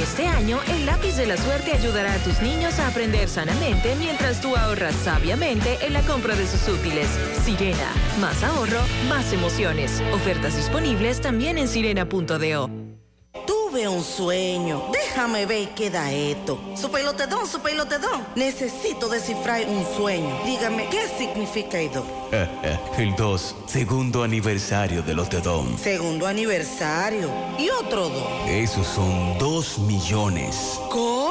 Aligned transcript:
Este 0.00 0.26
año, 0.26 0.58
el 0.66 0.86
lápiz 0.86 1.16
de 1.16 1.26
la 1.26 1.36
suerte 1.36 1.72
ayudará 1.72 2.14
a 2.14 2.18
tus 2.18 2.40
niños 2.40 2.78
a 2.78 2.88
aprender 2.88 3.28
sanamente 3.28 3.94
mientras 3.96 4.40
tú 4.40 4.56
ahorras 4.56 4.94
sabiamente 4.94 5.76
en 5.82 5.92
la 5.92 6.00
compra 6.00 6.34
de 6.34 6.46
sus 6.46 6.66
útiles. 6.68 7.06
Sirena, 7.44 7.92
más 8.18 8.42
ahorro, 8.42 8.80
más 9.10 9.30
emociones. 9.34 10.02
Ofertas 10.14 10.56
disponibles 10.56 11.20
también 11.20 11.58
en 11.58 11.68
sirena.do. 11.68 12.79
Tuve 13.70 13.86
un 13.86 14.02
sueño. 14.02 14.82
Déjame 14.92 15.46
ver 15.46 15.68
qué 15.76 15.90
da 15.90 16.10
esto. 16.10 16.58
Su 16.74 16.90
pelotedón, 16.90 17.46
su 17.46 17.60
pelotedón. 17.60 18.26
Necesito 18.34 19.08
descifrar 19.08 19.64
un 19.68 19.86
sueño. 19.96 20.40
Dígame, 20.44 20.88
¿qué 20.88 21.06
significa 21.16 21.78
esto? 21.78 22.04
el 22.98 23.14
2, 23.14 23.56
segundo 23.66 24.24
aniversario 24.24 25.02
del 25.02 25.18
Lotedom. 25.18 25.78
Segundo 25.78 26.26
aniversario. 26.26 27.30
¿Y 27.58 27.70
otro 27.70 28.08
dos? 28.08 28.48
Esos 28.48 28.88
son 28.88 29.38
2 29.38 29.78
millones. 29.80 30.80
¿Cómo? 30.90 31.30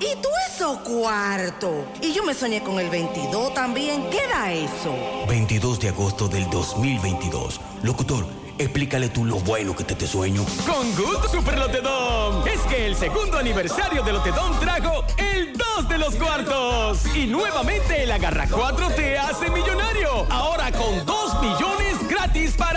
¿Y 0.00 0.20
tú 0.20 0.28
eso 0.52 0.80
cuarto? 0.82 1.84
Y 2.00 2.12
yo 2.12 2.24
me 2.24 2.34
soñé 2.34 2.60
con 2.64 2.80
el 2.80 2.90
22 2.90 3.54
también. 3.54 4.10
¿Qué 4.10 4.26
da 4.28 4.52
eso? 4.52 4.96
22 5.28 5.78
de 5.78 5.90
agosto 5.90 6.26
del 6.26 6.50
2022. 6.50 7.60
Locutor, 7.84 8.26
explícale 8.62 9.08
tú 9.08 9.24
lo 9.24 9.36
bueno 9.40 9.74
que 9.76 9.84
te 9.84 9.94
te 9.94 10.06
sueño. 10.06 10.44
Con 10.66 10.94
gusto, 10.94 11.28
Super 11.28 11.58
Lotedom. 11.58 12.46
Es 12.46 12.60
que 12.62 12.86
el 12.86 12.96
segundo 12.96 13.38
aniversario 13.38 14.02
de 14.02 14.12
Lotedom 14.12 14.58
trajo 14.60 15.04
el 15.18 15.52
2 15.52 15.88
de 15.88 15.98
los 15.98 16.14
cuartos. 16.14 17.04
Y 17.14 17.26
nuevamente 17.26 18.02
el 18.02 18.10
Agarra 18.10 18.46
4 18.50 18.90
te 18.90 19.18
hace 19.18 19.50
millonario. 19.50 20.26
Ahora 20.30 20.70
con 20.72 21.04
2 21.04 21.42
millones 21.42 22.08
gratis 22.08 22.54
para 22.56 22.71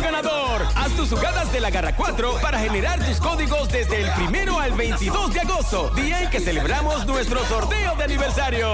ganador. 0.00 0.62
Haz 0.74 0.92
tus 0.92 1.10
jugadas 1.10 1.52
de 1.52 1.60
la 1.60 1.70
Garra 1.70 1.94
4 1.94 2.38
para 2.42 2.58
generar 2.58 3.04
tus 3.04 3.18
códigos 3.18 3.68
desde 3.68 4.02
el 4.02 4.10
primero 4.12 4.58
al 4.58 4.72
22 4.72 5.32
de 5.32 5.40
agosto, 5.40 5.90
día 5.90 6.22
en 6.22 6.30
que 6.30 6.40
celebramos 6.40 7.06
nuestro 7.06 7.44
sorteo 7.46 7.94
de 7.96 8.04
aniversario. 8.04 8.68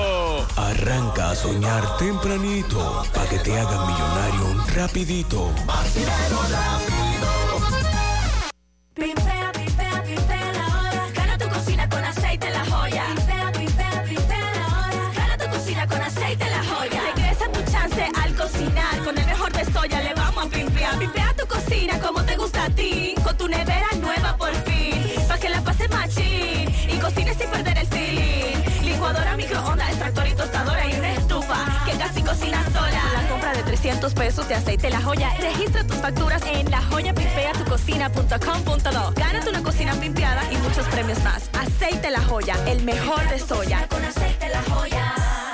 Arranca 0.57 1.31
a 1.31 1.35
soñar 1.35 1.97
tempranito 1.99 3.05
para 3.13 3.29
que 3.29 3.39
te 3.39 3.59
hagan 3.59 3.87
millonario 3.87 4.65
rapidito. 4.75 5.53
Pimpea, 8.95 9.46
Con 23.25 23.37
tu 23.37 23.49
nevera 23.49 23.89
nueva 24.01 24.37
por 24.37 24.53
fin. 24.65 25.03
Pa' 25.29 25.39
que 25.39 25.49
la 25.49 25.61
pases 25.63 25.89
machín. 25.91 26.69
Y 26.89 26.99
cocines 27.01 27.37
sin 27.39 27.49
perder 27.51 27.79
el 27.79 27.87
feeling. 27.87 28.57
Licuadora, 28.85 29.37
microondas, 29.37 29.89
extractor 29.89 30.27
y 30.29 30.35
tostadora 30.35 30.87
y 30.87 30.95
una 30.99 31.13
estufa. 31.13 31.57
Que 31.87 31.93
casi 31.97 32.23
cocina 32.23 32.63
sola. 32.73 33.03
La 33.15 33.27
compra 33.29 33.55
de 33.55 33.63
300 33.63 34.13
pesos 34.15 34.47
de 34.49 34.55
aceite 34.55 34.91
la 34.91 35.01
joya. 35.01 35.33
Registra 35.39 35.85
tus 35.85 35.97
facturas 35.97 36.43
en 36.47 36.71
lajoyapimpeatucocina.com.do. 36.71 39.13
Gánate 39.15 39.49
una 39.49 39.63
cocina 39.63 39.95
pimpeada 39.95 40.43
y 40.53 40.57
muchos 40.59 40.87
premios 40.89 41.23
más. 41.25 41.49
Aceite 41.59 42.11
la 42.11 42.21
joya, 42.23 42.57
el 42.67 42.83
mejor 42.85 43.27
de 43.31 43.39
soya. 43.39 43.89
Con 43.89 44.05
aceite 44.05 44.49
la 44.49 44.63
joya. 44.63 45.46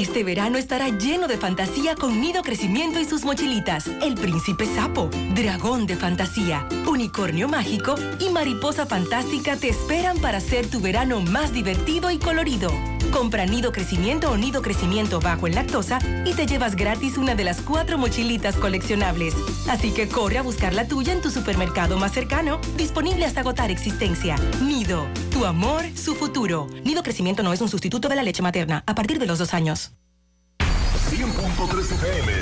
Este 0.00 0.24
verano 0.24 0.56
estará 0.56 0.88
lleno 0.88 1.28
de 1.28 1.36
fantasía 1.36 1.94
con 1.94 2.22
Nido 2.22 2.40
Crecimiento 2.40 3.00
y 3.00 3.04
sus 3.04 3.26
mochilitas. 3.26 3.86
El 4.00 4.14
Príncipe 4.14 4.64
Sapo, 4.64 5.10
Dragón 5.34 5.86
de 5.86 5.94
Fantasía, 5.94 6.66
Unicornio 6.86 7.48
Mágico 7.48 7.96
y 8.18 8.30
Mariposa 8.30 8.86
Fantástica 8.86 9.56
te 9.56 9.68
esperan 9.68 10.16
para 10.16 10.38
hacer 10.38 10.70
tu 10.70 10.80
verano 10.80 11.20
más 11.20 11.52
divertido 11.52 12.10
y 12.10 12.16
colorido. 12.18 12.72
Compra 13.10 13.44
Nido 13.46 13.72
Crecimiento 13.72 14.30
o 14.30 14.36
Nido 14.36 14.62
Crecimiento 14.62 15.20
bajo 15.20 15.46
en 15.46 15.54
lactosa 15.54 15.98
y 16.24 16.32
te 16.34 16.46
llevas 16.46 16.76
gratis 16.76 17.18
una 17.18 17.34
de 17.34 17.44
las 17.44 17.60
cuatro 17.60 17.98
mochilitas 17.98 18.56
coleccionables. 18.56 19.34
Así 19.68 19.92
que 19.92 20.08
corre 20.08 20.38
a 20.38 20.42
buscar 20.42 20.72
la 20.72 20.86
tuya 20.86 21.12
en 21.12 21.20
tu 21.20 21.30
supermercado 21.30 21.98
más 21.98 22.12
cercano, 22.12 22.60
disponible 22.76 23.26
hasta 23.26 23.40
agotar 23.40 23.70
existencia. 23.70 24.36
Nido, 24.62 25.06
tu 25.30 25.44
amor, 25.44 25.84
su 25.94 26.14
futuro. 26.14 26.68
Nido 26.84 27.02
Crecimiento 27.02 27.42
no 27.42 27.52
es 27.52 27.60
un 27.60 27.68
sustituto 27.68 28.08
de 28.08 28.16
la 28.16 28.22
leche 28.22 28.42
materna 28.42 28.84
a 28.86 28.94
partir 28.94 29.18
de 29.18 29.26
los 29.26 29.38
dos 29.38 29.54
años. 29.54 29.92
100.3 31.10 31.80
FM. 31.80 32.32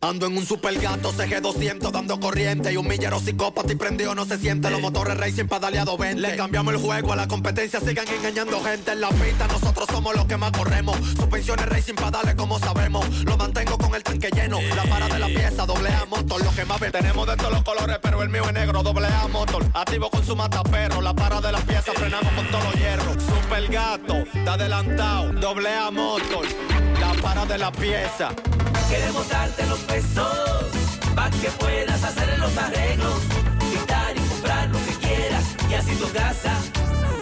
Ando 0.01 0.27
en 0.27 0.37
un 0.37 0.47
super 0.47 0.79
gato 0.79 1.13
CG200 1.13 1.91
dando 1.91 2.21
corriente 2.21 2.73
y 2.73 2.77
un 2.77 2.87
millero 2.87 3.19
psicópata 3.19 3.73
y 3.73 3.75
prendido 3.75 4.15
no 4.15 4.25
se 4.27 4.39
siente. 4.39 4.71
Los 4.71 4.81
motores 4.81 5.17
racing 5.17 5.47
pedaleado 5.47 5.99
20. 5.99 6.21
Le 6.21 6.37
cambiamos 6.37 6.73
el 6.75 6.81
juego 6.81 7.15
a 7.15 7.17
la 7.17 7.27
competencia, 7.27 7.81
sigan 7.81 8.07
engañando 8.07 8.63
gente 8.63 8.93
en 8.93 9.01
la 9.01 9.09
pista. 9.09 9.49
Nosotros 9.49 9.89
somos 9.91 10.15
los 10.15 10.27
que 10.27 10.37
más 10.37 10.53
corremos. 10.53 10.97
Suspensiones 11.17 11.67
racing 11.67 11.95
pedales 11.95 12.37
como 12.37 12.61
sabemos. 12.61 13.09
Lo 13.25 13.37
mantengo 13.37 13.77
con 13.77 13.93
el 13.97 14.05
tanque 14.05 14.31
lleno. 14.33 14.61
La 14.77 14.85
para 14.85 15.09
de 15.09 15.19
la 15.19 15.27
pieza, 15.27 15.67
doble 15.67 15.89
A 15.89 16.05
motor. 16.05 16.45
Lo 16.45 16.55
que 16.55 16.65
más 16.65 16.79
ven, 16.79 16.93
tenemos 16.93 17.27
de 17.27 17.37
todos 17.37 17.53
los 17.55 17.65
colores, 17.65 17.99
pero 18.01 18.23
el 18.23 18.29
mío 18.29 18.45
es 18.45 18.53
negro, 18.53 18.85
doble 18.85 19.09
A 19.09 19.27
motor. 19.27 19.67
Activo 19.75 20.11
con 20.11 20.25
su 20.25 20.37
mataperro. 20.37 21.03
La 21.03 21.13
para 21.13 21.41
de 21.41 21.51
la 21.51 21.59
pieza, 21.59 21.91
frenamos 21.97 22.33
con 22.35 22.47
todos 22.53 22.65
los 22.67 22.75
hierros. 22.75 23.17
Super 23.21 23.67
gato, 23.67 24.15
está 24.33 24.53
adelantado, 24.53 25.33
doble 25.33 25.75
A 25.75 25.91
motor. 25.91 26.47
Para 27.23 27.45
de 27.47 27.59
la 27.59 27.73
pieza. 27.73 28.31
Queremos 28.89 29.29
darte 29.29 29.67
los 29.67 29.79
pesos 29.81 30.29
para 31.15 31.31
que 31.31 31.49
puedas 31.59 32.03
hacer 32.03 32.39
los 32.39 32.57
arreglos, 32.57 33.21
quitar 33.71 34.17
y 34.17 34.21
comprar 34.21 34.69
lo 34.71 34.79
que 34.79 35.07
quieras 35.07 35.45
y 35.69 35.75
así 35.75 35.95
tu 35.97 36.09
casa 36.13 36.53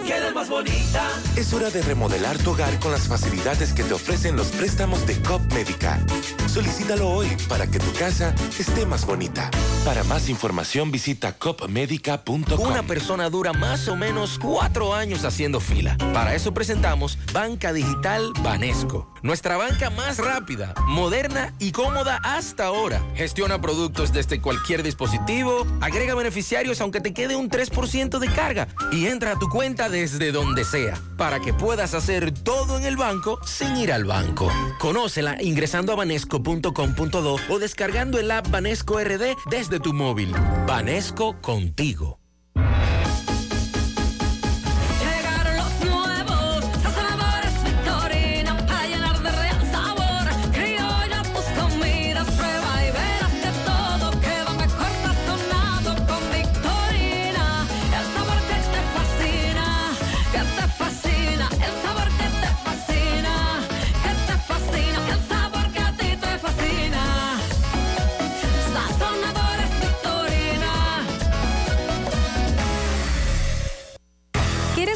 quede 0.07 0.33
más 0.33 0.49
bonita. 0.49 1.11
Es 1.37 1.53
hora 1.53 1.69
de 1.71 1.83
remodelar 1.83 2.39
tu 2.39 2.53
hogar 2.53 2.79
con 2.79 2.93
las 2.93 3.09
facilidades 3.09 3.73
que 3.73 3.83
te 3.83 3.93
ofrecen 3.93 4.37
los 4.37 4.49
préstamos 4.49 5.07
de 5.07 5.21
COP 5.23 5.53
Médica. 5.53 6.01
Solicítalo 6.47 7.11
hoy 7.11 7.29
para 7.49 7.67
que 7.67 7.79
tu 7.79 7.93
casa 7.93 8.35
esté 8.59 8.87
más 8.87 9.05
bonita. 9.05 9.51
Para 9.85 10.05
más 10.05 10.29
información 10.29 10.91
visita 10.91 11.33
copmedica.com. 11.33 12.61
Una 12.61 12.85
persona 12.85 13.29
dura 13.29 13.53
más 13.53 13.89
o 13.89 13.97
menos 13.97 14.39
cuatro 14.39 14.95
años 14.95 15.25
haciendo 15.25 15.61
fila. 15.61 15.97
Para 16.15 16.35
eso 16.35 16.55
presentamos 16.55 17.19
Banca 17.33 17.73
Digital 17.73 18.33
Banesco. 18.43 19.13
Nuestra 19.23 19.57
banca 19.57 19.91
más 19.91 20.19
rápida, 20.19 20.73
moderna 20.87 21.53
y 21.59 21.73
cómoda 21.73 22.21
hasta 22.23 22.67
ahora. 22.67 23.03
Gestiona 23.17 23.61
productos 23.61 24.13
desde 24.13 24.41
cualquier 24.41 24.85
dispositivo, 24.85 25.67
agrega 25.81 26.15
beneficiarios 26.15 26.81
aunque 26.81 27.01
te 27.01 27.13
quede 27.13 27.35
un 27.35 27.51
3% 27.51 28.19
de 28.19 28.29
carga 28.29 28.69
y 28.93 29.07
entra 29.07 29.33
a 29.33 29.39
tu 29.39 29.49
cuenta 29.49 29.89
desde 29.97 30.31
donde 30.31 30.63
sea 30.63 31.01
para 31.17 31.41
que 31.41 31.55
puedas 31.55 31.95
hacer 31.95 32.31
todo 32.31 32.77
en 32.77 32.85
el 32.85 32.99
banco 32.99 33.41
sin 33.47 33.79
ir 33.79 33.95
al 33.95 34.05
banco. 34.05 34.53
Conócela 34.79 35.43
ingresando 35.43 35.91
a 35.91 35.97
banesco.com.do 35.97 37.37
o 37.49 37.59
descargando 37.59 38.19
el 38.19 38.31
app 38.31 38.51
Banesco 38.51 39.01
RD 39.01 39.37
desde 39.49 39.81
tu 39.81 39.95
móvil. 39.95 40.35
Banesco 40.67 41.41
contigo. 41.41 42.26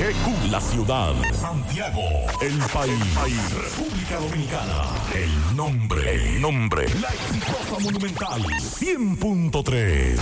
GQ, 0.00 0.50
la 0.50 0.60
ciudad. 0.62 1.12
Santiago, 1.30 2.00
el 2.40 2.58
país. 2.72 3.52
República 3.52 4.18
Dominicana. 4.18 4.84
El 5.14 5.54
nombre. 5.54 6.14
El 6.14 6.40
nombre. 6.40 6.86
La 7.02 7.10
exitosa 7.10 7.78
monumental. 7.78 8.40
100.3. 8.40 10.16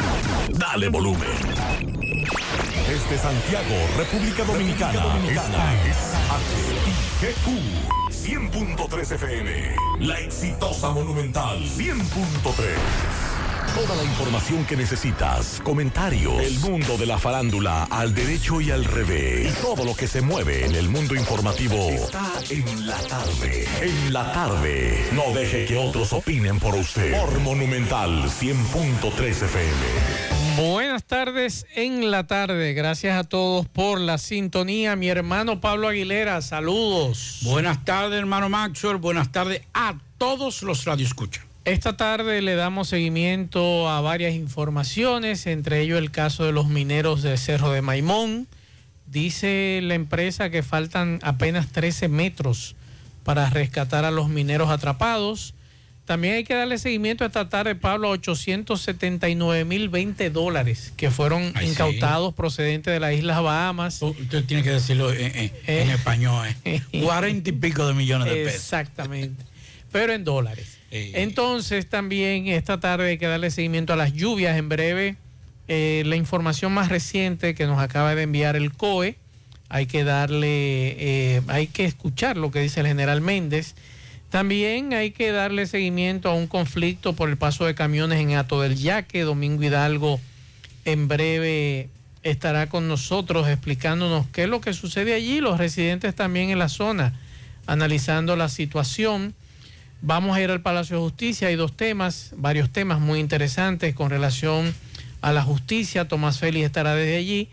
Dale 0.48 0.88
volumen. 0.88 1.28
Desde 2.88 3.18
Santiago, 3.18 3.76
República 3.96 4.42
Dominicana. 4.42 5.00
Dominicana. 5.00 5.74
Esta 5.84 6.38
es 7.28 7.36
GQ. 7.36 8.50
100.3 8.50 9.12
FM. 9.12 9.76
La 10.00 10.18
exitosa 10.18 10.90
monumental. 10.90 11.56
100.3. 11.62 13.47
Toda 13.78 13.94
la 13.94 14.02
información 14.02 14.64
que 14.64 14.76
necesitas, 14.76 15.60
comentarios, 15.62 16.42
el 16.42 16.58
mundo 16.58 16.96
de 16.96 17.06
la 17.06 17.16
farándula 17.16 17.84
al 17.84 18.12
derecho 18.12 18.60
y 18.60 18.72
al 18.72 18.84
revés, 18.84 19.56
y 19.56 19.62
todo 19.62 19.84
lo 19.84 19.94
que 19.94 20.08
se 20.08 20.20
mueve 20.20 20.66
en 20.66 20.74
el 20.74 20.88
mundo 20.88 21.14
informativo 21.14 21.76
está 21.88 22.28
en 22.50 22.88
la 22.88 22.98
tarde. 22.98 23.68
En 23.80 24.12
la 24.12 24.32
tarde. 24.32 25.06
No 25.12 25.32
deje 25.32 25.64
que 25.66 25.76
otros 25.76 26.12
opinen 26.12 26.58
por 26.58 26.74
usted. 26.74 27.20
Por 27.20 27.38
Monumental 27.38 28.24
100.3 28.24 29.28
FM. 29.28 30.70
Buenas 30.70 31.04
tardes 31.04 31.64
en 31.76 32.10
la 32.10 32.26
tarde. 32.26 32.74
Gracias 32.74 33.16
a 33.16 33.22
todos 33.22 33.68
por 33.68 34.00
la 34.00 34.18
sintonía. 34.18 34.96
Mi 34.96 35.08
hermano 35.08 35.60
Pablo 35.60 35.86
Aguilera, 35.86 36.42
saludos. 36.42 37.38
Buenas 37.42 37.84
tardes, 37.84 38.18
hermano 38.18 38.48
Maxwell. 38.48 38.96
Buenas 38.96 39.30
tardes 39.30 39.62
a 39.72 39.94
todos 40.18 40.64
los 40.64 40.84
radioescuchas. 40.84 41.47
Esta 41.68 41.96
tarde 41.96 42.40
le 42.42 42.54
damos 42.54 42.88
seguimiento 42.88 43.88
a 43.88 44.00
varias 44.00 44.34
informaciones, 44.34 45.46
entre 45.46 45.80
ellos 45.80 45.98
el 45.98 46.10
caso 46.10 46.44
de 46.44 46.52
los 46.52 46.66
mineros 46.68 47.22
de 47.22 47.36
Cerro 47.36 47.70
de 47.70 47.82
Maimón. 47.82 48.46
Dice 49.06 49.80
la 49.82 49.94
empresa 49.94 50.50
que 50.50 50.62
faltan 50.62 51.18
apenas 51.22 51.68
13 51.68 52.08
metros 52.08 52.74
para 53.22 53.48
rescatar 53.50 54.04
a 54.04 54.10
los 54.10 54.28
mineros 54.28 54.70
atrapados. 54.70 55.54
También 56.06 56.34
hay 56.34 56.44
que 56.44 56.54
darle 56.54 56.78
seguimiento 56.78 57.26
esta 57.26 57.50
tarde, 57.50 57.74
Pablo, 57.74 58.08
a 58.08 58.12
879 58.12 59.66
mil 59.66 59.90
20 59.90 60.30
dólares 60.30 60.94
que 60.96 61.10
fueron 61.10 61.52
Ay, 61.54 61.66
sí. 61.66 61.72
incautados 61.72 62.32
procedentes 62.32 62.94
de 62.94 63.00
las 63.00 63.12
Islas 63.12 63.42
Bahamas. 63.42 64.00
Usted 64.00 64.44
tiene 64.44 64.62
que 64.62 64.70
decirlo 64.70 65.12
en, 65.12 65.36
en- 65.36 65.52
en 65.66 65.90
español. 65.90 66.48
eh. 66.64 66.80
Cuarenta 67.02 67.50
y 67.50 67.52
pico 67.52 67.86
de 67.86 67.92
millones 67.92 68.28
de 68.32 68.44
pesos. 68.44 68.54
Exactamente. 68.62 69.44
Pero 69.92 70.14
en 70.14 70.24
dólares. 70.24 70.77
Entonces 70.90 71.88
también 71.88 72.46
esta 72.46 72.80
tarde 72.80 73.10
hay 73.10 73.18
que 73.18 73.26
darle 73.26 73.50
seguimiento 73.50 73.92
a 73.92 73.96
las 73.96 74.14
lluvias. 74.14 74.56
En 74.56 74.68
breve, 74.68 75.16
eh, 75.68 76.02
la 76.06 76.16
información 76.16 76.72
más 76.72 76.88
reciente 76.88 77.54
que 77.54 77.66
nos 77.66 77.78
acaba 77.78 78.14
de 78.14 78.22
enviar 78.22 78.56
el 78.56 78.72
COE, 78.72 79.16
hay 79.68 79.86
que 79.86 80.02
darle, 80.02 80.96
eh, 80.98 81.42
hay 81.48 81.66
que 81.66 81.84
escuchar 81.84 82.38
lo 82.38 82.50
que 82.50 82.60
dice 82.60 82.80
el 82.80 82.86
general 82.86 83.20
Méndez. 83.20 83.74
También 84.30 84.92
hay 84.94 85.10
que 85.10 85.30
darle 85.30 85.66
seguimiento 85.66 86.30
a 86.30 86.34
un 86.34 86.46
conflicto 86.46 87.14
por 87.14 87.28
el 87.28 87.36
paso 87.36 87.64
de 87.64 87.74
camiones 87.74 88.20
en 88.20 88.34
Ato 88.34 88.60
del 88.60 88.76
Yaque. 88.76 89.22
Domingo 89.22 89.62
Hidalgo 89.62 90.20
en 90.84 91.08
breve 91.08 91.88
estará 92.22 92.68
con 92.68 92.88
nosotros 92.88 93.48
explicándonos 93.48 94.26
qué 94.28 94.44
es 94.44 94.48
lo 94.48 94.60
que 94.60 94.72
sucede 94.72 95.14
allí, 95.14 95.40
los 95.40 95.58
residentes 95.58 96.14
también 96.14 96.50
en 96.50 96.58
la 96.58 96.68
zona, 96.68 97.18
analizando 97.66 98.36
la 98.36 98.48
situación. 98.48 99.34
Vamos 100.00 100.36
a 100.36 100.40
ir 100.40 100.50
al 100.50 100.62
Palacio 100.62 100.96
de 100.96 101.02
Justicia. 101.02 101.48
Hay 101.48 101.56
dos 101.56 101.76
temas, 101.76 102.32
varios 102.36 102.70
temas 102.70 103.00
muy 103.00 103.18
interesantes 103.18 103.94
con 103.94 104.10
relación 104.10 104.72
a 105.20 105.32
la 105.32 105.42
justicia. 105.42 106.06
Tomás 106.06 106.38
Félix 106.38 106.66
estará 106.66 106.94
desde 106.94 107.16
allí. 107.16 107.48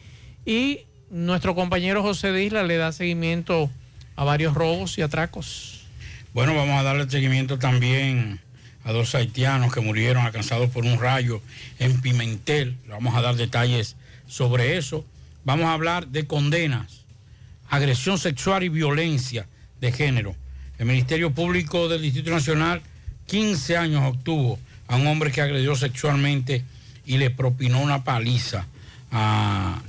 Y 0.45 0.81
nuestro 1.09 1.55
compañero 1.55 2.03
José 2.03 2.31
de 2.31 2.43
Isla 2.43 2.63
le 2.63 2.77
da 2.77 2.91
seguimiento 2.91 3.71
a 4.15 4.23
varios 4.23 4.53
robos 4.53 4.97
y 4.99 5.01
atracos. 5.01 5.85
Bueno, 6.33 6.53
vamos 6.53 6.79
a 6.79 6.83
darle 6.83 7.09
seguimiento 7.09 7.57
también 7.57 8.39
a 8.83 8.91
dos 8.91 9.15
haitianos 9.15 9.73
que 9.73 9.81
murieron 9.81 10.23
alcanzados 10.23 10.69
por 10.69 10.85
un 10.85 10.99
rayo 10.99 11.41
en 11.79 11.99
Pimentel. 11.99 12.77
Vamos 12.87 13.15
a 13.15 13.21
dar 13.21 13.35
detalles 13.35 13.95
sobre 14.27 14.77
eso. 14.77 15.03
Vamos 15.45 15.65
a 15.65 15.73
hablar 15.73 16.07
de 16.07 16.27
condenas, 16.27 17.05
agresión 17.69 18.19
sexual 18.19 18.63
y 18.63 18.69
violencia 18.69 19.47
de 19.81 19.91
género. 19.91 20.35
El 20.77 20.87
Ministerio 20.87 21.31
Público 21.31 21.87
del 21.87 22.01
Distrito 22.01 22.31
Nacional 22.31 22.81
15 23.27 23.77
años 23.77 24.03
obtuvo 24.03 24.59
a 24.87 24.97
un 24.97 25.07
hombre 25.07 25.31
que 25.31 25.41
agredió 25.41 25.75
sexualmente 25.75 26.63
y 27.05 27.17
le 27.17 27.29
propinó 27.29 27.81
una 27.81 28.03
paliza 28.03 28.67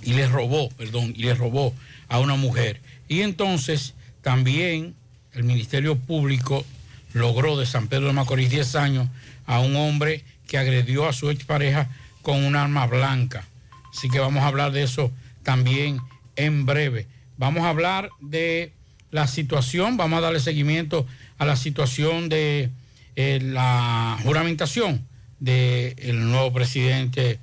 y 0.02 0.12
le 0.12 0.28
robó, 0.28 0.68
perdón, 0.70 1.12
y 1.16 1.24
le 1.24 1.34
robó 1.34 1.74
a 2.08 2.20
una 2.20 2.36
mujer. 2.36 2.80
Y 3.08 3.22
entonces 3.22 3.94
también 4.22 4.94
el 5.32 5.42
Ministerio 5.42 5.96
Público 5.96 6.64
logró 7.12 7.58
de 7.58 7.66
San 7.66 7.88
Pedro 7.88 8.06
de 8.06 8.12
Macorís 8.12 8.50
10 8.50 8.76
años 8.76 9.08
a 9.46 9.58
un 9.58 9.74
hombre 9.74 10.24
que 10.46 10.58
agredió 10.58 11.08
a 11.08 11.12
su 11.12 11.30
expareja 11.30 11.88
con 12.22 12.44
un 12.44 12.54
arma 12.54 12.86
blanca. 12.86 13.44
Así 13.92 14.08
que 14.08 14.20
vamos 14.20 14.44
a 14.44 14.46
hablar 14.46 14.70
de 14.70 14.84
eso 14.84 15.10
también 15.42 16.00
en 16.36 16.64
breve. 16.64 17.06
Vamos 17.38 17.64
a 17.64 17.70
hablar 17.70 18.10
de 18.20 18.72
la 19.10 19.26
situación, 19.26 19.96
vamos 19.96 20.18
a 20.18 20.22
darle 20.22 20.40
seguimiento 20.40 21.06
a 21.38 21.44
la 21.44 21.56
situación 21.56 22.28
de 22.28 22.70
eh, 23.14 23.40
la 23.42 24.18
juramentación 24.22 25.06
del 25.38 26.30
nuevo 26.30 26.52
presidente 26.52 27.38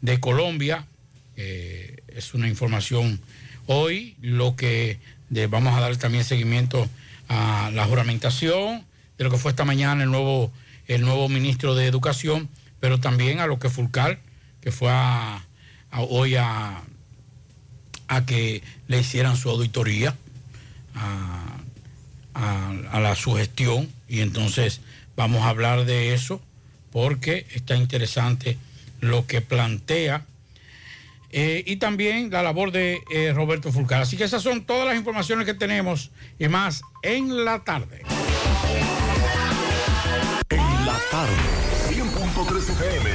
de 0.00 0.20
Colombia. 0.20 0.86
Eh, 1.36 2.02
es 2.08 2.34
una 2.34 2.48
información 2.48 3.20
hoy, 3.66 4.16
lo 4.20 4.56
que 4.56 4.98
vamos 5.50 5.76
a 5.76 5.80
darle 5.80 5.98
también 5.98 6.24
seguimiento 6.24 6.88
a 7.28 7.70
la 7.74 7.84
juramentación 7.84 8.84
de 9.18 9.24
lo 9.24 9.30
que 9.30 9.36
fue 9.36 9.50
esta 9.50 9.64
mañana 9.64 10.04
el 10.04 10.10
nuevo, 10.10 10.50
el 10.86 11.02
nuevo 11.02 11.28
ministro 11.28 11.74
de 11.74 11.86
Educación, 11.86 12.48
pero 12.80 12.98
también 13.00 13.40
a 13.40 13.46
lo 13.46 13.58
que 13.58 13.68
Fulcar, 13.68 14.20
que 14.60 14.72
fue 14.72 14.90
hoy 15.92 16.36
a, 16.36 16.82
a 18.06 18.26
que 18.26 18.62
le 18.86 19.00
hicieran 19.00 19.36
su 19.36 19.50
auditoría 19.50 20.16
a, 20.98 23.00
la 23.00 23.14
sugestión 23.14 23.88
y 24.08 24.20
entonces 24.20 24.80
vamos 25.16 25.42
a 25.42 25.50
hablar 25.50 25.84
de 25.84 26.14
eso 26.14 26.40
porque 26.90 27.46
está 27.54 27.76
interesante 27.76 28.58
lo 29.00 29.26
que 29.26 29.40
plantea 29.40 30.24
eh, 31.30 31.62
y 31.66 31.76
también 31.76 32.30
la 32.30 32.42
labor 32.42 32.72
de 32.72 33.02
eh, 33.12 33.32
Roberto 33.34 33.70
Fulcar. 33.70 34.00
Así 34.02 34.16
que 34.16 34.24
esas 34.24 34.42
son 34.42 34.64
todas 34.64 34.86
las 34.86 34.96
informaciones 34.96 35.46
que 35.46 35.54
tenemos 35.54 36.10
y 36.38 36.48
más 36.48 36.82
en 37.02 37.44
la 37.44 37.60
tarde. 37.60 38.02
En 40.48 40.86
la 40.86 40.98
tarde. 41.10 41.34
100.3 41.90 42.70
FM. 42.70 43.10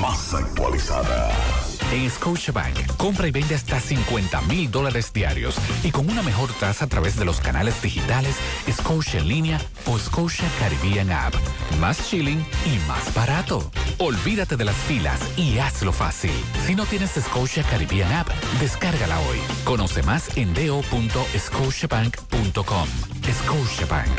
Más 0.00 0.34
actualizada. 0.34 1.63
En 1.94 2.10
Scotiabank, 2.10 2.96
compra 2.96 3.28
y 3.28 3.30
vende 3.30 3.54
hasta 3.54 3.78
50 3.78 4.40
mil 4.42 4.68
dólares 4.68 5.12
diarios 5.12 5.54
y 5.84 5.92
con 5.92 6.10
una 6.10 6.24
mejor 6.24 6.52
tasa 6.54 6.86
a 6.86 6.88
través 6.88 7.16
de 7.16 7.24
los 7.24 7.40
canales 7.40 7.80
digitales 7.80 8.34
Scotia 8.68 9.20
en 9.20 9.28
línea 9.28 9.60
o 9.86 9.96
Scotia 9.96 10.48
Caribbean 10.58 11.12
App. 11.12 11.36
Más 11.78 12.10
chilling 12.10 12.44
y 12.66 12.80
más 12.88 13.14
barato. 13.14 13.70
Olvídate 13.98 14.56
de 14.56 14.64
las 14.64 14.74
filas 14.74 15.20
y 15.36 15.58
hazlo 15.58 15.92
fácil. 15.92 16.32
Si 16.66 16.74
no 16.74 16.84
tienes 16.84 17.12
Scotia 17.12 17.62
Caribbean 17.62 18.10
App, 18.10 18.28
descárgala 18.58 19.20
hoy. 19.20 19.38
Conoce 19.62 20.02
más 20.02 20.36
en 20.36 20.52
do.scotiabank.com. 20.52 22.88
Scotiabank, 23.32 24.18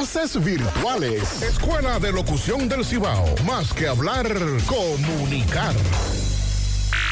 virtuales. 0.43 1.43
Escuela 1.43 1.99
de 1.99 2.11
Locución 2.11 2.67
del 2.67 2.83
Cibao. 2.83 3.23
Más 3.45 3.71
que 3.71 3.87
hablar, 3.87 4.25
comunicar. 4.65 5.75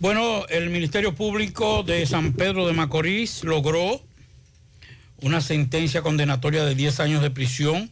Bueno, 0.00 0.46
el 0.48 0.70
Ministerio 0.70 1.14
Público 1.14 1.82
de 1.82 2.06
San 2.06 2.32
Pedro 2.32 2.66
de 2.66 2.72
Macorís 2.72 3.44
logró 3.44 4.00
una 5.20 5.40
sentencia 5.40 6.02
condenatoria 6.02 6.64
de 6.64 6.74
10 6.74 7.00
años 7.00 7.22
de 7.22 7.30
prisión 7.30 7.90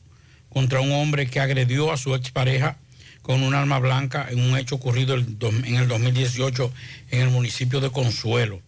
contra 0.48 0.80
un 0.80 0.92
hombre 0.92 1.28
que 1.28 1.40
agredió 1.40 1.92
a 1.92 1.96
su 1.96 2.14
expareja 2.14 2.78
con 3.22 3.42
un 3.42 3.54
arma 3.54 3.78
blanca 3.78 4.26
en 4.28 4.40
un 4.40 4.56
hecho 4.56 4.76
ocurrido 4.76 5.14
en 5.14 5.76
el 5.76 5.88
2018 5.88 6.72
en 7.10 7.20
el 7.20 7.30
municipio 7.30 7.80
de 7.80 7.90
Consuelo. 7.90 8.62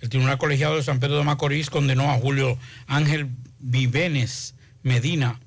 El 0.00 0.08
Tribunal 0.10 0.38
Colegiado 0.38 0.76
de 0.76 0.82
San 0.82 1.00
Pedro 1.00 1.18
de 1.18 1.24
Macorís 1.24 1.70
condenó 1.70 2.10
a 2.10 2.18
Julio 2.18 2.58
Ángel 2.86 3.30
Vivenes 3.58 4.54
Medina 4.82 5.40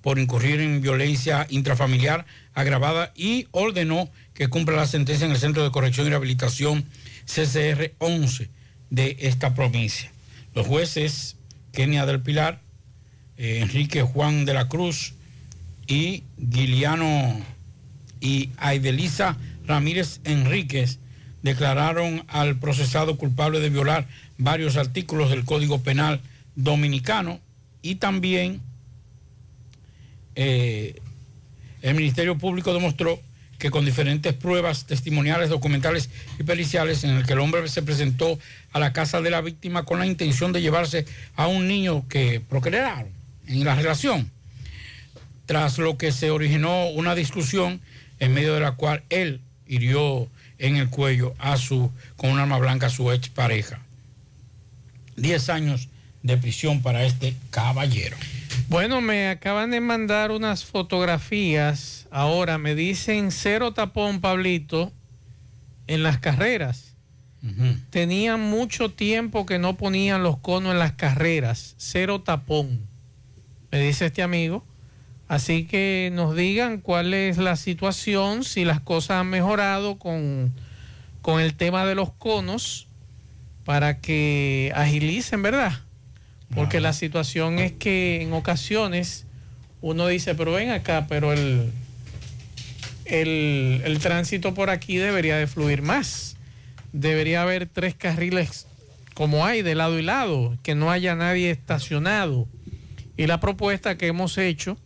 por 0.00 0.18
incurrir 0.18 0.60
en 0.60 0.82
violencia 0.82 1.46
intrafamiliar 1.48 2.26
agravada 2.54 3.12
y 3.14 3.46
ordenó 3.52 4.10
que 4.34 4.48
cumpla 4.48 4.76
la 4.76 4.86
sentencia 4.86 5.24
en 5.24 5.32
el 5.32 5.38
Centro 5.38 5.62
de 5.62 5.70
Corrección 5.70 6.06
y 6.06 6.10
Rehabilitación 6.10 6.84
CCR 7.24 7.92
11 7.98 8.50
de 8.90 9.16
esta 9.20 9.54
provincia. 9.54 10.10
Los 10.54 10.66
jueces 10.66 11.36
Kenia 11.72 12.04
del 12.04 12.20
Pilar, 12.20 12.60
eh, 13.36 13.60
Enrique 13.62 14.02
Juan 14.02 14.44
de 14.44 14.54
la 14.54 14.68
Cruz 14.68 15.14
y 15.86 16.24
Guiliano 16.36 17.40
y 18.20 18.50
Aidelisa 18.58 19.36
Ramírez 19.66 20.20
Enríquez 20.24 20.98
declararon 21.42 22.24
al 22.28 22.56
procesado 22.56 23.16
culpable 23.16 23.60
de 23.60 23.70
violar 23.70 24.06
varios 24.38 24.76
artículos 24.76 25.30
del 25.30 25.44
Código 25.44 25.82
Penal 25.82 26.20
Dominicano 26.54 27.40
y 27.82 27.96
también 27.96 28.60
eh, 30.34 31.00
el 31.82 31.94
Ministerio 31.94 32.38
Público 32.38 32.72
demostró 32.72 33.20
que 33.58 33.70
con 33.70 33.84
diferentes 33.84 34.34
pruebas 34.34 34.86
testimoniales, 34.86 35.48
documentales 35.48 36.10
y 36.38 36.42
periciales, 36.42 37.04
en 37.04 37.10
el 37.10 37.24
que 37.24 37.34
el 37.34 37.38
hombre 37.38 37.68
se 37.68 37.82
presentó 37.82 38.38
a 38.72 38.80
la 38.80 38.92
casa 38.92 39.20
de 39.20 39.30
la 39.30 39.40
víctima 39.40 39.84
con 39.84 40.00
la 40.00 40.06
intención 40.06 40.52
de 40.52 40.62
llevarse 40.62 41.06
a 41.36 41.46
un 41.46 41.68
niño 41.68 42.04
que 42.08 42.40
procrearon 42.40 43.06
en 43.46 43.64
la 43.64 43.76
relación, 43.76 44.30
tras 45.46 45.78
lo 45.78 45.96
que 45.96 46.10
se 46.10 46.32
originó 46.32 46.88
una 46.88 47.14
discusión 47.14 47.80
en 48.18 48.34
medio 48.34 48.54
de 48.54 48.60
la 48.60 48.72
cual 48.72 49.04
él 49.10 49.40
hirió 49.68 50.28
en 50.62 50.76
el 50.76 50.88
cuello 50.88 51.34
a 51.38 51.56
su, 51.56 51.90
con 52.16 52.30
un 52.30 52.38
arma 52.38 52.56
blanca 52.56 52.86
a 52.86 52.90
su 52.90 53.10
ex 53.10 53.28
pareja. 53.28 53.80
Diez 55.16 55.50
años 55.50 55.88
de 56.22 56.36
prisión 56.36 56.82
para 56.82 57.04
este 57.04 57.34
caballero. 57.50 58.16
Bueno, 58.68 59.00
me 59.00 59.28
acaban 59.28 59.72
de 59.72 59.80
mandar 59.80 60.30
unas 60.30 60.64
fotografías. 60.64 62.06
Ahora 62.12 62.58
me 62.58 62.76
dicen 62.76 63.32
cero 63.32 63.72
tapón, 63.72 64.20
Pablito, 64.20 64.92
en 65.88 66.04
las 66.04 66.18
carreras. 66.18 66.94
Tenían 67.90 68.40
mucho 68.40 68.88
tiempo 68.92 69.46
que 69.46 69.58
no 69.58 69.76
ponían 69.76 70.22
los 70.22 70.38
conos 70.38 70.72
en 70.72 70.78
las 70.78 70.92
carreras. 70.92 71.74
Cero 71.76 72.20
tapón, 72.20 72.86
me 73.72 73.80
dice 73.80 74.06
este 74.06 74.22
amigo. 74.22 74.64
Así 75.28 75.64
que 75.64 76.10
nos 76.12 76.36
digan 76.36 76.78
cuál 76.80 77.14
es 77.14 77.38
la 77.38 77.56
situación, 77.56 78.44
si 78.44 78.64
las 78.64 78.80
cosas 78.80 79.20
han 79.20 79.28
mejorado 79.28 79.98
con, 79.98 80.52
con 81.22 81.40
el 81.40 81.54
tema 81.54 81.86
de 81.86 81.94
los 81.94 82.12
conos, 82.12 82.88
para 83.64 84.00
que 84.00 84.72
agilicen, 84.74 85.42
¿verdad? 85.42 85.72
Porque 86.54 86.80
la 86.80 86.92
situación 86.92 87.58
es 87.58 87.72
que 87.72 88.20
en 88.22 88.32
ocasiones 88.32 89.26
uno 89.80 90.06
dice, 90.06 90.34
pero 90.34 90.52
ven 90.52 90.70
acá, 90.70 91.06
pero 91.08 91.32
el, 91.32 91.72
el, 93.06 93.80
el 93.84 93.98
tránsito 94.00 94.52
por 94.52 94.68
aquí 94.68 94.96
debería 94.96 95.36
de 95.36 95.46
fluir 95.46 95.80
más. 95.82 96.36
Debería 96.92 97.42
haber 97.42 97.66
tres 97.66 97.94
carriles 97.94 98.66
como 99.14 99.44
hay 99.44 99.62
de 99.62 99.74
lado 99.74 99.98
y 99.98 100.02
lado, 100.02 100.56
que 100.62 100.74
no 100.74 100.90
haya 100.90 101.14
nadie 101.14 101.50
estacionado. 101.50 102.48
Y 103.16 103.26
la 103.26 103.40
propuesta 103.40 103.96
que 103.96 104.06
hemos 104.06 104.38
hecho, 104.38 104.78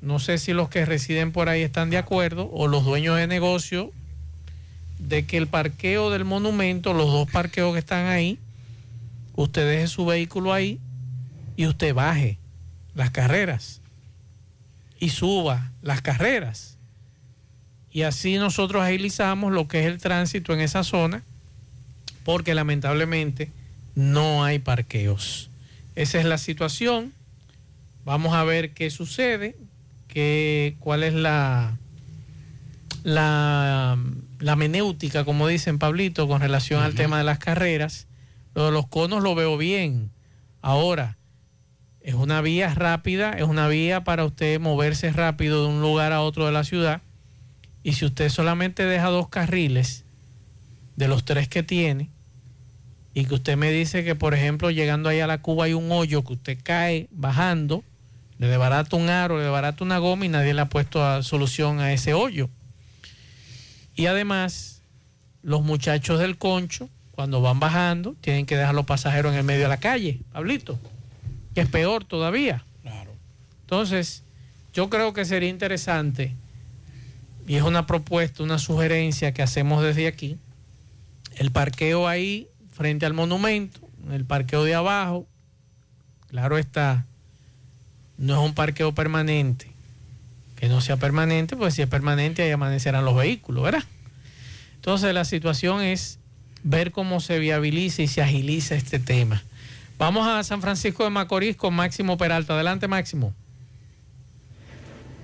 no 0.00 0.18
sé 0.18 0.38
si 0.38 0.52
los 0.52 0.68
que 0.68 0.84
residen 0.84 1.32
por 1.32 1.48
ahí 1.48 1.62
están 1.62 1.90
de 1.90 1.98
acuerdo 1.98 2.48
o 2.52 2.68
los 2.68 2.84
dueños 2.84 3.16
de 3.16 3.26
negocio, 3.26 3.92
de 4.98 5.26
que 5.26 5.36
el 5.36 5.46
parqueo 5.46 6.10
del 6.10 6.24
monumento, 6.24 6.92
los 6.92 7.10
dos 7.12 7.30
parqueos 7.30 7.72
que 7.72 7.78
están 7.78 8.06
ahí, 8.06 8.38
usted 9.34 9.68
deje 9.68 9.86
su 9.86 10.06
vehículo 10.06 10.52
ahí 10.52 10.78
y 11.56 11.66
usted 11.66 11.94
baje 11.94 12.38
las 12.94 13.10
carreras 13.10 13.80
y 14.98 15.10
suba 15.10 15.70
las 15.82 16.02
carreras. 16.02 16.76
Y 17.90 18.02
así 18.02 18.36
nosotros 18.36 18.82
agilizamos 18.82 19.52
lo 19.52 19.66
que 19.66 19.80
es 19.80 19.86
el 19.86 19.98
tránsito 19.98 20.52
en 20.52 20.60
esa 20.60 20.84
zona, 20.84 21.22
porque 22.24 22.54
lamentablemente 22.54 23.50
no 23.94 24.44
hay 24.44 24.58
parqueos. 24.58 25.50
Esa 25.94 26.18
es 26.18 26.24
la 26.24 26.38
situación. 26.38 27.12
Vamos 28.04 28.34
a 28.34 28.44
ver 28.44 28.72
qué 28.72 28.90
sucede, 28.90 29.56
qué, 30.08 30.76
cuál 30.80 31.02
es 31.04 31.14
la, 31.14 31.76
la, 33.04 33.98
la 34.40 34.56
menéutica, 34.56 35.24
como 35.24 35.46
dicen 35.46 35.78
Pablito, 35.78 36.26
con 36.26 36.40
relación 36.40 36.82
al 36.82 36.94
tema 36.94 37.18
de 37.18 37.24
las 37.24 37.38
carreras. 37.38 38.06
Lo 38.54 38.66
de 38.66 38.72
los 38.72 38.88
conos 38.88 39.22
lo 39.22 39.34
veo 39.34 39.56
bien. 39.56 40.10
Ahora, 40.62 41.16
es 42.00 42.14
una 42.14 42.40
vía 42.40 42.74
rápida, 42.74 43.32
es 43.32 43.44
una 43.44 43.68
vía 43.68 44.02
para 44.02 44.24
usted 44.24 44.58
moverse 44.58 45.12
rápido 45.12 45.62
de 45.62 45.68
un 45.68 45.80
lugar 45.80 46.12
a 46.12 46.22
otro 46.22 46.46
de 46.46 46.52
la 46.52 46.64
ciudad. 46.64 47.02
Y 47.82 47.92
si 47.92 48.04
usted 48.04 48.28
solamente 48.28 48.84
deja 48.84 49.08
dos 49.08 49.28
carriles 49.28 50.04
de 50.96 51.06
los 51.06 51.24
tres 51.24 51.48
que 51.48 51.62
tiene, 51.62 52.10
y 53.14 53.24
que 53.24 53.34
usted 53.34 53.56
me 53.56 53.70
dice 53.70 54.04
que, 54.04 54.14
por 54.14 54.34
ejemplo, 54.34 54.70
llegando 54.70 55.08
ahí 55.08 55.20
a 55.20 55.26
la 55.26 55.42
Cuba 55.42 55.64
hay 55.64 55.74
un 55.74 55.90
hoyo 55.90 56.22
que 56.22 56.34
usted 56.34 56.58
cae 56.62 57.08
bajando, 57.10 57.82
le 58.38 58.46
desbarata 58.46 58.96
un 58.96 59.08
aro, 59.08 59.36
le 59.36 59.44
desbarata 59.44 59.84
una 59.84 59.98
goma 59.98 60.24
y 60.24 60.28
nadie 60.28 60.54
le 60.54 60.60
ha 60.60 60.68
puesto 60.68 61.04
a 61.04 61.22
solución 61.22 61.80
a 61.80 61.92
ese 61.92 62.14
hoyo. 62.14 62.48
Y 63.94 64.06
además, 64.06 64.82
los 65.42 65.62
muchachos 65.62 66.20
del 66.20 66.38
concho, 66.38 66.88
cuando 67.12 67.40
van 67.40 67.58
bajando, 67.58 68.14
tienen 68.20 68.46
que 68.46 68.56
dejar 68.56 68.74
los 68.74 68.86
pasajeros 68.86 69.32
en 69.32 69.38
el 69.38 69.44
medio 69.44 69.62
de 69.62 69.68
la 69.68 69.78
calle, 69.78 70.20
Pablito 70.32 70.78
que 71.58 71.62
es 71.62 71.68
peor 71.68 72.04
todavía. 72.04 72.64
Entonces, 73.62 74.22
yo 74.72 74.88
creo 74.88 75.12
que 75.12 75.24
sería 75.24 75.48
interesante, 75.48 76.36
y 77.48 77.56
es 77.56 77.64
una 77.64 77.84
propuesta, 77.84 78.44
una 78.44 78.58
sugerencia 78.58 79.34
que 79.34 79.42
hacemos 79.42 79.82
desde 79.82 80.06
aquí, 80.06 80.38
el 81.36 81.50
parqueo 81.50 82.06
ahí 82.06 82.46
frente 82.70 83.06
al 83.06 83.12
monumento, 83.12 83.80
el 84.12 84.24
parqueo 84.24 84.62
de 84.62 84.76
abajo, 84.76 85.26
claro 86.28 86.58
está, 86.58 87.06
no 88.18 88.34
es 88.34 88.48
un 88.48 88.54
parqueo 88.54 88.92
permanente, 88.92 89.70
que 90.56 90.68
no 90.68 90.80
sea 90.80 90.96
permanente, 90.96 91.56
pues 91.56 91.74
si 91.74 91.82
es 91.82 91.88
permanente 91.88 92.42
ahí 92.42 92.50
amanecerán 92.50 93.04
los 93.04 93.16
vehículos, 93.16 93.64
¿verdad? 93.64 93.84
Entonces 94.74 95.14
la 95.14 95.24
situación 95.24 95.80
es 95.82 96.18
ver 96.62 96.92
cómo 96.92 97.20
se 97.20 97.38
viabiliza 97.38 98.02
y 98.02 98.08
se 98.08 98.22
agiliza 98.22 98.74
este 98.74 98.98
tema. 98.98 99.42
Vamos 99.98 100.28
a 100.28 100.42
San 100.44 100.60
Francisco 100.60 101.04
de 101.04 101.10
Macorís 101.10 101.56
con 101.56 101.74
Máximo 101.74 102.16
Peralta. 102.16 102.54
Adelante, 102.54 102.86
Máximo. 102.86 103.34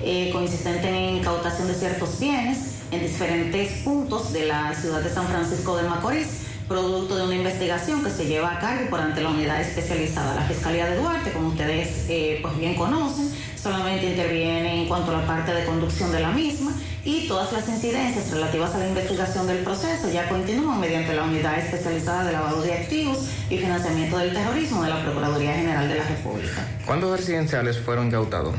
eh, 0.02 0.28
consistente 0.30 0.86
en 0.86 1.16
incautación 1.16 1.68
de 1.68 1.74
ciertos 1.74 2.20
bienes 2.20 2.82
en 2.90 3.00
diferentes 3.00 3.82
puntos 3.82 4.30
de 4.34 4.44
la 4.44 4.74
ciudad 4.74 5.00
de 5.00 5.08
San 5.08 5.26
Francisco 5.28 5.74
de 5.74 5.88
Macorís, 5.88 6.42
producto 6.68 7.16
de 7.16 7.24
una 7.24 7.34
investigación 7.34 8.04
que 8.04 8.10
se 8.10 8.26
lleva 8.26 8.52
a 8.52 8.60
cabo 8.60 8.90
por 8.90 9.00
ante 9.00 9.22
la 9.22 9.30
unidad 9.30 9.60
especializada. 9.60 10.34
La 10.34 10.42
Fiscalía 10.42 10.86
de 10.86 10.96
Duarte, 10.96 11.32
como 11.32 11.48
ustedes 11.48 12.04
eh, 12.08 12.38
pues 12.42 12.58
bien 12.58 12.74
conocen, 12.74 13.32
solamente 13.56 14.10
interviene 14.10 14.82
en 14.82 14.88
cuanto 14.88 15.10
a 15.10 15.20
la 15.20 15.26
parte 15.26 15.52
de 15.52 15.64
conducción 15.64 16.12
de 16.12 16.20
la 16.20 16.30
misma 16.30 16.72
y 17.04 17.26
todas 17.26 17.52
las 17.52 17.68
incidencias 17.68 18.30
relativas 18.30 18.74
a 18.74 18.78
la 18.78 18.88
investigación 18.88 19.46
del 19.46 19.58
proceso 19.64 20.10
ya 20.10 20.28
continúan 20.28 20.78
mediante 20.78 21.14
la 21.14 21.22
unidad 21.22 21.58
especializada 21.58 22.24
de 22.24 22.32
lavado 22.32 22.60
de 22.60 22.74
activos 22.74 23.30
y 23.48 23.56
financiamiento 23.56 24.18
del 24.18 24.34
terrorismo 24.34 24.82
de 24.82 24.90
la 24.90 25.02
Procuraduría 25.02 25.54
General 25.54 25.88
de 25.88 25.94
la 25.94 26.04
República. 26.04 26.66
¿Cuántos 26.84 27.18
residenciales 27.18 27.78
fueron 27.78 28.08
incautados? 28.08 28.54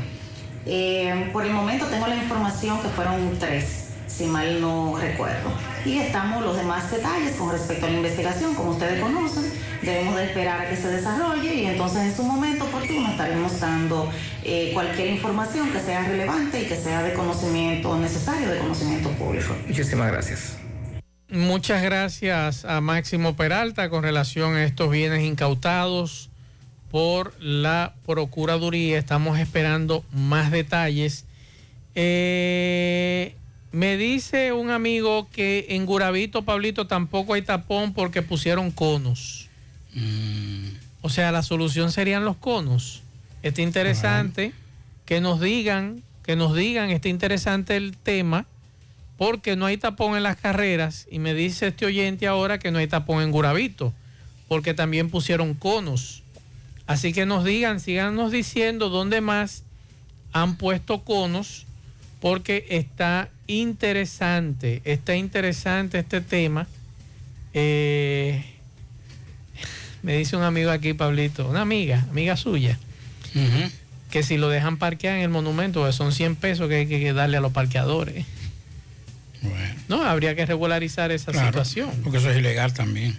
Eh, 0.66 1.30
por 1.32 1.44
el 1.44 1.52
momento 1.52 1.86
tengo 1.86 2.06
la 2.06 2.16
información 2.16 2.80
que 2.82 2.88
fueron 2.88 3.38
tres. 3.38 3.89
Si 4.20 4.26
mal 4.26 4.60
no 4.60 4.98
recuerdo. 5.00 5.50
Y 5.86 5.96
estamos 5.96 6.44
los 6.44 6.54
demás 6.54 6.90
detalles 6.90 7.36
con 7.36 7.50
respecto 7.50 7.86
a 7.86 7.88
la 7.88 7.96
investigación, 7.96 8.54
como 8.54 8.72
ustedes 8.72 9.00
conocen, 9.00 9.50
debemos 9.80 10.14
de 10.16 10.24
esperar 10.24 10.60
a 10.60 10.68
que 10.68 10.76
se 10.76 10.88
desarrolle 10.88 11.54
y 11.54 11.64
entonces 11.64 12.02
en 12.02 12.14
su 12.14 12.22
momento 12.22 12.66
oportuno 12.66 13.08
estaremos 13.08 13.58
dando 13.58 14.12
eh, 14.44 14.72
cualquier 14.74 15.08
información 15.08 15.70
que 15.70 15.80
sea 15.80 16.06
relevante 16.06 16.60
y 16.60 16.66
que 16.66 16.76
sea 16.76 17.02
de 17.02 17.14
conocimiento 17.14 17.96
necesario, 17.98 18.50
de 18.50 18.58
conocimiento 18.58 19.08
público. 19.12 19.56
Muchísimas 19.66 20.12
gracias. 20.12 20.58
Muchas 21.30 21.82
gracias 21.82 22.66
a 22.66 22.82
Máximo 22.82 23.36
Peralta 23.36 23.88
con 23.88 24.02
relación 24.02 24.56
a 24.56 24.64
estos 24.64 24.90
bienes 24.90 25.22
incautados 25.22 26.28
por 26.90 27.32
la 27.40 27.94
Procuraduría. 28.04 28.98
Estamos 28.98 29.38
esperando 29.38 30.04
más 30.12 30.50
detalles. 30.50 31.24
Eh, 31.94 33.34
me 33.72 33.96
dice 33.96 34.52
un 34.52 34.70
amigo 34.70 35.28
que 35.30 35.66
en 35.70 35.86
Guravito, 35.86 36.42
Pablito, 36.42 36.86
tampoco 36.86 37.34
hay 37.34 37.42
tapón 37.42 37.92
porque 37.92 38.22
pusieron 38.22 38.70
conos. 38.70 39.48
O 41.02 41.08
sea, 41.08 41.30
la 41.32 41.42
solución 41.42 41.92
serían 41.92 42.24
los 42.24 42.36
conos. 42.36 43.02
Está 43.42 43.62
interesante 43.62 44.52
que 45.06 45.20
nos 45.20 45.40
digan, 45.40 46.02
que 46.24 46.36
nos 46.36 46.54
digan, 46.54 46.90
está 46.90 47.08
interesante 47.08 47.76
el 47.76 47.96
tema, 47.96 48.46
porque 49.16 49.54
no 49.54 49.66
hay 49.66 49.76
tapón 49.76 50.16
en 50.16 50.24
las 50.24 50.36
carreras. 50.36 51.06
Y 51.10 51.18
me 51.18 51.34
dice 51.34 51.68
este 51.68 51.86
oyente 51.86 52.26
ahora 52.26 52.58
que 52.58 52.70
no 52.70 52.78
hay 52.78 52.86
tapón 52.86 53.22
en 53.22 53.30
Guravito, 53.30 53.92
porque 54.48 54.74
también 54.74 55.10
pusieron 55.10 55.54
conos. 55.54 56.22
Así 56.86 57.12
que 57.12 57.24
nos 57.24 57.44
digan, 57.44 57.78
síganos 57.78 58.32
diciendo 58.32 58.88
dónde 58.88 59.20
más 59.20 59.62
han 60.32 60.56
puesto 60.56 61.04
conos, 61.04 61.66
porque 62.20 62.66
está 62.68 63.30
interesante, 63.58 64.80
está 64.84 65.16
interesante 65.16 65.98
este 65.98 66.20
tema. 66.20 66.66
Eh, 67.52 68.44
me 70.02 70.16
dice 70.16 70.36
un 70.36 70.42
amigo 70.42 70.70
aquí, 70.70 70.94
Pablito, 70.94 71.48
una 71.48 71.60
amiga, 71.62 72.06
amiga 72.10 72.36
suya, 72.36 72.78
que 74.10 74.22
si 74.22 74.38
lo 74.38 74.48
dejan 74.48 74.76
parquear 74.78 75.16
en 75.16 75.22
el 75.22 75.28
monumento, 75.28 75.80
pues 75.82 75.94
son 75.94 76.12
100 76.12 76.36
pesos 76.36 76.68
que 76.68 76.76
hay 76.76 76.86
que 76.86 77.12
darle 77.12 77.36
a 77.36 77.40
los 77.40 77.52
parqueadores. 77.52 78.24
No, 79.88 80.04
habría 80.04 80.34
que 80.36 80.46
regularizar 80.46 81.10
esa 81.10 81.32
Claro, 81.32 81.46
situación. 81.48 81.90
Porque 82.02 82.18
eso 82.18 82.30
es 82.30 82.38
ilegal 82.38 82.72
también. 82.72 83.18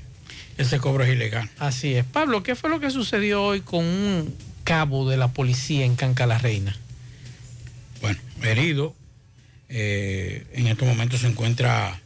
Ese 0.58 0.80
cobro 0.80 1.04
es 1.04 1.10
ilegal. 1.12 1.50
Así 1.60 1.94
es. 1.96 2.06
Pablo, 2.06 2.44
¿qué 2.44 2.56
fue 2.56 2.70
lo 2.70 2.80
que 2.80 2.92
sucedió 2.92 3.44
hoy 3.44 3.62
con 3.62 3.84
un 3.86 4.36
cabo 4.64 5.10
de 5.10 5.18
la 5.18 5.30
policía 5.30 5.86
en 5.86 5.96
Canca 5.96 6.26
la 6.28 6.38
Reina? 6.38 6.76
Bueno, 8.02 8.20
herido. 8.44 8.96
Eh, 9.72 10.46
en 10.54 10.68
estos 10.68 10.88
momentos 10.88 11.22
se 11.22 11.28
encuentra 11.28 12.00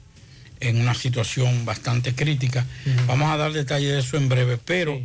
en 0.59 0.79
una 0.79 0.93
situación 0.93 1.65
bastante 1.65 2.13
crítica. 2.15 2.65
Vamos 3.07 3.29
a 3.31 3.37
dar 3.37 3.51
detalles 3.51 3.91
de 3.91 3.99
eso 3.99 4.17
en 4.17 4.29
breve, 4.29 4.57
pero 4.57 5.01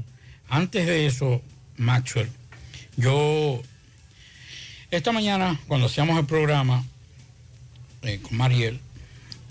antes 0.48 0.86
de 0.86 1.06
eso, 1.06 1.42
Maxwell, 1.76 2.28
yo 2.96 3.62
esta 4.90 5.12
mañana 5.12 5.58
cuando 5.66 5.86
hacíamos 5.86 6.18
el 6.18 6.26
programa 6.26 6.84
eh, 8.02 8.20
con 8.22 8.36
Mariel, 8.36 8.78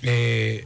eh, 0.01 0.65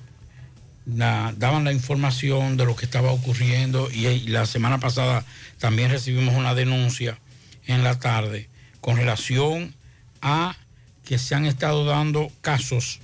la- 0.86 1.34
daban 1.38 1.64
la 1.64 1.72
información 1.72 2.58
de 2.58 2.66
lo 2.66 2.76
que 2.76 2.86
estaba 2.86 3.12
ocurriendo 3.12 3.90
y, 3.92 4.06
y 4.08 4.28
la 4.28 4.46
semana 4.46 4.80
pasada 4.80 5.26
también 5.60 5.90
recibimos 5.92 6.36
una 6.36 6.54
denuncia 6.56 7.18
en 7.68 7.84
la 7.84 8.00
tarde 8.00 8.50
con 8.82 8.98
relación 8.98 9.74
a 10.22 10.56
que 11.14 11.20
se 11.20 11.36
han 11.36 11.46
estado 11.46 11.86
dando 11.86 12.32
casos 12.42 13.00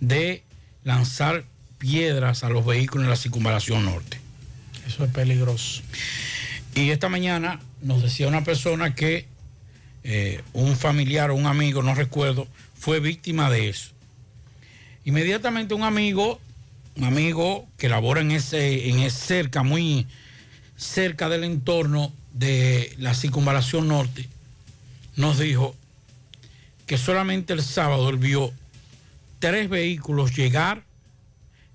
de 0.00 0.42
lanzar 0.82 1.44
piedras 1.78 2.42
a 2.42 2.48
los 2.48 2.66
vehículos 2.66 3.04
en 3.04 3.10
la 3.10 3.16
circunvalación 3.16 3.84
norte. 3.84 4.18
Eso 4.88 5.04
es 5.04 5.12
peligroso. 5.12 5.82
Y 6.74 6.90
esta 6.90 7.08
mañana 7.08 7.60
nos 7.80 8.02
decía 8.02 8.26
una 8.26 8.42
persona 8.42 8.96
que 8.96 9.28
eh, 10.02 10.42
un 10.52 10.76
familiar 10.76 11.30
o 11.30 11.36
un 11.36 11.46
amigo, 11.46 11.84
no 11.84 11.94
recuerdo, 11.94 12.48
fue 12.74 12.98
víctima 12.98 13.50
de 13.50 13.68
eso. 13.68 13.90
Inmediatamente 15.04 15.74
un 15.74 15.84
amigo, 15.84 16.40
un 16.96 17.04
amigo 17.04 17.68
que 17.78 17.88
labora 17.88 18.20
en 18.20 18.32
ese, 18.32 18.88
en 18.88 18.98
ese 18.98 19.26
cerca, 19.26 19.62
muy 19.62 20.08
cerca 20.76 21.28
del 21.28 21.44
entorno 21.44 22.12
de 22.32 22.92
la 22.98 23.14
circunvalación 23.14 23.86
norte, 23.86 24.28
nos 25.14 25.38
dijo 25.38 25.76
que 26.86 26.98
solamente 26.98 27.52
el 27.52 27.62
sábado 27.62 28.08
él 28.08 28.16
vio 28.16 28.52
tres 29.38 29.68
vehículos 29.68 30.36
llegar 30.36 30.84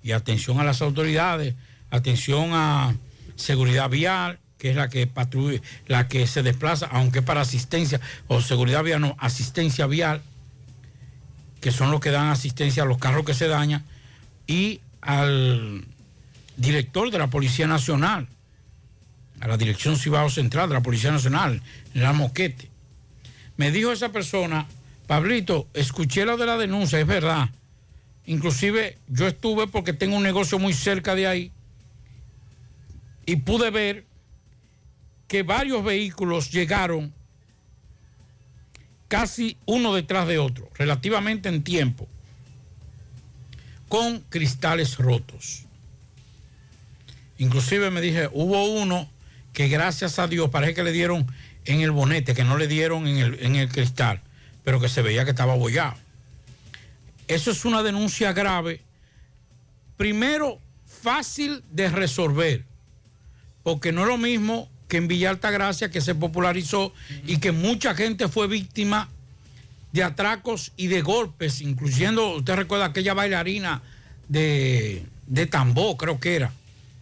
y 0.03 0.11
atención 0.11 0.59
a 0.59 0.63
las 0.63 0.81
autoridades, 0.81 1.55
atención 1.89 2.51
a 2.53 2.95
seguridad 3.35 3.89
vial, 3.89 4.39
que 4.57 4.71
es 4.71 4.75
la 4.75 4.89
que 4.89 5.07
patrulla, 5.07 5.61
la 5.87 6.07
que 6.07 6.25
se 6.27 6.43
desplaza, 6.43 6.87
aunque 6.87 7.21
para 7.21 7.41
asistencia, 7.41 7.99
o 8.27 8.41
seguridad 8.41 8.83
vial, 8.83 9.01
no, 9.01 9.15
asistencia 9.19 9.85
vial, 9.85 10.21
que 11.61 11.71
son 11.71 11.91
los 11.91 11.99
que 11.99 12.11
dan 12.11 12.29
asistencia 12.29 12.83
a 12.83 12.85
los 12.85 12.97
carros 12.97 13.25
que 13.25 13.33
se 13.33 13.47
dañan, 13.47 13.85
y 14.47 14.81
al 15.01 15.85
director 16.55 17.11
de 17.11 17.19
la 17.19 17.27
Policía 17.27 17.67
Nacional, 17.67 18.27
a 19.39 19.47
la 19.47 19.57
Dirección 19.57 19.97
Cibao 19.97 20.29
Central 20.29 20.69
de 20.69 20.75
la 20.75 20.81
Policía 20.81 21.11
Nacional, 21.11 21.61
en 21.93 22.01
la 22.01 22.13
Moquete. 22.13 22.69
Me 23.57 23.71
dijo 23.71 23.91
esa 23.91 24.09
persona, 24.09 24.67
Pablito, 25.07 25.67
escuché 25.73 26.25
lo 26.25 26.37
de 26.37 26.45
la 26.45 26.57
denuncia, 26.57 26.99
es 26.99 27.07
verdad. 27.07 27.49
Inclusive 28.25 28.97
yo 29.07 29.25
estuve 29.25 29.67
porque 29.67 29.93
tengo 29.93 30.17
un 30.17 30.23
negocio 30.23 30.59
muy 30.59 30.73
cerca 30.73 31.15
de 31.15 31.27
ahí 31.27 31.51
y 33.25 33.37
pude 33.37 33.71
ver 33.71 34.05
que 35.27 35.43
varios 35.43 35.83
vehículos 35.83 36.51
llegaron 36.51 37.13
casi 39.07 39.57
uno 39.65 39.93
detrás 39.93 40.27
de 40.27 40.39
otro, 40.39 40.69
relativamente 40.75 41.47
en 41.47 41.63
tiempo, 41.63 42.07
con 43.87 44.19
cristales 44.29 44.97
rotos. 44.97 45.63
Inclusive 47.37 47.91
me 47.91 48.01
dije, 48.01 48.29
hubo 48.33 48.65
uno 48.65 49.09
que 49.53 49.69
gracias 49.69 50.19
a 50.19 50.27
Dios 50.27 50.49
parece 50.49 50.73
que 50.73 50.83
le 50.83 50.91
dieron 50.91 51.27
en 51.65 51.81
el 51.81 51.91
bonete, 51.91 52.33
que 52.33 52.43
no 52.43 52.57
le 52.57 52.67
dieron 52.67 53.07
en 53.07 53.17
el, 53.17 53.39
en 53.41 53.55
el 53.55 53.69
cristal, 53.69 54.21
pero 54.67 54.81
que 54.81 54.89
se 54.89 55.01
veía 55.01 55.23
que 55.23 55.29
estaba 55.29 55.53
abollado. 55.53 55.95
Eso 57.29 57.51
es 57.51 57.63
una 57.63 57.83
denuncia 57.83 58.33
grave. 58.33 58.81
Primero, 59.95 60.59
fácil 60.85 61.63
de 61.71 61.87
resolver, 61.87 62.65
porque 63.63 63.93
no 63.93 64.01
es 64.01 64.09
lo 64.09 64.17
mismo 64.17 64.69
que 64.89 64.97
en 64.97 65.07
Villa 65.07 65.29
Altagracia, 65.29 65.89
que 65.89 66.01
se 66.01 66.15
popularizó 66.15 66.91
y 67.25 67.37
que 67.37 67.53
mucha 67.53 67.95
gente 67.95 68.27
fue 68.27 68.47
víctima 68.47 69.07
de 69.93 70.03
atracos 70.03 70.73
y 70.75 70.87
de 70.87 71.01
golpes, 71.01 71.61
incluyendo, 71.61 72.35
usted 72.35 72.57
recuerda 72.57 72.87
aquella 72.87 73.13
bailarina 73.13 73.81
de, 74.27 75.05
de 75.27 75.45
Tambó, 75.45 75.95
creo 75.95 76.19
que 76.19 76.35
era. 76.35 76.51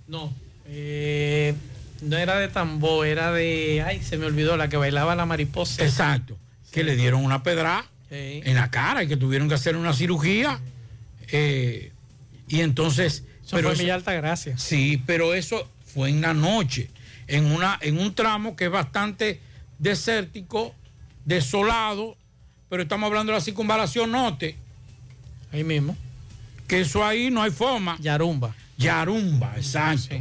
No, 0.08 0.32
eh, 0.68 1.56
no 2.04 2.16
era 2.16 2.38
de 2.38 2.48
tambor, 2.48 3.08
era 3.08 3.32
de. 3.32 3.84
Ay, 3.84 4.04
se 4.04 4.18
me 4.18 4.28
olvidó, 4.28 4.56
la 4.56 4.70
que 4.70 4.78
bailaba 4.78 5.16
la 5.16 5.26
mariposa. 5.26 5.84
Exacto. 5.84 6.38
Que 6.76 6.84
le 6.84 6.96
dieron 6.96 7.24
una 7.24 7.42
pedra 7.44 7.86
Sí. 8.10 8.42
en 8.46 8.56
la 8.56 8.70
cara 8.70 9.04
y 9.04 9.08
que 9.08 9.18
tuvieron 9.18 9.50
que 9.50 9.56
hacer 9.56 9.76
una 9.76 9.94
cirugía. 9.94 10.60
eh, 11.32 11.92
y 12.48 12.62
entonces. 12.62 13.24
Eso 13.44 13.58
fue 13.60 13.72
en 13.72 13.78
Villa 13.80 13.96
Altagracia. 13.96 14.58
Sí, 14.60 15.02
pero 15.08 15.34
eso 15.34 15.68
fue 15.94 16.10
en 16.10 16.22
la 16.22 16.34
noche, 16.36 16.90
en, 17.28 17.46
una, 17.46 17.80
en 17.82 17.98
un 17.98 18.14
tramo 18.14 18.56
que 18.56 18.66
es 18.66 18.72
bastante 18.72 19.40
desértico, 19.80 20.76
desolado, 21.26 22.16
pero 22.70 22.84
estamos 22.84 23.08
hablando 23.08 23.32
de 23.32 23.40
la 23.40 23.44
circunvalación 23.44 24.12
norte. 24.12 24.56
Ahí 25.52 25.64
mismo. 25.64 25.98
Que 26.68 26.82
eso 26.82 27.04
ahí 27.06 27.30
no 27.32 27.42
hay 27.42 27.52
forma. 27.52 27.98
Yarumba. 28.00 28.56
Yarumba, 28.78 29.54
exacto. 29.58 30.16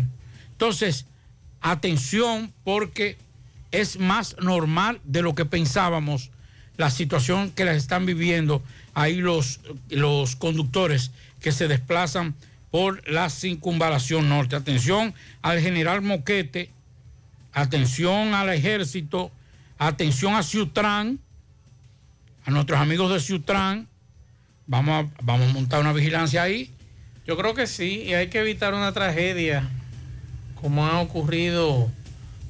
Entonces, 0.52 1.06
atención 1.60 2.52
porque 2.64 3.16
es 3.70 3.98
más 3.98 4.36
normal 4.40 5.00
de 5.04 5.22
lo 5.22 5.34
que 5.34 5.44
pensábamos 5.44 6.30
la 6.76 6.90
situación 6.90 7.50
que 7.50 7.64
las 7.64 7.76
están 7.76 8.06
viviendo 8.06 8.62
ahí 8.94 9.16
los, 9.16 9.60
los 9.90 10.36
conductores 10.36 11.10
que 11.40 11.52
se 11.52 11.68
desplazan 11.68 12.34
por 12.70 13.08
la 13.08 13.30
circunvalación 13.30 14.28
norte. 14.28 14.56
Atención 14.56 15.14
al 15.42 15.60
general 15.60 16.02
Moquete, 16.02 16.70
atención 17.52 18.34
al 18.34 18.48
ejército, 18.48 19.30
atención 19.78 20.34
a 20.34 20.42
Ciutrán, 20.42 21.20
a 22.44 22.50
nuestros 22.50 22.80
amigos 22.80 23.12
de 23.12 23.20
Ciutrán. 23.20 23.88
Vamos 24.66 25.10
vamos 25.22 25.50
a 25.50 25.52
montar 25.52 25.80
una 25.80 25.92
vigilancia 25.92 26.42
ahí. 26.42 26.70
Yo 27.26 27.36
creo 27.36 27.54
que 27.54 27.66
sí, 27.66 28.02
y 28.02 28.14
hay 28.14 28.28
que 28.28 28.40
evitar 28.40 28.74
una 28.74 28.92
tragedia 28.92 29.68
como 30.60 30.86
ha 30.86 31.00
ocurrido. 31.00 31.90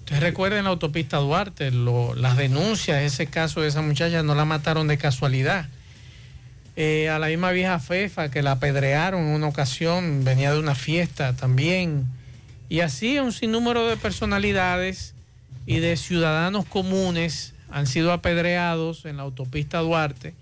Ustedes 0.04 0.22
recuerden 0.22 0.64
la 0.64 0.70
autopista 0.70 1.16
Duarte, 1.16 1.70
las 1.70 2.36
denuncias, 2.36 3.00
ese 3.02 3.26
caso 3.26 3.62
de 3.62 3.68
esa 3.68 3.80
muchacha 3.80 4.22
no 4.22 4.34
la 4.34 4.44
mataron 4.44 4.86
de 4.86 4.98
casualidad. 4.98 5.66
eh, 6.76 7.08
a 7.08 7.18
la 7.18 7.28
misma 7.28 7.52
vieja 7.52 7.78
Fefa 7.78 8.30
que 8.30 8.42
la 8.42 8.52
apedrearon 8.52 9.22
en 9.22 9.28
una 9.28 9.46
ocasión, 9.46 10.22
venía 10.22 10.52
de 10.52 10.58
una 10.58 10.74
fiesta 10.74 11.34
también. 11.34 12.04
Y 12.68 12.80
así 12.80 13.18
un 13.18 13.32
sinnúmero 13.32 13.88
de 13.88 13.96
personalidades 13.96 15.14
y 15.64 15.78
de 15.78 15.96
ciudadanos 15.96 16.66
comunes 16.66 17.54
han 17.70 17.86
sido 17.86 18.12
apedreados 18.12 19.06
en 19.06 19.16
la 19.16 19.22
autopista 19.22 19.78
Duarte. 19.78 20.34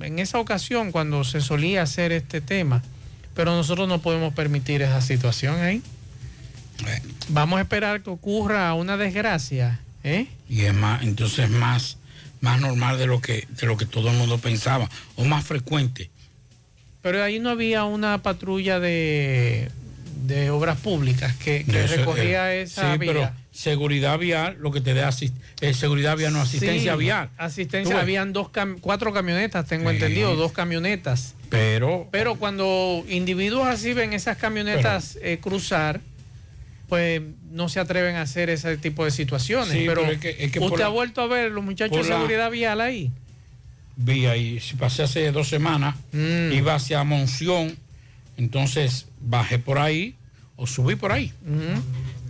En 0.00 0.18
esa 0.18 0.38
ocasión 0.38 0.90
cuando 0.90 1.22
se 1.24 1.42
solía 1.42 1.82
hacer 1.82 2.12
este 2.12 2.40
tema. 2.40 2.82
Pero 3.34 3.54
nosotros 3.54 3.88
no 3.88 4.00
podemos 4.00 4.32
permitir 4.32 4.80
esa 4.80 5.02
situación 5.02 5.60
ahí. 5.60 5.82
Vamos 7.28 7.58
a 7.58 7.62
esperar 7.62 8.02
que 8.02 8.10
ocurra 8.10 8.74
una 8.74 8.96
desgracia. 8.96 9.80
¿eh? 10.02 10.26
Y 10.48 10.62
es 10.62 10.74
más, 10.74 11.02
entonces 11.02 11.48
más, 11.48 11.96
más 12.40 12.60
normal 12.60 12.98
de 12.98 13.06
lo 13.06 13.20
que, 13.20 13.46
de 13.48 13.66
lo 13.66 13.76
que 13.76 13.86
todo 13.86 14.10
el 14.10 14.16
mundo 14.16 14.38
pensaba, 14.38 14.88
o 15.16 15.24
más 15.24 15.44
frecuente. 15.44 16.10
Pero 17.00 17.22
ahí 17.22 17.38
no 17.38 17.50
había 17.50 17.84
una 17.84 18.22
patrulla 18.22 18.80
de, 18.80 19.70
de 20.26 20.50
obras 20.50 20.78
públicas 20.78 21.34
que, 21.36 21.64
que 21.64 21.84
eso, 21.84 21.96
recogía 21.96 22.54
eh, 22.54 22.62
esa 22.62 22.92
sí, 22.92 22.98
vía. 22.98 23.12
pero 23.12 23.30
seguridad 23.52 24.18
vial, 24.18 24.56
lo 24.58 24.72
que 24.72 24.80
te 24.80 24.94
asist- 24.94 25.32
eh, 25.60 25.74
seguridad 25.74 26.16
vial, 26.16 26.32
no 26.32 26.40
asistencia 26.40 26.92
Sí, 26.94 26.98
vial. 26.98 27.30
Asistencia, 27.38 28.00
habían 28.00 28.32
dos 28.32 28.48
cam- 28.48 28.78
cuatro 28.80 29.12
camionetas, 29.12 29.66
tengo 29.66 29.90
Sí. 29.90 29.96
entendido, 29.96 30.34
dos 30.34 30.52
camionetas. 30.52 31.34
Pero, 31.50 32.08
Pero 32.10 32.34
cuando 32.36 33.04
individuos 33.08 33.66
así 33.68 33.92
ven 33.92 34.12
esas 34.12 34.36
camionetas 34.38 35.18
eh, 35.22 35.38
cruzar, 35.40 36.00
pues 36.94 37.22
no 37.50 37.68
se 37.68 37.80
atreven 37.80 38.16
a 38.16 38.22
hacer 38.22 38.50
ese 38.50 38.76
tipo 38.76 39.04
de 39.04 39.10
situaciones. 39.10 39.68
Sí, 39.72 39.84
pero 39.86 40.02
pero 40.02 40.12
es 40.12 40.18
que- 40.18 40.36
es 40.44 40.52
que 40.52 40.60
usted 40.60 40.78
la- 40.80 40.86
ha 40.86 40.88
vuelto 40.90 41.20
a 41.22 41.26
ver 41.26 41.50
los 41.52 41.64
muchachos 41.64 41.96
de 42.04 42.08
la- 42.08 42.16
seguridad 42.16 42.50
vial 42.50 42.80
ahí. 42.80 43.10
vi 43.96 44.26
ahí, 44.26 44.58
si 44.60 44.74
pasé 44.76 45.02
hace 45.04 45.30
dos 45.32 45.48
semanas, 45.48 45.94
Mm. 46.12 46.52
iba 46.52 46.74
hacia 46.74 47.02
Monción, 47.04 47.76
entonces 48.36 49.06
bajé 49.20 49.58
por 49.58 49.78
ahí 49.78 50.14
o 50.56 50.66
subí 50.66 50.96
por 50.96 51.12
ahí. 51.12 51.32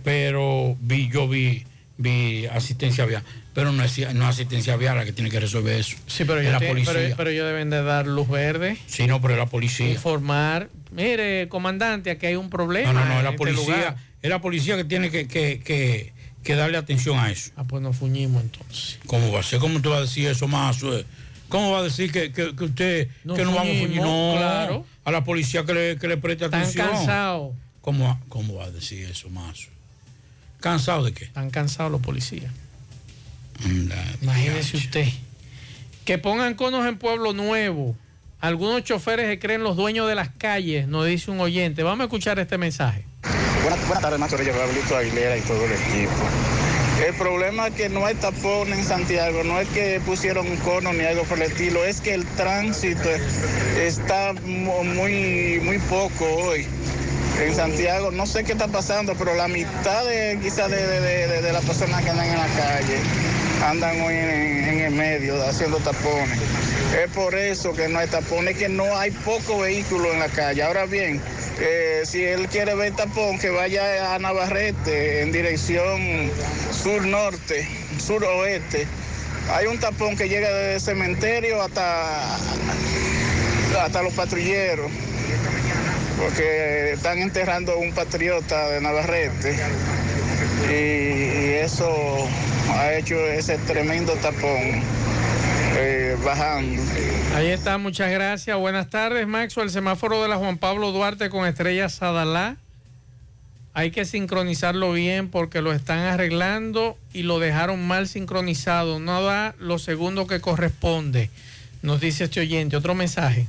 Pero 0.03 0.77
vi, 0.81 1.09
yo 1.09 1.27
vi, 1.27 1.63
vi 1.97 2.45
asistencia 2.47 3.05
vial. 3.05 3.23
Pero 3.53 3.71
no 3.71 3.83
es, 3.83 4.13
no 4.13 4.27
asistencia 4.27 4.75
vial 4.75 4.97
la 4.97 5.05
que 5.05 5.13
tiene 5.13 5.29
que 5.29 5.39
resolver 5.39 5.79
eso. 5.79 5.95
Sí, 6.07 6.25
pero 6.25 6.39
es 6.39 6.45
yo 6.45 6.51
la 6.51 6.59
te- 6.59 6.67
policía. 6.67 6.93
pero, 6.93 7.15
pero 7.15 7.29
ellos 7.29 7.47
deben 7.47 7.69
de 7.69 7.81
dar 7.83 8.05
luz 8.05 8.27
verde. 8.29 8.77
sí, 8.85 9.07
no, 9.07 9.21
pero 9.21 9.33
es 9.35 9.39
la 9.39 9.45
policía. 9.45 9.89
Informar. 9.89 10.69
Mire, 10.91 11.47
comandante, 11.49 12.11
aquí 12.11 12.25
hay 12.27 12.35
un 12.35 12.49
problema. 12.49 12.91
No, 12.93 12.99
no, 12.99 13.05
no, 13.05 13.17
es 13.17 13.23
la 13.23 13.29
este 13.29 13.37
policía. 13.37 13.63
lugar. 13.75 13.97
Es 14.25 14.29
la 14.31 14.41
policía 14.41 14.75
que 14.75 14.83
tiene 14.83 15.11
que, 15.11 15.27
que, 15.27 15.59
que, 15.59 16.11
que 16.43 16.55
darle 16.55 16.77
atención 16.77 17.19
a 17.19 17.29
eso. 17.29 17.51
Ah, 17.55 17.63
pues 17.63 17.83
nos 17.83 17.95
fuñimos 17.95 18.41
entonces. 18.41 18.97
¿Cómo 19.05 19.31
va 19.31 19.41
a 19.41 19.43
ser? 19.43 19.59
¿Cómo 19.59 19.79
tú 19.81 19.91
vas 19.91 19.99
a 19.99 20.01
decir 20.01 20.27
eso 20.27 20.47
más? 20.47 20.81
eh? 20.81 21.05
¿Cómo 21.47 21.71
va 21.73 21.79
a 21.79 21.83
decir 21.83 22.11
que, 22.11 22.31
que, 22.31 22.55
que 22.55 22.63
usted 22.63 23.07
Nos 23.23 23.37
que 23.37 23.43
no 23.43 23.51
vamos 23.53 23.75
a 23.75 23.79
fuñir? 23.81 24.01
No, 24.01 24.33
claro. 24.35 24.85
a 25.03 25.11
la 25.11 25.23
policía 25.23 25.63
que 25.63 25.73
le, 25.75 25.97
que 25.99 26.07
le 26.07 26.17
preste 26.17 26.45
Están 26.45 26.61
atención. 26.61 26.87
cansados. 26.89 27.53
¿Cómo, 27.81 28.19
¿Cómo 28.29 28.55
va 28.55 28.65
a 28.65 28.71
decir 28.71 29.07
eso 29.07 29.29
más? 29.29 29.67
¿Cansado 30.59 31.03
de 31.03 31.13
qué? 31.13 31.25
Están 31.25 31.51
cansados 31.51 31.91
los 31.91 32.01
policías. 32.01 32.51
Imagínese 34.21 34.77
usted. 34.77 35.07
Que 36.03 36.17
pongan 36.17 36.55
conos 36.55 36.85
en 36.87 36.97
Pueblo 36.97 37.33
Nuevo. 37.33 37.95
Algunos 38.41 38.83
choferes 38.83 39.27
se 39.27 39.39
creen 39.39 39.63
los 39.63 39.75
dueños 39.75 40.07
de 40.07 40.13
las 40.15 40.29
calles, 40.29 40.87
nos 40.87 41.05
dice 41.07 41.31
un 41.31 41.39
oyente. 41.39 41.83
Vamos 41.83 42.01
a 42.01 42.03
escuchar 42.05 42.37
este 42.39 42.57
mensaje. 42.57 43.05
Buenas, 43.65 43.83
buenas 43.87 44.01
tardes, 44.03 44.19
Macho 44.19 44.37
Pablito 44.37 44.95
Aguilera 44.95 45.35
y 45.37 45.41
todo 45.41 45.65
el 45.65 45.71
equipo. 45.71 46.11
El 47.03 47.15
problema 47.15 47.67
es 47.67 47.73
que 47.73 47.89
no 47.89 48.05
hay 48.05 48.13
tapón 48.13 48.71
en 48.71 48.83
Santiago, 48.83 49.43
no 49.43 49.59
es 49.59 49.67
que 49.69 49.99
pusieron 50.05 50.45
un 50.45 50.57
cono 50.57 50.93
ni 50.93 51.03
algo 51.03 51.23
por 51.23 51.39
el 51.41 51.51
estilo, 51.51 51.83
es 51.83 51.99
que 51.99 52.13
el 52.13 52.25
tránsito 52.25 53.09
está 53.81 54.33
mu- 54.45 54.83
muy, 54.83 55.59
muy 55.63 55.79
poco 55.79 56.25
hoy. 56.25 56.67
En 57.41 57.55
Santiago, 57.55 58.11
no 58.11 58.27
sé 58.27 58.43
qué 58.43 58.51
está 58.51 58.67
pasando, 58.67 59.15
pero 59.15 59.33
la 59.33 59.47
mitad 59.47 60.05
de 60.05 60.37
quizás 60.43 60.69
de- 60.69 61.01
de- 61.01 61.41
de 61.41 61.51
las 61.51 61.65
personas 61.65 62.03
que 62.03 62.11
andan 62.11 62.27
en 62.27 62.37
la 62.37 62.47
calle 62.47 62.99
andan 63.63 64.01
hoy 64.01 64.15
en, 64.15 64.63
en 64.69 64.79
el 64.81 64.91
medio 64.91 65.41
haciendo 65.47 65.77
tapones. 65.77 66.39
Es 67.03 67.11
por 67.11 67.35
eso 67.35 67.73
que 67.73 67.87
no 67.89 67.99
hay 67.99 68.07
tapones, 68.07 68.57
que 68.57 68.69
no 68.69 68.95
hay 68.97 69.11
poco 69.11 69.59
vehículo 69.59 70.11
en 70.13 70.19
la 70.19 70.29
calle. 70.29 70.63
Ahora 70.63 70.85
bien, 70.85 71.21
eh, 71.59 72.03
si 72.05 72.23
él 72.23 72.47
quiere 72.47 72.75
ver 72.75 72.95
tapón, 72.95 73.39
que 73.39 73.49
vaya 73.49 74.13
a 74.13 74.19
Navarrete 74.19 75.21
en 75.21 75.31
dirección 75.31 76.31
sur-norte, 76.71 77.67
sur-oeste. 77.97 78.87
Hay 79.51 79.67
un 79.67 79.77
tapón 79.79 80.17
que 80.17 80.27
llega 80.27 80.49
desde 80.49 80.73
el 80.75 80.81
cementerio 80.81 81.61
hasta, 81.61 82.35
hasta 83.79 84.01
los 84.01 84.13
patrulleros, 84.13 84.91
porque 86.17 86.93
están 86.93 87.19
enterrando 87.19 87.77
un 87.77 87.93
patriota 87.93 88.69
de 88.69 88.81
Navarrete 88.81 89.55
y 90.69 91.53
eso 91.63 92.27
ha 92.69 92.93
hecho 92.93 93.15
ese 93.15 93.57
tremendo 93.59 94.13
tapón 94.13 94.81
eh, 95.77 96.17
bajando. 96.23 96.81
Ahí 97.35 97.47
está, 97.47 97.77
muchas 97.77 98.11
gracias. 98.11 98.57
Buenas 98.57 98.89
tardes, 98.89 99.27
Maxwell. 99.27 99.67
El 99.67 99.73
semáforo 99.73 100.21
de 100.21 100.29
la 100.29 100.37
Juan 100.37 100.57
Pablo 100.57 100.91
Duarte 100.91 101.29
con 101.29 101.45
estrella 101.45 101.89
Sadalá. 101.89 102.57
Hay 103.73 103.91
que 103.91 104.05
sincronizarlo 104.05 104.93
bien 104.93 105.29
porque 105.29 105.61
lo 105.61 105.73
están 105.73 105.99
arreglando 105.99 106.97
y 107.11 107.23
lo 107.23 107.39
dejaron 107.39 107.85
mal 107.85 108.07
sincronizado. 108.07 108.99
No 108.99 109.21
da 109.21 109.53
lo 109.59 109.79
segundo 109.79 110.27
que 110.27 110.39
corresponde. 110.39 111.29
Nos 111.81 111.99
dice 111.99 112.23
este 112.23 112.39
oyente. 112.39 112.77
Otro 112.77 112.95
mensaje. 112.95 113.47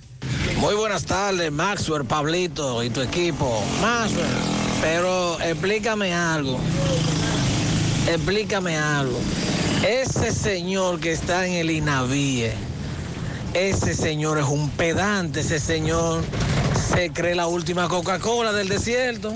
Muy 0.57 0.75
buenas 0.75 1.05
tardes, 1.05 1.53
Maxwell, 1.53 2.05
Pablito 2.05 2.83
y 2.83 2.91
tu 2.91 3.03
equipo. 3.03 3.65
Maxwell, 3.81 4.27
pero 4.83 5.41
explícame 5.41 6.13
algo. 6.13 6.59
Explícame 8.07 8.77
algo. 8.77 9.19
Ese 9.87 10.33
señor 10.33 11.01
que 11.01 11.13
está 11.13 11.47
en 11.47 11.55
el 11.55 11.71
INAVIE, 11.71 12.53
ese 13.55 13.95
señor 13.95 14.39
es 14.39 14.47
un 14.47 14.71
pedante, 14.71 15.41
ese 15.41 15.59
señor 15.59 16.23
se 16.91 17.11
cree 17.11 17.35
la 17.35 17.47
última 17.47 17.89
Coca-Cola 17.89 18.53
del 18.53 18.69
desierto. 18.69 19.35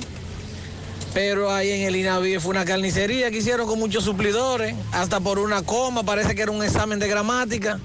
Pero 1.12 1.52
ahí 1.52 1.70
en 1.70 1.83
el 1.88 1.96
INAVIE 1.96 2.38
fue 2.38 2.50
una 2.50 2.64
carnicería 2.64 3.30
que 3.30 3.38
hicieron 3.38 3.66
con 3.66 3.78
muchos 3.78 4.04
suplidores, 4.04 4.74
hasta 4.92 5.20
por 5.20 5.38
una 5.38 5.62
coma, 5.62 6.04
parece 6.04 6.35
que 6.35 6.42
era 6.42 6.52
un 6.52 6.62
examen 6.62 6.98
de 6.98 7.09
gramática 7.09 7.80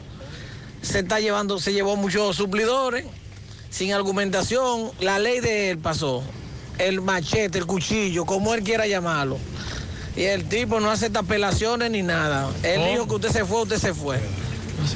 se 0.86 1.00
está 1.00 1.20
llevando, 1.20 1.60
se 1.60 1.74
llevó 1.74 1.96
muchos 1.96 2.36
suplidores, 2.36 3.06
sin 3.70 3.92
argumentación. 3.92 4.92
La 5.00 5.20
ley 5.20 5.40
de 5.40 5.72
él 5.72 5.78
pasó. 5.80 6.24
El 6.78 7.02
machete, 7.02 7.58
el 7.58 7.66
cuchillo, 7.66 8.26
como 8.26 8.54
él 8.54 8.64
quiera 8.64 8.86
llamarlo. 8.86 9.38
Y 10.16 10.24
el 10.24 10.46
tipo 10.46 10.80
no 10.80 10.90
acepta 10.92 11.20
apelaciones 11.20 11.92
ni 11.92 12.02
nada. 12.02 12.50
Él 12.64 12.82
dijo 12.92 13.08
que 13.08 13.16
usted 13.16 13.30
se 13.32 13.46
fue, 13.46 13.64
usted 13.64 13.78
se 13.78 13.94
fue. 13.94 14.20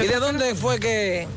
¿Y 0.01 0.07
de 0.07 0.15
dónde 0.15 0.55
fue 0.55 0.79
que 0.79 1.27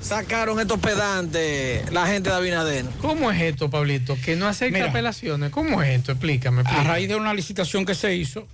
sacaron 0.00 0.60
estos 0.60 0.80
pedantes 0.80 1.90
la 1.92 2.06
gente 2.06 2.30
de 2.30 2.36
Abinader? 2.36 2.84
¿Cómo 3.00 3.30
es 3.30 3.40
esto, 3.40 3.70
Pablito? 3.70 4.16
Que 4.22 4.36
no 4.36 4.46
acepta 4.48 4.78
Mira. 4.78 4.90
apelaciones. 4.90 5.50
¿Cómo 5.50 5.82
es 5.82 5.98
esto? 5.98 6.12
Explícame. 6.12 6.60
A 6.60 6.62
explícame. 6.62 6.88
raíz 6.88 7.08
de 7.08 7.16
una 7.16 7.32
licitación 7.32 7.86
que 7.86 7.94
se 7.94 8.14
hizo, 8.14 8.46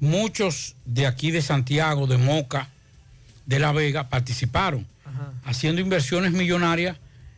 muchos 0.00 0.74
de 0.84 1.06
aquí 1.06 1.30
de 1.30 1.42
Santiago, 1.42 2.06
de 2.06 2.16
Moca, 2.16 2.68
de 3.44 3.58
La 3.58 3.72
Vega, 3.72 4.08
participaron, 4.08 4.86
haciendo 5.44 5.80
inversiones 5.80 6.32
millonarias 6.32 6.96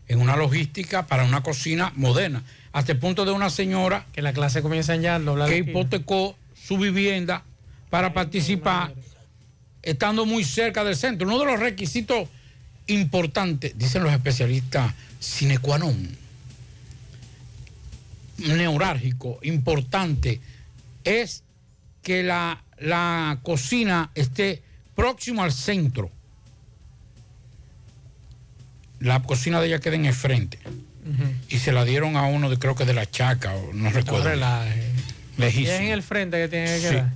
en 0.08 0.20
una 0.20 0.37
logística 0.37 1.06
para 1.06 1.24
una 1.24 1.42
cocina 1.42 1.92
moderna. 1.96 2.42
Hasta 2.72 2.92
el 2.92 2.98
punto 2.98 3.24
de 3.24 3.33
una 3.33 3.48
señora 3.48 4.07
Que 4.12 4.20
la 4.22 4.33
clase 4.33 4.62
comienza 4.62 4.94
ya 4.96 5.20
que 5.46 5.59
hipotecó 5.59 6.37
su 6.54 6.76
vivienda 6.76 7.44
para 7.90 8.12
participar, 8.12 8.92
estando 9.83 10.26
muy 10.26 10.44
cerca 10.44 10.85
del 10.85 10.96
centro. 10.96 11.26
Uno 11.26 11.38
de 11.38 11.46
los 11.46 11.61
requisitos 11.61 12.28
importantes, 12.87 13.76
dicen 13.76 14.02
los 14.02 14.12
especialistas, 14.12 14.92
sine 15.18 15.59
qua 15.59 15.78
non, 15.78 15.96
neurálgico, 18.38 19.38
importante, 19.42 20.40
es 21.04 21.42
que 22.02 22.22
la, 22.22 22.62
la 22.78 23.38
cocina 23.42 24.11
esté 24.14 24.62
próximo 24.94 25.42
al 25.42 25.52
centro. 25.52 26.11
La 29.00 29.22
cocina 29.22 29.61
de 29.61 29.68
ella 29.68 29.81
queda 29.81 29.94
en 29.94 30.07
el 30.07 30.14
frente. 30.14 30.59
Y 31.49 31.59
se 31.59 31.73
la 31.73 31.85
dieron 31.85 32.16
a 32.16 32.27
uno 32.27 32.51
de 32.51 32.59
creo 32.59 32.75
que 32.75 32.85
de 32.85 32.94
la 32.94 33.11
Chaca, 33.11 33.55
o 33.55 33.73
no 33.73 33.90
recuerdo. 33.90 34.31
Lejísimo. 35.37 35.73
es 35.73 35.81
en 35.81 35.88
el 35.88 36.03
frente 36.03 36.37
que 36.38 36.49
tiene 36.49 36.66
que 36.66 36.79
Sí. 36.81 36.88
quedar. 36.88 37.12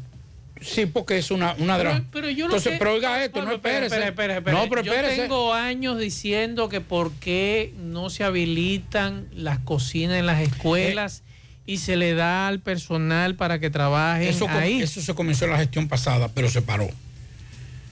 Sí, 0.61 0.87
porque 0.87 1.19
es 1.19 1.33
una, 1.33 1.55
una 1.59 1.77
de 1.77 1.83
Pero- 1.85 1.95
las. 1.95 2.03
pero 2.13 2.31
yo 2.31 2.47
lo 2.47 2.53
Entonces, 2.55 2.73
que- 2.75 2.79
pero 2.79 2.93
oiga 2.95 3.25
esto, 3.25 3.43
no, 3.43 3.51
espere, 3.53 3.87
espérese. 3.87 4.09
espere, 4.09 4.37
espere, 4.37 4.57
No, 4.57 4.69
pero 4.69 4.83
Yo 4.83 4.93
espérese. 4.93 5.23
tengo 5.23 5.53
años 5.53 5.99
diciendo 5.99 6.69
que 6.69 6.81
por 6.81 7.11
qué 7.15 7.75
no 7.83 8.11
se 8.11 8.23
habilitan 8.23 9.27
las 9.35 9.59
cocinas 9.59 10.19
en 10.19 10.27
las 10.27 10.41
escuelas 10.41 11.23
y 11.67 11.79
se 11.79 11.97
le 11.97 12.15
da 12.15 12.47
al 12.47 12.61
personal 12.61 13.35
para 13.35 13.59
que 13.59 13.71
trabajen 13.71 14.29
Eso, 14.29 14.49
ahí. 14.49 14.81
eso 14.81 15.01
se 15.03 15.15
comenzó 15.17 15.47
en 15.47 15.51
la 15.51 15.59
gestión 15.59 15.89
pasada, 15.89 16.29
pero 16.29 16.49
se 16.49 16.63
paró. 16.63 16.89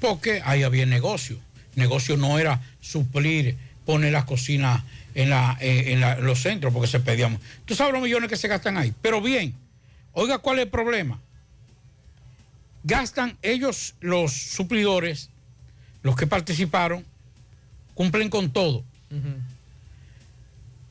Porque 0.00 0.40
ahí 0.44 0.62
había 0.62 0.86
negocio. 0.86 1.38
negocio 1.76 2.16
no 2.16 2.38
era 2.38 2.60
suplir, 2.80 3.56
poner 3.86 4.12
las 4.12 4.24
cocinas 4.24 4.82
en, 5.14 5.30
la, 5.30 5.56
eh, 5.60 5.92
en 5.92 6.00
la- 6.00 6.14
en 6.14 6.24
los 6.26 6.40
centros 6.42 6.72
porque 6.72 6.88
se 6.88 7.00
pedían. 7.00 7.38
Tú 7.64 7.74
sabes 7.74 7.92
los 7.92 8.02
millones 8.02 8.28
que 8.28 8.36
se 8.36 8.48
gastan 8.48 8.76
ahí. 8.78 8.92
Pero 9.02 9.20
bien, 9.20 9.54
oiga, 10.12 10.38
¿cuál 10.38 10.58
es 10.58 10.64
el 10.66 10.70
problema? 10.70 11.20
Gastan 12.84 13.36
ellos, 13.42 13.94
los 14.00 14.32
suplidores, 14.32 15.28
los 16.02 16.16
que 16.16 16.26
participaron, 16.26 17.04
cumplen 17.94 18.30
con 18.30 18.50
todo. 18.52 18.84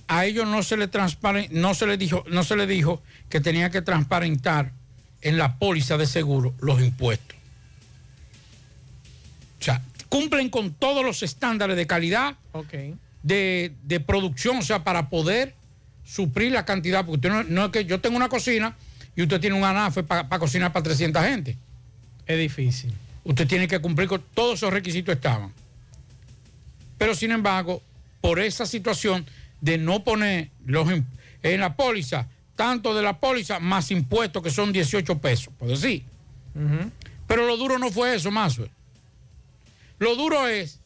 A 0.08 0.26
ellos 0.26 0.48
no 0.48 0.64
se 0.64 0.76
le 0.78 0.90
transparen- 0.90 1.50
no 1.52 1.74
se 1.74 1.86
les 1.88 1.98
dijo, 2.00 2.24
no 2.30 2.44
se 2.44 2.56
les 2.56 2.68
dijo 2.68 3.02
que 3.30 3.40
tenía 3.40 3.70
que 3.70 3.82
transparentar 3.82 4.72
en 5.22 5.38
la 5.38 5.58
póliza 5.58 5.98
de 5.98 6.08
seguro 6.08 6.54
los 6.62 6.82
impuestos. 6.82 7.38
O 9.60 9.64
sea, 9.64 9.82
cumplen 10.08 10.50
con 10.50 10.74
todos 10.74 11.04
los 11.06 11.22
estándares 11.24 11.76
de 11.76 11.86
calidad, 11.88 12.36
Ok. 12.54 12.74
De, 13.24 13.74
de 13.84 14.00
producción, 14.00 14.58
o 14.58 14.62
sea, 14.62 14.84
para 14.84 15.10
poder 15.10 15.56
suplir 16.04 16.52
la 16.52 16.66
cantidad, 16.66 17.06
porque 17.06 17.28
usted 17.28 17.30
no, 17.30 17.44
no 17.44 17.66
es 17.66 17.72
que 17.72 17.86
yo 17.86 18.00
tengo 18.00 18.18
una 18.18 18.30
cocina 18.30 18.76
y 19.16 19.22
usted 19.22 19.40
tiene 19.40 19.56
un 19.56 19.64
anafe 19.64 20.04
para 20.04 20.40
cocinar 20.40 20.72
para 20.72 20.84
300 20.84 21.24
gente. 21.24 21.58
Es 22.26 22.38
difícil. 22.38 22.94
Usted 23.24 23.48
tiene 23.48 23.68
que 23.68 23.80
cumplir 23.80 24.08
con 24.08 24.24
todos 24.34 24.56
esos 24.60 24.72
requisitos 24.72 25.14
estaban. 25.14 25.52
Pero 26.98 27.16
sin 27.16 27.32
embargo, 27.32 27.82
por 28.22 28.40
esa 28.40 28.66
situación 28.66 29.26
de 29.62 29.78
no 29.78 30.04
poner 30.04 30.50
los 30.66 30.88
en 31.42 31.60
la 31.60 31.76
póliza, 31.76 32.28
tanto 32.56 32.94
de 32.94 33.02
la 33.02 33.20
póliza 33.20 33.60
más 33.60 33.92
impuestos 33.92 34.44
que 34.44 34.50
son 34.50 34.72
18 34.72 35.18
pesos, 35.20 35.54
por 35.58 35.70
decir. 35.70 36.04
Pero 37.28 37.46
lo 37.48 37.58
duro 37.58 37.80
no 37.80 37.92
fue 37.92 38.16
eso, 38.16 38.32
Maxwell. 38.32 38.70
Lo 40.00 40.16
duro 40.16 40.48
es 40.48 40.79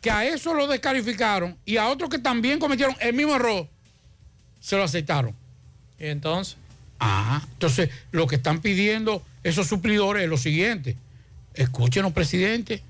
que 0.00 0.10
a 0.10 0.24
eso 0.24 0.54
lo 0.54 0.66
descalificaron 0.66 1.56
y 1.64 1.76
a 1.76 1.88
otros 1.88 2.10
que 2.10 2.18
también 2.18 2.58
cometieron 2.58 2.96
el 3.00 3.14
mismo 3.14 3.34
error, 3.36 3.68
se 4.60 4.76
lo 4.76 4.84
aceptaron. 4.84 5.34
¿Y 5.98 6.06
entonces? 6.06 6.56
Ah, 6.98 7.42
entonces 7.52 7.90
lo 8.10 8.26
que 8.26 8.36
están 8.36 8.60
pidiendo 8.60 9.22
esos 9.42 9.66
suplidores 9.66 10.24
es 10.24 10.28
lo 10.28 10.36
siguiente. 10.36 10.96
Escúchenos, 11.54 12.12
presidente, 12.12 12.82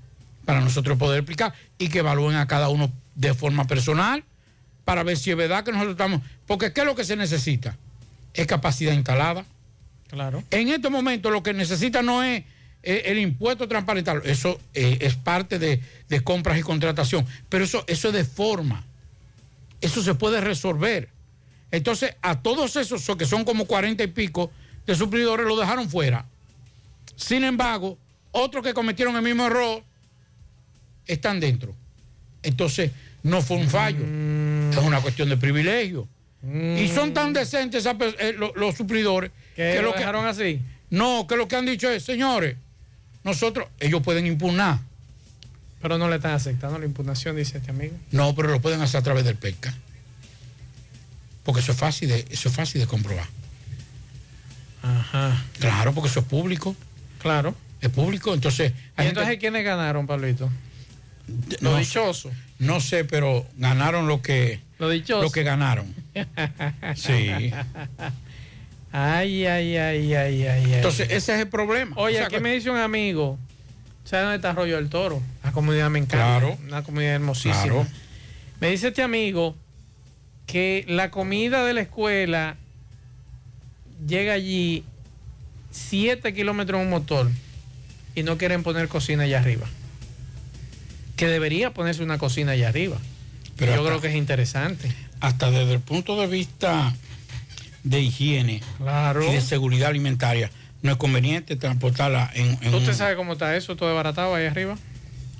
para 0.45 0.61
nosotros 0.61 0.97
poder 0.97 1.19
explicar 1.19 1.53
y 1.77 1.89
que 1.89 1.99
evalúen 1.99 2.35
a 2.35 2.47
cada 2.47 2.69
uno 2.69 2.91
de 3.15 3.33
forma 3.33 3.67
personal 3.67 4.23
para 4.85 5.03
ver 5.03 5.17
si 5.17 5.31
es 5.31 5.37
verdad 5.37 5.63
que 5.63 5.71
nosotros 5.71 5.93
estamos... 5.93 6.21
Porque 6.47 6.73
¿qué 6.73 6.81
es 6.81 6.87
lo 6.87 6.95
que 6.95 7.05
se 7.05 7.15
necesita? 7.15 7.77
Es 8.33 8.47
capacidad 8.47 8.93
instalada. 8.93 9.45
Claro. 10.07 10.43
En 10.51 10.69
este 10.69 10.89
momento 10.89 11.29
lo 11.29 11.43
que 11.43 11.53
necesita 11.53 12.01
no 12.01 12.23
es 12.23 12.43
el 12.83 13.19
impuesto 13.19 13.67
transparental, 13.67 14.21
eso 14.25 14.59
eh, 14.73 14.97
es 15.01 15.15
parte 15.15 15.59
de, 15.59 15.79
de 16.09 16.21
compras 16.21 16.57
y 16.57 16.61
contratación, 16.61 17.25
pero 17.49 17.63
eso, 17.63 17.83
eso 17.87 18.07
es 18.07 18.13
de 18.13 18.25
forma, 18.25 18.83
eso 19.81 20.01
se 20.01 20.15
puede 20.15 20.41
resolver. 20.41 21.09
Entonces, 21.71 22.15
a 22.21 22.41
todos 22.41 22.75
esos 22.75 23.03
que 23.17 23.25
son 23.25 23.45
como 23.45 23.65
40 23.65 24.03
y 24.03 24.07
pico 24.07 24.51
de 24.85 24.95
suplidores 24.95 25.45
lo 25.45 25.55
dejaron 25.57 25.89
fuera. 25.89 26.25
Sin 27.15 27.43
embargo, 27.43 27.97
otros 28.31 28.63
que 28.63 28.73
cometieron 28.73 29.15
el 29.15 29.21
mismo 29.21 29.45
error 29.45 29.83
están 31.07 31.39
dentro. 31.39 31.73
Entonces, 32.43 32.91
no 33.23 33.41
fue 33.41 33.57
un 33.57 33.69
fallo, 33.69 34.03
es 34.71 34.77
una 34.77 34.99
cuestión 35.01 35.29
de 35.29 35.37
privilegio. 35.37 36.07
Y 36.43 36.87
son 36.87 37.13
tan 37.13 37.33
decentes 37.33 37.81
esa 37.81 37.95
pe- 37.95 38.15
eh, 38.17 38.33
lo- 38.35 38.51
los 38.55 38.73
suplidores 38.75 39.29
¿Que 39.55 39.79
lo 39.83 39.93
que 39.93 39.99
dejaron 39.99 40.25
así? 40.25 40.59
No, 40.89 41.27
que 41.27 41.35
lo 41.37 41.47
que 41.47 41.55
han 41.55 41.67
dicho 41.67 41.87
es, 41.89 42.01
señores, 42.03 42.57
nosotros, 43.23 43.67
ellos 43.79 44.01
pueden 44.01 44.25
impugnar. 44.25 44.79
Pero 45.81 45.97
no 45.97 46.09
le 46.09 46.17
están 46.17 46.33
aceptando 46.33 46.77
la 46.77 46.85
impugnación, 46.85 47.35
dice 47.35 47.57
este 47.57 47.71
amigo. 47.71 47.95
No, 48.11 48.35
pero 48.35 48.49
lo 48.49 48.61
pueden 48.61 48.81
hacer 48.81 48.99
a 48.99 49.03
través 49.03 49.25
del 49.25 49.35
PECA. 49.35 49.73
Porque 51.43 51.61
eso 51.61 51.71
es 51.71 51.77
fácil 51.77 52.09
de, 52.09 52.25
eso 52.29 52.49
es 52.49 52.55
fácil 52.55 52.81
de 52.81 52.87
comprobar. 52.87 53.27
Ajá. 54.83 55.43
Claro, 55.59 55.93
porque 55.93 56.09
eso 56.09 56.19
es 56.19 56.25
público. 56.25 56.75
Claro. 57.19 57.55
Es 57.81 57.89
público, 57.89 58.33
entonces. 58.33 58.73
¿Y 58.97 59.03
entonces 59.03 59.39
quiénes 59.39 59.63
ganaron, 59.63 60.05
Pablito? 60.05 60.51
Lo 61.61 61.71
no, 61.71 61.77
dichoso. 61.77 62.29
No 62.59 62.79
sé, 62.79 63.05
pero 63.05 63.47
ganaron 63.57 64.07
lo 64.07 64.21
que, 64.21 64.59
Lo 64.77 64.89
dichoso. 64.89 65.23
lo 65.23 65.31
que 65.31 65.43
ganaron. 65.43 65.93
Sí. 66.95 67.51
Ay, 68.91 69.45
ay, 69.45 69.77
ay, 69.77 70.13
ay, 70.13 70.43
ay, 70.45 70.65
ay. 70.65 70.73
Entonces, 70.75 71.07
ese 71.11 71.33
es 71.35 71.39
el 71.41 71.47
problema. 71.47 71.95
Oye, 71.97 72.15
O 72.15 72.17
sea, 72.17 72.25
aquí 72.27 72.35
que- 72.35 72.41
me 72.41 72.53
dice 72.53 72.69
un 72.69 72.77
amigo, 72.77 73.37
¿sabes 74.03 74.23
dónde 74.25 74.35
está 74.37 74.49
Arroyo 74.49 74.75
del 74.75 74.89
Toro? 74.89 75.21
La 75.43 75.51
comunidad 75.51 75.89
me 75.89 75.99
encanta. 75.99 76.39
Claro. 76.39 76.57
Una 76.67 76.83
comunidad 76.83 77.13
hermosísima. 77.15 77.63
Claro. 77.63 77.87
Me 78.59 78.69
dice 78.69 78.89
este 78.89 79.01
amigo 79.01 79.55
que 80.45 80.83
la 80.87 81.09
comida 81.09 81.63
de 81.65 81.73
la 81.73 81.81
escuela 81.81 82.57
llega 84.07 84.33
allí 84.33 84.83
7 85.71 86.33
kilómetros 86.33 86.79
en 86.81 86.87
un 86.87 86.91
motor 86.91 87.29
y 88.15 88.23
no 88.23 88.37
quieren 88.37 88.61
poner 88.63 88.87
cocina 88.89 89.23
allá 89.23 89.39
arriba. 89.39 89.67
Que 91.15 91.27
debería 91.27 91.71
ponerse 91.73 92.03
una 92.03 92.17
cocina 92.17 92.51
allá 92.53 92.67
arriba. 92.69 92.97
Pero 93.55 93.71
Yo 93.73 93.77
hasta- 93.79 93.89
creo 93.89 94.01
que 94.01 94.07
es 94.09 94.15
interesante. 94.15 94.91
hasta 95.21 95.49
desde 95.51 95.73
el 95.73 95.79
punto 95.79 96.19
de 96.19 96.27
vista 96.27 96.93
de 97.83 97.99
higiene 98.01 98.61
Claro. 98.77 99.23
y 99.27 99.33
de 99.33 99.41
seguridad 99.41 99.89
alimentaria, 99.89 100.51
no 100.81 100.91
es 100.91 100.97
conveniente 100.97 101.55
transportarla 101.55 102.29
en, 102.33 102.57
en 102.61 102.73
¿Usted 102.73 102.89
un- 102.89 102.95
sabe 102.95 103.15
cómo 103.15 103.33
está 103.33 103.55
eso, 103.55 103.75
todo 103.75 103.89
desbaratado 103.89 104.33
ahí 104.35 104.45
arriba? 104.45 104.77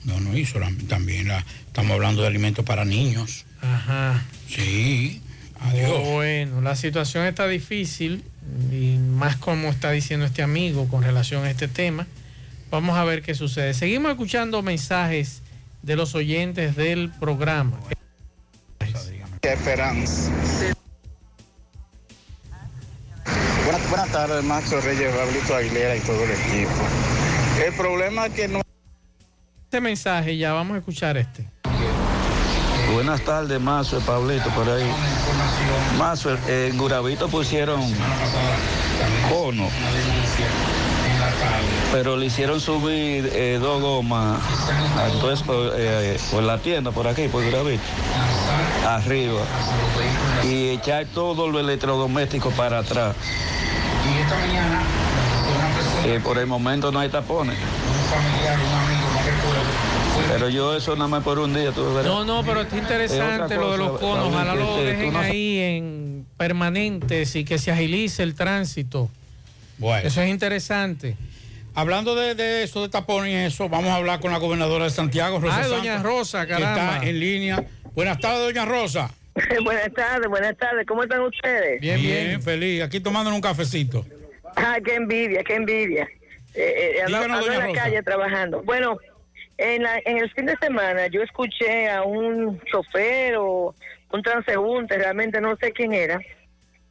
No, 0.04 0.20
no, 0.20 0.36
y 0.38 0.46
solamente 0.46 0.86
también 0.86 1.28
la, 1.28 1.46
estamos 1.68 1.92
hablando 1.94 2.22
de 2.24 2.28
alimentos 2.28 2.66
para 2.66 2.86
niños. 2.86 3.46
Ajá. 3.62 4.24
Sí, 4.50 5.22
adiós. 5.60 6.04
Bueno, 6.10 6.62
la 6.62 6.76
situación 6.76 7.26
está 7.28 7.48
difícil 7.48 8.24
y 8.72 8.98
más 8.98 9.36
como 9.36 9.70
está 9.70 9.92
diciendo 9.92 10.26
este 10.26 10.42
amigo 10.42 10.88
con 10.88 11.04
relación 11.04 11.46
a 11.46 11.52
este 11.52 11.68
tema. 11.68 12.08
Vamos 12.72 12.98
a 12.98 13.04
ver 13.04 13.22
qué 13.22 13.36
sucede. 13.36 13.74
Seguimos 13.76 14.12
escuchando 14.12 14.62
mensajes 14.64 15.42
de 15.84 15.96
los 15.96 16.16
oyentes 16.16 16.76
del 16.76 17.10
programa. 17.12 17.78
Qué 19.42 19.54
esperanza. 19.54 20.32
Buenas, 23.72 23.90
buenas 23.90 24.12
tardes, 24.12 24.44
Maxo 24.44 24.82
Reyes, 24.82 25.16
Pablito 25.16 25.56
Aguilera 25.56 25.96
y 25.96 26.02
todo 26.02 26.22
el 26.26 26.32
equipo. 26.32 26.72
El 27.66 27.74
problema 27.74 28.26
es 28.26 28.34
que 28.34 28.48
no... 28.50 28.62
Este 29.64 29.80
mensaje 29.80 30.36
ya 30.36 30.52
vamos 30.52 30.76
a 30.76 30.80
escuchar 30.80 31.16
este. 31.16 31.50
Buenas 32.92 33.22
tardes, 33.22 33.62
Mazo, 33.62 34.02
Pablito, 34.02 34.50
por 34.50 34.68
ahí. 34.68 34.84
Mazo, 35.98 36.38
en 36.50 36.78
Guravito 36.78 37.30
pusieron 37.30 37.82
cono, 39.30 39.70
pero 41.92 42.16
le 42.18 42.26
hicieron 42.28 42.60
subir 42.62 43.30
eh, 43.34 43.58
dos 43.62 43.82
gomas 43.82 44.40
entonces, 45.14 45.46
por, 45.46 45.74
eh, 45.76 46.18
por 46.32 46.44
la 46.44 46.58
tienda, 46.60 46.92
por 46.92 47.08
aquí, 47.08 47.28
por 47.28 47.44
Guravito, 47.44 47.82
arriba, 48.88 49.42
y 50.44 50.70
echar 50.70 51.06
todo 51.08 51.48
lo 51.50 51.60
electrodoméstico 51.60 52.50
para 52.52 52.80
atrás. 52.80 53.16
Y 54.14 54.22
esta 54.22 54.36
mañana, 54.38 54.82
Eh, 56.06 56.20
por 56.24 56.38
el 56.40 56.48
momento 56.48 56.92
no 56.92 57.00
hay 57.00 57.10
tapones, 57.10 57.58
un 57.58 58.10
familiar, 58.10 58.58
un 58.60 58.74
amigo, 58.74 59.08
no 59.14 59.20
recuerdo, 59.20 60.34
pero 60.34 60.50
yo 60.50 60.76
eso 60.76 60.96
nada 60.96 61.08
más 61.08 61.24
por 61.24 61.38
un 61.40 61.54
día, 61.54 61.72
tú 61.72 61.84
verás. 61.94 62.06
No, 62.06 62.26
no, 62.26 62.44
pero 62.44 62.62
está 62.62 62.78
interesante 62.78 63.56
lo 63.56 63.72
de 63.72 63.78
los 63.78 64.00
conos. 64.00 64.28
Ojalá 64.30 64.56
lo 64.56 64.78
este, 64.78 64.86
dejen 64.86 65.14
no- 65.14 65.20
ahí 65.20 65.60
en 65.60 66.26
permanentes 66.38 67.36
y 67.36 67.44
que 67.46 67.58
se 67.60 67.72
agilice 67.72 68.24
el 68.24 68.34
tránsito. 68.36 69.10
Bueno. 69.78 70.08
Eso 70.08 70.22
es 70.22 70.30
interesante. 70.30 71.16
Hablando 71.74 72.16
de, 72.16 72.36
de 72.36 72.64
eso, 72.64 72.82
de 72.82 72.90
tapones 72.90 73.32
y 73.32 73.36
eso, 73.36 73.70
vamos 73.70 73.90
a 73.92 73.96
hablar 73.96 74.20
con 74.20 74.32
la 74.32 74.38
gobernadora 74.40 74.86
de 74.86 74.90
Santiago, 74.90 75.40
Rosa 75.40 75.62
Ah, 75.62 75.68
doña 75.68 75.94
Santos, 75.96 76.12
Rosa, 76.12 76.46
que 76.46 76.54
está 76.54 77.00
en 77.04 77.20
línea. 77.20 77.64
Buenas 77.96 78.20
tardes, 78.20 78.40
doña 78.42 78.66
Rosa. 78.66 79.10
buenas 79.64 79.94
tardes, 79.94 80.28
buenas 80.28 80.58
tardes. 80.58 80.86
¿Cómo 80.86 81.04
están 81.04 81.22
ustedes? 81.22 81.80
Bien, 81.80 82.42
feliz. 82.42 82.82
Aquí 82.84 83.00
tomando 83.00 83.34
un 83.34 83.40
cafecito. 83.42 84.06
Ah, 84.58 84.78
qué 84.84 84.96
envidia, 84.96 85.44
qué 85.46 85.56
envidia. 85.56 86.04
Eh, 86.54 86.96
eh, 86.98 87.02
ando- 87.06 87.08
Díganos, 87.20 87.38
ando 87.38 87.46
doña 87.46 87.54
en 87.54 87.60
la 87.62 87.68
Rosa. 87.68 87.82
calle 87.84 88.04
trabajando. 88.04 88.62
Bueno, 88.64 88.98
en, 89.58 89.84
la- 89.84 90.00
en 90.04 90.18
el 90.18 90.30
fin 90.32 90.48
de 90.48 90.58
semana 90.58 91.08
yo 91.08 91.22
escuché 91.22 91.90
a 91.90 92.04
un 92.04 92.60
chofer 92.70 93.36
o 93.38 93.74
un 94.12 94.22
transeúnte, 94.22 94.98
realmente 94.98 95.40
no 95.40 95.56
sé 95.56 95.72
quién 95.72 95.94
era, 95.94 96.20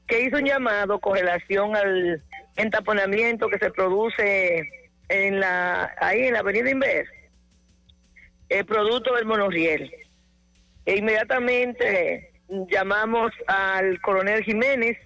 que 0.07 0.23
hizo 0.23 0.39
un 0.39 0.47
llamado 0.47 0.99
con 0.99 1.19
relación 1.19 1.77
al 1.77 2.23
entaponamiento 2.61 3.49
que 3.49 3.59
se 3.59 3.71
produce 3.71 4.69
en 5.09 5.41
la 5.41 5.95
ahí 6.01 6.27
en 6.27 6.35
la 6.35 6.41
Avenida 6.41 6.71
Inver, 6.71 7.07
el 8.49 8.65
producto 8.65 9.15
del 9.15 9.27
monorriel. 9.27 9.93
E 10.87 10.97
inmediatamente 10.97 12.33
llamamos 12.69 13.33
al 13.47 14.01
coronel 14.01 14.43
Jiménez 14.43 14.97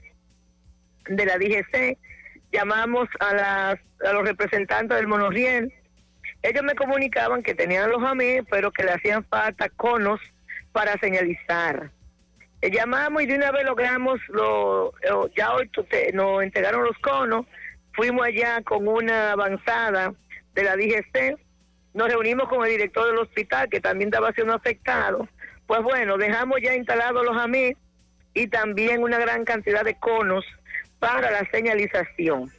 de 1.09 1.26
la 1.26 1.36
DGC, 1.36 1.98
llamamos 2.52 3.09
a, 3.20 3.34
las, 3.34 3.80
a 4.07 4.12
los 4.12 4.24
representantes 4.24 4.96
del 4.96 5.09
monorriel 5.09 5.72
ellos 6.44 6.62
me 6.62 6.74
comunicaban 6.74 7.42
que 7.42 7.55
tenían 7.55 7.90
los 7.90 8.02
AME, 8.02 8.44
pero 8.50 8.70
que 8.70 8.84
le 8.84 8.92
hacían 8.92 9.24
falta 9.24 9.70
conos 9.70 10.20
para 10.72 10.92
señalizar. 10.98 11.90
Eh, 12.64 12.70
llamamos 12.70 13.22
y 13.22 13.26
de 13.26 13.34
una 13.34 13.52
vez 13.52 13.62
logramos, 13.66 14.18
lo, 14.28 14.88
eh, 15.02 15.30
ya 15.36 15.52
hoy 15.52 15.70
nos 16.14 16.42
entregaron 16.42 16.82
los 16.82 16.96
conos, 16.96 17.44
fuimos 17.92 18.24
allá 18.24 18.62
con 18.62 18.88
una 18.88 19.32
avanzada 19.32 20.14
de 20.54 20.62
la 20.62 20.74
DGC, 20.74 21.36
nos 21.92 22.08
reunimos 22.08 22.48
con 22.48 22.64
el 22.64 22.70
director 22.70 23.06
del 23.06 23.18
hospital 23.18 23.68
que 23.68 23.82
también 23.82 24.08
estaba 24.08 24.32
siendo 24.32 24.54
afectado. 24.54 25.28
Pues 25.66 25.82
bueno, 25.82 26.16
dejamos 26.16 26.58
ya 26.62 26.74
instalados 26.74 27.22
los 27.26 27.36
AME 27.36 27.76
y 28.32 28.46
también 28.46 29.02
una 29.02 29.18
gran 29.18 29.44
cantidad 29.44 29.84
de 29.84 29.98
conos 29.98 30.46
para 30.98 31.30
la 31.30 31.46
señalización. 31.50 32.50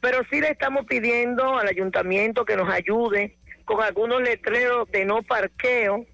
Pero 0.00 0.20
sí 0.30 0.40
le 0.40 0.50
estamos 0.50 0.86
pidiendo 0.86 1.58
al 1.58 1.66
ayuntamiento 1.66 2.44
que 2.44 2.54
nos 2.54 2.70
ayude 2.72 3.36
con 3.64 3.82
algunos 3.82 4.22
letreros 4.22 4.88
de 4.92 5.04
no 5.04 5.24
parqueo, 5.24 6.06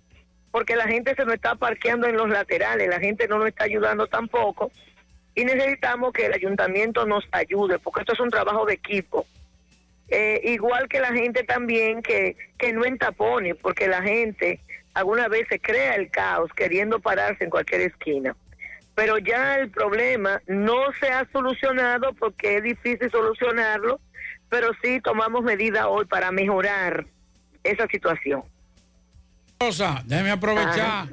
porque 0.55 0.77
la 0.77 0.87
gente 0.87 1.17
se 1.17 1.25
nos 1.25 1.35
está 1.35 1.57
parqueando 1.57 2.07
en 2.07 2.17
los 2.17 2.29
laterales, 2.29 2.87
la 2.87 3.01
gente 3.01 3.27
no 3.27 3.39
nos 3.39 3.49
está 3.49 3.65
ayudando 3.65 4.07
tampoco, 4.07 4.71
y 5.35 5.45
necesitamos 5.45 6.13
que 6.13 6.27
el 6.27 6.33
ayuntamiento 6.33 7.05
nos 7.07 7.25
ayude, 7.33 7.81
porque 7.81 8.03
esto 8.03 8.13
es 8.13 8.21
un 8.21 8.31
trabajo 8.31 8.65
de 8.65 8.75
equipo. 8.75 9.27
Eh, 10.11 10.41
igual 10.45 10.89
que 10.89 11.01
la 11.01 11.13
gente 11.13 11.43
también 11.43 12.03
que, 12.03 12.37
que 12.57 12.73
no 12.73 12.85
entapone, 12.85 13.57
porque 13.57 13.89
la 13.89 14.01
gente 14.01 14.61
alguna 14.95 15.27
vez 15.27 15.45
se 15.49 15.59
crea 15.59 15.97
el 15.97 16.09
caos 16.13 16.53
queriendo 16.55 17.01
pararse 17.01 17.43
en 17.43 17.51
cualquier 17.51 17.81
esquina. 17.81 18.37
Pero 18.95 19.19
ya 19.19 19.57
el 19.57 19.73
problema 19.73 20.41
no 20.47 20.93
se 21.01 21.09
ha 21.09 21.29
solucionado 21.33 22.13
porque 22.13 22.59
es 22.59 22.63
difícil 22.63 23.11
solucionarlo, 23.11 23.99
pero 24.49 24.69
sí 24.85 25.01
tomamos 25.01 25.43
medidas 25.43 25.87
hoy 25.89 26.05
para 26.05 26.31
mejorar 26.31 27.07
esa 27.65 27.89
situación. 27.89 28.45
Rosa, 29.65 30.03
déjeme 30.05 30.31
aprovechar. 30.31 31.09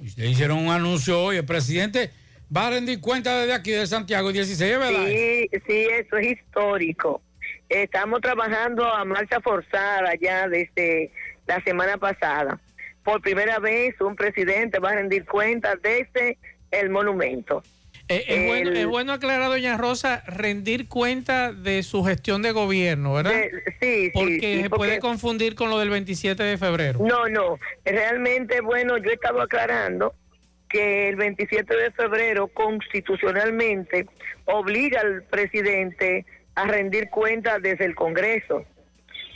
Ustedes 0.00 0.30
hicieron 0.30 0.58
un 0.58 0.70
anuncio 0.70 1.22
hoy. 1.22 1.36
El 1.36 1.44
presidente 1.44 2.10
va 2.54 2.68
a 2.68 2.70
rendir 2.70 3.02
cuenta 3.02 3.38
desde 3.38 3.52
aquí 3.52 3.70
de 3.70 3.86
Santiago 3.86 4.32
16, 4.32 4.78
¿verdad? 4.78 5.06
Sí, 5.06 5.50
sí, 5.66 5.86
eso 5.90 6.16
es 6.16 6.32
histórico. 6.32 7.20
Estamos 7.68 8.22
trabajando 8.22 8.90
a 8.90 9.04
marcha 9.04 9.42
forzada 9.42 10.14
ya 10.18 10.48
desde 10.48 11.10
la 11.46 11.62
semana 11.64 11.98
pasada. 11.98 12.58
Por 13.04 13.20
primera 13.20 13.58
vez 13.58 14.00
un 14.00 14.16
presidente 14.16 14.78
va 14.78 14.92
a 14.92 14.94
rendir 14.94 15.26
cuentas 15.26 15.76
desde 15.82 16.38
el 16.70 16.88
monumento. 16.88 17.62
Eh, 18.08 18.24
es, 18.28 18.46
bueno, 18.46 18.70
El- 18.70 18.76
es 18.76 18.86
bueno 18.86 19.12
aclarar, 19.12 19.48
doña 19.48 19.76
Rosa, 19.76 20.22
rendir 20.26 20.88
cuenta 20.88 21.52
de 21.52 21.82
su 21.82 22.04
gestión 22.04 22.42
de 22.42 22.50
gobierno, 22.52 23.14
¿verdad? 23.14 23.32
De- 23.32 23.50
sí, 23.80 24.10
porque 24.12 24.38
sí, 24.40 24.62
se 24.62 24.70
porque- 24.70 24.76
puede 24.78 24.98
confundir 24.98 25.54
con 25.54 25.70
lo 25.70 25.78
del 25.78 25.90
27 25.90 26.42
de 26.42 26.58
febrero. 26.58 26.98
No, 27.02 27.28
no, 27.28 27.58
realmente, 27.84 28.60
bueno, 28.60 28.98
yo 28.98 29.10
estaba 29.10 29.44
aclarando 29.44 30.14
que 30.68 31.08
el 31.10 31.16
27 31.16 31.74
de 31.76 31.90
febrero 31.92 32.48
constitucionalmente 32.48 34.06
obliga 34.46 35.00
al 35.00 35.22
presidente 35.24 36.24
a 36.54 36.64
rendir 36.66 37.08
cuentas 37.08 37.62
desde 37.62 37.84
el 37.84 37.94
Congreso, 37.94 38.64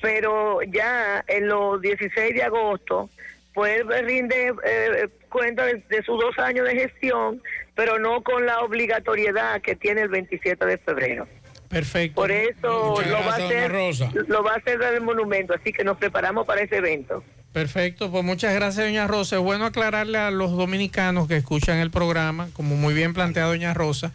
pero 0.02 0.60
ya 0.62 1.24
en 1.28 1.48
los 1.48 1.80
16 1.80 2.34
de 2.34 2.42
agosto, 2.42 3.08
pues 3.54 3.82
rinde 4.04 4.52
eh, 4.64 5.08
cuenta 5.30 5.64
de, 5.66 5.82
de 5.88 6.02
sus 6.02 6.20
dos 6.20 6.38
años 6.38 6.66
de 6.66 6.74
gestión, 6.74 7.42
pero 7.76 8.00
no 8.00 8.22
con 8.24 8.46
la 8.46 8.60
obligatoriedad 8.60 9.60
que 9.60 9.76
tiene 9.76 10.00
el 10.00 10.08
27 10.08 10.64
de 10.64 10.78
febrero. 10.78 11.28
Perfecto. 11.68 12.14
Por 12.14 12.32
eso 12.32 12.94
Muchas 12.96 13.10
lo 13.10 13.18
va, 13.18 13.32
a 13.32 13.34
hacer, 13.36 13.70
Rosa. 13.70 14.10
lo 14.28 14.42
va 14.42 14.52
a 14.52 14.56
hacer 14.56 14.78
desde 14.78 14.96
el 14.96 15.02
monumento, 15.02 15.54
así 15.54 15.72
que 15.72 15.84
nos 15.84 15.98
preparamos 15.98 16.46
para 16.46 16.62
ese 16.62 16.76
evento. 16.76 17.22
Perfecto, 17.52 18.10
pues 18.10 18.24
muchas 18.24 18.54
gracias, 18.54 18.86
doña 18.86 19.06
Rosa. 19.06 19.36
Es 19.36 19.42
bueno 19.42 19.66
aclararle 19.66 20.18
a 20.18 20.30
los 20.30 20.52
dominicanos 20.52 21.28
que 21.28 21.36
escuchan 21.36 21.78
el 21.78 21.90
programa, 21.90 22.48
como 22.54 22.76
muy 22.76 22.94
bien 22.94 23.14
plantea 23.14 23.44
doña 23.44 23.74
Rosa, 23.74 24.12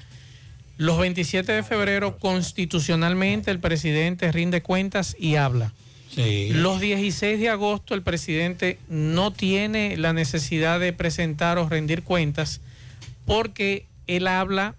los 0.78 0.98
27 1.00 1.52
de 1.52 1.64
febrero 1.64 2.18
constitucionalmente 2.18 3.52
el 3.52 3.60
presidente 3.60 4.32
rinde 4.32 4.62
cuentas 4.62 5.16
y 5.20 5.36
habla. 5.36 5.74
Los 6.16 6.82
16 6.82 7.40
de 7.40 7.50
agosto 7.50 7.94
el 7.94 8.02
presidente 8.02 8.80
no 8.90 9.32
tiene 9.32 9.96
la 9.98 10.12
necesidad 10.14 10.80
de 10.80 10.92
presentar 10.92 11.58
o 11.58 11.70
rendir 11.70 12.04
cuentas 12.04 12.62
porque 13.26 13.86
él 14.08 14.28
habla 14.28 14.76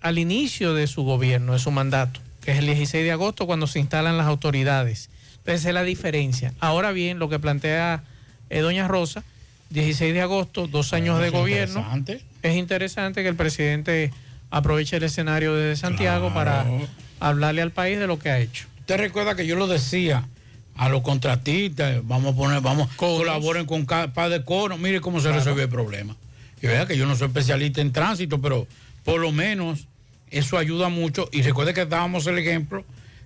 al 0.00 0.18
inicio 0.18 0.74
de 0.74 0.86
su 0.86 1.02
gobierno, 1.02 1.54
de 1.54 1.58
su 1.58 1.70
mandato, 1.70 2.20
que 2.42 2.52
es 2.52 2.58
el 2.58 2.66
16 2.66 3.04
de 3.04 3.12
agosto 3.12 3.46
cuando 3.46 3.66
se 3.66 3.80
instalan 3.80 4.18
las 4.18 4.26
autoridades. 4.26 5.08
Entonces 5.38 5.64
es 5.66 5.74
la 5.74 5.82
diferencia. 5.82 6.52
Ahora 6.60 6.92
bien, 6.92 7.18
lo 7.18 7.28
que 7.28 7.38
plantea 7.38 8.04
eh, 8.50 8.60
doña 8.60 8.88
Rosa, 8.88 9.24
16 9.70 10.14
de 10.14 10.20
agosto, 10.20 10.66
dos 10.66 10.92
años 10.92 11.20
de 11.20 11.30
gobierno. 11.30 11.80
interesante. 11.80 12.24
Es 12.42 12.56
interesante 12.56 13.22
que 13.22 13.28
el 13.28 13.36
presidente 13.36 14.12
aproveche 14.50 14.96
el 14.96 15.02
escenario 15.02 15.54
desde 15.54 15.80
Santiago 15.80 16.32
para 16.32 16.66
hablarle 17.20 17.62
al 17.62 17.72
país 17.72 17.98
de 17.98 18.06
lo 18.06 18.18
que 18.18 18.30
ha 18.30 18.38
hecho. 18.38 18.66
Usted 18.80 18.98
recuerda 18.98 19.34
que 19.34 19.46
yo 19.46 19.56
lo 19.56 19.66
decía 19.66 20.28
a 20.76 20.88
los 20.88 21.02
contratistas, 21.02 22.06
vamos 22.06 22.34
a 22.34 22.36
poner, 22.36 22.60
vamos, 22.60 22.88
colaboren 22.96 23.66
con 23.66 23.86
cada 23.86 24.28
de 24.28 24.44
cono, 24.44 24.76
mire 24.76 25.00
cómo 25.00 25.20
se 25.20 25.32
resuelve 25.32 25.62
el 25.62 25.68
problema. 25.68 26.16
Y 26.62 26.66
vea 26.66 26.86
que 26.86 26.96
yo 26.96 27.06
no 27.06 27.14
soy 27.16 27.28
especialista 27.28 27.80
en 27.80 27.92
tránsito, 27.92 28.40
pero 28.40 28.66
por 29.04 29.20
lo 29.20 29.32
menos 29.32 29.86
eso 30.30 30.56
ayuda 30.58 30.88
mucho. 30.88 31.28
Y 31.32 31.42
recuerde 31.42 31.74
que 31.74 31.84
dábamos 31.86 32.26
el 32.26 32.38
ejemplo 32.38 32.84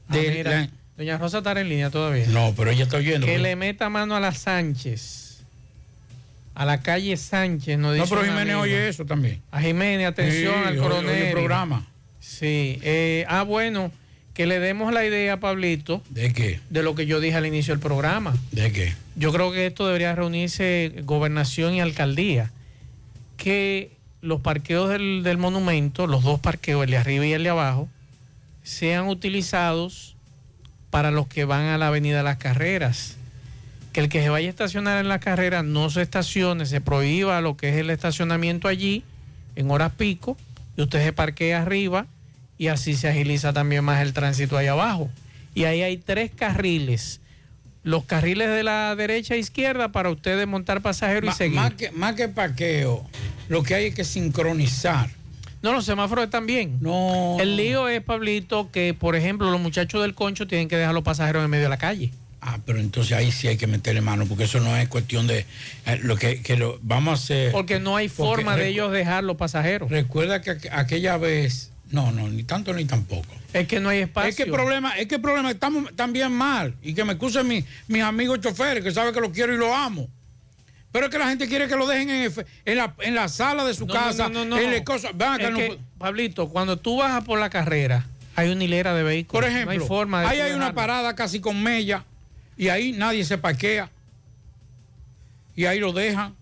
Ah, 0.09 0.15
de 0.17 0.31
mira, 0.31 0.51
la- 0.51 0.71
doña 0.97 1.19
Rosa 1.19 1.39
está 1.39 1.53
en 1.61 1.69
línea 1.69 1.91
todavía. 1.91 2.27
No, 2.29 2.55
pero 2.57 2.71
ella 2.71 2.85
está 2.85 2.97
oyendo. 2.97 3.27
Que 3.27 3.33
pero- 3.33 3.43
le 3.45 3.57
meta 3.57 3.89
mano 3.89 4.17
a 4.17 4.21
la 4.21 4.33
Sánchez. 4.33 5.25
A 6.55 6.65
la 6.65 6.81
calle 6.83 7.17
Sánchez, 7.17 7.79
no 7.79 7.89
No, 7.89 7.93
dice 7.93 8.07
pero 8.09 8.23
un 8.23 8.27
Jiménez 8.27 8.55
amigo. 8.55 8.61
oye 8.63 8.89
eso 8.89 9.05
también. 9.05 9.41
A 9.53 9.61
Jiménez, 9.61 10.09
atención 10.09 10.55
Sí, 10.63 10.69
al 10.69 10.77
coronel. 10.79 11.07
oye 11.11 11.27
el 11.29 11.33
programa. 11.33 11.87
Sí. 12.21 12.79
eh, 12.83 13.25
ah, 13.29 13.45
bueno, 13.45 13.93
que 14.35 14.47
le 14.47 14.59
demos 14.59 14.93
la 14.93 15.05
idea, 15.05 15.39
Pablito. 15.39 16.03
¿De 16.11 16.33
qué? 16.33 16.59
De 16.69 16.83
lo 16.83 16.95
que 16.97 17.07
yo 17.07 17.21
dije 17.21 17.37
al 17.37 17.47
inicio 17.47 17.73
del 17.75 17.81
programa. 17.81 18.37
¿De 18.51 18.73
qué? 18.73 18.95
Yo 19.15 19.33
creo 19.33 19.53
que 19.53 19.67
esto 19.67 19.87
debería 19.87 20.15
reunirse 20.17 20.93
gobernación 21.05 21.75
y 21.75 21.81
alcaldía. 21.81 22.51
Que 23.39 23.97
los 24.21 24.43
parqueos 24.43 24.91
del, 24.91 25.23
del 25.23 25.39
monumento, 25.39 26.07
los 26.07 26.23
dos 26.23 26.41
parqueos, 26.41 26.85
el 26.85 26.91
de 26.91 26.99
arriba 26.99 27.25
y 27.25 27.33
el 27.33 27.43
de 27.43 27.49
abajo, 27.49 27.89
sean 28.63 29.09
utilizados 29.09 30.15
para 30.91 31.11
los 31.11 31.27
que 31.27 31.45
van 31.45 31.67
a 31.67 31.79
la 31.79 31.89
avenida 31.89 32.23
Las 32.23 32.37
Carreras. 32.37 33.17
Que 33.93 34.01
el 34.01 34.09
que 34.09 34.23
se 34.23 34.29
vaya 34.29 34.47
a 34.47 34.51
estacionar 34.51 35.01
en 35.01 35.09
la 35.09 35.21
carrera 35.21 35.63
no 35.63 35.89
se 35.89 36.03
estacione, 36.03 36.67
se 36.67 36.81
prohíba 36.83 37.41
lo 37.41 37.57
que 37.57 37.71
es 37.71 37.77
el 37.77 37.89
estacionamiento 37.91 38.69
allí 38.69 39.03
en 39.57 39.71
horas 39.71 39.93
pico 39.93 40.37
y 40.77 40.83
usted 40.83 41.03
se 41.03 41.13
parquea 41.13 41.63
arriba 41.63 42.07
y 42.59 42.69
así 42.69 42.95
se 42.95 43.09
agiliza 43.09 43.53
también 43.53 43.85
más 43.85 44.03
el 44.03 44.13
tránsito 44.13 44.57
ahí 44.57 44.67
abajo. 44.67 45.11
Y 45.55 45.65
ahí 45.65 45.83
hay 45.83 45.97
tres 45.97 46.31
carriles. 46.35 47.21
Los 47.85 48.05
carriles 48.05 48.49
de 48.51 48.63
la 48.65 48.95
derecha 48.97 49.35
e 49.35 49.39
izquierda 49.39 49.93
para 49.93 50.11
ustedes 50.11 50.47
montar 50.47 50.81
pasajeros 50.83 51.35
y 51.35 51.37
seguir. 51.37 51.57
Más 51.57 51.75
que, 51.75 51.91
más 51.93 52.15
que 52.15 52.29
parqueo, 52.29 53.07
lo 53.49 53.63
que 53.63 53.75
hay 53.75 53.87
es 53.87 53.95
que 53.95 54.05
sincronizar. 54.05 55.11
No, 55.63 55.73
los 55.73 55.85
semáforos 55.85 56.25
están 56.25 56.47
bien. 56.47 56.79
No. 56.81 57.37
El 57.41 57.57
lío 57.57 57.89
es, 57.89 58.01
Pablito, 58.03 58.71
que 58.71 58.95
por 58.95 59.17
ejemplo 59.17 59.51
los 59.51 59.61
muchachos 59.61 60.03
del 60.03 60.15
concho 60.15 60.47
tienen 60.47 60.69
que 60.69 60.77
dejar 60.77 60.95
los 60.95 61.03
pasajeros 61.03 61.45
en 61.45 61.51
medio 61.51 61.65
de 61.65 61.71
la 61.71 61.79
calle. 61.79 62.13
Ah, 62.41 62.59
pero 62.65 62.79
entonces 62.79 63.13
ahí 63.17 63.33
sí 63.33 63.49
hay 63.49 63.57
que 63.57 63.67
meterle 63.67 64.01
mano, 64.01 64.25
porque 64.27 64.45
eso 64.45 64.61
no 64.61 64.77
es 64.77 64.89
cuestión 64.89 65.27
de 65.27 65.45
eh, 65.87 65.99
lo 66.03 66.17
que, 66.17 66.41
que 66.43 66.57
lo 66.57 66.79
vamos 66.83 67.11
a 67.19 67.23
hacer. 67.25 67.51
Porque 67.53 67.81
no 67.81 67.97
hay 67.97 68.09
Porque 68.09 68.17
forma 68.45 68.57
de 68.57 68.69
ellos 68.69 68.93
dejar 68.93 69.25
los 69.25 69.37
pasajeros. 69.37 69.91
Recuerda 69.91 70.41
que 70.41 70.53
aqu- 70.53 70.69
aquella 70.71 71.17
vez, 71.17 71.68
no, 71.91 72.13
no, 72.13 72.29
ni 72.29 72.43
tanto 72.45 72.73
ni 72.75 72.85
tampoco. 72.85 73.35
Es 73.53 73.67
que 73.67 73.81
no 73.81 73.89
hay 73.89 74.01
espacio. 74.01 74.29
Es 74.31 74.37
que 74.37 74.43
el 74.45 74.51
problema, 74.53 74.99
es 74.99 75.07
que 75.07 75.15
el 75.17 75.21
problema 75.21 75.51
estamos 75.51 75.95
también 75.97 76.31
mal. 76.33 76.75
Y 76.83 76.93
que 76.95 77.05
me 77.05 77.13
excusen 77.15 77.47
mi- 77.49 77.65
mis 77.87 78.03
amigos 78.03 78.41
choferes, 78.41 78.83
que 78.85 78.91
saben 78.93 79.15
que 79.15 79.21
lo 79.21 79.33
quiero 79.33 79.55
y 79.55 79.57
lo 79.57 79.75
amo. 79.75 80.09
Pero 80.93 81.07
es 81.07 81.13
que 81.13 81.19
la 81.19 81.29
gente 81.29 81.49
quiere 81.49 81.69
que 81.69 81.77
lo 81.77 81.87
dejen 81.87 82.09
en, 82.11 82.33
en 82.65 82.77
la, 82.77 82.95
en 83.01 83.15
la 83.15 83.29
sala 83.29 83.65
de 83.65 83.75
su 83.75 83.87
No, 83.87 83.93
casa. 83.95 84.29
no, 84.29 84.45
no, 84.45 84.57
no, 84.57 84.71
no. 84.71 84.85
cosa. 84.85 85.09
Es 85.39 85.55
que, 85.55 85.79
Pablito, 85.99 86.49
cuando 86.49 86.77
tú 86.79 86.97
bajas 86.97 87.25
por 87.25 87.39
la 87.39 87.51
carrera, 87.51 88.07
hay 88.37 88.51
una 88.51 88.65
hilera 88.65 88.95
de 88.95 89.03
vehículos. 89.03 89.43
Por 89.43 89.51
ejemplo, 89.51 89.75
no 89.77 89.83
hay 89.83 89.87
forma 89.89 90.21
de 90.23 90.27
ahí 90.29 90.41
hay 90.41 90.53
una 90.53 90.73
parada 90.75 91.15
casi 91.15 91.41
con 91.41 91.63
mella 91.63 92.05
y 92.57 92.69
ahí 92.69 92.93
nadie 92.93 93.25
se 93.25 93.37
parquea. 93.39 93.91
Y 95.57 95.65
ahí 95.67 95.79
lo 95.81 95.93
dejan. 95.93 96.35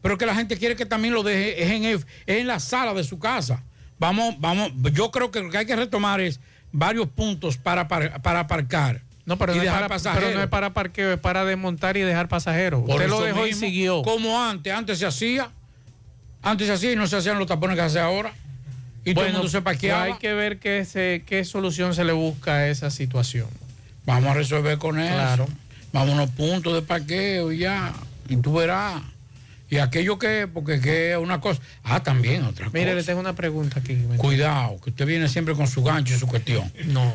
Pero 0.00 0.18
que 0.18 0.26
la 0.26 0.34
gente 0.34 0.56
quiere 0.58 0.76
que 0.76 0.86
también 0.86 1.14
lo 1.14 1.22
deje 1.22 1.62
es 1.62 1.70
en, 1.70 1.84
es 1.84 2.06
en 2.26 2.46
la 2.46 2.60
sala 2.60 2.92
de 2.94 3.04
su 3.04 3.18
casa. 3.18 3.62
Vamos, 3.98 4.34
vamos, 4.40 4.72
yo 4.92 5.10
creo 5.10 5.30
que 5.30 5.40
lo 5.40 5.50
que 5.50 5.58
hay 5.58 5.66
que 5.66 5.76
retomar 5.76 6.20
es 6.20 6.40
varios 6.72 7.08
puntos 7.08 7.56
para, 7.56 7.86
par- 7.88 8.20
para 8.22 8.40
aparcar. 8.40 9.02
No, 9.26 9.38
pero 9.38 9.52
y 9.52 9.56
no, 9.56 9.62
es 9.62 9.66
dejar 9.66 9.82
para, 9.82 9.88
pasajeros. 9.94 10.24
pero 10.26 10.36
no 10.38 10.44
es 10.44 10.50
para 10.50 10.74
parqueo, 10.74 11.12
es 11.14 11.18
para 11.18 11.44
desmontar 11.44 11.96
y 11.96 12.00
dejar 12.02 12.28
pasajeros. 12.28 12.82
Por 12.82 12.96
Usted 12.96 13.08
lo 13.08 13.20
dejó 13.22 13.46
y 13.46 13.54
siguió. 13.54 14.02
Como 14.02 14.38
antes, 14.42 14.72
antes 14.72 14.98
se 14.98 15.06
hacía. 15.06 15.50
Antes 16.42 16.66
se 16.66 16.74
hacía 16.74 16.92
y 16.92 16.96
no 16.96 17.06
se 17.06 17.16
hacían 17.16 17.38
los 17.38 17.46
tapones 17.46 17.74
que 17.76 17.82
hace 17.82 18.00
ahora. 18.00 18.32
Y 19.04 19.14
todo 19.14 19.24
el 19.24 19.32
mundo 19.32 19.48
se 19.48 19.62
parqueaba. 19.62 20.02
hay 20.04 20.14
que 20.14 20.34
ver 20.34 20.58
qué, 20.58 20.84
se, 20.84 21.22
qué 21.26 21.44
solución 21.44 21.94
se 21.94 22.04
le 22.04 22.12
busca 22.12 22.54
a 22.54 22.68
esa 22.68 22.90
situación. 22.90 23.48
Vamos 24.04 24.30
a 24.30 24.34
resolver 24.34 24.76
con 24.78 24.98
eso. 24.98 25.14
Claro. 25.14 25.46
Vamos 25.92 26.10
a 26.10 26.12
unos 26.14 26.30
puntos 26.30 26.74
de 26.74 26.82
parqueo 26.82 27.50
y 27.52 27.58
ya. 27.58 27.92
Y 28.28 28.36
tú 28.36 28.54
verás. 28.54 29.00
Y 29.74 29.78
aquello 29.78 30.20
que, 30.20 30.46
porque 30.46 30.80
que 30.80 31.10
es 31.10 31.18
una 31.18 31.40
cosa. 31.40 31.60
Ah, 31.82 32.00
también 32.00 32.44
otra 32.44 32.66
cosa. 32.66 32.78
Mire, 32.78 32.94
le 32.94 33.02
tengo 33.02 33.18
una 33.18 33.34
pregunta 33.34 33.80
aquí. 33.80 33.98
Cuidado, 34.18 34.80
que 34.80 34.90
usted 34.90 35.04
viene 35.04 35.26
siempre 35.28 35.54
con 35.54 35.66
su 35.66 35.82
gancho 35.82 36.14
y 36.14 36.16
su 36.16 36.28
cuestión. 36.28 36.72
No. 36.86 37.12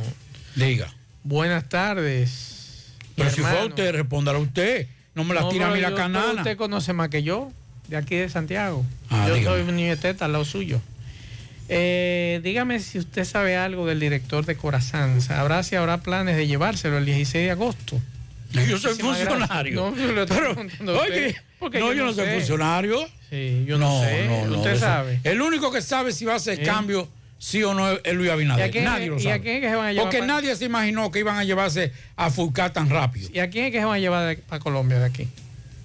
Diga. 0.56 0.94
Buenas 1.24 1.70
tardes. 1.70 2.96
Pero 3.16 3.30
si 3.30 3.40
fue 3.40 3.50
hermano. 3.50 3.68
usted, 3.68 3.92
respóndala 3.94 4.40
usted. 4.40 4.88
No 5.16 5.24
me 5.24 5.36
la 5.36 5.42
No, 5.42 5.50
tira 5.50 5.70
a 5.70 5.74
mí 5.74 5.80
la 5.80 5.96
canana. 5.96 6.34
Usted 6.42 6.58
conoce 6.58 6.92
más 6.92 7.08
que 7.08 7.24
yo, 7.24 7.50
de 7.88 7.96
aquí 7.96 8.18
de 8.18 8.28
Santiago. 8.28 8.86
Ah, 9.10 9.28
yo 9.30 9.36
dígame. 9.36 9.60
soy 9.60 9.70
un 9.70 9.78
niño 9.78 9.92
de 9.92 9.98
teta 9.98 10.26
al 10.26 10.34
lado 10.34 10.44
suyo. 10.44 10.82
Eh, 11.70 12.42
dígame 12.44 12.82
si 12.82 13.00
usted 13.00 13.24
sabe 13.24 13.56
algo 13.56 13.86
del 13.86 14.02
director 14.02 14.46
de 14.46 14.58
Corazán. 14.58 15.22
¿Sabrá 15.22 15.64
si 15.64 15.78
habrá 15.78 16.00
planes 16.00 16.36
de 16.36 16.46
llevárselo 16.46 16.98
el 16.98 17.06
16 17.06 17.46
de 17.46 17.52
agosto? 17.52 18.02
Yo 18.52 18.78
soy 18.78 18.92
Muchísimas 19.02 19.18
funcionario. 19.20 19.76
No, 19.76 19.96
yo 19.96 20.12
le 20.12 20.24
estoy 20.24 20.38
Pero, 20.38 20.98
a 20.98 21.02
oye, 21.04 21.36
porque 21.60 21.80
no, 21.80 21.94
yo, 21.94 22.06
no 22.06 22.14
soy 22.14 22.26
sé. 22.26 22.34
funcionario. 22.36 23.06
Sí, 23.30 23.64
yo 23.68 23.78
no, 23.78 24.02
sé. 24.02 24.28
usted 24.50 24.72
eso- 24.72 24.80
sabe. 24.86 25.20
El 25.24 25.42
único 25.42 25.72
que 25.72 25.82
sabe 25.82 26.12
si 26.14 26.26
va 26.26 26.34
a 26.34 26.38
hacer 26.38 26.60
¿Eh? 26.62 26.64
cambio, 26.64 27.08
sí 27.38 27.62
o 27.64 27.74
no, 27.74 27.90
es 27.92 28.14
Luis 28.14 28.28
¿Y 28.30 28.32
Abinader. 28.32 28.66
a 28.66 28.72
quién- 28.72 28.84
nadie 28.86 29.08
lo 29.08 29.18
y 29.18 29.22
sabe. 29.24 29.36
a 29.36 29.40
quién 29.40 29.56
es 29.58 29.62
que 29.62 29.70
se 29.70 29.76
van 29.76 29.86
a 29.88 29.92
llevar 29.92 30.06
Porque 30.06 30.20
para- 30.20 30.34
nadie 30.34 30.56
se 30.56 30.66
imaginó 30.66 31.12
que 31.12 31.20
iban 31.20 31.38
a 31.38 31.44
llevarse 31.44 31.92
a 32.16 32.30
Fulcar 32.32 32.74
tan 32.74 32.90
rápido. 32.90 33.30
¿Y 33.34 33.40
a 33.40 33.50
quién 33.50 33.66
es 33.66 33.72
que 33.72 33.80
se 33.80 33.86
van 33.86 33.96
a 33.96 34.00
llevar 34.00 34.36
de- 34.36 34.44
a 34.50 34.60
Colombia 34.60 35.00
de 35.00 35.06
aquí? 35.06 35.28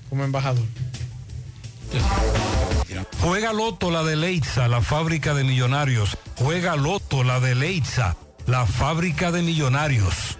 Como 0.08 0.24
embajador. 0.24 0.64
Juega 3.20 3.52
Loto 3.52 3.90
la 3.90 4.02
de 4.02 4.16
Leitza, 4.16 4.68
la 4.68 4.80
fábrica 4.80 5.34
de 5.34 5.44
millonarios. 5.44 6.16
Juega 6.36 6.76
Loto 6.76 7.24
la 7.24 7.40
de 7.40 7.54
Leitza, 7.54 8.16
la 8.46 8.66
fábrica 8.66 9.32
de 9.32 9.42
millonarios. 9.42 10.38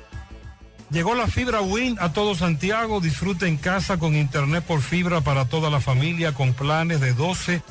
Llegó 0.90 1.14
la 1.14 1.26
fibra 1.26 1.60
Win 1.60 1.96
a 2.00 2.12
todo 2.12 2.34
Santiago. 2.34 3.00
Disfruta 3.00 3.46
en 3.46 3.56
casa 3.56 3.98
con 3.98 4.14
internet 4.14 4.64
por 4.64 4.82
fibra 4.82 5.22
para 5.22 5.46
toda 5.46 5.70
la 5.70 5.80
familia 5.80 6.32
con 6.32 6.54
planes 6.54 7.00
de 7.00 7.12
12 7.12 7.62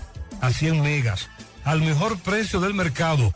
a 0.41 0.51
100 0.51 0.81
megas. 0.81 1.29
Al 1.63 1.81
mejor 1.81 2.17
precio 2.19 2.59
del 2.59 2.73
mercado. 2.73 3.33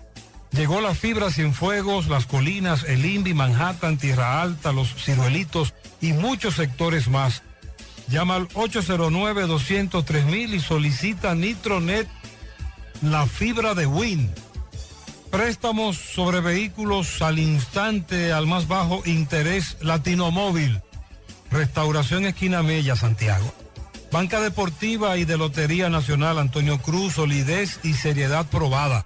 Llegó 0.52 0.82
la 0.82 0.96
fibra 0.96 1.30
Cienfuegos, 1.30 2.08
Las 2.08 2.26
Colinas, 2.26 2.84
El 2.86 3.06
Invi, 3.06 3.34
Manhattan, 3.34 3.98
Tierra 3.98 4.42
Alta, 4.42 4.72
Los 4.72 4.96
Ciruelitos 4.96 5.74
y 6.02 6.14
muchos 6.14 6.56
sectores 6.56 7.10
más. 7.10 7.44
Llama 8.08 8.36
al 8.36 8.48
809-203 8.50 10.54
y 10.54 10.60
solicita 10.60 11.36
Nitronet, 11.36 12.08
la 13.02 13.28
fibra 13.28 13.76
de 13.76 13.86
Win. 13.86 14.32
Préstamos 15.38 15.98
sobre 15.98 16.42
vehículos 16.42 17.22
al 17.22 17.38
instante, 17.38 18.32
al 18.34 18.48
más 18.48 18.68
bajo 18.68 19.04
interés 19.06 19.78
Latinomóvil. 19.82 20.82
Restauración 21.52 22.26
Esquina 22.26 22.64
Mella, 22.64 22.96
Santiago. 22.96 23.54
Banca 24.12 24.42
Deportiva 24.42 25.16
y 25.18 25.26
de 25.26 25.38
Lotería 25.38 25.90
Nacional 25.92 26.40
Antonio 26.40 26.80
Cruz, 26.80 27.14
solidez 27.14 27.80
y 27.84 27.94
seriedad 27.94 28.48
probada. 28.48 29.06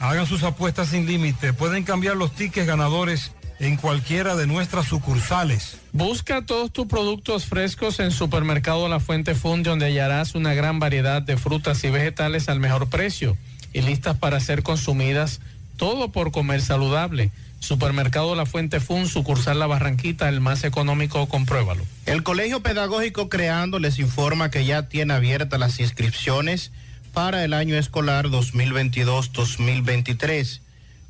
Hagan 0.00 0.26
sus 0.26 0.42
apuestas 0.42 0.88
sin 0.88 1.06
límite. 1.06 1.54
Pueden 1.54 1.82
cambiar 1.82 2.14
los 2.16 2.32
tickets 2.34 2.66
ganadores 2.66 3.32
en 3.58 3.78
cualquiera 3.78 4.36
de 4.36 4.46
nuestras 4.46 4.84
sucursales. 4.84 5.78
Busca 5.94 6.44
todos 6.44 6.70
tus 6.72 6.88
productos 6.88 7.46
frescos 7.46 8.00
en 8.00 8.10
Supermercado 8.10 8.86
La 8.90 9.00
Fuente 9.00 9.34
Fund, 9.34 9.64
donde 9.64 9.86
hallarás 9.86 10.34
una 10.34 10.52
gran 10.52 10.78
variedad 10.78 11.22
de 11.22 11.38
frutas 11.38 11.82
y 11.84 11.88
vegetales 11.88 12.50
al 12.50 12.60
mejor 12.60 12.90
precio 12.90 13.38
y 13.72 13.82
listas 13.82 14.16
para 14.18 14.40
ser 14.40 14.62
consumidas, 14.62 15.40
todo 15.80 16.12
por 16.12 16.30
comer 16.30 16.60
saludable. 16.60 17.32
Supermercado 17.58 18.34
La 18.34 18.44
Fuente 18.44 18.80
Fund, 18.80 19.08
sucursal 19.08 19.58
La 19.58 19.66
Barranquita, 19.66 20.28
el 20.28 20.42
más 20.42 20.62
económico, 20.62 21.26
compruébalo. 21.26 21.82
El 22.04 22.22
Colegio 22.22 22.60
Pedagógico 22.60 23.30
Creando 23.30 23.78
les 23.78 23.98
informa 23.98 24.50
que 24.50 24.66
ya 24.66 24.90
tiene 24.90 25.14
abiertas 25.14 25.58
las 25.58 25.80
inscripciones 25.80 26.70
para 27.14 27.46
el 27.46 27.54
año 27.54 27.76
escolar 27.76 28.26
2022-2023. 28.26 30.60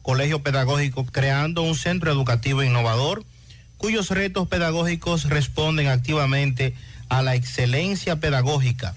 Colegio 0.02 0.44
Pedagógico 0.44 1.04
Creando 1.04 1.62
un 1.62 1.74
centro 1.74 2.12
educativo 2.12 2.62
innovador 2.62 3.24
cuyos 3.76 4.10
retos 4.10 4.46
pedagógicos 4.46 5.28
responden 5.28 5.88
activamente 5.88 6.76
a 7.08 7.22
la 7.22 7.34
excelencia 7.34 8.20
pedagógica. 8.20 8.94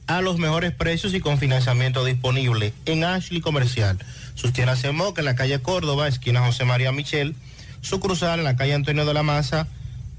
a 0.07 0.19
los 0.21 0.39
mejores 0.39 0.73
precios 0.73 1.13
y 1.13 1.21
con 1.21 1.37
financiamiento 1.37 2.03
disponible 2.03 2.73
en 2.85 3.05
Ashley 3.05 3.39
Comercial. 3.41 3.99
Sus 4.39 4.53
tiendas 4.53 4.81
en 4.85 4.95
Moca, 4.95 5.19
en 5.19 5.25
la 5.25 5.35
calle 5.35 5.59
Córdoba, 5.59 6.07
esquina 6.07 6.39
José 6.39 6.63
María 6.63 6.93
Michel, 6.93 7.35
sucursal 7.81 8.39
en 8.39 8.45
la 8.45 8.55
calle 8.55 8.73
Antonio 8.73 9.05
de 9.05 9.13
la 9.13 9.21
Maza, 9.21 9.67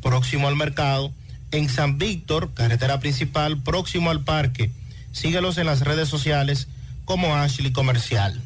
próximo 0.03 0.47
al 0.47 0.57
mercado, 0.57 1.11
en 1.53 1.71
San 1.71 1.97
Víctor, 1.97 2.53
carretera 2.53 3.01
principal, 3.01 3.63
próximo 3.63 4.11
al 4.11 4.23
parque. 4.23 4.71
Síguelos 5.13 5.57
en 5.57 5.65
las 5.65 5.81
redes 5.81 6.11
sociales 6.11 6.69
como 7.07 7.35
Ashley 7.35 7.73
Comercial. 7.73 8.43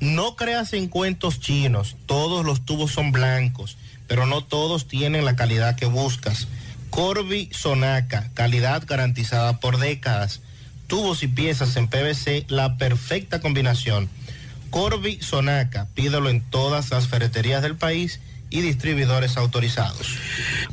No 0.00 0.34
creas 0.34 0.72
en 0.72 0.88
cuentos 0.88 1.38
chinos, 1.38 1.94
todos 2.06 2.44
los 2.44 2.64
tubos 2.64 2.90
son 2.90 3.12
blancos, 3.12 3.76
pero 4.08 4.26
no 4.26 4.42
todos 4.42 4.88
tienen 4.88 5.24
la 5.24 5.36
calidad 5.36 5.76
que 5.76 5.86
buscas. 5.86 6.48
Corby 6.90 7.50
Sonaca, 7.52 8.30
calidad 8.34 8.82
garantizada 8.84 9.60
por 9.60 9.78
décadas. 9.78 10.40
Tubos 10.88 11.22
y 11.22 11.28
piezas 11.28 11.76
en 11.76 11.86
PVC, 11.86 12.46
la 12.48 12.76
perfecta 12.78 13.40
combinación. 13.40 14.10
Corby 14.70 15.18
Sonaca, 15.20 15.88
pídelo 15.94 16.30
en 16.30 16.42
todas 16.42 16.90
las 16.90 17.08
ferreterías 17.08 17.62
del 17.62 17.76
país 17.76 18.20
y 18.50 18.60
distribuidores 18.60 19.36
autorizados. 19.36 20.14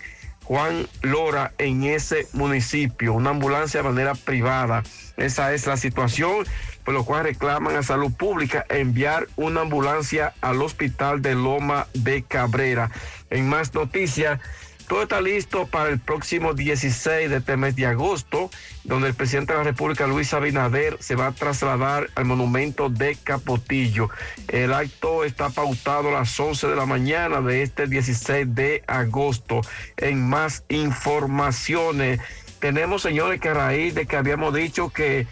Juan 0.51 0.85
Lora 1.01 1.53
en 1.59 1.85
ese 1.85 2.27
municipio, 2.33 3.13
una 3.13 3.29
ambulancia 3.29 3.81
de 3.81 3.87
manera 3.87 4.15
privada. 4.15 4.83
Esa 5.15 5.53
es 5.53 5.65
la 5.65 5.77
situación 5.77 6.45
por 6.83 6.93
lo 6.93 7.05
cual 7.05 7.23
reclaman 7.23 7.77
a 7.77 7.83
Salud 7.83 8.11
Pública 8.11 8.65
enviar 8.67 9.29
una 9.37 9.61
ambulancia 9.61 10.33
al 10.41 10.61
hospital 10.61 11.21
de 11.21 11.35
Loma 11.35 11.87
de 11.93 12.23
Cabrera. 12.23 12.91
En 13.29 13.47
más 13.47 13.73
noticias, 13.73 14.41
todo 14.91 15.03
está 15.03 15.21
listo 15.21 15.67
para 15.67 15.87
el 15.89 15.99
próximo 15.99 16.53
16 16.53 17.29
de 17.29 17.37
este 17.37 17.55
mes 17.55 17.77
de 17.77 17.85
agosto, 17.85 18.49
donde 18.83 19.07
el 19.07 19.13
presidente 19.13 19.53
de 19.53 19.59
la 19.59 19.63
República, 19.63 20.05
Luis 20.05 20.33
Abinader, 20.33 20.97
se 20.99 21.15
va 21.15 21.27
a 21.27 21.31
trasladar 21.31 22.09
al 22.13 22.25
monumento 22.25 22.89
de 22.89 23.15
Capotillo. 23.15 24.09
El 24.49 24.73
acto 24.73 25.23
está 25.23 25.49
pautado 25.49 26.09
a 26.09 26.19
las 26.19 26.37
11 26.37 26.67
de 26.67 26.75
la 26.75 26.85
mañana 26.85 27.39
de 27.39 27.63
este 27.63 27.87
16 27.87 28.53
de 28.53 28.83
agosto. 28.85 29.61
En 29.95 30.27
más 30.27 30.65
informaciones, 30.67 32.19
tenemos, 32.59 33.01
señores, 33.01 33.39
que 33.39 33.47
a 33.47 33.53
raíz 33.53 33.95
de 33.95 34.05
que 34.05 34.17
habíamos 34.17 34.53
dicho 34.53 34.89
que 34.89 35.25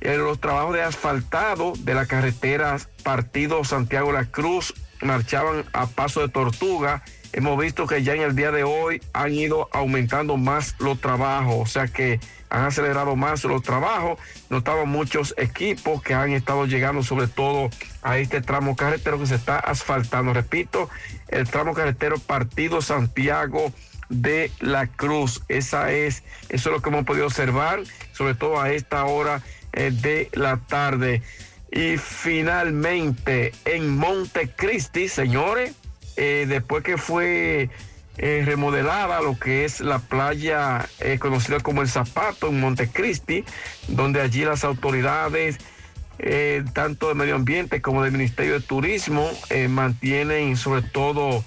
los 0.00 0.40
trabajos 0.40 0.74
de 0.74 0.82
asfaltado 0.82 1.72
de 1.76 1.94
la 1.94 2.06
carretera 2.06 2.76
partido 3.02 3.64
Santiago 3.64 4.12
La 4.12 4.26
Cruz 4.26 4.74
marchaban 5.00 5.64
a 5.72 5.88
paso 5.88 6.20
de 6.20 6.28
tortuga. 6.28 7.02
Hemos 7.32 7.58
visto 7.58 7.86
que 7.86 8.02
ya 8.02 8.14
en 8.14 8.22
el 8.22 8.36
día 8.36 8.50
de 8.50 8.62
hoy 8.62 9.00
han 9.14 9.32
ido 9.32 9.68
aumentando 9.72 10.36
más 10.36 10.74
los 10.78 11.00
trabajos, 11.00 11.56
o 11.56 11.66
sea 11.66 11.88
que 11.88 12.20
han 12.50 12.64
acelerado 12.64 13.16
más 13.16 13.42
los 13.44 13.62
trabajos. 13.62 14.18
Notamos 14.50 14.86
muchos 14.86 15.34
equipos 15.38 16.02
que 16.02 16.12
han 16.12 16.32
estado 16.32 16.66
llegando 16.66 17.02
sobre 17.02 17.28
todo 17.28 17.70
a 18.02 18.18
este 18.18 18.42
tramo 18.42 18.76
carretero 18.76 19.18
que 19.18 19.26
se 19.26 19.36
está 19.36 19.58
asfaltando. 19.58 20.34
Repito, 20.34 20.90
el 21.28 21.48
tramo 21.48 21.72
carretero 21.72 22.18
partido 22.18 22.82
Santiago 22.82 23.72
de 24.10 24.50
la 24.60 24.86
Cruz. 24.86 25.42
Esa 25.48 25.90
es, 25.90 26.22
eso 26.50 26.68
es 26.68 26.76
lo 26.76 26.82
que 26.82 26.90
hemos 26.90 27.06
podido 27.06 27.26
observar, 27.26 27.80
sobre 28.12 28.34
todo 28.34 28.60
a 28.60 28.70
esta 28.70 29.06
hora 29.06 29.42
eh, 29.72 29.90
de 29.90 30.28
la 30.34 30.58
tarde. 30.58 31.22
Y 31.70 31.96
finalmente 31.96 33.54
en 33.64 33.96
Montecristi, 33.96 35.08
señores, 35.08 35.74
eh, 36.16 36.46
después 36.48 36.82
que 36.84 36.96
fue 36.96 37.70
eh, 38.18 38.42
remodelada 38.44 39.20
lo 39.20 39.38
que 39.38 39.64
es 39.64 39.80
la 39.80 39.98
playa 39.98 40.86
conocida 41.18 41.60
como 41.60 41.82
El 41.82 41.88
Zapato 41.88 42.48
en 42.48 42.60
Montecristi, 42.60 43.44
donde 43.88 44.20
allí 44.20 44.44
las 44.44 44.64
autoridades, 44.64 45.58
tanto 46.72 47.08
de 47.08 47.14
medio 47.14 47.34
ambiente 47.34 47.80
como 47.80 48.04
del 48.04 48.12
Ministerio 48.12 48.54
de 48.54 48.60
Turismo, 48.60 49.28
mantienen 49.70 50.56
sobre 50.56 50.82
todo 50.82 51.44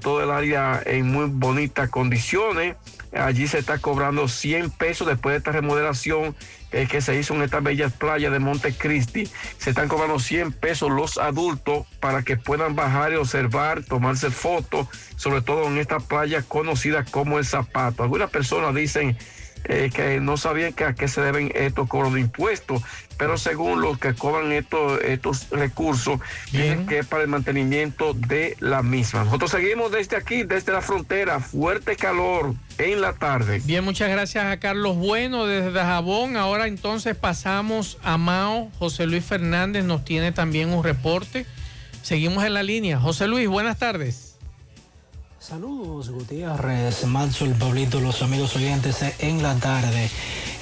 todo 0.00 0.22
el 0.22 0.30
área 0.30 0.80
en 0.84 1.10
muy 1.10 1.26
bonitas 1.28 1.88
condiciones. 1.88 2.76
Allí 3.12 3.46
se 3.46 3.58
está 3.58 3.78
cobrando 3.78 4.26
100 4.26 4.70
pesos 4.70 5.06
después 5.06 5.34
de 5.34 5.38
esta 5.38 5.52
remodelación 5.52 6.34
eh, 6.70 6.86
que 6.90 7.02
se 7.02 7.18
hizo 7.18 7.34
en 7.34 7.42
estas 7.42 7.62
bellas 7.62 7.92
playas 7.92 8.32
de 8.32 8.38
Montecristi. 8.38 9.28
Se 9.58 9.70
están 9.70 9.88
cobrando 9.88 10.18
100 10.18 10.52
pesos 10.52 10.90
los 10.90 11.18
adultos 11.18 11.86
para 12.00 12.22
que 12.22 12.38
puedan 12.38 12.74
bajar 12.74 13.12
y 13.12 13.16
observar, 13.16 13.84
tomarse 13.84 14.30
fotos, 14.30 14.88
sobre 15.16 15.42
todo 15.42 15.66
en 15.66 15.76
esta 15.76 16.00
playa 16.00 16.42
conocida 16.42 17.04
como 17.04 17.38
el 17.38 17.44
zapato. 17.44 18.02
Algunas 18.02 18.30
personas 18.30 18.74
dicen 18.74 19.18
eh, 19.64 19.90
que 19.94 20.20
no 20.20 20.36
sabían 20.36 20.72
que 20.72 20.84
a 20.84 20.94
qué 20.94 21.08
se 21.08 21.20
deben 21.20 21.52
estos 21.54 21.88
cobros 21.88 22.14
de 22.14 22.20
impuestos, 22.20 22.82
pero 23.16 23.38
según 23.38 23.80
los 23.80 23.98
que 23.98 24.14
cobran 24.14 24.50
estos, 24.52 25.00
estos 25.02 25.48
recursos, 25.50 26.18
dicen 26.50 26.86
que 26.86 26.98
es 26.98 27.06
para 27.06 27.22
el 27.22 27.28
mantenimiento 27.28 28.14
de 28.14 28.56
la 28.60 28.82
misma. 28.82 29.24
Nosotros 29.24 29.50
seguimos 29.50 29.92
desde 29.92 30.16
aquí, 30.16 30.42
desde 30.42 30.72
la 30.72 30.80
frontera, 30.80 31.40
fuerte 31.40 31.96
calor 31.96 32.54
en 32.78 33.00
la 33.00 33.12
tarde. 33.12 33.60
Bien, 33.64 33.84
muchas 33.84 34.10
gracias 34.10 34.44
a 34.44 34.58
Carlos 34.58 34.96
Bueno 34.96 35.46
desde 35.46 35.78
Jabón. 35.78 36.36
Ahora 36.36 36.66
entonces 36.66 37.16
pasamos 37.16 37.98
a 38.02 38.18
Mao. 38.18 38.70
José 38.78 39.06
Luis 39.06 39.24
Fernández 39.24 39.84
nos 39.84 40.04
tiene 40.04 40.32
también 40.32 40.70
un 40.70 40.82
reporte. 40.82 41.46
Seguimos 42.02 42.44
en 42.44 42.54
la 42.54 42.62
línea. 42.62 42.98
José 42.98 43.28
Luis, 43.28 43.48
buenas 43.48 43.78
tardes. 43.78 44.31
Saludos 45.42 46.10
Gutiérrez, 46.10 47.02
el 47.02 47.54
Pablito, 47.54 48.00
los 48.00 48.22
amigos 48.22 48.54
oyentes 48.54 48.98
en 49.18 49.42
la 49.42 49.56
tarde. 49.56 50.08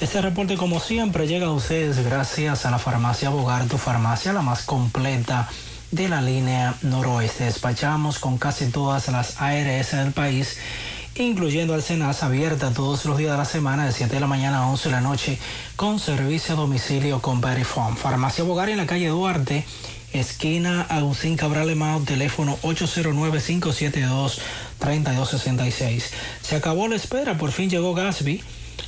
Este 0.01 0.19
reporte 0.23 0.57
como 0.57 0.79
siempre 0.79 1.27
llega 1.27 1.45
a 1.45 1.51
ustedes 1.51 2.03
gracias 2.03 2.65
a 2.65 2.71
la 2.71 2.79
farmacia 2.79 3.29
Bogar, 3.29 3.67
tu 3.67 3.77
farmacia 3.77 4.33
la 4.33 4.41
más 4.41 4.63
completa 4.63 5.47
de 5.91 6.09
la 6.09 6.19
línea 6.19 6.73
noroeste. 6.81 7.43
Despachamos 7.43 8.17
con 8.17 8.39
casi 8.39 8.71
todas 8.71 9.07
las 9.09 9.39
ARS 9.39 9.91
del 9.91 10.13
país, 10.13 10.57
incluyendo 11.13 11.75
al 11.75 11.83
Senas 11.83 12.23
abierta 12.23 12.71
todos 12.71 13.05
los 13.05 13.19
días 13.19 13.33
de 13.33 13.37
la 13.37 13.45
semana 13.45 13.85
de 13.85 13.91
7 13.91 14.15
de 14.15 14.19
la 14.19 14.25
mañana 14.25 14.63
a 14.63 14.67
11 14.67 14.89
de 14.89 14.95
la 14.95 15.01
noche 15.01 15.37
con 15.75 15.99
servicio 15.99 16.55
a 16.55 16.57
domicilio 16.57 17.21
con 17.21 17.39
Verifone. 17.39 17.97
Farmacia 17.97 18.43
Bogar 18.43 18.69
en 18.69 18.77
la 18.77 18.87
calle 18.87 19.09
Duarte 19.09 19.63
esquina 20.13 20.81
Agustín 20.89 21.37
Cabral 21.37 21.69
Emao, 21.69 22.01
teléfono 22.01 22.57
809-572-3266. 24.81 26.03
Se 26.41 26.55
acabó 26.55 26.87
la 26.87 26.95
espera, 26.95 27.37
por 27.37 27.51
fin 27.51 27.69
llegó 27.69 27.93
Gasby, 27.93 28.41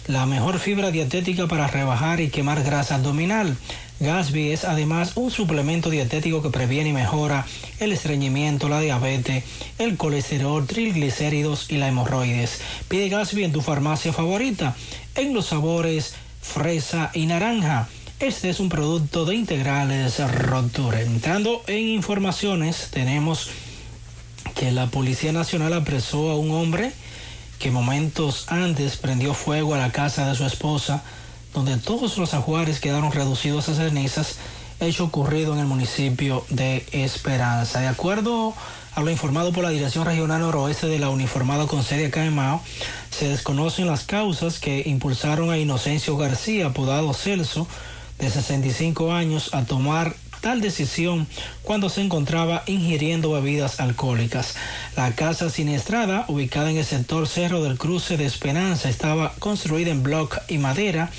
la 0.08 0.26
mejor 0.26 0.60
fibra 0.60 0.92
dietética 0.92 1.48
para 1.48 1.68
rebajar 1.68 2.20
y 2.20 2.30
quemar 2.30 2.64
grasa 2.64 2.96
abdominal. 2.96 3.56
Gasby 4.00 4.52
es 4.52 4.66
además 4.66 5.14
un 5.16 5.32
suplemento 5.32 5.90
dietético 5.90 6.42
que 6.42 6.50
previene 6.50 6.90
y 6.90 6.94
mejora 6.94 7.46
el 7.80 7.94
estreñimiento, 7.94 8.68
la 8.68 8.82
diabetes, 8.82 9.46
el 9.78 9.96
colesterol, 9.96 10.66
triglicéridos 10.68 11.72
y 11.72 11.78
la 11.78 11.88
hemorroides. 11.88 12.60
Pide 12.90 13.08
Gasby 13.08 13.46
en 13.46 13.54
tu 13.54 13.62
farmacia 13.62 14.12
favorita, 14.12 14.76
en 15.16 15.34
los 15.34 15.48
sabores 15.48 16.16
fresa 16.42 17.12
y 17.14 17.28
naranja. 17.28 17.88
Este 18.20 18.50
es 18.50 18.60
un 18.60 18.70
producto 18.70 19.26
de 19.26 19.36
integrales 19.36 20.20
Roture. 20.20 21.04
Entrando 21.04 21.62
en 21.68 21.88
informaciones, 21.88 22.90
tenemos 22.92 23.50
que 24.56 24.72
la 24.72 24.88
Policía 24.88 25.32
Nacional 25.32 25.74
apresó 25.74 26.32
a 26.32 26.38
un 26.38 26.52
hombre 26.52 26.92
que 27.60 27.72
momentos 27.72 28.46
antes 28.50 28.98
prendió 28.98 29.34
fuego 29.34 29.74
a 29.74 29.78
la 29.78 29.92
casa 29.92 30.28
de 30.28 30.36
su 30.36 30.46
esposa, 30.46 31.04
donde 31.54 31.78
todos 31.78 32.18
los 32.18 32.34
ajuares 32.34 32.80
quedaron 32.80 33.12
reducidos 33.12 33.70
a 33.70 33.76
cenizas, 33.76 34.36
hecho 34.80 35.06
ocurrido 35.06 35.54
en 35.54 35.60
el 35.60 35.66
municipio 35.66 36.46
de 36.50 36.86
Esperanza. 36.92 37.80
De 37.80 37.88
acuerdo 37.88 38.54
a 38.96 39.02
lo 39.02 39.10
informado 39.10 39.54
por 39.54 39.64
la 39.64 39.70
Dirección 39.70 40.06
Regional 40.06 40.42
Noroeste 40.42 40.88
de 40.88 41.00
la 41.00 41.10
Uniformada 41.10 41.66
con 41.66 41.84
sede 41.84 42.08
acá 42.08 42.26
en 42.26 42.36
Mao, 42.36 42.62
se 43.10 43.30
desconocen 43.30 43.88
las 43.88 44.04
causas 44.04 44.60
que 44.60 44.84
impulsaron 44.86 45.50
a 45.50 45.58
Inocencio 45.58 46.18
García, 46.18 46.68
apodado 46.68 47.14
Celso, 47.14 47.68
de 48.20 48.30
65 48.30 49.14
años 49.14 49.54
a 49.54 49.64
tomar 49.64 50.16
tal 50.44 50.60
decisión 50.60 51.26
cuando 51.64 51.90
se 51.90 52.02
encontraba 52.02 52.64
ingiriendo 52.68 53.32
bebidas 53.32 53.80
alcohólicas. 53.80 54.56
La 54.98 55.16
casa 55.16 55.50
siniestrada, 55.50 56.26
ubicada 56.28 56.70
en 56.70 56.78
el 56.78 56.86
sector 56.86 57.30
Cerro 57.30 57.64
del 57.64 57.78
Cruce 57.78 58.18
de 58.18 58.26
Esperanza, 58.26 58.90
estaba 58.90 59.34
construida 59.40 59.90
en 59.90 60.04
block 60.04 60.38
y 60.50 60.58
madera 60.58 61.10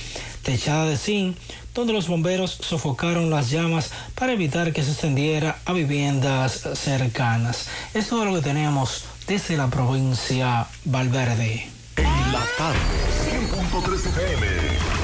techada 0.43 0.85
de 0.87 0.99
zinc, 0.99 1.39
donde 1.75 1.95
los 1.95 2.07
bomberos 2.07 2.59
sofocaron 2.61 3.31
las 3.31 3.51
llamas 3.51 3.93
para 4.15 4.35
evitar 4.35 4.75
que 4.75 4.85
se 4.85 4.91
extendiera 4.91 5.57
a 5.65 5.73
viviendas 5.73 6.69
cercanas. 6.75 7.69
Esto 7.95 8.23
es 8.23 8.29
lo 8.31 8.37
que 8.37 8.43
tenemos 8.43 9.07
desde 9.27 9.57
la 9.57 9.69
provincia 9.69 10.67
Valverde. 10.85 11.67
En 11.97 12.33
la 12.33 12.45
tarde, 12.59 12.79
100.3 13.25 14.07
FM. 14.07 15.04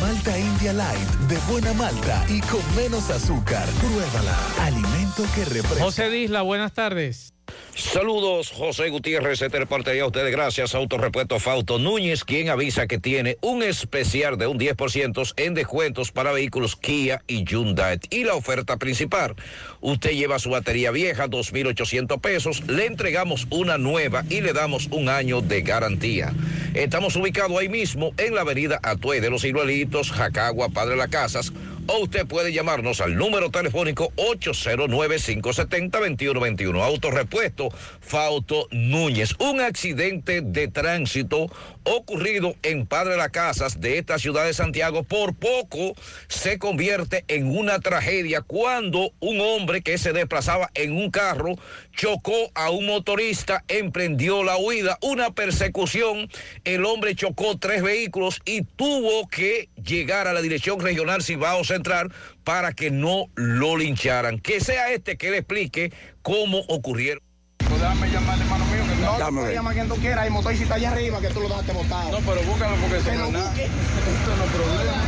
Malta 0.00 0.38
India 0.38 0.72
Light 0.72 1.08
de 1.28 1.36
buena 1.50 1.72
malta 1.74 2.24
y 2.28 2.40
con 2.40 2.60
menos 2.76 3.10
azúcar. 3.10 3.68
Pruébala. 3.80 4.36
Alimento 4.60 5.24
que 5.34 5.44
representa. 5.44 5.84
José 5.84 6.08
Disla, 6.10 6.42
buenas 6.42 6.72
tardes. 6.72 7.33
Saludos, 7.76 8.52
José 8.52 8.88
Gutiérrez, 8.88 9.42
este 9.42 9.58
reporte 9.58 10.00
a 10.00 10.06
ustedes 10.06 10.30
gracias 10.30 10.76
Autorepuesto 10.76 11.40
Fauto 11.40 11.80
Núñez, 11.80 12.22
quien 12.22 12.48
avisa 12.48 12.86
que 12.86 13.00
tiene 13.00 13.36
un 13.40 13.64
especial 13.64 14.38
de 14.38 14.46
un 14.46 14.60
10% 14.60 15.34
en 15.36 15.54
descuentos 15.54 16.12
para 16.12 16.30
vehículos 16.30 16.76
Kia 16.76 17.22
y 17.26 17.44
Hyundai. 17.44 17.98
Y 18.10 18.22
la 18.22 18.34
oferta 18.34 18.76
principal, 18.76 19.34
usted 19.80 20.12
lleva 20.12 20.38
su 20.38 20.50
batería 20.50 20.92
vieja, 20.92 21.26
2.800 21.26 22.20
pesos, 22.20 22.62
le 22.68 22.86
entregamos 22.86 23.48
una 23.50 23.76
nueva 23.76 24.22
y 24.30 24.40
le 24.40 24.52
damos 24.52 24.86
un 24.92 25.08
año 25.08 25.40
de 25.40 25.62
garantía. 25.62 26.32
Estamos 26.74 27.16
ubicados 27.16 27.58
ahí 27.58 27.68
mismo 27.68 28.12
en 28.18 28.36
la 28.36 28.42
avenida 28.42 28.78
Atue 28.84 29.20
de 29.20 29.30
los 29.30 29.42
Ciruelitos, 29.42 30.12
Jacagua, 30.12 30.68
Padre 30.68 30.94
Las 30.94 31.08
Casas, 31.08 31.52
o 31.86 31.98
usted 31.98 32.26
puede 32.26 32.52
llamarnos 32.52 33.00
al 33.00 33.16
número 33.16 33.50
telefónico 33.50 34.12
809-570-2121. 34.16 36.82
Autorepuesto 36.82 37.68
Fauto 38.00 38.66
Núñez. 38.70 39.34
Un 39.38 39.60
accidente 39.60 40.40
de 40.40 40.68
tránsito 40.68 41.50
ocurrido 41.84 42.54
en 42.62 42.86
Padre 42.86 43.16
Las 43.16 43.30
Casas 43.30 43.80
de 43.80 43.98
esta 43.98 44.18
ciudad 44.18 44.44
de 44.44 44.54
Santiago 44.54 45.02
por 45.02 45.34
poco 45.34 45.94
se 46.28 46.58
convierte 46.58 47.24
en 47.28 47.56
una 47.56 47.80
tragedia 47.80 48.40
cuando 48.40 49.12
un 49.20 49.40
hombre 49.40 49.82
que 49.82 49.98
se 49.98 50.12
desplazaba 50.12 50.70
en 50.74 50.92
un 50.92 51.10
carro 51.10 51.56
chocó 51.94 52.50
a 52.54 52.70
un 52.70 52.86
motorista, 52.86 53.64
emprendió 53.68 54.44
la 54.44 54.56
huida, 54.56 54.98
una 55.00 55.32
persecución. 55.32 56.28
El 56.64 56.84
hombre 56.84 57.14
chocó 57.14 57.56
tres 57.58 57.82
vehículos 57.82 58.40
y 58.44 58.62
tuvo 58.62 59.28
que 59.28 59.68
llegar 59.82 60.28
a 60.28 60.32
la 60.32 60.42
Dirección 60.42 60.80
Regional 60.80 61.22
Cibao 61.22 61.64
Central 61.64 62.12
para 62.42 62.72
que 62.72 62.90
no 62.90 63.26
lo 63.34 63.76
lincharan. 63.76 64.38
Que 64.38 64.60
sea 64.60 64.92
este 64.92 65.16
que 65.16 65.30
le 65.30 65.38
explique 65.38 65.92
cómo 66.22 66.58
ocurrieron. 66.68 67.22
Déjame 67.58 68.08
llamar 68.08 68.40
hermano 68.40 68.64
mío 68.66 68.84
que 68.88 68.94
no, 69.00 69.28
tú 69.28 69.34
puedes 69.34 69.54
llamar 69.54 69.72
a 69.72 69.74
quien 69.74 69.88
tú 69.88 69.96
quieras. 69.96 70.24
Hay 70.24 70.30
motorista 70.30 70.74
allá 70.74 70.90
arriba 70.92 71.20
que 71.20 71.28
tú 71.28 71.40
lo 71.40 71.48
dejaste 71.48 71.72
botado. 71.72 72.12
No, 72.12 72.18
pero 72.18 72.42
búscalo 72.42 72.76
porque 72.76 72.96
eso 72.96 73.14
no 73.14 73.26
es 73.26 73.32
nada. 73.32 73.52
Esto 73.52 74.36
no 74.36 74.44
es 74.44 74.50
problema. 74.50 75.04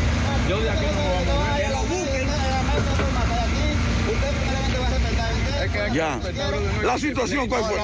Yo 0.49 0.61
de 0.61 0.70
aquí 0.70 0.87
no 0.87 0.93
me 0.93 0.99
voy 1.09 1.16
a 1.16 1.24
mover. 1.24 1.62
Que 1.62 1.68
lo 1.70 1.78
busquen. 1.78 2.28
Usted 4.07 4.30
primeramente 4.37 4.78
va 4.78 4.87
a 4.87 4.91
respetar. 4.91 5.56
Ya. 5.93 6.19
La 6.83 6.99
situación, 6.99 7.49
¿cuál 7.49 7.64
fue? 7.64 7.79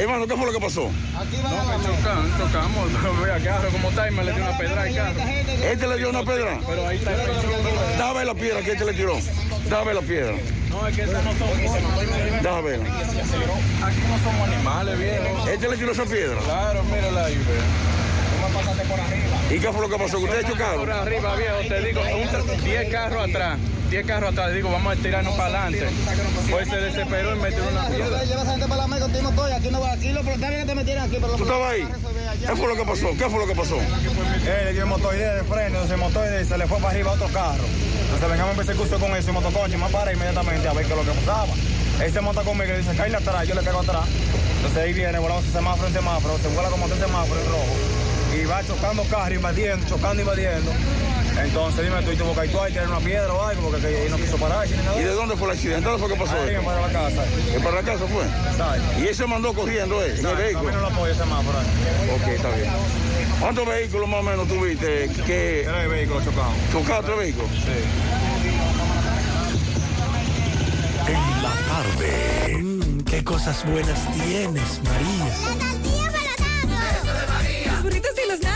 Hermano, 0.00 0.26
¿qué 0.26 0.36
fue 0.36 0.46
lo 0.46 0.52
que 0.52 0.60
pasó? 0.60 0.90
No, 1.12 1.64
me 1.64 1.84
chocan, 1.84 2.38
chocamos. 2.38 2.90
Carro 3.44 3.68
como 3.70 3.88
está 3.90 4.08
y 4.08 4.10
me 4.10 4.24
le 4.24 4.32
dio 4.32 4.42
una 4.42 4.56
pedra 4.56 4.82
al 4.82 4.94
carro. 4.94 5.20
¿Este 5.20 5.86
le 5.86 5.96
dio 5.96 6.10
una 6.10 6.24
pedra? 6.24 6.58
Pero 6.66 6.86
ahí 6.86 6.96
está 6.96 7.12
el 7.12 7.98
Dame 7.98 8.24
la 8.24 8.34
piedra 8.34 8.60
que 8.62 8.72
este 8.72 8.84
le 8.84 8.92
tiró. 8.94 9.18
Dame 9.68 9.94
la 9.94 10.00
piedra. 10.00 10.34
No, 10.70 10.88
es 10.88 10.96
que 10.96 11.02
esas 11.02 11.24
no 11.24 11.32
son 11.32 11.48
Déjame 12.42 12.62
ver. 12.62 12.80
Aquí 12.80 14.00
no 14.08 14.18
somos 14.24 14.48
animales, 14.48 14.98
viejo. 14.98 15.48
¿Este 15.48 15.68
le 15.68 15.76
tiró 15.76 15.92
esa 15.92 16.04
piedra? 16.04 16.38
Claro, 16.40 16.82
mírala 16.84 17.26
ahí, 17.26 17.34
viejo. 17.34 17.50
Tú 18.30 18.48
me 18.48 18.54
pasaste 18.54 18.84
por 18.84 19.00
arriba. 19.00 19.33
¿Y 19.50 19.58
qué 19.58 19.72
fue 19.72 19.80
lo 19.82 19.88
que 19.88 20.02
pasó? 20.02 20.18
¿Ustedes 20.18 20.46
chocaron? 20.46 20.80
Por 20.80 20.90
arriba, 20.90 21.36
viejo, 21.36 21.56
te 21.68 21.80
digo, 21.82 22.00
un 22.00 22.64
10 22.64 22.90
carros 22.90 23.28
atrás. 23.28 23.58
10 23.90 24.06
carros 24.06 24.32
atrás, 24.32 24.52
digo, 24.54 24.72
vamos 24.72 24.92
a 24.92 24.96
tirarnos 24.96 25.34
para 25.36 25.64
adelante. 25.64 25.94
Pues 26.50 26.68
se 26.68 26.76
desesperó 26.76 27.36
y 27.36 27.38
metió 27.38 27.68
una 27.68 27.86
piedra. 27.86 28.24
Lleva 28.24 28.42
esa 28.42 28.50
gente 28.52 28.66
para 28.66 28.82
la 28.82 28.86
mega, 28.88 29.02
contigo 29.02 29.28
estoy, 29.28 29.52
aquí 29.52 29.68
no 29.70 29.78
voy, 29.78 29.90
aquí 29.90 30.08
lo, 30.12 30.20
pero 30.22 30.34
está 30.34 30.48
bien 30.48 30.60
que 30.62 30.66
te 30.66 30.74
metieran 30.74 31.04
aquí. 31.04 31.16
Pero 31.20 31.36
¿Tú 31.36 31.42
estabas 31.42 31.72
ahí? 31.72 31.88
¿Qué 32.40 32.56
fue 32.56 32.68
lo 32.68 32.76
que 32.76 32.84
pasó? 32.84 33.10
¿Qué 33.10 33.30
fue 33.30 33.38
lo 33.38 33.46
que 33.46 33.54
pasó? 33.54 33.76
Él 33.76 34.64
le 34.64 34.72
dio 34.72 34.82
el 34.82 34.88
motoide 34.88 35.34
de 35.34 35.44
freno, 35.44 35.66
entonces 35.66 35.90
el 35.90 35.98
motoide 35.98 36.44
se 36.44 36.58
le 36.58 36.66
fue 36.66 36.78
para 36.78 36.90
arriba 36.90 37.10
a 37.10 37.14
otro 37.14 37.28
carro. 37.28 37.64
Entonces 38.04 38.30
vengamos 38.30 38.50
en 38.52 38.56
persecución 38.56 39.00
con 39.00 39.16
eso 39.16 39.30
y 39.30 39.32
motoconcho 39.32 39.78
me 39.78 39.88
para 39.90 40.12
inmediatamente 40.12 40.68
a 40.68 40.72
ver 40.72 40.86
qué 40.86 40.92
es 40.92 40.98
lo 40.98 41.04
que 41.04 41.18
pasaba. 41.20 41.52
Él 42.02 42.12
se 42.12 42.20
monta 42.20 42.42
conmigo 42.42 42.70
y 42.70 42.72
le 42.72 42.78
dice, 42.78 42.96
caíle 42.96 43.16
atrás, 43.18 43.46
yo 43.46 43.54
le 43.54 43.62
caigo 43.62 43.80
atrás. 43.80 44.08
Entonces 44.56 44.78
ahí 44.82 44.92
viene, 44.92 45.18
volamos 45.18 45.44
semáforo 45.44 45.86
en 45.88 45.94
semáforo, 45.94 46.38
se 46.38 46.48
vuela 46.48 46.68
como 46.70 46.86
un 46.86 46.90
semáforo 46.98 47.40
en 47.40 47.46
rojo. 47.46 48.03
Y 48.34 48.44
va 48.46 48.64
chocando 48.64 49.04
carros, 49.04 49.36
invadiendo, 49.36 49.86
chocando, 49.86 50.22
invadiendo. 50.22 50.72
Entonces 51.42 51.84
dime 51.84 52.02
tú, 52.02 52.12
y 52.12 52.16
tuvo 52.16 52.34
que 52.34 52.48
tú 52.48 52.60
ahí 52.60 52.72
tirar 52.72 52.88
una 52.88 53.00
piedra 53.00 53.32
o 53.32 53.42
algo, 53.42 53.70
porque 53.70 53.80
que, 53.80 54.08
no 54.08 54.16
quiso 54.16 54.36
parar. 54.36 54.66
¿Y 54.66 55.00
de 55.00 55.10
dónde 55.10 55.36
fue 55.36 55.48
el 55.48 55.54
accidente? 55.54 55.88
¿Dónde 55.88 56.06
fue 56.06 56.14
que 56.14 56.20
pasó? 56.20 56.36
Ahí, 56.36 56.56
para 56.64 56.80
la 56.80 56.92
casa. 56.92 57.24
¿Y 57.56 57.60
para 57.60 57.76
la 57.76 57.82
casa 57.82 58.04
fue? 58.06 59.02
¿Y 59.02 59.08
él 59.08 59.14
se 59.14 59.26
mandó 59.26 59.52
corriendo, 59.52 60.02
eh? 60.04 60.14
¿En 60.18 60.26
el 60.26 60.36
vehículo? 60.36 60.72
no 60.72 60.80
lo 60.80 60.86
apoyo 60.86 61.12
ese 61.12 61.20
semáforo. 61.20 61.58
Ok, 61.58 62.28
está 62.28 62.50
bien. 62.50 62.70
¿Cuántos 63.40 63.66
vehículos 63.66 64.08
más 64.08 64.20
o 64.20 64.22
menos 64.22 64.48
tuviste? 64.48 65.10
Que... 65.26 65.64
Tres 65.66 65.90
vehículos 65.90 66.24
chocados. 66.24 66.54
¿Chocados 66.72 67.04
tres 67.06 67.18
vehículos? 67.18 67.50
En 71.06 71.42
la 71.42 71.52
tarde. 71.68 72.62
Mm, 72.62 73.00
qué 73.00 73.24
cosas 73.24 73.64
buenas 73.66 74.00
tienes, 74.12 74.80
María. 74.84 75.83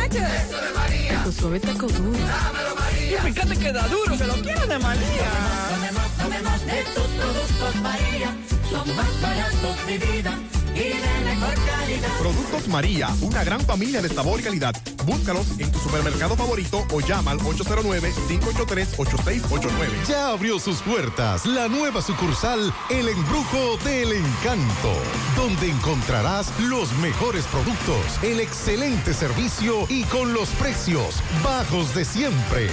Nachos. 0.09 0.45
Eso 0.45 0.61
de 0.61 0.73
María. 0.75 1.25
Tu 1.25 1.33
suave 1.33 1.61
taco 1.61 1.87
duro. 1.87 2.19
Dámelo, 2.19 2.75
María. 2.77 3.19
Y 3.19 3.33
fíjate 3.33 3.57
que 3.57 3.73
da 3.73 3.89
duro, 3.89 4.17
que 4.17 4.25
lo 4.25 4.35
quiero 4.35 4.67
de 4.67 4.79
María. 4.79 5.31
Tomemos, 5.71 6.11
tomemos 6.23 6.67
de 6.67 6.85
tus 6.95 7.09
productos, 7.19 7.75
María. 7.83 8.37
Son 8.71 8.97
más 8.97 9.21
baratos 9.21 9.87
vida 9.87 10.58
y 10.79 10.95
mejor 11.25 11.55
calidad. 11.55 12.19
Productos 12.19 12.69
María, 12.69 13.09
una 13.21 13.45
gran 13.45 13.61
familia 13.61 14.01
de 14.01 14.09
sabor 14.09 14.41
y 14.41 14.43
calidad. 14.43 14.75
Búscalos 15.05 15.47
en 15.59 15.71
tu 15.73 15.79
supermercado 15.79 16.37
favorito 16.37 16.87
o 16.93 17.01
llama 17.01 17.33
al 17.33 17.41
809-583-8689. 17.41 20.07
Ya 20.07 20.29
abrió 20.29 20.59
sus 20.59 20.81
puertas 20.83 21.45
la 21.47 21.69
nueva 21.69 22.03
sucursal 22.03 22.73
El 22.91 23.09
Embrujo 23.09 23.79
del 23.85 24.13
Encanto, 24.13 24.93
donde 25.37 25.71
encontrarás 25.71 26.53
los 26.61 26.93
mejores 26.99 27.47
productos, 27.47 28.23
el 28.23 28.41
excelente 28.41 29.15
servicio 29.15 29.87
y 29.89 30.03
con 30.05 30.33
los 30.33 30.49
precios 30.51 31.17
bajos 31.43 31.93
de 31.95 32.05
siempre. 32.05 32.69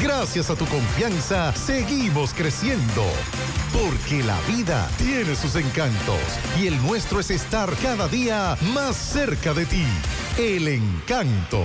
Gracias 0.00 0.50
a 0.50 0.54
tu 0.54 0.64
confianza, 0.66 1.52
seguimos 1.54 2.32
creciendo. 2.32 3.04
Porque 3.72 4.22
la 4.22 4.38
vida 4.42 4.88
tiene 4.98 5.34
sus 5.34 5.56
encantos 5.56 6.20
y 6.60 6.66
el 6.66 6.80
nuestro 6.82 7.20
es 7.20 7.30
estar 7.30 7.74
cada 7.82 8.08
día 8.08 8.56
más 8.74 8.96
cerca 8.96 9.52
de 9.54 9.66
ti. 9.66 9.84
El 10.38 10.68
encanto. 10.68 11.64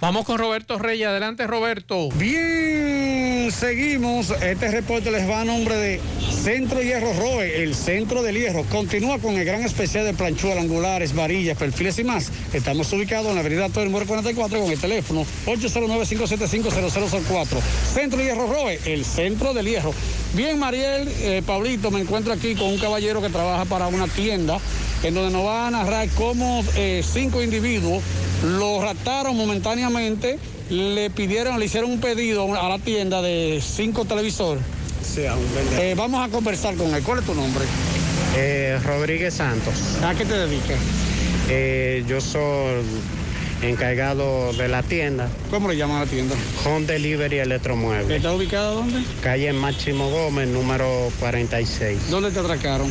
Vamos 0.00 0.24
con 0.24 0.38
Roberto 0.38 0.78
Reyes. 0.78 1.08
Adelante, 1.08 1.46
Roberto. 1.46 2.08
Bien, 2.14 3.27
seguimos. 3.50 4.30
Este 4.42 4.70
reporte 4.70 5.10
les 5.10 5.28
va 5.28 5.40
a 5.40 5.44
nombre 5.44 5.76
de 5.76 6.00
Centro 6.30 6.80
Hierro 6.82 7.12
Roe, 7.14 7.62
el 7.62 7.74
centro 7.74 8.22
del 8.22 8.36
hierro. 8.36 8.62
Continúa 8.64 9.18
con 9.18 9.36
el 9.36 9.44
gran 9.44 9.62
especial 9.62 10.04
de 10.04 10.14
planchuelas, 10.14 10.64
angulares, 10.64 11.12
varillas, 11.14 11.58
perfiles 11.58 11.98
y 11.98 12.04
más. 12.04 12.30
Estamos 12.52 12.92
ubicados 12.92 13.26
en 13.28 13.34
la 13.34 13.40
avenida 13.40 13.68
Todo 13.68 13.82
el 13.84 13.90
44 13.90 14.60
con 14.60 14.70
el 14.70 14.78
teléfono 14.78 15.26
809-575-0004. 15.46 17.46
Centro 17.92 18.20
Hierro 18.20 18.46
Roe, 18.46 18.78
el 18.84 19.04
centro 19.04 19.52
del 19.54 19.66
hierro. 19.66 19.92
Bien, 20.34 20.58
Mariel, 20.58 21.08
eh, 21.20 21.42
Pablito, 21.44 21.90
me 21.90 22.00
encuentro 22.00 22.32
aquí 22.32 22.54
con 22.54 22.68
un 22.68 22.78
caballero 22.78 23.20
que 23.22 23.30
trabaja 23.30 23.64
para 23.64 23.88
una 23.88 24.06
tienda 24.08 24.58
en 25.02 25.14
donde 25.14 25.30
nos 25.30 25.46
va 25.46 25.68
a 25.68 25.70
narrar 25.70 26.08
cómo 26.10 26.62
eh, 26.76 27.02
cinco 27.04 27.42
individuos 27.42 28.02
lo 28.44 28.82
raptaron 28.82 29.36
momentáneamente, 29.36 30.38
le 30.70 31.10
pidieron, 31.10 31.58
le 31.58 31.66
hicieron 31.66 31.90
un 31.90 32.00
pedido 32.00 32.54
a 32.54 32.68
la 32.68 32.78
tienda 32.78 33.22
de 33.22 33.62
cinco 33.64 34.04
televisores. 34.04 34.62
Eh, 35.16 35.94
vamos 35.96 36.26
a 36.26 36.30
conversar 36.30 36.76
con 36.76 36.94
él. 36.94 37.02
¿Cuál 37.02 37.20
es 37.20 37.24
tu 37.24 37.34
nombre? 37.34 37.64
Eh, 38.36 38.78
Rodríguez 38.84 39.34
Santos. 39.34 39.74
¿A 40.04 40.14
qué 40.14 40.24
te 40.24 40.34
dedicas? 40.34 40.78
Eh, 41.48 42.04
yo 42.06 42.20
soy 42.20 42.84
encargado 43.62 44.52
de 44.52 44.68
la 44.68 44.82
tienda. 44.82 45.28
¿Cómo 45.50 45.68
le 45.68 45.76
llaman 45.76 45.96
a 45.96 46.00
la 46.00 46.06
tienda? 46.06 46.36
Home 46.64 46.86
Delivery 46.86 47.38
Electromueble. 47.38 48.16
¿Está 48.16 48.32
ubicada 48.32 48.70
dónde? 48.72 49.02
Calle 49.22 49.52
Máximo 49.52 50.10
Gómez, 50.10 50.48
número 50.48 51.10
46. 51.18 52.10
¿Dónde 52.10 52.30
te 52.30 52.38
atracaron? 52.38 52.90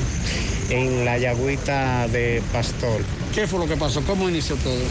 En 0.69 1.05
la 1.05 1.17
Yagüita 1.17 2.07
de 2.09 2.41
Pastor. 2.51 3.01
¿Qué 3.33 3.47
fue 3.47 3.59
lo 3.59 3.67
que 3.67 3.77
pasó? 3.77 4.01
¿Cómo 4.01 4.27
inició 4.27 4.55
todo? 4.57 4.81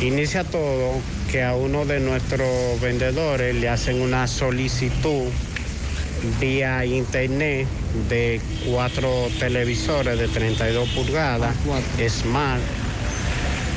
Inicia 0.00 0.44
todo 0.44 0.94
que 1.30 1.42
a 1.42 1.54
uno 1.54 1.84
de 1.84 2.00
nuestros 2.00 2.80
vendedores 2.80 3.54
le 3.54 3.68
hacen 3.68 4.00
una 4.00 4.26
solicitud 4.26 5.26
vía 6.40 6.84
internet 6.84 7.66
de 8.08 8.40
cuatro 8.66 9.28
televisores 9.38 10.18
de 10.18 10.28
32 10.28 10.88
pulgadas, 10.90 11.54
Smart. 12.08 12.60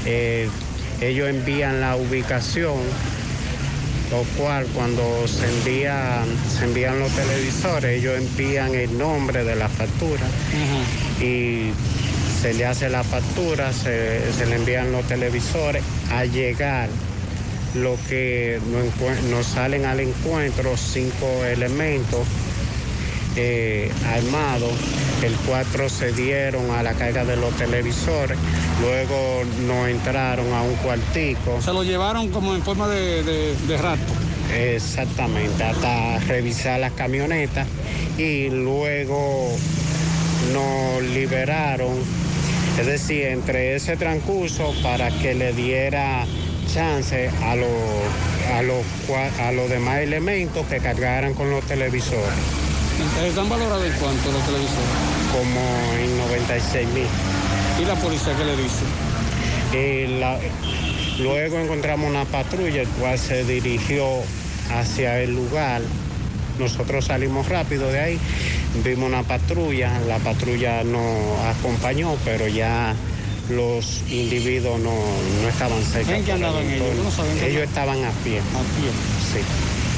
Eh, 0.05 0.49
ellos 1.01 1.29
envían 1.29 1.81
la 1.81 1.95
ubicación, 1.95 2.79
lo 4.11 4.23
cual 4.37 4.65
cuando 4.73 5.27
se 5.27 5.45
envían, 5.45 6.25
se 6.57 6.65
envían 6.65 6.99
los 6.99 7.11
televisores, 7.11 7.99
ellos 7.99 8.17
envían 8.17 8.75
el 8.75 8.97
nombre 8.97 9.43
de 9.43 9.55
la 9.55 9.67
factura 9.67 10.25
y 11.19 11.71
se 12.41 12.53
le 12.53 12.65
hace 12.65 12.89
la 12.89 13.03
factura, 13.03 13.73
se, 13.73 14.31
se 14.33 14.45
le 14.45 14.55
envían 14.55 14.91
los 14.91 15.05
televisores. 15.07 15.83
A 16.11 16.25
llegar 16.25 16.89
lo 17.75 17.97
que 18.09 18.59
nos, 19.29 19.45
salen 19.45 19.85
al 19.85 19.99
encuentro 19.99 20.75
cinco 20.77 21.45
elementos 21.45 22.27
eh, 23.37 23.91
armados, 24.05 24.73
el 25.23 25.33
cual 25.47 25.65
procedieron 25.71 26.69
a 26.71 26.83
la 26.83 26.93
carga 26.93 27.23
de 27.23 27.37
los 27.37 27.55
televisores, 27.55 28.37
luego 28.81 29.43
nos 29.65 29.87
entraron 29.87 30.53
a 30.53 30.61
un 30.61 30.75
cuartico. 30.75 31.61
Se 31.61 31.71
lo 31.71 31.83
llevaron 31.83 32.29
como 32.29 32.55
en 32.55 32.61
forma 32.61 32.87
de, 32.87 33.23
de, 33.23 33.55
de 33.55 33.77
rapto. 33.77 34.13
Exactamente, 34.53 35.63
hasta 35.63 36.19
revisar 36.27 36.79
las 36.81 36.91
camionetas 36.91 37.67
y 38.17 38.49
luego 38.49 39.49
nos 40.51 41.03
liberaron, 41.03 41.93
es 42.77 42.85
decir, 42.85 43.27
entre 43.27 43.75
ese 43.75 43.95
transcurso 43.95 44.73
para 44.83 45.09
que 45.09 45.33
le 45.33 45.53
diera 45.53 46.25
chance 46.73 47.29
a 47.43 47.55
los 47.55 47.69
a 48.55 48.61
los 48.61 48.83
a 49.39 49.51
los 49.51 49.69
demás 49.69 49.99
elementos 49.99 50.65
que 50.67 50.77
cargaran 50.79 51.33
con 51.33 51.49
los 51.51 51.63
televisores, 51.65 52.29
¿Están 53.27 53.49
valorados 53.49 53.83
en 53.85 53.93
cuánto 53.93 54.31
los 54.31 54.43
televisores? 54.45 54.89
como 55.31 55.61
en 56.03 56.17
96 56.17 56.87
mil. 56.89 57.05
¿Y 57.81 57.85
la 57.85 57.95
policía 57.95 58.33
qué 58.37 58.43
le 58.45 58.57
dice? 58.57 60.19
La- 60.19 60.37
luego 61.19 61.57
encontramos 61.59 62.09
una 62.09 62.25
patrulla, 62.25 62.81
el 62.81 62.87
cual 62.89 63.17
se 63.17 63.43
dirigió 63.45 64.05
hacia 64.73 65.19
el 65.21 65.33
lugar. 65.33 65.81
Nosotros 66.59 67.05
salimos 67.05 67.47
rápido 67.47 67.89
de 67.91 67.99
ahí, 67.99 68.19
vimos 68.83 69.07
una 69.07 69.23
patrulla, 69.23 69.99
la 70.07 70.19
patrulla 70.19 70.83
nos 70.83 71.39
acompañó, 71.57 72.15
pero 72.25 72.47
ya 72.47 72.93
los 73.49 74.01
individuos 74.09 74.79
no, 74.79 74.93
no 75.41 75.47
estaban 75.49 75.83
cerca. 75.83 76.15
¿En 76.15 76.23
qué 76.23 76.31
andaban 76.33 76.65
ellos? 76.69 76.87
¿No 76.95 77.45
ellos 77.45 77.63
estaban 77.63 78.03
a 78.03 78.11
pie. 78.23 78.39
A 78.39 78.63
pie. 78.79 78.91
Sí, 79.31 79.39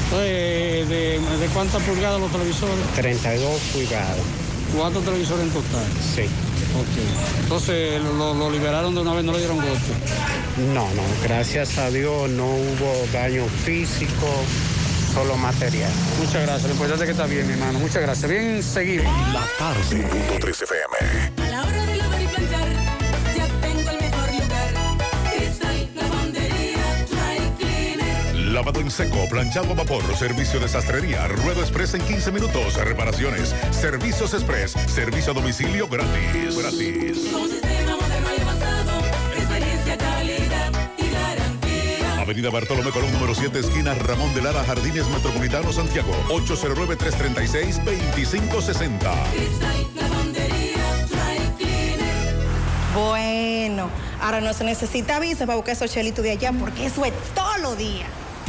Entonces, 0.04 0.88
¿de, 0.88 1.20
de 1.38 1.46
cuántas 1.52 1.82
pulgadas 1.82 2.20
los 2.20 2.32
televisores? 2.32 2.74
32 2.96 3.60
pulgadas. 3.72 4.16
Cuatro 4.76 5.00
televisores 5.02 5.44
en 5.44 5.50
total. 5.50 5.84
Sí. 6.14 6.22
Ok. 6.74 7.42
Entonces, 7.42 8.02
lo, 8.02 8.34
lo 8.34 8.50
liberaron 8.50 8.94
de 8.94 9.00
una 9.02 9.14
vez, 9.14 9.24
no 9.24 9.32
le 9.32 9.38
dieron 9.38 9.56
golpe. 9.56 9.92
No, 10.72 10.84
no, 10.94 11.02
gracias 11.22 11.78
a 11.78 11.90
Dios 11.90 12.28
no 12.30 12.46
hubo 12.46 13.06
daño 13.12 13.44
físico, 13.64 14.26
solo 15.12 15.36
material. 15.36 15.90
Muchas 16.18 16.42
gracias. 16.42 16.64
Lo 16.64 16.70
importante 16.72 17.04
es 17.04 17.08
que 17.08 17.12
está 17.12 17.26
bien, 17.26 17.46
mi 17.46 17.52
hermano. 17.52 17.78
Muchas 17.78 18.02
gracias. 18.02 18.28
Bien, 18.30 18.62
seguimos. 18.62 19.06
La 19.32 19.44
tarde. 19.58 20.02
Punto 20.08 20.34
3 20.40 20.62
FM. 20.62 21.46
A 21.46 21.50
la 21.50 21.62
hora 21.62 21.86
de 21.86 21.96
lavar 21.96 22.22
y 22.22 22.26
planchar, 22.26 22.83
Lavado 28.64 28.80
en 28.80 28.90
seco, 28.90 29.28
planchado 29.28 29.72
a 29.72 29.74
vapor, 29.74 30.02
servicio 30.16 30.58
de 30.58 30.66
sastrería, 30.68 31.28
ruedo 31.28 31.60
express 31.60 31.92
en 31.92 32.00
15 32.00 32.32
minutos, 32.32 32.76
reparaciones, 32.76 33.54
servicios 33.70 34.32
express, 34.32 34.70
servicio 34.86 35.32
a 35.32 35.34
domicilio 35.34 35.86
gratis. 35.86 36.56
Gratis. 36.56 37.30
Avenida 42.18 42.48
Bartolomé 42.48 42.90
Colón, 42.90 43.12
número 43.12 43.34
7, 43.34 43.58
esquina 43.58 43.92
Ramón 43.92 44.32
de 44.32 44.40
Lara, 44.40 44.64
Jardines 44.64 45.06
Metropolitano, 45.10 45.70
Santiago. 45.70 46.14
809-336-2560. 46.30 49.14
Cristal 49.34 49.86
Lavandería 49.94 51.06
Dry 51.10 51.36
Cleaner. 51.58 52.46
Bueno, 52.94 53.90
ahora 54.22 54.40
no 54.40 54.54
se 54.54 54.64
necesita 54.64 55.20
visa 55.20 55.44
para 55.44 55.56
buscar 55.56 55.74
esos 55.74 55.92
chelitos 55.92 56.24
de 56.24 56.30
allá 56.30 56.50
porque 56.58 56.86
eso 56.86 57.04
es 57.04 57.12
todos 57.34 57.60
los 57.60 57.76
días. 57.76 58.08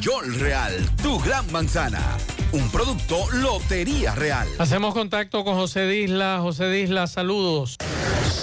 York 0.00 0.28
Real, 0.38 0.72
tu 1.02 1.18
gran 1.18 1.50
manzana. 1.50 2.00
Un 2.52 2.70
producto 2.70 3.28
Lotería 3.32 4.14
Real. 4.14 4.46
Hacemos 4.58 4.94
contacto 4.94 5.44
con 5.44 5.56
José 5.56 5.86
Disla. 5.86 6.38
José 6.40 6.70
Disla, 6.70 7.08
saludos. 7.08 7.76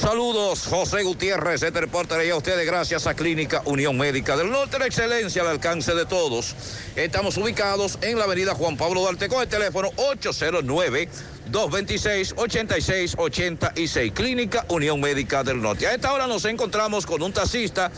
Saludos, 0.02 0.68
José 0.68 1.04
Gutiérrez. 1.04 1.64
Este 1.64 1.80
reporte 1.80 2.30
a 2.30 2.36
ustedes 2.36 2.66
gracias 2.66 3.08
a 3.08 3.14
Clínica 3.16 3.62
Unión 3.66 3.98
Médica 3.98 4.36
del 4.36 4.52
Norte, 4.52 4.78
la 4.78 4.86
excelencia 4.86 5.44
al 5.44 5.48
alcance 5.48 5.96
de 5.96 6.06
todos. 6.06 6.56
Estamos 6.96 7.38
ubicados 7.38 7.98
en 8.02 8.20
la 8.20 8.26
avenida 8.26 8.54
Juan 8.54 8.76
Pablo 8.76 9.00
Duarte 9.02 9.30
con 9.30 9.42
el 9.42 9.48
teléfono 9.48 9.92
809-226-8686. 11.52 14.14
Clínica 14.14 14.66
Unión 14.68 15.00
Médica 15.00 15.44
del 15.44 15.62
Norte. 15.62 15.88
A 15.88 15.96
esta 15.96 16.12
hora 16.12 16.28
nos 16.28 16.44
encontramos 16.46 17.06
con 17.06 17.24
un 17.24 17.32
taxista. 17.32 17.92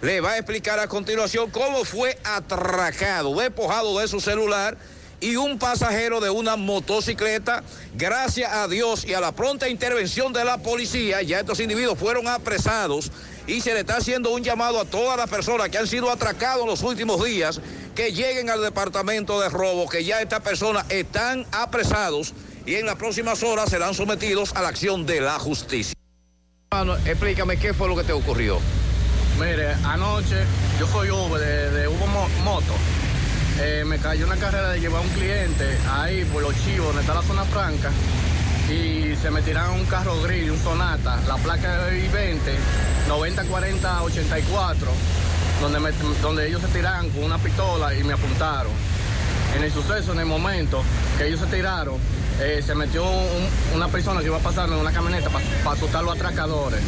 Le 0.00 0.20
va 0.20 0.32
a 0.32 0.38
explicar 0.38 0.78
a 0.78 0.86
continuación 0.86 1.50
cómo 1.50 1.84
fue 1.84 2.16
atracado, 2.22 3.34
despojado 3.34 3.98
de 3.98 4.06
su 4.06 4.20
celular 4.20 4.78
y 5.20 5.34
un 5.34 5.58
pasajero 5.58 6.20
de 6.20 6.30
una 6.30 6.54
motocicleta. 6.54 7.64
Gracias 7.94 8.52
a 8.52 8.68
Dios 8.68 9.04
y 9.04 9.14
a 9.14 9.20
la 9.20 9.32
pronta 9.32 9.68
intervención 9.68 10.32
de 10.32 10.44
la 10.44 10.58
policía, 10.58 11.22
ya 11.22 11.40
estos 11.40 11.58
individuos 11.58 11.98
fueron 11.98 12.28
apresados 12.28 13.10
y 13.48 13.60
se 13.60 13.74
le 13.74 13.80
está 13.80 13.96
haciendo 13.96 14.30
un 14.30 14.44
llamado 14.44 14.80
a 14.80 14.84
todas 14.84 15.16
las 15.16 15.28
personas 15.28 15.68
que 15.68 15.78
han 15.78 15.88
sido 15.88 16.12
atracados 16.12 16.62
en 16.62 16.68
los 16.68 16.82
últimos 16.82 17.24
días 17.24 17.60
que 17.96 18.12
lleguen 18.12 18.50
al 18.50 18.62
departamento 18.62 19.40
de 19.40 19.48
robo, 19.48 19.88
que 19.88 20.04
ya 20.04 20.22
estas 20.22 20.42
personas 20.42 20.86
están 20.90 21.44
apresados 21.50 22.34
y 22.66 22.76
en 22.76 22.86
las 22.86 22.94
próximas 22.94 23.42
horas 23.42 23.70
serán 23.70 23.94
sometidos 23.94 24.54
a 24.54 24.62
la 24.62 24.68
acción 24.68 25.06
de 25.06 25.22
la 25.22 25.40
justicia. 25.40 25.94
Explícame 27.04 27.58
qué 27.58 27.74
fue 27.74 27.88
lo 27.88 27.96
que 27.96 28.04
te 28.04 28.12
ocurrió. 28.12 28.60
Mire, 29.38 29.74
anoche 29.84 30.44
yo 30.80 30.86
soy 30.88 31.10
Uber 31.10 31.40
de, 31.40 31.70
de 31.70 31.88
Uber 31.88 32.08
Mo- 32.08 32.28
Moto. 32.44 32.74
Eh, 33.60 33.84
me 33.86 33.98
cayó 33.98 34.26
una 34.26 34.36
carrera 34.36 34.70
de 34.70 34.80
llevar 34.80 34.98
a 35.02 35.04
un 35.04 35.08
cliente 35.10 35.64
ahí 35.92 36.24
por 36.24 36.42
los 36.42 36.54
chivos, 36.64 36.86
donde 36.88 37.00
está 37.02 37.14
la 37.14 37.22
zona 37.22 37.44
franca, 37.44 37.90
y 38.70 39.14
se 39.20 39.30
me 39.30 39.42
tiraron 39.42 39.74
un 39.80 39.84
carro 39.86 40.20
gris, 40.22 40.50
un 40.50 40.58
Sonata, 40.58 41.18
la 41.26 41.36
placa 41.36 41.84
de 41.86 41.98
I-20, 42.06 42.38
904084, 43.08 44.88
donde, 45.60 45.92
donde 46.22 46.46
ellos 46.48 46.60
se 46.62 46.68
tiraron 46.68 47.10
con 47.10 47.24
una 47.24 47.38
pistola 47.38 47.94
y 47.94 48.04
me 48.04 48.12
apuntaron. 48.14 48.72
En 49.56 49.64
el 49.64 49.72
suceso, 49.72 50.12
en 50.12 50.20
el 50.20 50.26
momento 50.26 50.82
que 51.16 51.26
ellos 51.26 51.40
se 51.40 51.46
tiraron, 51.46 51.96
eh, 52.40 52.62
se 52.64 52.74
metió 52.76 53.04
un- 53.04 53.48
una 53.74 53.88
persona 53.88 54.20
que 54.20 54.26
iba 54.26 54.38
pasando 54.38 54.74
en 54.76 54.80
una 54.82 54.92
camioneta 54.92 55.30
para 55.30 55.74
asustar 55.74 56.00
a 56.00 56.04
los 56.04 56.14
atracadores. 56.14 56.80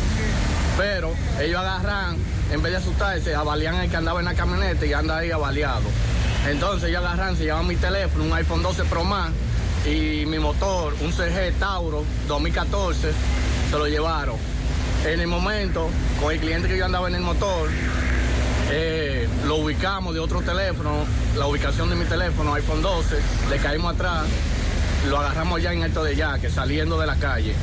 Pero 0.80 1.12
ellos 1.38 1.60
agarran, 1.60 2.16
en 2.50 2.62
vez 2.62 2.72
de 2.72 2.78
asustarse, 2.78 3.34
avalían 3.34 3.74
el 3.74 3.90
que 3.90 3.96
andaba 3.98 4.20
en 4.20 4.24
la 4.24 4.34
camioneta 4.34 4.86
y 4.86 4.94
anda 4.94 5.18
ahí 5.18 5.30
avaliado. 5.30 5.82
Entonces 6.48 6.88
ellos 6.88 7.04
agarran, 7.04 7.36
se 7.36 7.44
llevan 7.44 7.66
mi 7.66 7.76
teléfono, 7.76 8.24
un 8.24 8.32
iPhone 8.32 8.62
12 8.62 8.84
Pro 8.84 9.04
Max 9.04 9.30
y 9.84 10.24
mi 10.24 10.38
motor, 10.38 10.94
un 11.02 11.12
CG 11.12 11.52
Tauro 11.58 12.02
2014, 12.28 13.12
se 13.70 13.76
lo 13.78 13.86
llevaron. 13.88 14.36
En 15.04 15.20
el 15.20 15.26
momento, 15.26 15.90
con 16.18 16.32
el 16.32 16.40
cliente 16.40 16.66
que 16.68 16.78
yo 16.78 16.86
andaba 16.86 17.08
en 17.08 17.16
el 17.16 17.20
motor, 17.20 17.68
eh, 18.70 19.28
lo 19.46 19.56
ubicamos 19.56 20.14
de 20.14 20.20
otro 20.20 20.40
teléfono, 20.40 21.04
la 21.36 21.46
ubicación 21.46 21.90
de 21.90 21.96
mi 21.96 22.06
teléfono, 22.06 22.54
iPhone 22.54 22.80
12, 22.80 23.16
le 23.50 23.58
caímos 23.58 23.92
atrás, 23.94 24.24
lo 25.10 25.18
agarramos 25.18 25.60
ya 25.60 25.74
en 25.74 25.82
alto 25.82 26.02
de 26.04 26.16
yaque, 26.16 26.48
saliendo 26.48 26.98
de 26.98 27.06
la 27.06 27.16
calle, 27.16 27.54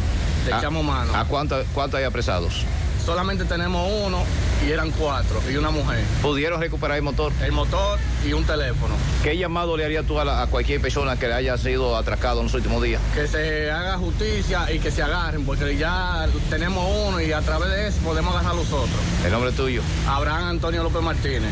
le 0.46 0.54
¿A- 0.54 0.60
echamos 0.60 0.84
mano. 0.86 1.16
¿A 1.16 1.26
cuánto, 1.26 1.64
cuánto 1.74 1.98
hay 1.98 2.04
apresados? 2.04 2.64
Solamente 3.08 3.46
tenemos 3.46 3.90
uno 4.06 4.22
y 4.68 4.70
eran 4.70 4.92
cuatro 4.92 5.42
y 5.50 5.56
una 5.56 5.70
mujer. 5.70 6.04
¿Pudieron 6.22 6.60
recuperar 6.60 6.98
el 6.98 7.04
motor? 7.04 7.32
El 7.42 7.54
motor 7.54 7.98
y 8.28 8.34
un 8.34 8.44
teléfono. 8.44 8.96
¿Qué 9.24 9.38
llamado 9.38 9.78
le 9.78 9.86
harías 9.86 10.06
tú 10.06 10.20
a, 10.20 10.26
la- 10.26 10.42
a 10.42 10.48
cualquier 10.48 10.82
persona 10.82 11.16
que 11.18 11.28
haya 11.32 11.58
sido 11.58 11.96
atracado 11.96 12.42
en 12.42 12.48
los 12.48 12.54
últimos 12.54 12.84
días? 12.84 13.02
Que 13.16 13.26
se 13.26 13.72
haga 13.72 13.98
justicia 13.98 14.70
y 14.74 14.80
que 14.80 14.92
se 14.92 15.02
agarren, 15.04 15.46
porque 15.46 15.78
ya 15.78 16.28
tenemos 16.50 16.86
uno 17.08 17.22
y 17.22 17.32
a 17.32 17.40
través 17.40 17.70
de 17.70 17.88
eso 17.88 17.98
podemos 18.04 18.34
agarrar 18.34 18.52
a 18.52 18.56
los 18.56 18.68
otros. 18.74 18.90
El 19.26 19.32
nombre 19.32 19.54
tuyo. 19.54 19.82
Abraham 20.06 20.50
Antonio 20.50 20.84
López 20.84 21.02
Martínez. 21.02 21.52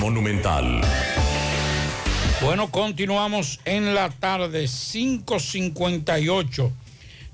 Monumental. 0.00 0.80
Bueno, 2.40 2.70
continuamos 2.70 3.60
en 3.64 3.94
la 3.94 4.10
tarde, 4.10 4.64
5.58. 4.64 6.72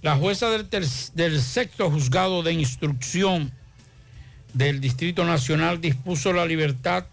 La 0.02 0.16
jueza 0.16 0.50
del, 0.50 0.68
del 1.14 1.40
sexto 1.40 1.90
juzgado 1.90 2.42
de 2.42 2.52
instrucción 2.52 3.52
del 4.52 4.80
Distrito 4.80 5.24
Nacional 5.24 5.80
dispuso 5.80 6.32
la 6.32 6.46
libertad 6.46 7.06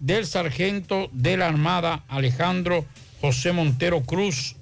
del 0.00 0.26
sargento 0.26 1.08
de 1.12 1.36
la 1.36 1.48
Armada 1.48 2.04
Alejandro 2.08 2.84
José 3.20 3.52
Montero 3.52 4.02
Cruz, 4.02 4.56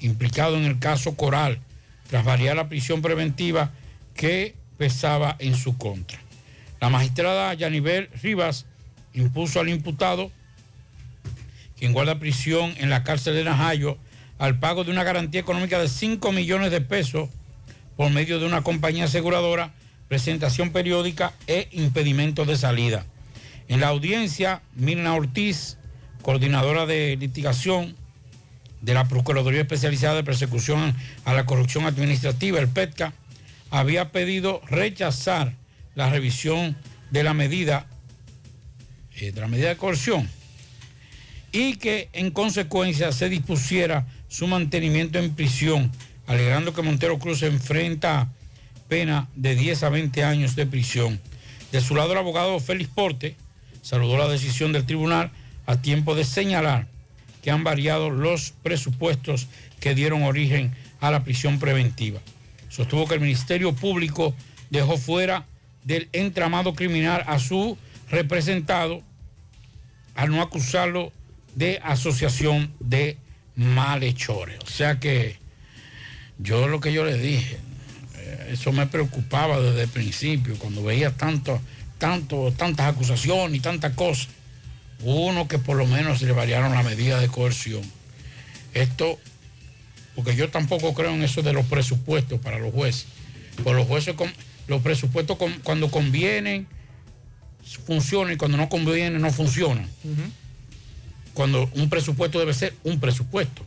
implicado 0.00 0.56
en 0.56 0.64
el 0.64 0.78
caso 0.78 1.16
Coral, 1.16 1.60
tras 2.10 2.24
variar 2.24 2.56
la 2.56 2.68
prisión 2.68 3.00
preventiva 3.00 3.70
que 4.14 4.54
pesaba 4.76 5.36
en 5.38 5.54
su 5.54 5.78
contra. 5.78 6.18
La 6.80 6.90
magistrada 6.90 7.54
Yanibel 7.54 8.10
Rivas 8.22 8.66
impuso 9.14 9.60
al 9.60 9.68
imputado, 9.68 10.30
quien 11.78 11.92
guarda 11.92 12.18
prisión 12.18 12.74
en 12.78 12.90
la 12.90 13.04
cárcel 13.04 13.34
de 13.34 13.44
Najayo, 13.44 13.98
al 14.38 14.58
pago 14.58 14.84
de 14.84 14.90
una 14.90 15.04
garantía 15.04 15.40
económica 15.40 15.78
de 15.78 15.88
5 15.88 16.32
millones 16.32 16.70
de 16.70 16.80
pesos 16.80 17.30
por 17.96 18.10
medio 18.10 18.38
de 18.40 18.46
una 18.46 18.62
compañía 18.62 19.04
aseguradora, 19.04 19.72
presentación 20.08 20.70
periódica 20.70 21.32
e 21.46 21.68
impedimento 21.72 22.44
de 22.44 22.56
salida. 22.56 23.06
En 23.68 23.80
la 23.80 23.88
audiencia, 23.88 24.62
Mirna 24.74 25.14
Ortiz, 25.14 25.78
coordinadora 26.22 26.86
de 26.86 27.16
litigación 27.16 27.96
de 28.82 28.94
la 28.94 29.06
Procuraduría 29.06 29.62
Especializada 29.62 30.16
de 30.16 30.24
Persecución 30.24 30.94
a 31.24 31.32
la 31.32 31.46
Corrupción 31.46 31.86
Administrativa, 31.86 32.58
el 32.58 32.68
PETCA, 32.68 33.14
había 33.70 34.12
pedido 34.12 34.60
rechazar 34.68 35.54
la 35.94 36.10
revisión 36.10 36.76
de 37.10 37.22
la 37.22 37.32
medida, 37.32 37.86
eh, 39.16 39.32
de 39.32 39.40
la 39.40 39.48
medida 39.48 39.68
de 39.68 39.76
coerción 39.76 40.28
y 41.52 41.76
que 41.76 42.08
en 42.12 42.32
consecuencia 42.32 43.12
se 43.12 43.28
dispusiera 43.28 44.06
su 44.28 44.48
mantenimiento 44.48 45.20
en 45.20 45.34
prisión, 45.34 45.92
alegando 46.26 46.74
que 46.74 46.82
Montero 46.82 47.20
Cruz 47.20 47.44
enfrenta 47.44 48.28
pena 48.88 49.28
de 49.36 49.54
10 49.54 49.84
a 49.84 49.88
20 49.88 50.24
años 50.24 50.56
de 50.56 50.66
prisión. 50.66 51.20
De 51.70 51.80
su 51.80 51.94
lado, 51.94 52.12
el 52.12 52.18
abogado 52.18 52.58
Félix 52.58 52.90
Porte 52.90 53.36
saludó 53.82 54.18
la 54.18 54.26
decisión 54.26 54.72
del 54.72 54.84
tribunal 54.84 55.30
a 55.66 55.80
tiempo 55.80 56.16
de 56.16 56.24
señalar 56.24 56.88
que 57.40 57.52
han 57.52 57.62
variado 57.62 58.10
los 58.10 58.52
presupuestos 58.62 59.46
que 59.78 59.94
dieron 59.94 60.24
origen 60.24 60.74
a 61.00 61.12
la 61.12 61.22
prisión 61.22 61.60
preventiva. 61.60 62.20
Sostuvo 62.68 63.06
que 63.06 63.14
el 63.14 63.20
Ministerio 63.20 63.74
Público 63.74 64.34
dejó 64.70 64.98
fuera 64.98 65.46
del 65.84 66.08
entramado 66.12 66.74
criminal 66.74 67.22
a 67.26 67.38
su 67.38 67.78
representado 68.10 69.02
al 70.14 70.30
no 70.30 70.42
acusarlo 70.42 71.12
de 71.54 71.80
asociación 71.82 72.72
de 72.80 73.16
malhechores. 73.56 74.58
O 74.62 74.66
sea 74.66 74.98
que 75.00 75.38
yo 76.38 76.68
lo 76.68 76.80
que 76.80 76.92
yo 76.92 77.04
le 77.04 77.16
dije, 77.16 77.58
eh, 78.16 78.50
eso 78.52 78.72
me 78.72 78.86
preocupaba 78.86 79.60
desde 79.60 79.82
el 79.82 79.88
principio, 79.88 80.56
cuando 80.58 80.82
veía 80.82 81.12
tanto, 81.12 81.60
tanto, 81.98 82.52
tantas 82.56 82.92
acusaciones 82.92 83.56
y 83.56 83.60
tantas 83.60 83.92
cosas. 83.94 84.28
Uno 85.00 85.48
que 85.48 85.58
por 85.58 85.76
lo 85.76 85.86
menos 85.86 86.22
le 86.22 86.32
variaron 86.32 86.72
la 86.72 86.82
medida 86.82 87.20
de 87.20 87.28
coerción. 87.28 87.82
Esto, 88.72 89.18
porque 90.14 90.34
yo 90.34 90.50
tampoco 90.50 90.94
creo 90.94 91.14
en 91.14 91.22
eso 91.22 91.42
de 91.42 91.52
los 91.52 91.66
presupuestos 91.66 92.40
para 92.40 92.58
los 92.58 92.72
jueces. 92.72 93.06
Pues 93.62 93.76
los 93.76 93.86
jueces, 93.86 94.14
los 94.66 94.82
presupuestos 94.82 95.36
cuando 95.62 95.90
convienen, 95.90 96.66
funcionan 97.86 98.34
y 98.34 98.36
cuando 98.36 98.56
no 98.56 98.68
convienen, 98.68 99.20
no 99.20 99.30
funcionan. 99.32 99.88
Cuando 101.32 101.68
un 101.74 101.88
presupuesto 101.90 102.38
debe 102.38 102.54
ser 102.54 102.74
un 102.84 103.00
presupuesto. 103.00 103.66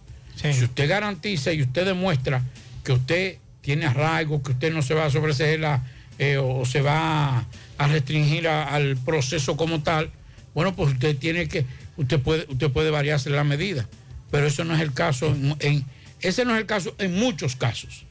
Si 0.58 0.64
usted 0.64 0.88
garantiza 0.90 1.52
y 1.52 1.62
usted 1.62 1.86
demuestra 1.86 2.42
que 2.84 2.94
usted 2.94 3.38
tiene 3.62 3.86
arraigo, 3.86 4.42
que 4.44 4.52
usted 4.52 4.72
no 4.74 4.82
se 4.82 4.94
va 4.94 5.06
a 5.06 5.10
sobreseer 5.10 5.60
la, 5.60 5.84
eh, 6.20 6.38
o 6.38 6.66
se 6.66 6.82
va 6.82 7.46
a 7.78 7.88
restringir 7.88 8.48
a- 8.48 8.68
al 8.74 8.96
proceso 8.98 9.58
como 9.58 9.82
tal, 9.84 10.12
bueno, 10.54 10.76
pues 10.76 10.94
usted 10.94 11.18
tiene 11.18 11.48
que, 11.48 11.66
usted 11.98 12.20
puede, 12.22 12.46
usted 12.50 12.72
puede 12.72 12.90
variarse 12.92 13.30
la 13.30 13.44
medida. 13.44 13.88
pero 14.30 14.46
eso 14.46 14.66
no 14.66 14.76
es 14.76 14.82
el 14.82 14.92
caso 14.94 15.28
en, 15.28 15.56
en- 15.62 15.86
ese 16.20 16.44
no 16.44 16.54
es 16.54 16.60
el 16.60 16.66
caso 16.66 16.94
en 17.00 17.16
muchos 17.18 17.56
casos, 17.56 18.04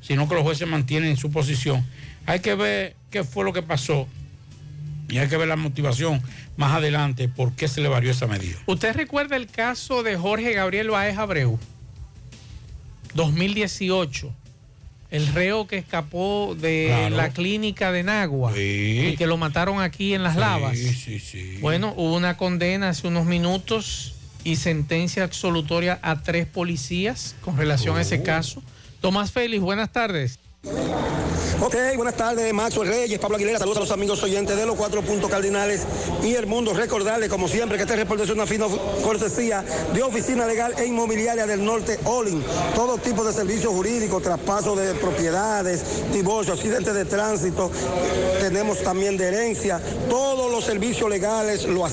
sino 0.00 0.28
que 0.28 0.34
los 0.34 0.42
jueces 0.42 0.66
mantienen 0.66 1.16
su 1.16 1.30
posición. 1.30 1.86
Hay 2.26 2.40
que 2.40 2.56
ver 2.56 2.96
qué 3.12 3.22
fue 3.22 3.44
lo 3.44 3.52
que 3.52 3.62
pasó 3.62 4.08
y 5.12 5.18
hay 5.18 5.28
que 5.28 5.36
ver 5.36 5.46
la 5.46 5.56
motivación 5.56 6.22
más 6.56 6.72
adelante 6.72 7.28
por 7.28 7.52
qué 7.52 7.68
se 7.68 7.80
le 7.82 7.88
varió 7.88 8.10
esa 8.10 8.26
medida. 8.26 8.56
¿Usted 8.66 8.96
recuerda 8.96 9.36
el 9.36 9.46
caso 9.46 10.02
de 10.02 10.16
Jorge 10.16 10.54
Gabriel 10.54 10.88
Baez 10.90 11.18
Abreu? 11.18 11.58
2018. 13.14 14.32
El 15.10 15.26
reo 15.28 15.66
que 15.66 15.76
escapó 15.76 16.56
de 16.58 16.86
Claro. 16.88 17.16
la 17.16 17.28
clínica 17.30 17.92
de 17.92 18.02
Nagua 18.02 18.52
y 18.58 19.14
que 19.18 19.26
lo 19.26 19.36
mataron 19.36 19.82
aquí 19.82 20.14
en 20.14 20.22
Las 20.22 20.36
Lavas. 20.36 20.78
Sí, 20.78 20.94
sí, 20.94 21.18
sí. 21.20 21.58
Bueno, 21.60 21.92
hubo 21.98 22.16
una 22.16 22.38
condena 22.38 22.88
hace 22.88 23.06
unos 23.06 23.26
minutos 23.26 24.14
y 24.44 24.56
sentencia 24.56 25.22
absolutoria 25.24 25.98
a 26.02 26.22
tres 26.22 26.46
policías 26.46 27.36
con 27.42 27.58
relación 27.58 27.98
a 27.98 28.00
ese 28.00 28.20
Oh. 28.20 28.24
caso. 28.24 28.62
Tomás 29.02 29.30
Félix, 29.32 29.60
buenas 29.62 29.92
tardes. 29.92 30.38
Ok, 31.60 31.76
buenas 31.96 32.16
tardes, 32.16 32.52
Maxwell 32.52 32.88
Reyes, 32.88 33.18
Pablo 33.20 33.36
Aguilera, 33.36 33.58
saludos 33.58 33.76
a 33.78 33.80
los 33.80 33.90
amigos 33.92 34.22
oyentes 34.22 34.56
de 34.56 34.66
los 34.66 34.74
cuatro 34.74 35.00
puntos 35.02 35.30
cardinales 35.30 35.86
y 36.22 36.34
el 36.34 36.46
mundo. 36.46 36.74
Recordarles, 36.74 37.28
como 37.28 37.46
siempre, 37.46 37.76
que 37.76 37.84
este 37.84 37.94
reporte 37.94 38.24
es 38.24 38.30
una 38.30 38.46
fina 38.46 38.66
cortesía 39.04 39.64
de 39.94 40.02
Oficina 40.02 40.46
Legal 40.46 40.74
e 40.76 40.86
Inmobiliaria 40.86 41.46
del 41.46 41.64
Norte, 41.64 42.00
Olin. 42.04 42.42
Todo 42.74 42.98
tipo 42.98 43.22
de 43.22 43.32
servicios 43.32 43.72
jurídicos, 43.72 44.22
traspaso 44.22 44.74
de 44.74 44.94
propiedades, 44.94 46.12
divorcio, 46.12 46.54
accidentes 46.54 46.94
de 46.94 47.04
tránsito, 47.04 47.70
tenemos 48.40 48.82
también 48.82 49.16
de 49.16 49.28
herencia, 49.28 49.80
todos 50.08 50.50
los 50.50 50.64
servicios 50.64 51.08
legales 51.08 51.64
lo 51.64 51.86
hacemos. 51.86 51.91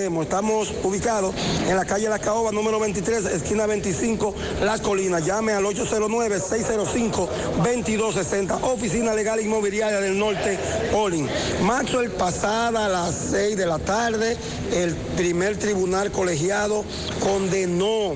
Estamos 0.00 0.72
ubicados 0.82 1.34
en 1.68 1.76
la 1.76 1.84
calle 1.84 2.08
La 2.08 2.18
Caoba, 2.18 2.50
número 2.52 2.80
23, 2.80 3.26
esquina 3.26 3.66
25, 3.66 4.34
Las 4.62 4.80
Colinas. 4.80 5.26
Llame 5.26 5.52
al 5.52 5.62
809-605-2260, 5.64 8.60
Oficina 8.62 9.12
Legal 9.12 9.40
Inmobiliaria 9.40 10.00
del 10.00 10.18
Norte, 10.18 10.58
Olin. 10.94 11.28
Maxwell, 11.64 12.12
pasada 12.12 12.86
a 12.86 12.88
las 12.88 13.14
6 13.30 13.58
de 13.58 13.66
la 13.66 13.78
tarde, 13.78 14.38
el 14.72 14.94
primer 14.94 15.58
tribunal 15.58 16.10
colegiado 16.10 16.82
condenó 17.22 18.14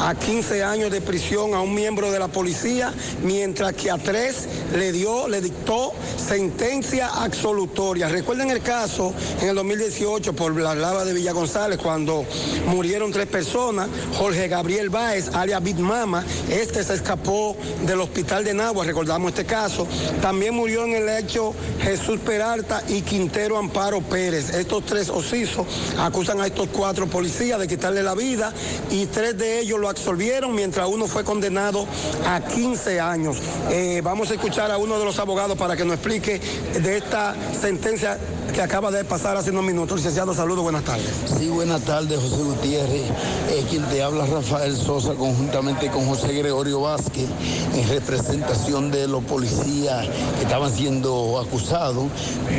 a 0.00 0.14
15 0.14 0.62
años 0.62 0.90
de 0.90 1.00
prisión 1.00 1.54
a 1.54 1.60
un 1.60 1.74
miembro 1.74 2.10
de 2.10 2.18
la 2.18 2.28
policía, 2.28 2.92
mientras 3.22 3.72
que 3.74 3.90
a 3.90 3.98
tres 3.98 4.48
le 4.74 4.92
dio, 4.92 5.28
le 5.28 5.40
dictó 5.40 5.92
sentencia 6.16 7.08
absolutoria. 7.08 8.08
Recuerden 8.08 8.50
el 8.50 8.62
caso 8.62 9.12
en 9.40 9.48
el 9.48 9.54
2018 9.56 10.34
por 10.34 10.54
la 10.56 10.74
lava 10.74 11.04
de 11.04 11.12
Villa 11.12 11.32
González, 11.32 11.78
cuando 11.78 12.24
murieron 12.66 13.12
tres 13.12 13.26
personas, 13.26 13.88
Jorge 14.16 14.48
Gabriel 14.48 14.90
Báez, 14.90 15.28
alias 15.34 15.62
Big 15.62 15.78
Mama, 15.78 16.24
este 16.50 16.82
se 16.84 16.94
escapó 16.94 17.56
del 17.82 18.00
hospital 18.00 18.44
de 18.44 18.54
Nagua, 18.54 18.84
recordamos 18.84 19.30
este 19.30 19.44
caso. 19.44 19.86
También 20.20 20.54
murió 20.54 20.84
en 20.84 20.94
el 20.94 21.08
hecho 21.08 21.54
Jesús 21.82 22.20
Peralta 22.20 22.82
y 22.88 23.02
Quintero 23.02 23.58
Amparo 23.58 24.00
Pérez. 24.00 24.50
Estos 24.50 24.84
tres 24.86 25.08
osisos 25.08 25.66
acusan 25.98 26.40
a 26.40 26.46
estos 26.46 26.68
cuatro 26.68 27.06
policías 27.06 27.58
de 27.58 27.68
quitarle 27.68 28.02
la 28.02 28.14
vida 28.14 28.52
y 28.90 29.06
tres 29.06 29.36
de 29.38 29.60
ellos 29.60 29.80
lo 29.80 29.85
absolvieron 29.88 30.54
mientras 30.54 30.88
uno 30.88 31.06
fue 31.06 31.24
condenado 31.24 31.86
a 32.26 32.40
15 32.40 33.00
años. 33.00 33.38
Eh, 33.70 34.00
vamos 34.02 34.30
a 34.30 34.34
escuchar 34.34 34.70
a 34.70 34.78
uno 34.78 34.98
de 34.98 35.04
los 35.04 35.18
abogados 35.18 35.56
para 35.56 35.76
que 35.76 35.84
nos 35.84 35.94
explique 35.94 36.40
de 36.80 36.96
esta 36.96 37.34
sentencia 37.60 38.18
que 38.54 38.62
acaba 38.62 38.90
de 38.90 39.04
pasar 39.04 39.36
hace 39.36 39.50
unos 39.50 39.64
minutos. 39.64 39.98
Licenciado, 39.98 40.32
saludos, 40.34 40.62
buenas 40.62 40.84
tardes. 40.84 41.10
Sí, 41.38 41.48
buenas 41.48 41.82
tardes, 41.82 42.18
José 42.18 42.42
Gutiérrez. 42.42 43.10
Eh, 43.50 43.64
quien 43.68 43.84
te 43.84 44.02
habla, 44.02 44.26
Rafael 44.26 44.76
Sosa, 44.76 45.14
conjuntamente 45.14 45.90
con 45.90 46.06
José 46.06 46.32
Gregorio 46.32 46.80
Vázquez, 46.80 47.28
en 47.74 47.88
representación 47.88 48.90
de 48.90 49.08
los 49.08 49.22
policías 49.24 50.06
que 50.38 50.42
estaban 50.44 50.72
siendo 50.72 51.38
acusados. 51.38 52.06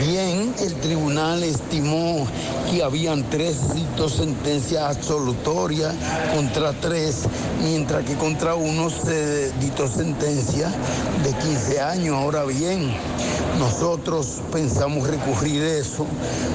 Bien, 0.06 0.54
el 0.60 0.76
tribunal 0.76 1.44
estimó 1.44 2.28
que 2.70 2.84
habían 2.84 3.28
tres 3.30 3.58
sentencias 4.06 4.84
absolutorias 4.84 5.94
contra 6.34 6.74
tres, 6.74 7.17
mientras 7.64 8.04
que 8.06 8.16
contra 8.16 8.56
uno 8.56 8.90
se 8.90 9.52
dictó 9.60 9.88
sentencia 9.88 10.70
de 11.24 11.32
15 11.34 11.82
años. 11.82 12.16
Ahora 12.16 12.44
bien, 12.46 12.92
nosotros 13.60 14.42
pensamos 14.52 15.08
recurrir 15.08 15.64
eso 15.64 16.06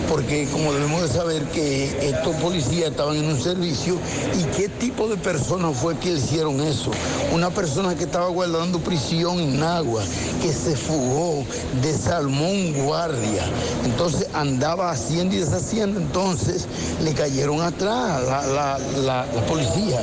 porque 0.08 0.46
como 0.52 0.72
debemos 0.72 1.02
de 1.02 1.08
saber 1.08 1.42
que 1.46 2.10
estos 2.10 2.34
policías 2.36 2.90
estaban 2.90 3.16
en 3.16 3.24
un 3.26 3.40
servicio 3.40 3.96
y 4.38 4.44
qué 4.56 4.68
tipo 4.68 5.08
de 5.08 5.16
persona 5.16 5.70
fue 5.70 5.96
que 5.96 6.12
hicieron 6.12 6.60
eso. 6.60 6.90
Una 7.32 7.50
persona 7.50 7.94
que 7.94 8.04
estaba 8.04 8.28
guardando 8.28 8.78
prisión 8.78 9.40
en 9.40 9.62
agua, 9.62 10.02
que 10.42 10.52
se 10.52 10.76
fugó, 10.76 11.44
desarmó 11.82 12.50
un 12.50 12.72
guardia, 12.84 13.44
entonces 13.84 14.26
andaba 14.34 14.90
haciendo 14.90 15.34
y 15.34 15.38
deshaciendo, 15.38 15.98
entonces 15.98 16.66
le 17.02 17.12
cayeron 17.14 17.60
atrás 17.62 18.22
la, 18.24 18.46
la- 18.46 18.78
la- 19.02 19.26
policía 19.48 20.00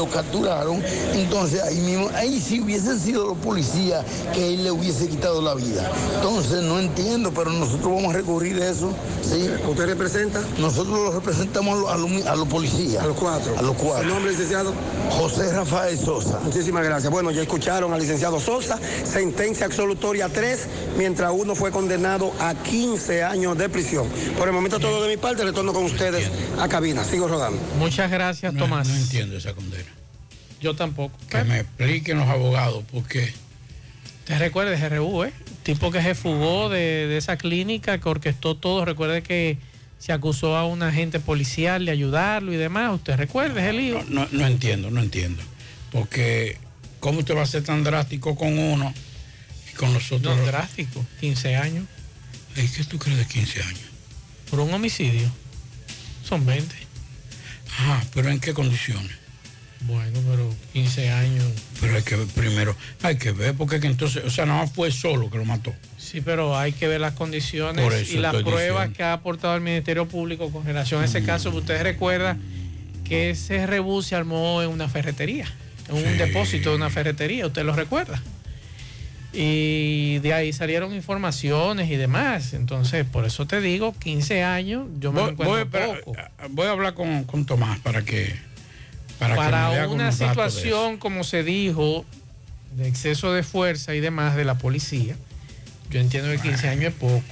lo 0.00 0.08
capturaron, 0.08 0.82
entonces 1.12 1.60
ahí 1.62 1.76
mismo, 1.80 2.08
ahí 2.14 2.40
si 2.40 2.60
hubiesen 2.60 2.98
sido 2.98 3.26
los 3.26 3.38
policías 3.38 4.02
que 4.32 4.54
él 4.54 4.64
le 4.64 4.70
hubiese 4.70 5.08
quitado 5.08 5.42
la 5.42 5.54
vida. 5.54 5.90
Entonces 6.16 6.62
no 6.62 6.78
entiendo, 6.80 7.32
pero 7.34 7.50
nosotros 7.52 7.84
vamos 7.94 8.14
a 8.14 8.16
recurrir 8.16 8.60
a 8.62 8.70
eso. 8.70 8.92
¿sí? 9.22 9.48
¿Usted 9.68 9.86
representa? 9.86 10.40
Nosotros 10.58 10.94
lo 10.98 11.12
representamos 11.12 11.86
a 11.90 11.96
los, 11.98 12.26
a 12.26 12.34
los- 12.36 12.48
policías. 12.48 13.02
A 13.04 13.06
los 13.06 13.16
cuatro. 13.16 13.56
A 13.58 13.62
los 13.62 13.76
cuatro. 13.76 14.02
¿El 14.02 14.08
nombre, 14.08 14.30
licenciado? 14.32 14.72
José 15.10 15.52
Rafael 15.52 15.98
Sosa. 15.98 16.40
Muchísimas 16.42 16.82
gracias. 16.84 17.12
Bueno, 17.12 17.30
ya 17.30 17.42
escucharon 17.42 17.92
al 17.92 18.00
licenciado 18.00 18.40
Sosa, 18.40 18.78
sentencia 19.04 19.66
absolutoria 19.66 20.28
3, 20.28 20.66
mientras 20.96 21.30
uno 21.34 21.54
fue 21.54 21.70
condenado 21.70 22.32
a 22.40 22.54
15 22.54 23.22
años 23.22 23.56
de 23.58 23.68
prisión. 23.68 24.06
Por 24.38 24.48
el 24.48 24.54
momento 24.54 24.78
todo 24.80 25.02
de 25.02 25.08
mi 25.08 25.16
parte, 25.16 25.44
retorno 25.44 25.72
con 25.72 25.84
ustedes 25.84 26.28
a 26.58 26.66
cabina. 26.68 27.04
Sigo 27.04 27.28
rodando. 27.28 27.58
Muchas 27.78 28.10
gracias, 28.10 28.52
No, 28.54 28.60
Tomás. 28.64 28.88
no 28.88 28.96
entiendo 28.96 29.36
esa 29.36 29.52
condena. 29.52 29.84
Yo 30.60 30.74
tampoco. 30.74 31.16
Que 31.28 31.44
me 31.44 31.60
expliquen 31.60 32.18
los 32.18 32.28
abogados 32.28 32.84
por 32.84 33.06
qué. 33.06 33.32
Te 34.24 34.38
recuerdes, 34.38 34.80
GRU, 34.80 35.24
¿eh? 35.24 35.32
Tipo 35.62 35.90
que 35.90 36.02
se 36.02 36.14
fugó 36.14 36.68
de, 36.68 37.06
de 37.06 37.16
esa 37.16 37.36
clínica, 37.36 37.98
que 37.98 38.08
orquestó 38.08 38.56
todo. 38.56 38.84
Recuerde 38.84 39.22
que 39.22 39.58
se 39.98 40.12
acusó 40.12 40.56
a 40.56 40.66
un 40.66 40.82
agente 40.82 41.20
policial 41.20 41.84
de 41.84 41.92
ayudarlo 41.92 42.52
y 42.52 42.56
demás. 42.56 42.94
Usted 42.94 43.16
recuerde 43.16 43.68
el 43.68 43.76
lío. 43.76 44.04
No, 44.08 44.26
no 44.32 44.46
entiendo, 44.46 44.90
no 44.90 45.00
entiendo. 45.00 45.42
Porque, 45.92 46.56
¿cómo 47.00 47.20
usted 47.20 47.36
va 47.36 47.42
a 47.42 47.46
ser 47.46 47.64
tan 47.64 47.84
drástico 47.84 48.34
con 48.34 48.58
uno 48.58 48.94
y 49.70 49.76
con 49.76 49.92
los 49.92 50.10
otros? 50.10 50.36
No, 50.36 50.42
drástico, 50.44 51.04
15 51.20 51.56
años. 51.56 51.84
¿Y 52.56 52.66
qué 52.66 52.84
tú 52.84 52.98
crees 52.98 53.18
de 53.18 53.26
15 53.26 53.62
años? 53.62 53.80
Por 54.50 54.60
un 54.60 54.72
homicidio. 54.72 55.30
Son 56.24 56.44
20. 56.46 56.74
Ajá, 57.72 58.04
pero 58.14 58.30
¿en 58.30 58.40
qué 58.40 58.54
condiciones? 58.54 59.12
Bueno, 59.82 60.20
pero 60.30 60.54
15 60.74 61.10
años. 61.10 61.44
Pero 61.80 61.96
hay 61.96 62.02
que 62.02 62.16
ver 62.16 62.26
primero, 62.28 62.76
hay 63.02 63.16
que 63.16 63.32
ver, 63.32 63.54
porque 63.54 63.80
que 63.80 63.86
entonces, 63.86 64.24
o 64.24 64.30
sea, 64.30 64.44
nada 64.44 64.62
más 64.62 64.72
fue 64.72 64.90
solo 64.90 65.30
que 65.30 65.38
lo 65.38 65.44
mató. 65.46 65.72
Sí, 65.96 66.20
pero 66.20 66.56
hay 66.58 66.72
que 66.72 66.86
ver 66.86 67.00
las 67.00 67.14
condiciones 67.14 68.10
y 68.12 68.18
las 68.18 68.34
pruebas 68.34 68.88
diciendo. 68.88 68.96
que 68.96 69.02
ha 69.02 69.12
aportado 69.14 69.54
el 69.54 69.62
Ministerio 69.62 70.06
Público 70.06 70.50
con 70.50 70.64
relación 70.66 71.00
a 71.02 71.06
ese 71.06 71.22
caso. 71.24 71.50
Usted 71.50 71.82
recuerda 71.82 72.36
que 73.04 73.30
ese 73.30 73.66
rebus 73.66 74.06
se 74.06 74.16
armó 74.16 74.62
en 74.62 74.68
una 74.68 74.88
ferretería, 74.88 75.46
en 75.88 75.96
un 75.96 76.18
depósito 76.18 76.70
de 76.70 76.76
una 76.76 76.90
ferretería, 76.90 77.46
usted 77.46 77.64
lo 77.64 77.74
recuerda. 77.74 78.22
Y 79.32 80.18
de 80.18 80.34
ahí 80.34 80.52
salieron 80.52 80.92
informaciones 80.92 81.88
y 81.90 81.96
demás. 81.96 82.52
Entonces, 82.52 83.06
por 83.06 83.24
eso 83.24 83.46
te 83.46 83.60
digo, 83.60 83.94
15 83.96 84.42
años, 84.42 84.88
yo 84.98 85.12
me 85.12 85.20
Voy, 85.20 85.30
encuentro 85.30 85.86
voy, 85.86 85.98
poco. 86.04 86.16
voy 86.50 86.66
a 86.66 86.70
hablar 86.72 86.94
con, 86.94 87.24
con 87.24 87.46
Tomás 87.46 87.78
para 87.78 88.02
que 88.02 88.34
para, 89.20 89.88
una 89.88 90.12
situación, 90.12 90.96
como 90.98 91.24
se 91.24 91.42
dijo, 91.44 92.04
de 92.76 92.88
exceso 92.88 93.32
de 93.32 93.42
fuerza 93.42 93.94
y 93.94 94.00
demás 94.00 94.36
de 94.36 94.44
la 94.44 94.56
policía, 94.58 95.16
yo 95.90 96.00
entiendo 96.00 96.30
que 96.30 96.38
15 96.38 96.68
años 96.68 96.84
es 96.84 96.94
poco. 96.94 97.22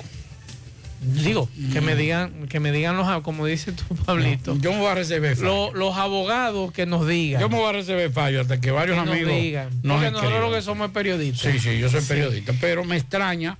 Digo, 1.00 1.48
que 1.72 1.80
me 1.80 1.94
digan, 1.94 2.48
que 2.48 2.58
me 2.58 2.72
digan 2.72 2.96
los, 2.96 3.22
como 3.22 3.46
dice 3.46 3.70
tú, 3.70 3.84
Pablito. 4.04 4.56
yo 4.58 4.72
me 4.72 4.78
voy 4.78 4.88
a 4.88 4.94
reservar 4.96 5.36
fallo. 5.36 5.46
lo- 5.46 5.72
los 5.74 5.96
abogados 5.96 6.72
que 6.72 6.86
nos 6.86 7.06
digan. 7.06 7.40
Yo 7.40 7.48
me 7.48 7.56
voy 7.56 7.68
a 7.68 7.72
reservar 7.72 8.10
fallo 8.10 8.40
hasta 8.40 8.60
que 8.60 8.72
varios 8.72 8.98
que 8.98 9.04
nos 9.04 9.14
amigos 9.14 9.32
digan. 9.32 9.68
nos 9.84 9.96
Porque 9.98 10.10
nosotros 10.10 10.40
lo 10.40 10.52
que 10.56 10.60
somos 10.62 10.88
es 10.88 10.92
periodistas. 10.92 11.52
Sí, 11.52 11.58
sí, 11.60 11.78
yo 11.78 11.88
soy 11.88 12.00
Sí. 12.00 12.08
periodista, 12.08 12.52
pero 12.60 12.84
me 12.84 12.96
extraña 12.96 13.56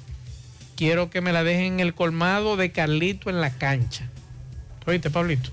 quiero 0.76 1.10
que 1.10 1.22
me 1.22 1.32
la 1.32 1.44
dejen 1.44 1.74
en 1.74 1.80
el 1.80 1.94
colmado 1.94 2.58
de 2.58 2.72
Carlito 2.72 3.30
en 3.30 3.40
la 3.40 3.52
cancha. 3.52 4.10
Oíste, 4.86 5.10
Pablito. 5.10 5.52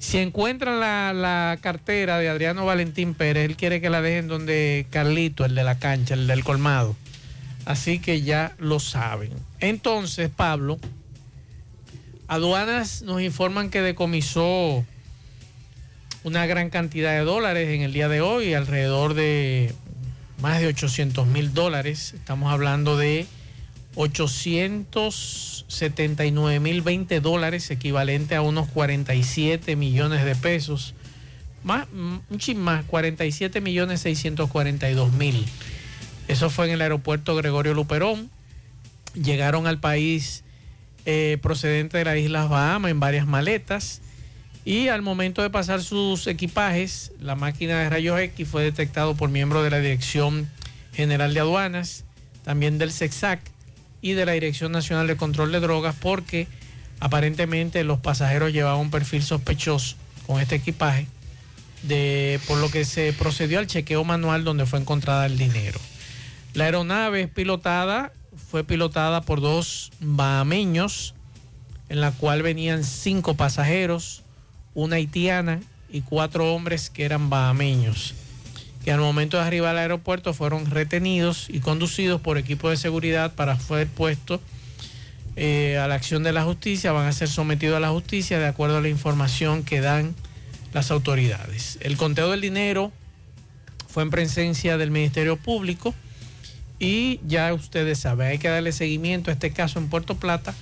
Si 0.00 0.18
encuentran 0.18 0.80
la, 0.80 1.12
la 1.12 1.58
cartera 1.60 2.18
de 2.18 2.28
Adriano 2.28 2.64
Valentín 2.64 3.14
Pérez, 3.14 3.44
él 3.44 3.56
quiere 3.56 3.80
que 3.80 3.90
la 3.90 4.00
dejen 4.00 4.28
donde 4.28 4.86
Carlito, 4.90 5.44
el 5.44 5.54
de 5.54 5.62
la 5.62 5.78
cancha, 5.78 6.14
el 6.14 6.26
del 6.26 6.42
colmado. 6.42 6.96
Así 7.66 7.98
que 7.98 8.22
ya 8.22 8.54
lo 8.58 8.80
saben. 8.80 9.30
Entonces, 9.60 10.30
Pablo, 10.30 10.78
aduanas 12.26 13.02
nos 13.02 13.20
informan 13.20 13.70
que 13.70 13.82
decomisó 13.82 14.84
una 16.22 16.46
gran 16.46 16.70
cantidad 16.70 17.10
de 17.12 17.20
dólares 17.20 17.70
en 17.70 17.82
el 17.82 17.92
día 17.92 18.08
de 18.08 18.20
hoy, 18.20 18.54
alrededor 18.54 19.14
de 19.14 19.72
más 20.40 20.60
de 20.60 20.66
800 20.66 21.26
mil 21.26 21.52
dólares. 21.54 22.14
Estamos 22.14 22.52
hablando 22.52 22.96
de 22.96 23.26
879 23.94 26.60
mil 26.60 26.82
20 26.82 27.20
dólares, 27.20 27.70
equivalente 27.70 28.34
a 28.34 28.42
unos 28.42 28.68
47 28.68 29.76
millones 29.76 30.24
de 30.24 30.34
pesos. 30.36 30.94
Más, 31.62 31.86
mm, 31.92 32.16
un 32.30 32.38
chin 32.38 32.58
más, 32.58 32.84
47 32.84 33.60
millones 33.60 34.00
642 34.00 35.12
mil. 35.12 35.46
Eso 36.28 36.48
fue 36.50 36.66
en 36.66 36.72
el 36.72 36.82
aeropuerto 36.82 37.34
Gregorio 37.34 37.72
Luperón. 37.74 38.30
Llegaron 39.14 39.66
al 39.66 39.80
país 39.80 40.44
eh, 41.06 41.38
procedente 41.42 41.98
de 41.98 42.04
las 42.04 42.18
Islas 42.18 42.50
Bahamas 42.50 42.90
en 42.90 43.00
varias 43.00 43.26
maletas. 43.26 44.02
Y 44.64 44.88
al 44.88 45.02
momento 45.02 45.42
de 45.42 45.50
pasar 45.50 45.82
sus 45.82 46.26
equipajes, 46.26 47.12
la 47.18 47.34
máquina 47.34 47.80
de 47.80 47.88
rayos 47.88 48.20
X 48.20 48.46
fue 48.48 48.62
detectado 48.62 49.14
por 49.14 49.30
miembros 49.30 49.64
de 49.64 49.70
la 49.70 49.78
Dirección 49.78 50.50
General 50.92 51.32
de 51.32 51.40
Aduanas, 51.40 52.04
también 52.44 52.78
del 52.78 52.92
SEXAC 52.92 53.40
y 54.02 54.12
de 54.12 54.26
la 54.26 54.32
Dirección 54.32 54.72
Nacional 54.72 55.06
de 55.06 55.16
Control 55.16 55.50
de 55.52 55.60
Drogas, 55.60 55.94
porque 55.98 56.46
aparentemente 57.00 57.84
los 57.84 58.00
pasajeros 58.00 58.52
llevaban 58.52 58.80
un 58.80 58.90
perfil 58.90 59.22
sospechoso 59.22 59.96
con 60.26 60.40
este 60.40 60.56
equipaje, 60.56 61.06
de, 61.82 62.38
por 62.46 62.58
lo 62.58 62.70
que 62.70 62.84
se 62.84 63.14
procedió 63.14 63.58
al 63.58 63.66
chequeo 63.66 64.04
manual 64.04 64.44
donde 64.44 64.66
fue 64.66 64.78
encontrada 64.78 65.24
el 65.24 65.38
dinero. 65.38 65.80
La 66.52 66.64
aeronave 66.64 67.28
pilotada, 67.28 68.12
fue 68.50 68.64
pilotada 68.64 69.22
por 69.22 69.40
dos 69.40 69.90
bahameños, 70.00 71.14
en 71.88 72.00
la 72.00 72.12
cual 72.12 72.42
venían 72.42 72.84
cinco 72.84 73.34
pasajeros, 73.34 74.22
una 74.82 74.96
haitiana 74.96 75.60
y 75.90 76.02
cuatro 76.02 76.54
hombres 76.54 76.90
que 76.90 77.04
eran 77.04 77.30
bahameños, 77.30 78.14
que 78.84 78.92
al 78.92 79.00
momento 79.00 79.36
de 79.36 79.44
arribar 79.44 79.70
al 79.70 79.78
aeropuerto 79.78 80.32
fueron 80.34 80.66
retenidos 80.66 81.48
y 81.48 81.60
conducidos 81.60 82.20
por 82.20 82.38
equipos 82.38 82.70
de 82.70 82.76
seguridad 82.76 83.34
para 83.34 83.58
ser 83.58 83.88
puestos 83.88 84.40
eh, 85.36 85.78
a 85.78 85.88
la 85.88 85.94
acción 85.94 86.22
de 86.22 86.32
la 86.32 86.44
justicia, 86.44 86.92
van 86.92 87.06
a 87.06 87.12
ser 87.12 87.28
sometidos 87.28 87.76
a 87.76 87.80
la 87.80 87.90
justicia 87.90 88.38
de 88.38 88.46
acuerdo 88.46 88.78
a 88.78 88.80
la 88.80 88.88
información 88.88 89.64
que 89.64 89.80
dan 89.80 90.14
las 90.72 90.90
autoridades. 90.90 91.78
El 91.82 91.96
conteo 91.96 92.30
del 92.30 92.40
dinero 92.40 92.92
fue 93.88 94.02
en 94.02 94.10
presencia 94.10 94.78
del 94.78 94.90
Ministerio 94.90 95.36
Público 95.36 95.94
y 96.78 97.20
ya 97.26 97.52
ustedes 97.52 97.98
saben, 97.98 98.28
hay 98.28 98.38
que 98.38 98.48
darle 98.48 98.72
seguimiento 98.72 99.30
a 99.30 99.34
este 99.34 99.50
caso 99.50 99.78
en 99.78 99.88
Puerto 99.88 100.16
Plata. 100.16 100.54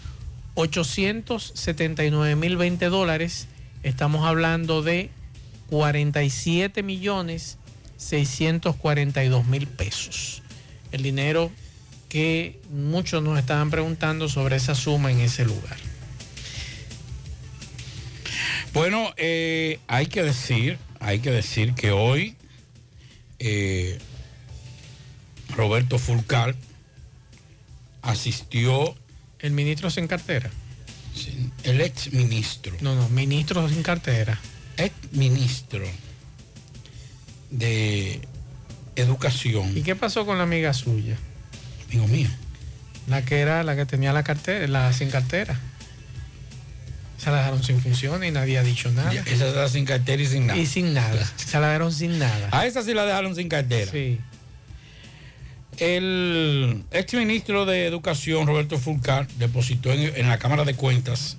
879 0.54 2.34
mil 2.34 2.56
20 2.56 2.86
dólares, 2.86 3.46
estamos 3.82 4.26
hablando 4.26 4.82
de 4.82 5.10
47 5.70 6.82
millones 6.82 7.59
642 7.98 9.46
mil 9.46 9.66
pesos. 9.66 10.42
El 10.92 11.02
dinero 11.02 11.50
que 12.09 12.59
muchos 12.70 13.22
nos 13.22 13.38
estaban 13.38 13.70
preguntando 13.70 14.28
sobre 14.28 14.56
esa 14.56 14.74
suma 14.74 15.10
en 15.10 15.20
ese 15.20 15.44
lugar. 15.44 15.76
Bueno, 18.72 19.12
eh, 19.16 19.80
hay 19.88 20.06
que 20.06 20.22
decir, 20.22 20.78
hay 21.00 21.20
que 21.20 21.30
decir 21.30 21.74
que 21.74 21.90
hoy 21.90 22.36
eh, 23.38 23.98
Roberto 25.55 25.98
Fulcar 25.98 26.55
asistió. 28.02 28.94
¿El 29.40 29.52
ministro 29.52 29.90
sin 29.90 30.06
cartera? 30.06 30.50
El 31.64 31.80
ex 31.80 32.12
ministro. 32.12 32.76
No, 32.80 32.94
no, 32.94 33.09
ministro 33.09 33.68
sin 33.68 33.82
cartera. 33.82 34.38
Ex 34.76 34.94
ministro 35.12 35.84
de 37.50 38.20
Educación. 38.96 39.76
¿Y 39.76 39.82
qué 39.82 39.94
pasó 39.94 40.26
con 40.26 40.38
la 40.38 40.44
amiga 40.44 40.72
suya? 40.72 41.16
Amigo 41.88 42.06
mío. 42.09 42.28
La 43.06 43.24
que 43.24 43.38
era, 43.38 43.62
la 43.62 43.76
que 43.76 43.86
tenía 43.86 44.12
la 44.12 44.22
cartera, 44.22 44.66
la 44.66 44.92
sin 44.92 45.10
cartera. 45.10 45.59
Se 47.16 47.30
la 47.30 47.38
dejaron 47.38 47.62
sin 47.62 47.80
funciones 47.80 48.28
y 48.28 48.32
nadie 48.32 48.59
ha 48.59 48.62
dicho 48.62 48.90
nada. 48.92 49.12
Esa 49.12 49.48
está 49.48 49.68
sin 49.68 49.84
cartera 49.84 50.22
y 50.22 50.26
sin 50.26 50.46
nada. 50.46 50.59
Y 50.59 50.66
sin 50.66 50.94
nada. 50.94 51.32
Se 51.36 51.59
la 51.59 51.68
dejaron 51.68 51.92
sin 51.92 52.18
nada. 52.18 52.48
A 52.52 52.66
esa 52.66 52.82
sí 52.82 52.94
la 52.94 53.05
dejaron 53.05 53.34
sin 53.34 53.48
cartera. 53.48 53.90
Sí. 53.90 54.20
El 55.78 56.82
ex 56.90 57.14
ministro 57.14 57.64
de 57.64 57.86
Educación, 57.86 58.48
Roberto 58.48 58.78
Fulcar, 58.78 59.28
depositó 59.38 59.92
en, 59.92 60.12
en 60.16 60.28
la 60.28 60.38
Cámara 60.38 60.64
de 60.64 60.74
Cuentas 60.74 61.36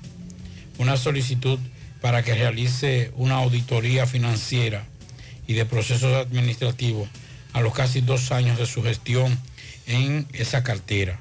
una 0.78 0.96
solicitud 0.96 1.60
para 2.00 2.24
que 2.24 2.36
realice 2.36 3.12
una 3.16 3.36
auditoría 3.36 4.06
financiera 4.06 4.86
y 5.46 5.56
de 5.56 5.66
procesos 5.66 6.16
administrativos 6.16 7.10
a 7.52 7.60
los 7.60 7.74
casi 7.74 8.00
dos 8.00 8.32
años 8.32 8.58
de 8.58 8.66
su 8.66 8.82
gestión 8.82 9.38
en 9.88 10.26
esa 10.32 10.64
cartera. 10.64 11.20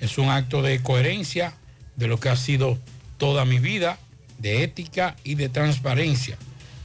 Es 0.00 0.16
un 0.16 0.28
acto 0.28 0.62
de 0.62 0.80
coherencia 0.82 1.54
de 1.96 2.06
lo 2.06 2.20
que 2.20 2.28
ha 2.28 2.36
sido 2.36 2.78
toda 3.18 3.44
mi 3.44 3.58
vida, 3.58 3.98
de 4.38 4.62
ética 4.62 5.16
y 5.24 5.34
de 5.34 5.48
transparencia. 5.48 6.38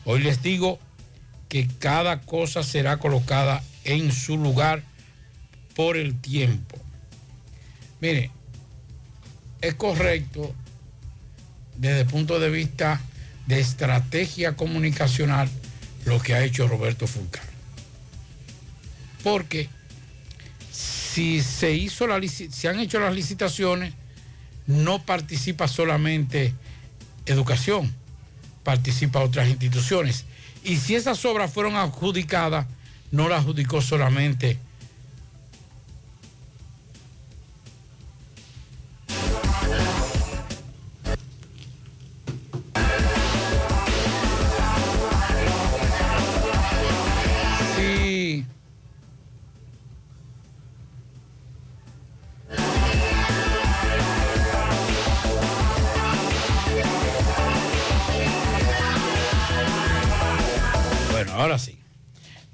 Hoy 0.06 0.22
les 0.22 0.42
digo 0.42 0.80
que 1.50 1.68
cada 1.68 2.22
cosa 2.22 2.64
será 2.64 2.98
colocada 2.98 3.64
en 3.84 4.12
su 4.12 4.38
lugar 4.38 4.84
por 5.76 5.98
el 5.98 6.20
tiempo. 6.20 6.78
Mire, 8.02 8.32
es 9.62 9.76
correcto 9.76 10.54
desde 11.78 12.02
el 12.02 12.08
punto 12.08 12.40
de 12.40 12.50
vista 12.50 13.02
de 13.46 13.60
estrategia 13.60 14.56
comunicacional 14.56 15.50
lo 16.06 16.20
que 16.20 16.34
ha 16.34 16.44
hecho 16.44 16.68
Roberto 16.68 17.08
Fulcar. 17.08 17.44
Porque 19.24 19.70
si 20.72 21.42
se 21.42 21.74
hizo 21.74 22.08
la 22.08 22.22
se 22.28 22.68
han 22.68 22.80
hecho 22.80 23.00
las 23.00 23.14
licitaciones, 23.14 23.94
no 24.68 25.04
participa 25.04 25.68
solamente 25.68 26.54
educación, 27.26 27.94
participa 28.64 29.20
otras 29.20 29.50
instituciones. 29.50 30.26
Y 30.64 30.78
si 30.78 30.96
esas 30.96 31.24
obras 31.26 31.52
fueron 31.52 31.76
adjudicadas, 31.76 32.66
no 33.12 33.30
las 33.30 33.42
adjudicó 33.42 33.82
solamente 33.82 34.58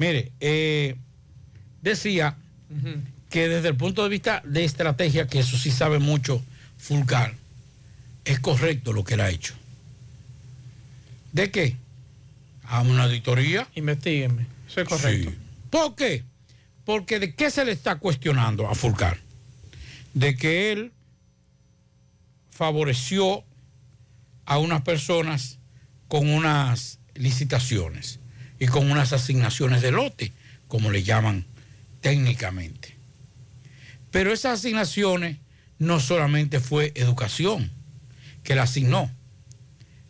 Mire, 0.02 0.32
eh, 0.40 0.96
decía 1.84 2.36
que 3.30 3.48
desde 3.48 3.68
el 3.68 3.76
punto 3.76 4.02
de 4.02 4.10
vista 4.10 4.42
de 4.44 4.64
estrategia, 4.64 5.28
que 5.28 5.38
eso 5.38 5.60
sí 5.60 5.70
sabe 5.70 6.00
mucho 6.00 6.44
Fulcar, 6.80 7.36
es 8.26 8.40
correcto 8.40 8.94
lo 8.94 9.04
que 9.04 9.14
él 9.14 9.22
ha 9.22 9.30
hecho. 9.30 9.54
¿De 11.34 11.52
qué? 11.52 11.78
Hagamos 12.64 12.94
una 12.94 13.04
auditoría. 13.04 13.68
Investíguenme. 13.76 14.48
Eso 14.68 14.82
es 14.82 14.90
correcto. 14.90 15.30
Sí. 15.30 15.38
¿Por 15.70 15.94
qué? 15.96 16.24
Porque 16.84 17.20
¿de 17.20 17.36
qué 17.36 17.52
se 17.52 17.64
le 17.64 17.72
está 17.72 17.98
cuestionando 17.98 18.68
a 18.68 18.74
Fulcar? 18.74 19.20
De 20.16 20.36
que 20.36 20.72
él 20.72 20.94
favoreció 22.50 23.44
a 24.48 24.58
unas 24.58 24.82
personas 24.82 25.60
con 26.08 26.28
unas 26.28 26.98
licitaciones 27.14 28.21
y 28.62 28.68
con 28.68 28.92
unas 28.92 29.12
asignaciones 29.12 29.82
de 29.82 29.92
lote, 29.92 30.32
como 30.68 30.92
le 30.92 31.02
llaman 31.02 31.46
técnicamente. 32.00 32.96
Pero 34.12 34.32
esas 34.32 34.60
asignaciones 34.60 35.38
no 35.80 36.00
solamente 36.00 36.60
fue 36.60 36.92
educación 36.94 37.72
que 38.44 38.54
la 38.54 38.64
asignó. 38.64 39.10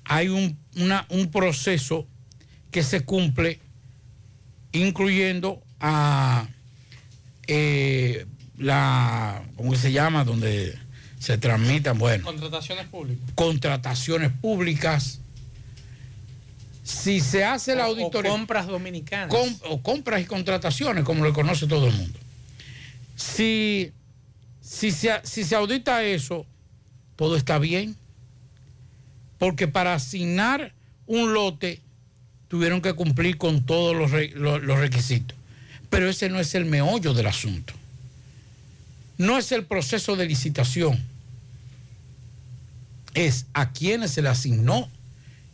Hay 0.03 0.27
un, 0.27 0.57
una- 0.75 1.05
un 1.07 1.31
proceso 1.31 2.05
que 2.71 2.83
se 2.83 3.05
cumple 3.05 3.61
incluyendo 4.73 5.63
a 5.79 6.45
eh, 7.47 8.25
la, 8.57 9.43
¿cómo 9.55 9.75
se 9.75 9.93
llama? 9.93 10.25
Donde 10.25 10.77
se 11.19 11.37
transmitan, 11.37 11.97
bueno, 11.97 12.25
Contrataciones 12.25 12.85
públicas. 12.87 13.31
contrataciones 13.35 14.31
públicas. 14.41 15.20
Si 16.83 17.19
se 17.19 17.43
hace 17.45 17.75
la 17.75 17.85
O- 17.87 17.89
o 17.89 17.91
auditoría. 17.91 18.31
compras 18.31 18.67
dominicanas. 18.67 19.29
Com- 19.29 19.55
o 19.69 19.81
compras 19.81 20.21
y 20.21 20.25
contrataciones, 20.25 21.03
como 21.03 21.23
lo 21.23 21.33
conoce 21.33 21.67
todo 21.67 21.87
el 21.87 21.93
mundo. 21.93 22.19
Si, 23.15 23.91
si, 24.61 24.91
se, 24.91 25.11
si 25.23 25.43
se 25.43 25.55
audita 25.55 26.03
eso, 26.03 26.45
todo 27.15 27.35
está 27.37 27.59
bien. 27.59 27.95
Porque 29.37 29.67
para 29.67 29.93
asignar 29.93 30.73
un 31.07 31.33
lote 31.33 31.81
tuvieron 32.47 32.81
que 32.81 32.93
cumplir 32.93 33.37
con 33.37 33.63
todos 33.65 33.95
los, 33.95 34.11
re- 34.11 34.31
lo- 34.35 34.59
los 34.59 34.79
requisitos. 34.79 35.37
Pero 35.89 36.09
ese 36.09 36.29
no 36.29 36.39
es 36.39 36.55
el 36.55 36.65
meollo 36.65 37.13
del 37.13 37.27
asunto. 37.27 37.73
No 39.17 39.37
es 39.37 39.51
el 39.51 39.65
proceso 39.65 40.15
de 40.15 40.25
licitación. 40.25 40.99
Es 43.13 43.45
a 43.53 43.71
quienes 43.71 44.11
se 44.11 44.21
le 44.21 44.29
asignó 44.29 44.89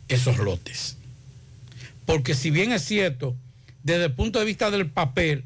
esos 0.08 0.38
lotes. 0.38 0.96
Porque 2.08 2.34
si 2.34 2.50
bien 2.50 2.72
es 2.72 2.86
cierto, 2.86 3.36
desde 3.82 4.06
el 4.06 4.14
punto 4.14 4.38
de 4.38 4.46
vista 4.46 4.70
del 4.70 4.90
papel, 4.90 5.44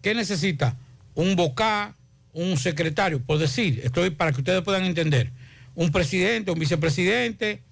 ¿qué 0.00 0.14
necesita? 0.14 0.76
Un 1.16 1.34
vocal, 1.34 1.96
un 2.32 2.56
secretario, 2.56 3.20
por 3.20 3.38
decir, 3.38 3.80
estoy 3.82 4.10
para 4.10 4.30
que 4.30 4.38
ustedes 4.38 4.62
puedan 4.62 4.84
entender, 4.84 5.32
un 5.74 5.90
presidente, 5.90 6.52
un 6.52 6.60
vicepresidente, 6.60 7.62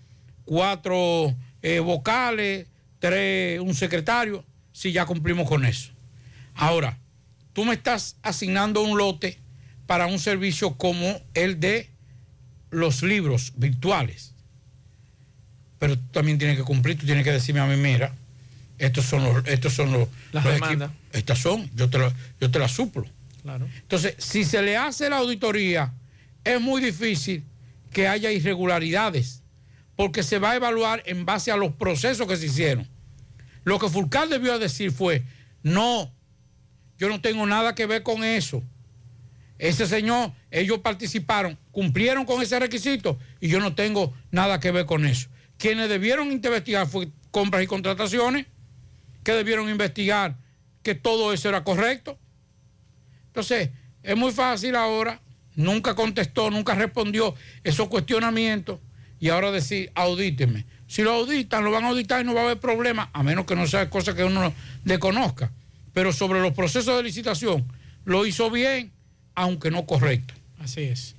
cuatro 0.44 1.36
eh, 1.62 1.78
vocales, 1.78 2.66
tres, 2.98 3.60
un 3.60 3.76
secretario, 3.76 4.44
si 4.72 4.90
ya 4.90 5.06
cumplimos 5.06 5.48
con 5.48 5.64
eso. 5.64 5.92
Ahora, 6.56 6.98
tú 7.52 7.64
me 7.64 7.74
estás 7.74 8.16
asignando 8.22 8.82
un 8.82 8.98
lote 8.98 9.38
para 9.86 10.06
un 10.06 10.18
servicio 10.18 10.76
como 10.76 11.20
el 11.34 11.60
de 11.60 11.90
los 12.70 13.04
libros 13.04 13.52
virtuales 13.54 14.34
pero 15.80 15.98
tú 15.98 16.04
también 16.12 16.38
tienes 16.38 16.56
que 16.56 16.62
cumplir, 16.62 16.96
tú 16.96 17.04
tienes 17.06 17.24
que 17.24 17.32
decirme 17.32 17.60
a 17.60 17.66
mí, 17.66 17.74
mira, 17.76 18.14
estos 18.78 19.04
son 19.06 19.24
los, 19.24 19.44
estos 19.48 19.72
son 19.74 19.90
los, 19.90 20.08
Las 20.30 20.44
los 20.44 20.54
equipos, 20.56 20.90
estas 21.12 21.38
son, 21.40 21.68
yo 21.74 21.90
te, 21.90 21.98
la- 21.98 22.12
yo 22.40 22.48
te 22.50 22.58
las 22.60 22.70
suplo. 22.70 23.04
Claro. 23.42 23.66
Entonces, 23.80 24.14
si 24.18 24.44
se 24.44 24.62
le 24.62 24.76
hace 24.76 25.10
la 25.10 25.16
auditoría, 25.16 25.92
es 26.44 26.60
muy 26.60 26.80
difícil 26.80 27.42
que 27.92 28.06
haya 28.06 28.30
irregularidades, 28.30 29.42
porque 29.96 30.22
se 30.22 30.38
va 30.38 30.52
a 30.52 30.56
evaluar 30.56 31.02
en 31.06 31.24
base 31.26 31.50
a 31.50 31.56
los 31.56 31.72
procesos 31.72 32.26
que 32.28 32.36
se 32.36 32.46
hicieron. 32.46 32.86
Lo 33.64 33.78
que 33.78 33.88
Fulcar 33.88 34.28
debió 34.28 34.58
decir 34.58 34.92
fue, 34.92 35.24
no, 35.62 36.10
yo 36.98 37.08
no 37.08 37.20
tengo 37.20 37.44
nada 37.46 37.74
que 37.74 37.86
ver 37.86 38.02
con 38.02 38.22
eso. 38.24 38.62
Ese 39.58 39.86
señor, 39.86 40.32
ellos 40.50 40.78
participaron, 40.78 41.58
cumplieron 41.70 42.24
con 42.24 42.40
ese 42.40 42.58
requisito 42.58 43.18
y 43.40 43.48
yo 43.48 43.60
no 43.60 43.74
tengo 43.74 44.14
nada 44.30 44.58
que 44.60 44.70
ver 44.70 44.86
con 44.86 45.04
eso. 45.04 45.28
Quienes 45.60 45.90
debieron 45.90 46.32
investigar 46.32 46.86
fue 46.86 47.10
compras 47.30 47.62
y 47.62 47.66
contrataciones, 47.66 48.46
que 49.22 49.32
debieron 49.32 49.68
investigar 49.68 50.38
que 50.82 50.94
todo 50.94 51.34
eso 51.34 51.50
era 51.50 51.64
correcto. 51.64 52.18
Entonces, 53.26 53.68
es 54.02 54.16
muy 54.16 54.32
fácil 54.32 54.74
ahora, 54.74 55.20
nunca 55.56 55.94
contestó, 55.94 56.50
nunca 56.50 56.74
respondió 56.74 57.34
esos 57.62 57.88
cuestionamientos 57.88 58.80
y 59.20 59.28
ahora 59.28 59.50
decir, 59.50 59.92
audíteme. 59.94 60.64
Si 60.86 61.02
lo 61.02 61.12
auditan, 61.12 61.62
lo 61.62 61.70
van 61.70 61.84
a 61.84 61.88
auditar 61.88 62.22
y 62.22 62.24
no 62.24 62.32
va 62.32 62.40
a 62.40 62.44
haber 62.44 62.58
problema, 62.58 63.10
a 63.12 63.22
menos 63.22 63.44
que 63.44 63.54
no 63.54 63.66
sea 63.66 63.90
cosa 63.90 64.14
que 64.14 64.24
uno 64.24 64.54
desconozca. 64.84 65.52
Pero 65.92 66.10
sobre 66.14 66.40
los 66.40 66.54
procesos 66.54 66.96
de 66.96 67.02
licitación, 67.02 67.70
lo 68.06 68.24
hizo 68.24 68.50
bien, 68.50 68.92
aunque 69.34 69.70
no 69.70 69.84
correcto. 69.84 70.32
Así 70.58 70.84
es. 70.84 71.16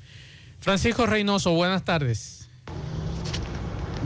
Francisco 0.59 1.05
Reynoso, 1.05 1.51
buenas 1.51 1.85
tardes. 1.85 2.40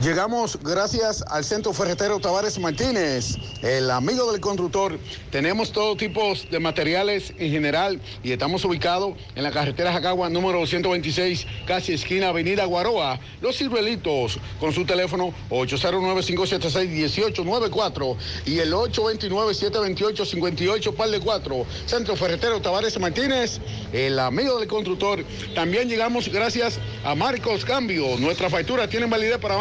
Llegamos 0.02 0.58
gracias 0.62 1.24
al 1.26 1.42
Centro 1.42 1.72
Ferretero 1.72 2.20
Tavares 2.20 2.58
Martínez, 2.58 3.38
el 3.62 3.90
amigo 3.90 4.30
del 4.30 4.42
constructor. 4.42 4.98
Tenemos 5.30 5.72
todo 5.72 5.96
tipo 5.96 6.34
de 6.50 6.60
materiales 6.60 7.32
en 7.38 7.50
general 7.50 7.98
y 8.22 8.30
estamos 8.30 8.62
ubicados 8.66 9.14
en 9.34 9.42
la 9.42 9.50
carretera 9.50 9.94
Jacagua 9.94 10.28
número 10.28 10.58
226, 10.60 11.46
casi 11.66 11.94
esquina 11.94 12.28
Avenida 12.28 12.66
Guaroa. 12.66 13.18
Los 13.40 13.56
ciruelitos 13.56 14.38
con 14.60 14.74
su 14.74 14.84
teléfono 14.84 15.32
809-576-1894 15.48 18.16
y 18.44 18.58
el 18.58 18.74
829-728-58 18.74 20.94
par 20.94 21.08
de 21.08 21.20
4. 21.20 21.66
Centro 21.86 22.16
Ferretero 22.16 22.60
Tavares 22.60 23.00
Martínez, 23.00 23.60
el 23.94 24.18
amigo 24.18 24.58
del 24.58 24.68
constructor. 24.68 25.24
También 25.54 25.88
llegamos 25.88 26.28
gracias 26.28 26.78
a 27.02 27.14
Marcos 27.14 27.64
Cambio. 27.64 28.18
Nuestras 28.18 28.52
facturas 28.52 28.90
tienen 28.90 29.08
validez 29.08 29.38
para 29.38 29.56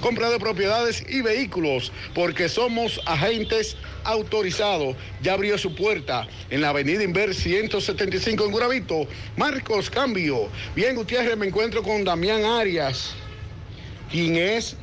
compra 0.00 0.30
de 0.30 0.38
propiedades 0.38 1.04
y 1.08 1.20
vehículos, 1.20 1.92
porque 2.14 2.48
somos 2.48 3.00
agentes 3.06 3.76
autorizados. 4.04 4.96
Ya 5.22 5.34
abrió 5.34 5.58
su 5.58 5.74
puerta 5.74 6.26
en 6.50 6.60
la 6.60 6.70
avenida 6.70 7.02
Inver 7.02 7.34
175 7.34 8.44
en 8.44 8.52
Guravito. 8.52 9.06
Marcos 9.36 9.90
Cambio. 9.90 10.48
Bien, 10.74 10.94
Gutiérrez, 10.94 11.36
me 11.36 11.46
encuentro 11.46 11.82
con 11.82 12.04
Damián 12.04 12.44
Arias, 12.44 13.14
quien 14.10 14.36
es 14.36 14.76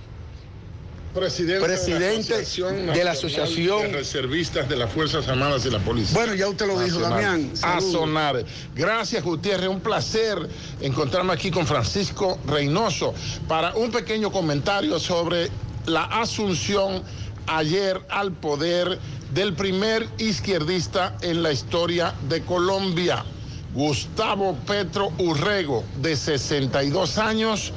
Presidente, 1.14 1.66
Presidente 1.66 2.46
de 2.94 3.04
la 3.04 3.12
Asociación 3.12 3.84
de 3.84 3.88
Reservistas 3.94 4.70
de 4.70 4.76
las 4.76 4.92
Fuerzas 4.92 5.28
Armadas 5.28 5.66
y 5.66 5.72
la 5.72 5.80
Policía. 5.80 6.16
Bueno, 6.16 6.36
ya 6.36 6.48
usted 6.48 6.68
lo 6.68 6.80
dijo, 6.80 7.00
Damián. 7.00 7.52
A 7.64 7.82
sonar. 7.82 8.44
Gracias, 8.76 9.24
Gutiérrez. 9.24 9.70
Un 9.70 9.80
placer 9.80 10.38
encontrarme 10.82 11.34
aquí 11.34 11.50
con 11.50 11.66
Francisco 11.66 12.38
Reynoso 12.46 13.14
para 13.48 13.74
un 13.76 13.92
pequeño 13.92 14.32
comentario 14.32 15.00
sobre 15.00 15.50
la 15.88 16.04
asunción 16.04 17.04
ayer 17.48 18.00
al 18.10 18.32
poder 18.32 19.00
del 19.34 19.54
primer 19.54 20.08
izquierdista 20.20 21.18
en 21.22 21.42
la 21.42 21.52
historia 21.52 22.14
de 22.30 22.42
Colombia, 22.42 23.26
Gustavo 23.74 24.56
Petro 24.68 25.12
Urrego, 25.18 25.84
de 26.02 26.16
62 26.16 27.18
años 27.18 27.74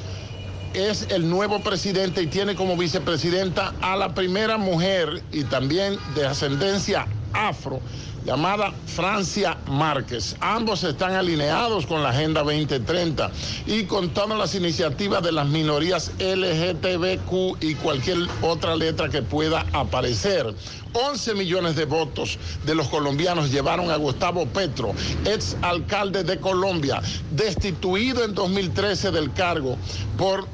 es 0.74 1.07
el 1.11 1.28
nuevo 1.28 1.61
presidente 1.61 2.23
y 2.23 2.27
tiene 2.27 2.55
como 2.55 2.77
vicepresidenta 2.77 3.74
a 3.81 3.97
la 3.97 4.15
primera 4.15 4.59
mujer 4.59 5.23
y 5.32 5.44
también 5.44 5.99
de 6.15 6.27
ascendencia 6.27 7.07
afro 7.32 7.81
llamada 8.24 8.73
Francia 8.86 9.59
Márquez. 9.66 10.36
Ambos 10.40 10.85
están 10.85 11.15
alineados 11.15 11.86
con 11.86 12.03
la 12.03 12.11
Agenda 12.11 12.43
2030 12.43 13.31
y 13.66 13.85
con 13.85 14.11
todas 14.11 14.39
las 14.39 14.55
iniciativas 14.55 15.23
de 15.23 15.32
las 15.32 15.49
minorías 15.49 16.12
LGTBQ 16.19 17.62
y 17.62 17.74
cualquier 17.77 18.19
otra 18.43 18.77
letra 18.77 19.09
que 19.09 19.23
pueda 19.23 19.66
aparecer. 19.73 20.55
11 20.94 21.35
millones 21.35 21.74
de 21.74 21.86
votos 21.86 22.39
de 22.65 22.74
los 22.74 22.89
colombianos 22.89 23.51
llevaron 23.51 23.90
a 23.90 23.97
Gustavo 23.97 24.47
Petro, 24.47 24.94
ex 25.24 25.57
alcalde 25.62 26.23
de 26.23 26.39
Colombia, 26.39 27.01
destituido 27.31 28.24
en 28.24 28.35
2013 28.35 29.11
del 29.11 29.32
cargo 29.32 29.78
por 30.19 30.47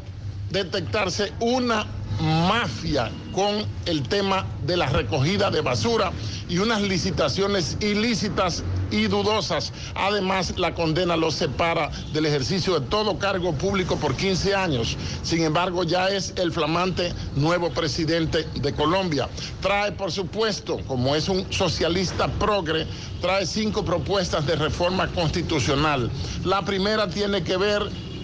detectarse 0.50 1.32
una 1.40 1.86
mafia 2.20 3.10
con 3.32 3.64
el 3.86 4.02
tema 4.08 4.46
de 4.66 4.76
la 4.76 4.86
recogida 4.86 5.50
de 5.50 5.60
basura 5.60 6.10
y 6.48 6.58
unas 6.58 6.82
licitaciones 6.82 7.76
ilícitas 7.80 8.64
y 8.90 9.06
dudosas. 9.06 9.72
Además, 9.94 10.54
la 10.56 10.74
condena 10.74 11.16
lo 11.16 11.30
separa 11.30 11.90
del 12.12 12.26
ejercicio 12.26 12.80
de 12.80 12.86
todo 12.86 13.18
cargo 13.18 13.52
público 13.52 13.96
por 13.96 14.16
15 14.16 14.54
años. 14.54 14.96
Sin 15.22 15.42
embargo, 15.44 15.84
ya 15.84 16.08
es 16.08 16.32
el 16.36 16.52
flamante 16.52 17.12
nuevo 17.36 17.70
presidente 17.70 18.48
de 18.54 18.72
Colombia. 18.72 19.28
Trae, 19.60 19.92
por 19.92 20.10
supuesto, 20.10 20.78
como 20.86 21.14
es 21.14 21.28
un 21.28 21.52
socialista 21.52 22.26
progre, 22.26 22.86
trae 23.20 23.46
cinco 23.46 23.84
propuestas 23.84 24.46
de 24.46 24.56
reforma 24.56 25.06
constitucional. 25.08 26.10
La 26.44 26.62
primera 26.62 27.08
tiene 27.08 27.44
que 27.44 27.56
ver 27.56 27.82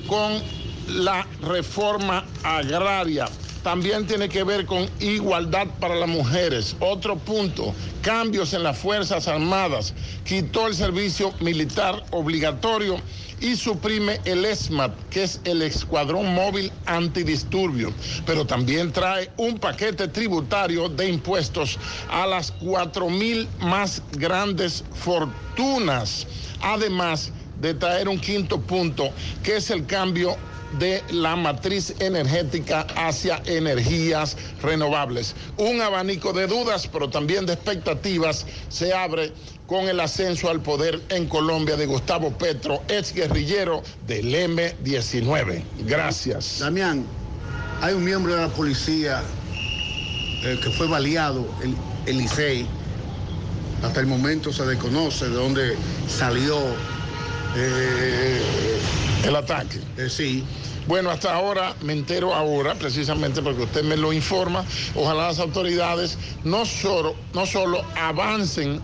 con 0.08 0.63
la 0.88 1.26
reforma 1.42 2.24
agraria 2.42 3.28
también 3.64 4.06
tiene 4.06 4.28
que 4.28 4.44
ver 4.44 4.66
con 4.66 4.88
igualdad 5.00 5.66
para 5.80 5.94
las 5.94 6.08
mujeres. 6.08 6.76
Otro 6.80 7.16
punto, 7.16 7.74
cambios 8.02 8.52
en 8.52 8.62
las 8.62 8.76
Fuerzas 8.78 9.26
Armadas. 9.26 9.94
Quitó 10.22 10.66
el 10.66 10.74
servicio 10.74 11.32
militar 11.40 12.04
obligatorio 12.10 12.98
y 13.40 13.56
suprime 13.56 14.20
el 14.26 14.44
ESMAT, 14.44 14.92
que 15.08 15.22
es 15.24 15.40
el 15.44 15.62
Escuadrón 15.62 16.34
Móvil 16.34 16.70
Antidisturbio, 16.84 17.92
pero 18.26 18.46
también 18.46 18.92
trae 18.92 19.30
un 19.38 19.58
paquete 19.58 20.08
tributario 20.08 20.90
de 20.90 21.08
impuestos 21.08 21.78
a 22.10 22.26
las 22.26 22.52
cuatro 22.52 23.08
mil 23.08 23.48
más 23.60 24.02
grandes 24.12 24.84
fortunas, 24.92 26.26
además 26.60 27.32
de 27.60 27.72
traer 27.72 28.08
un 28.08 28.18
quinto 28.18 28.60
punto, 28.60 29.10
que 29.42 29.56
es 29.56 29.70
el 29.70 29.86
cambio 29.86 30.36
de 30.78 31.02
la 31.10 31.36
matriz 31.36 31.94
energética 31.98 32.86
hacia 32.96 33.42
energías 33.46 34.36
renovables. 34.62 35.34
Un 35.56 35.80
abanico 35.80 36.32
de 36.32 36.46
dudas, 36.46 36.88
pero 36.92 37.08
también 37.08 37.46
de 37.46 37.54
expectativas 37.54 38.46
se 38.68 38.92
abre 38.92 39.32
con 39.66 39.88
el 39.88 40.00
ascenso 40.00 40.50
al 40.50 40.60
poder 40.60 41.00
en 41.08 41.26
Colombia 41.26 41.76
de 41.76 41.86
Gustavo 41.86 42.30
Petro, 42.32 42.82
ex 42.88 43.14
guerrillero 43.14 43.82
del 44.06 44.34
M-19. 44.34 45.62
Gracias. 45.86 46.58
Damián, 46.58 47.04
hay 47.80 47.94
un 47.94 48.04
miembro 48.04 48.34
de 48.34 48.42
la 48.42 48.48
policía 48.48 49.22
eh, 50.44 50.60
que 50.62 50.70
fue 50.70 50.86
baleado, 50.86 51.46
el, 51.62 51.74
el 52.06 52.18
Licey. 52.18 52.66
Hasta 53.82 54.00
el 54.00 54.06
momento 54.06 54.52
se 54.52 54.64
desconoce 54.64 55.28
de 55.28 55.34
dónde 55.34 55.76
salió 56.08 56.58
eh, 57.56 58.40
el 59.24 59.36
ataque. 59.36 59.78
Eh, 59.96 60.08
sí. 60.08 60.44
Bueno, 60.86 61.10
hasta 61.10 61.34
ahora 61.34 61.74
me 61.80 61.94
entero 61.94 62.34
ahora, 62.34 62.74
precisamente 62.74 63.40
porque 63.40 63.62
usted 63.62 63.82
me 63.84 63.96
lo 63.96 64.12
informa. 64.12 64.64
Ojalá 64.94 65.28
las 65.28 65.38
autoridades 65.38 66.18
no 66.44 66.66
solo, 66.66 67.14
no 67.32 67.46
solo 67.46 67.82
avancen 67.96 68.80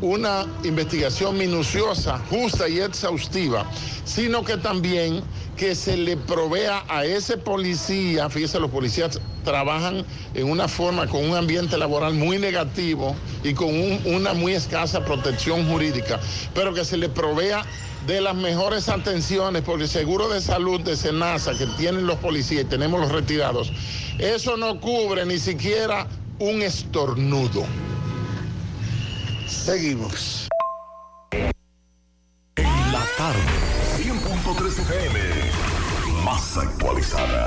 una 0.00 0.46
investigación 0.62 1.36
minuciosa, 1.38 2.18
justa 2.30 2.68
y 2.68 2.78
exhaustiva, 2.80 3.66
sino 4.04 4.44
que 4.44 4.58
también 4.58 5.24
que 5.56 5.74
se 5.74 5.96
le 5.96 6.16
provea 6.16 6.84
a 6.86 7.04
ese 7.04 7.36
policía, 7.38 8.28
fíjese, 8.30 8.60
los 8.60 8.70
policías 8.70 9.18
trabajan 9.42 10.04
en 10.34 10.48
una 10.50 10.68
forma, 10.68 11.06
con 11.08 11.28
un 11.28 11.34
ambiente 11.36 11.76
laboral 11.78 12.14
muy 12.14 12.38
negativo 12.38 13.16
y 13.42 13.54
con 13.54 13.68
un- 13.68 14.00
una 14.04 14.34
muy 14.34 14.52
escasa 14.52 15.04
protección 15.04 15.66
jurídica, 15.66 16.20
pero 16.54 16.72
que 16.74 16.84
se 16.84 16.96
le 16.96 17.08
provea 17.08 17.64
de 18.08 18.22
las 18.22 18.34
mejores 18.34 18.88
atenciones, 18.88 19.60
porque 19.62 19.82
el 19.82 19.88
seguro 19.88 20.30
de 20.30 20.40
salud 20.40 20.80
de 20.80 20.96
Senasa 20.96 21.52
que 21.56 21.66
tienen 21.76 22.06
los 22.06 22.16
policías 22.16 22.62
y 22.62 22.64
tenemos 22.64 23.00
los 23.02 23.12
retirados, 23.12 23.70
eso 24.18 24.56
no 24.56 24.80
cubre 24.80 25.26
ni 25.26 25.38
siquiera 25.38 26.08
un 26.38 26.62
estornudo. 26.62 27.66
Seguimos. 29.46 30.48
La 32.56 33.04
tarde, 33.18 33.42
100.3 33.98 34.66
FM. 34.68 35.18
Más 36.24 36.56
actualizada. 36.56 37.46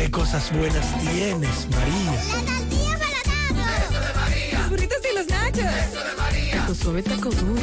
qué 0.00 0.10
cosas 0.10 0.50
buenas 0.56 0.86
tienes, 0.98 1.68
María. 1.70 2.12
Los 4.52 4.70
burritos 4.70 4.96
y 5.10 5.14
los 5.14 5.26
nachos. 5.26 5.58
Eso 5.58 6.02
de 6.02 6.14
María. 6.16 6.64
Tu 6.66 6.74
suave 6.74 7.02
taco 7.02 7.28
duro. 7.28 7.60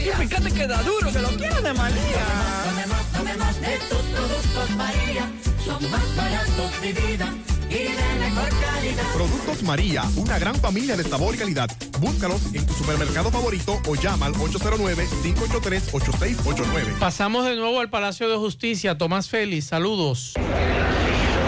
Y 0.00 0.08
fíjate 0.22 0.50
que 0.50 0.66
da 0.66 0.82
duro, 0.82 1.12
que 1.12 1.18
lo 1.18 1.28
quiero 1.30 1.60
de 1.60 1.74
María. 1.74 2.24
Tomemos, 2.64 3.02
tomemos 3.12 3.60
de 3.60 3.78
tus 3.90 3.98
productos 3.98 4.70
María. 4.76 5.30
Son 5.62 5.90
más 5.90 6.16
baratos 6.16 6.80
de 6.80 6.92
vida 6.94 7.28
y 7.68 7.74
de 7.74 8.14
mejor 8.18 8.48
calidad. 8.48 9.04
Productos 9.14 9.62
María, 9.62 10.04
una 10.16 10.38
gran 10.38 10.54
familia 10.54 10.96
de 10.96 11.04
sabor 11.04 11.34
y 11.34 11.38
calidad. 11.38 11.70
Búscalos 12.00 12.40
en 12.54 12.64
tu 12.64 12.72
supermercado 12.72 13.30
favorito 13.30 13.78
o 13.86 13.94
llama 13.94 14.24
al 14.26 14.32
809-583-8689. 14.34 16.98
Pasamos 16.98 17.44
de 17.44 17.56
nuevo 17.56 17.78
al 17.78 17.90
Palacio 17.90 18.30
de 18.30 18.38
Justicia. 18.38 18.96
Tomás 18.96 19.28
Félix, 19.28 19.66
saludos. 19.66 20.32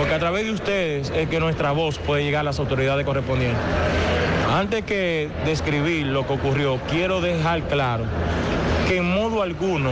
porque 0.10 0.26
a 0.26 0.28
través 0.28 0.46
de 0.46 0.52
ustedes 0.52 1.12
es 1.16 1.30
que 1.30 1.40
nuestra 1.40 1.72
voz 1.72 2.00
puede 2.00 2.24
llegar 2.24 2.40
a 2.40 2.46
las 2.46 2.58
autoridades 2.58 3.06
correspondientes. 3.06 3.62
Antes 4.52 4.84
que 4.84 5.30
describir 5.46 6.08
lo 6.08 6.26
que 6.26 6.34
ocurrió, 6.34 6.80
quiero 6.90 7.22
dejar 7.22 7.62
claro 7.68 8.06
que 8.88 8.98
en 8.98 9.14
modo 9.14 9.44
alguno 9.44 9.92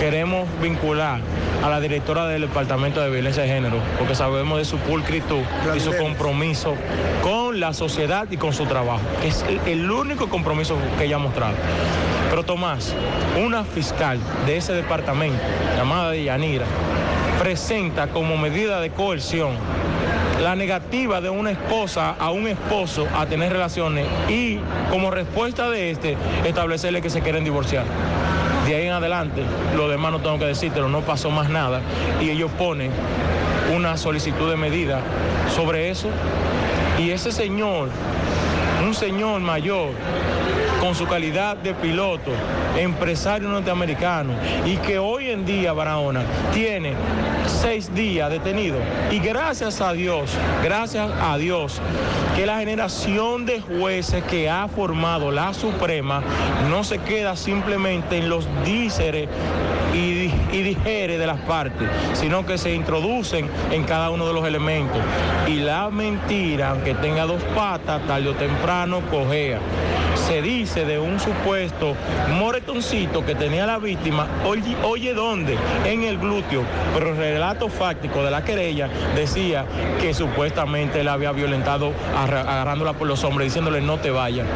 queremos 0.00 0.48
vincular 0.62 1.20
a 1.62 1.68
la 1.68 1.78
directora 1.78 2.26
del 2.26 2.40
Departamento 2.40 3.02
de 3.02 3.10
Violencia 3.10 3.42
de 3.42 3.50
Género, 3.50 3.76
porque 3.98 4.14
sabemos 4.14 4.56
de 4.56 4.64
su 4.64 4.78
pulcritud 4.78 5.42
y 5.76 5.80
su 5.80 5.94
compromiso 5.94 6.74
con 7.22 7.60
la 7.60 7.74
sociedad 7.74 8.26
y 8.30 8.38
con 8.38 8.54
su 8.54 8.64
trabajo. 8.64 9.02
Es 9.22 9.44
el, 9.66 9.90
único 9.90 10.30
compromiso 10.30 10.74
que 10.96 11.04
ella 11.04 11.16
ha 11.16 11.18
mostrado. 11.18 11.52
Pero 12.30 12.44
Tomás, 12.44 12.94
una 13.44 13.62
fiscal 13.62 14.18
de 14.46 14.56
ese 14.56 14.72
departamento, 14.72 15.38
llamada 15.76 16.16
Yanira, 16.16 16.64
presenta 17.44 18.06
como 18.06 18.38
medida 18.38 18.80
de 18.80 18.88
coerción 18.88 19.50
la 20.42 20.56
negativa 20.56 21.20
de 21.20 21.28
una 21.28 21.50
esposa 21.50 22.16
a 22.18 22.30
un 22.30 22.48
esposo 22.48 23.06
a 23.14 23.26
tener 23.26 23.52
relaciones 23.52 24.06
y 24.30 24.60
como 24.90 25.10
respuesta 25.10 25.68
de 25.68 25.90
este 25.90 26.16
establecerle 26.46 27.02
que 27.02 27.10
se 27.10 27.20
quieren 27.20 27.44
divorciar. 27.44 27.84
De 28.66 28.74
ahí 28.74 28.86
en 28.86 28.94
adelante, 28.94 29.42
lo 29.76 29.90
demás 29.90 30.12
no 30.12 30.20
tengo 30.20 30.38
que 30.38 30.46
decírtelo, 30.46 30.88
no 30.88 31.02
pasó 31.02 31.30
más 31.30 31.50
nada 31.50 31.82
y 32.18 32.30
ellos 32.30 32.50
ponen 32.56 32.90
una 33.76 33.98
solicitud 33.98 34.48
de 34.48 34.56
medida 34.56 35.02
sobre 35.54 35.90
eso 35.90 36.08
y 36.98 37.10
ese 37.10 37.30
señor, 37.30 37.90
un 38.82 38.94
señor 38.94 39.42
mayor, 39.42 39.90
con 40.84 40.94
su 40.94 41.06
calidad 41.06 41.56
de 41.56 41.72
piloto, 41.72 42.30
empresario 42.78 43.48
norteamericano 43.48 44.34
y 44.66 44.76
que 44.76 44.98
hoy 44.98 45.30
en 45.30 45.46
día 45.46 45.72
Barahona 45.72 46.22
tiene 46.52 46.92
seis 47.46 47.94
días 47.94 48.28
detenido. 48.28 48.76
Y 49.10 49.18
gracias 49.18 49.80
a 49.80 49.94
Dios, 49.94 50.30
gracias 50.62 51.10
a 51.22 51.38
Dios, 51.38 51.80
que 52.36 52.44
la 52.44 52.58
generación 52.58 53.46
de 53.46 53.62
jueces 53.62 54.22
que 54.24 54.50
ha 54.50 54.68
formado 54.68 55.30
la 55.30 55.54
Suprema 55.54 56.22
no 56.68 56.84
se 56.84 56.98
queda 56.98 57.34
simplemente 57.34 58.18
en 58.18 58.28
los 58.28 58.46
díceres 58.66 59.30
y, 59.94 60.23
y 60.54 60.62
dijeres 60.62 61.18
de 61.18 61.26
las 61.26 61.40
partes, 61.40 61.88
sino 62.12 62.46
que 62.46 62.58
se 62.58 62.72
introducen 62.72 63.48
en 63.72 63.82
cada 63.84 64.10
uno 64.10 64.26
de 64.26 64.32
los 64.32 64.46
elementos. 64.46 65.00
Y 65.48 65.56
la 65.56 65.90
mentira, 65.90 66.70
aunque 66.70 66.94
tenga 66.94 67.26
dos 67.26 67.42
patas, 67.54 68.06
tarde 68.06 68.28
o 68.28 68.34
temprano 68.34 69.00
cojea. 69.10 69.58
Se 70.14 70.40
dice 70.40 70.84
de 70.84 70.98
un 70.98 71.18
supuesto 71.18 71.96
moretoncito 72.38 73.26
que 73.26 73.34
tenía 73.34 73.66
la 73.66 73.78
víctima, 73.78 74.28
oye, 74.46 74.76
oye 74.84 75.12
dónde, 75.12 75.58
en 75.84 76.04
el 76.04 76.18
glúteo, 76.18 76.62
pero 76.94 77.10
el 77.10 77.16
relato 77.16 77.68
fáctico 77.68 78.22
de 78.22 78.30
la 78.30 78.44
querella 78.44 78.88
decía 79.16 79.66
que 80.00 80.14
supuestamente 80.14 81.02
la 81.02 81.14
había 81.14 81.32
violentado 81.32 81.92
agarrándola 82.16 82.92
por 82.92 83.08
los 83.08 83.24
hombres, 83.24 83.48
diciéndole 83.48 83.80
no 83.80 83.98
te 83.98 84.10
vayas. 84.10 84.46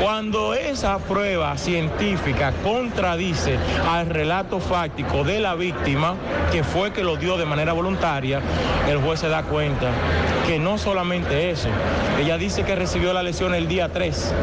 Cuando 0.00 0.54
esa 0.54 0.98
prueba 0.98 1.58
científica 1.58 2.54
contradice 2.64 3.58
al 3.86 4.06
relato 4.06 4.58
fáctico 4.58 5.24
de 5.24 5.40
la 5.40 5.54
víctima, 5.54 6.14
que 6.50 6.64
fue 6.64 6.90
que 6.90 7.04
lo 7.04 7.16
dio 7.16 7.36
de 7.36 7.44
manera 7.44 7.74
voluntaria, 7.74 8.40
el 8.88 8.96
juez 8.98 9.20
se 9.20 9.28
da 9.28 9.42
cuenta 9.42 9.90
que 10.46 10.58
no 10.58 10.78
solamente 10.78 11.50
eso, 11.50 11.68
ella 12.18 12.38
dice 12.38 12.62
que 12.62 12.76
recibió 12.76 13.12
la 13.12 13.22
lesión 13.22 13.54
el 13.54 13.68
día 13.68 13.90
3, 13.92 14.34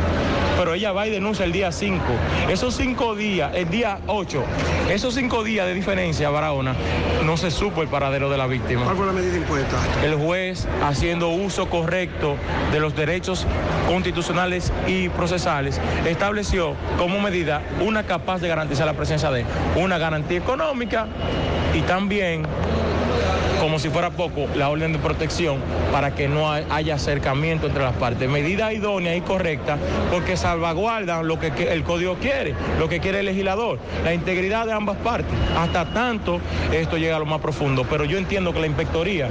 pero 0.58 0.74
ella 0.74 0.92
va 0.92 1.08
y 1.08 1.12
denuncia 1.12 1.46
el 1.46 1.52
día 1.52 1.72
5. 1.72 2.04
Esos 2.50 2.76
cinco 2.76 3.16
días, 3.16 3.52
el 3.54 3.70
día 3.70 4.00
8, 4.08 4.44
esos 4.90 5.14
cinco 5.14 5.44
días 5.44 5.68
de 5.68 5.74
diferencia, 5.74 6.30
Barahona, 6.30 6.76
no 7.24 7.38
se 7.38 7.52
supo 7.52 7.82
el 7.84 7.88
paradero 7.88 8.30
de 8.30 8.38
la 8.38 8.48
víctima. 8.48 8.84
¿Cuál 8.84 8.98
fue 8.98 9.06
la 9.06 9.14
medida 9.14 9.38
impuesta? 9.38 9.78
El 10.04 10.16
juez, 10.16 10.68
haciendo 10.84 11.30
uso 11.30 11.70
correcto 11.70 12.36
de 12.72 12.80
los 12.80 12.96
derechos 12.96 13.46
constitucionales 13.88 14.74
y 14.88 15.10
procesales, 15.10 15.80
estableció 16.06 16.76
como 16.98 17.20
medida 17.20 17.62
una 17.80 18.04
capaz 18.04 18.40
de 18.40 18.48
garantizar 18.48 18.88
la 18.88 18.94
presencia 18.94 19.30
de 19.32 19.46
una 19.76 19.98
garantía 19.98 20.40
económica 20.40 21.08
y 21.74 21.82
también 21.82 22.44
como 23.68 23.80
si 23.80 23.90
fuera 23.90 24.12
poco, 24.12 24.48
la 24.56 24.70
orden 24.70 24.94
de 24.94 24.98
protección 25.00 25.58
para 25.92 26.16
que 26.16 26.30
no 26.30 26.50
hay- 26.50 26.66
haya 26.70 26.96
acercamiento 26.96 27.68
entre 27.68 27.84
las 27.84 27.92
partes. 27.96 28.30
Medida 28.30 28.72
idónea 28.72 29.14
y 29.14 29.20
correcta 29.20 29.78
porque 30.10 30.38
salvaguardan 30.38 31.28
lo 31.28 31.38
que 31.38 31.48
el 31.70 31.84
código 31.84 32.16
quiere, 32.16 32.56
lo 32.80 32.88
que 32.88 33.02
quiere 33.02 33.20
el 33.20 33.26
legislador, 33.26 33.78
la 34.06 34.14
integridad 34.14 34.66
de 34.68 34.72
ambas 34.72 34.96
partes. 34.96 35.34
Hasta 35.58 35.84
tanto 35.84 36.40
esto 36.72 36.96
llega 36.96 37.18
a 37.18 37.20
lo 37.20 37.26
más 37.26 37.42
profundo, 37.42 37.86
pero 37.90 38.06
yo 38.06 38.18
entiendo 38.18 38.54
que 38.54 38.62
la 38.62 38.68
inspectoría 38.68 39.28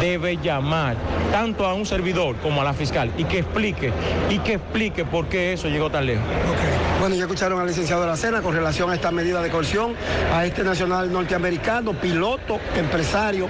debe 0.00 0.38
llamar 0.38 0.96
tanto 1.30 1.66
a 1.66 1.74
un 1.74 1.84
servidor 1.84 2.36
como 2.36 2.62
a 2.62 2.64
la 2.64 2.72
fiscal 2.72 3.10
y 3.18 3.24
que 3.24 3.40
explique, 3.40 3.92
y 4.30 4.38
que 4.38 4.54
explique 4.54 5.04
por 5.04 5.26
qué 5.26 5.52
eso 5.52 5.68
llegó 5.68 5.90
tan 5.90 6.06
lejos. 6.06 6.24
Bueno, 7.04 7.16
ya 7.16 7.24
escucharon 7.24 7.60
al 7.60 7.66
licenciado 7.66 8.00
de 8.00 8.08
la 8.08 8.16
Cena 8.16 8.40
con 8.40 8.54
relación 8.54 8.88
a 8.88 8.94
esta 8.94 9.10
medida 9.10 9.42
de 9.42 9.50
coerción, 9.50 9.94
a 10.32 10.46
este 10.46 10.64
nacional 10.64 11.12
norteamericano, 11.12 11.92
piloto, 11.92 12.58
empresario, 12.74 13.46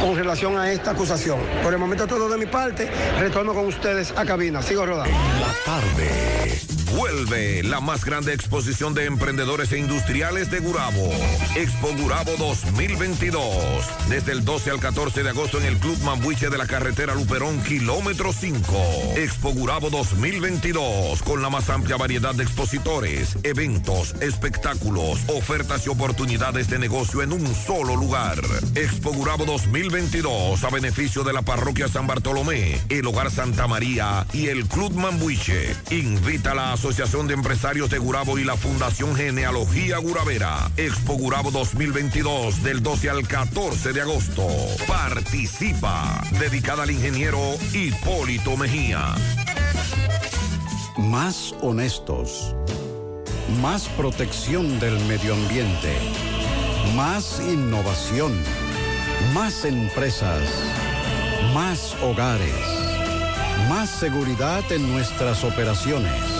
con 0.00 0.14
relación 0.14 0.56
a 0.56 0.70
esta 0.70 0.92
acusación. 0.92 1.40
Por 1.64 1.72
el 1.72 1.80
momento 1.80 2.06
todo 2.06 2.28
de 2.28 2.38
mi 2.38 2.46
parte, 2.46 2.88
retorno 3.18 3.54
con 3.54 3.66
ustedes 3.66 4.14
a 4.16 4.24
cabina. 4.24 4.62
Sigo 4.62 4.86
rodando. 4.86 5.12
La 5.40 5.52
tarde. 5.64 6.69
Vuelve 6.96 7.62
la 7.62 7.80
más 7.80 8.04
grande 8.04 8.34
exposición 8.34 8.94
de 8.94 9.04
emprendedores 9.04 9.70
e 9.72 9.78
industriales 9.78 10.50
de 10.50 10.58
Gurabo. 10.58 11.10
Expo 11.54 11.94
Gurabo 11.96 12.32
2022. 12.36 13.44
Desde 14.08 14.32
el 14.32 14.44
12 14.44 14.70
al 14.70 14.80
14 14.80 15.22
de 15.22 15.30
agosto 15.30 15.58
en 15.58 15.66
el 15.66 15.76
Club 15.78 15.98
Mambuiche 16.02 16.50
de 16.50 16.58
la 16.58 16.66
carretera 16.66 17.14
Luperón, 17.14 17.62
kilómetro 17.62 18.32
5. 18.32 19.14
Expo 19.16 19.52
Gurabo 19.52 19.88
2022. 19.90 21.22
Con 21.22 21.42
la 21.42 21.50
más 21.50 21.70
amplia 21.70 21.96
variedad 21.96 22.34
de 22.34 22.42
expositores, 22.42 23.36
eventos, 23.44 24.14
espectáculos, 24.20 25.20
ofertas 25.28 25.86
y 25.86 25.90
oportunidades 25.90 26.68
de 26.68 26.78
negocio 26.78 27.22
en 27.22 27.32
un 27.32 27.54
solo 27.54 27.94
lugar. 27.94 28.40
Expo 28.74 29.12
Gurabo 29.12 29.44
2022. 29.44 30.64
A 30.64 30.70
beneficio 30.70 31.22
de 31.22 31.32
la 31.32 31.42
parroquia 31.42 31.86
San 31.86 32.08
Bartolomé, 32.08 32.80
el 32.88 33.06
Hogar 33.06 33.30
Santa 33.30 33.68
María 33.68 34.26
y 34.32 34.48
el 34.48 34.66
Club 34.66 34.92
Mambuiche. 34.94 35.76
Invita 35.90 36.50
a 36.50 36.54
Asociación 36.80 37.26
de 37.26 37.34
Empresarios 37.34 37.90
de 37.90 37.98
Gurabo 37.98 38.38
y 38.38 38.44
la 38.44 38.56
Fundación 38.56 39.14
Genealogía 39.14 39.98
Guravera. 39.98 40.70
Expo 40.78 41.12
Gurabo 41.12 41.50
2022 41.50 42.62
del 42.62 42.82
12 42.82 43.10
al 43.10 43.28
14 43.28 43.92
de 43.92 44.00
agosto. 44.00 44.46
Participa. 44.88 46.22
Dedicada 46.40 46.84
al 46.84 46.90
ingeniero 46.90 47.38
Hipólito 47.74 48.56
Mejía. 48.56 49.14
Más 50.96 51.54
honestos. 51.60 52.56
Más 53.60 53.86
protección 53.90 54.80
del 54.80 54.98
medio 55.04 55.34
ambiente. 55.34 55.98
Más 56.96 57.42
innovación. 57.46 58.32
Más 59.34 59.66
empresas. 59.66 60.40
Más 61.52 61.94
hogares. 62.02 62.54
Más 63.68 63.90
seguridad 63.90 64.64
en 64.72 64.90
nuestras 64.90 65.44
operaciones. 65.44 66.39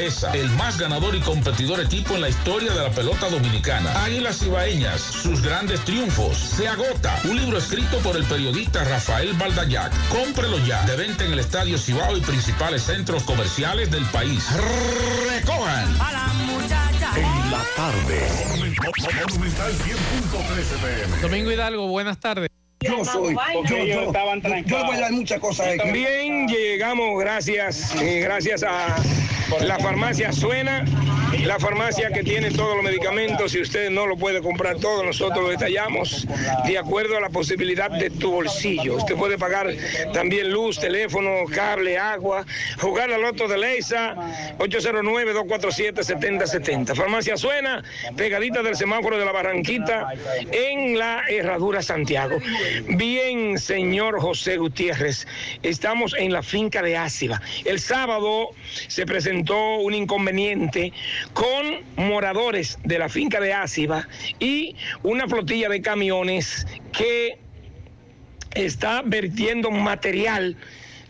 grandeza, 0.00 0.32
el 0.32 0.48
más 0.50 0.78
ganador 0.78 1.14
y 1.14 1.20
competidor 1.20 1.80
equipo 1.80 2.14
en 2.14 2.22
la 2.22 2.28
historia 2.28 2.72
de 2.72 2.82
la 2.82 2.90
pelota 2.90 3.28
dominicana. 3.28 4.04
Águilas 4.04 4.42
Ibaeñas, 4.42 5.00
sus 5.00 5.42
grandes 5.42 5.80
triunfos. 5.84 6.36
Se 6.38 6.68
agota. 6.68 7.20
Un 7.24 7.36
libro 7.36 7.58
escrito 7.58 7.98
por 7.98 8.16
el 8.16 8.24
periodista 8.24 8.82
Rafael 8.84 9.34
Baldayac. 9.34 9.92
Cómprelo 10.08 10.58
ya. 10.60 10.82
De 10.86 10.96
venta 10.96 11.24
en 11.24 11.32
el 11.32 11.38
Estadio 11.38 11.76
Cibao 11.76 12.16
y 12.16 12.20
principales 12.20 12.82
centros 12.82 13.24
comerciales 13.24 13.90
del 13.90 14.04
país. 14.06 14.44
Recojan. 15.28 15.88
En 17.16 17.50
la 17.50 17.64
tarde. 17.76 18.28
Monumental 18.50 19.72
100.13 19.72 19.84
pm. 20.80 21.20
Domingo 21.20 21.50
Hidalgo, 21.50 21.88
buenas 21.88 22.18
tardes. 22.18 22.48
Yo 22.82 23.04
soy. 23.04 23.34
Yo, 23.34 23.62
yo, 23.64 23.76
yo, 23.84 24.10
yo 24.64 24.84
voy 24.86 24.96
a 24.96 25.00
dar 25.00 25.12
muchas 25.12 25.38
cosas. 25.38 25.76
También 25.76 26.48
llegamos 26.48 27.20
gracias, 27.20 27.94
eh, 27.96 28.20
gracias 28.20 28.62
a 28.62 28.96
la 29.66 29.78
farmacia 29.80 30.32
Suena, 30.32 30.84
la 31.44 31.58
farmacia 31.58 32.10
que 32.10 32.22
tiene 32.22 32.50
todos 32.50 32.76
los 32.76 32.84
medicamentos. 32.84 33.52
Si 33.52 33.60
usted 33.60 33.90
no 33.90 34.06
lo 34.06 34.16
puede 34.16 34.40
comprar 34.40 34.76
todo, 34.76 35.04
nosotros 35.04 35.42
lo 35.42 35.50
detallamos 35.50 36.26
de 36.64 36.78
acuerdo 36.78 37.18
a 37.18 37.20
la 37.20 37.28
posibilidad 37.28 37.90
de 37.90 38.08
tu 38.08 38.30
bolsillo. 38.30 38.96
Usted 38.96 39.14
puede 39.16 39.36
pagar 39.36 39.74
también 40.14 40.50
luz, 40.50 40.78
teléfono, 40.78 41.44
cable, 41.52 41.98
agua, 41.98 42.46
jugar 42.78 43.12
al 43.12 43.20
loto 43.20 43.46
de 43.48 43.58
Leisa, 43.58 44.14
809-247-7070. 44.58 46.94
Farmacia 46.94 47.36
Suena, 47.36 47.84
pegadita 48.16 48.62
del 48.62 48.76
semáforo 48.76 49.18
de 49.18 49.26
la 49.26 49.32
Barranquita, 49.32 50.14
en 50.50 50.98
la 50.98 51.24
Herradura 51.28 51.82
Santiago. 51.82 52.38
Bien, 52.96 53.58
señor 53.58 54.20
José 54.20 54.56
Gutiérrez, 54.56 55.26
estamos 55.62 56.14
en 56.18 56.32
la 56.32 56.42
finca 56.42 56.82
de 56.82 56.96
Áciba. 56.96 57.40
El 57.64 57.80
sábado 57.80 58.50
se 58.88 59.06
presentó 59.06 59.76
un 59.76 59.94
inconveniente 59.94 60.92
con 61.32 61.80
moradores 61.96 62.78
de 62.84 62.98
la 62.98 63.08
finca 63.08 63.40
de 63.40 63.52
Áciba 63.52 64.06
y 64.38 64.76
una 65.02 65.28
flotilla 65.28 65.68
de 65.68 65.82
camiones 65.82 66.66
que 66.92 67.38
está 68.54 69.02
vertiendo 69.04 69.70
material 69.70 70.56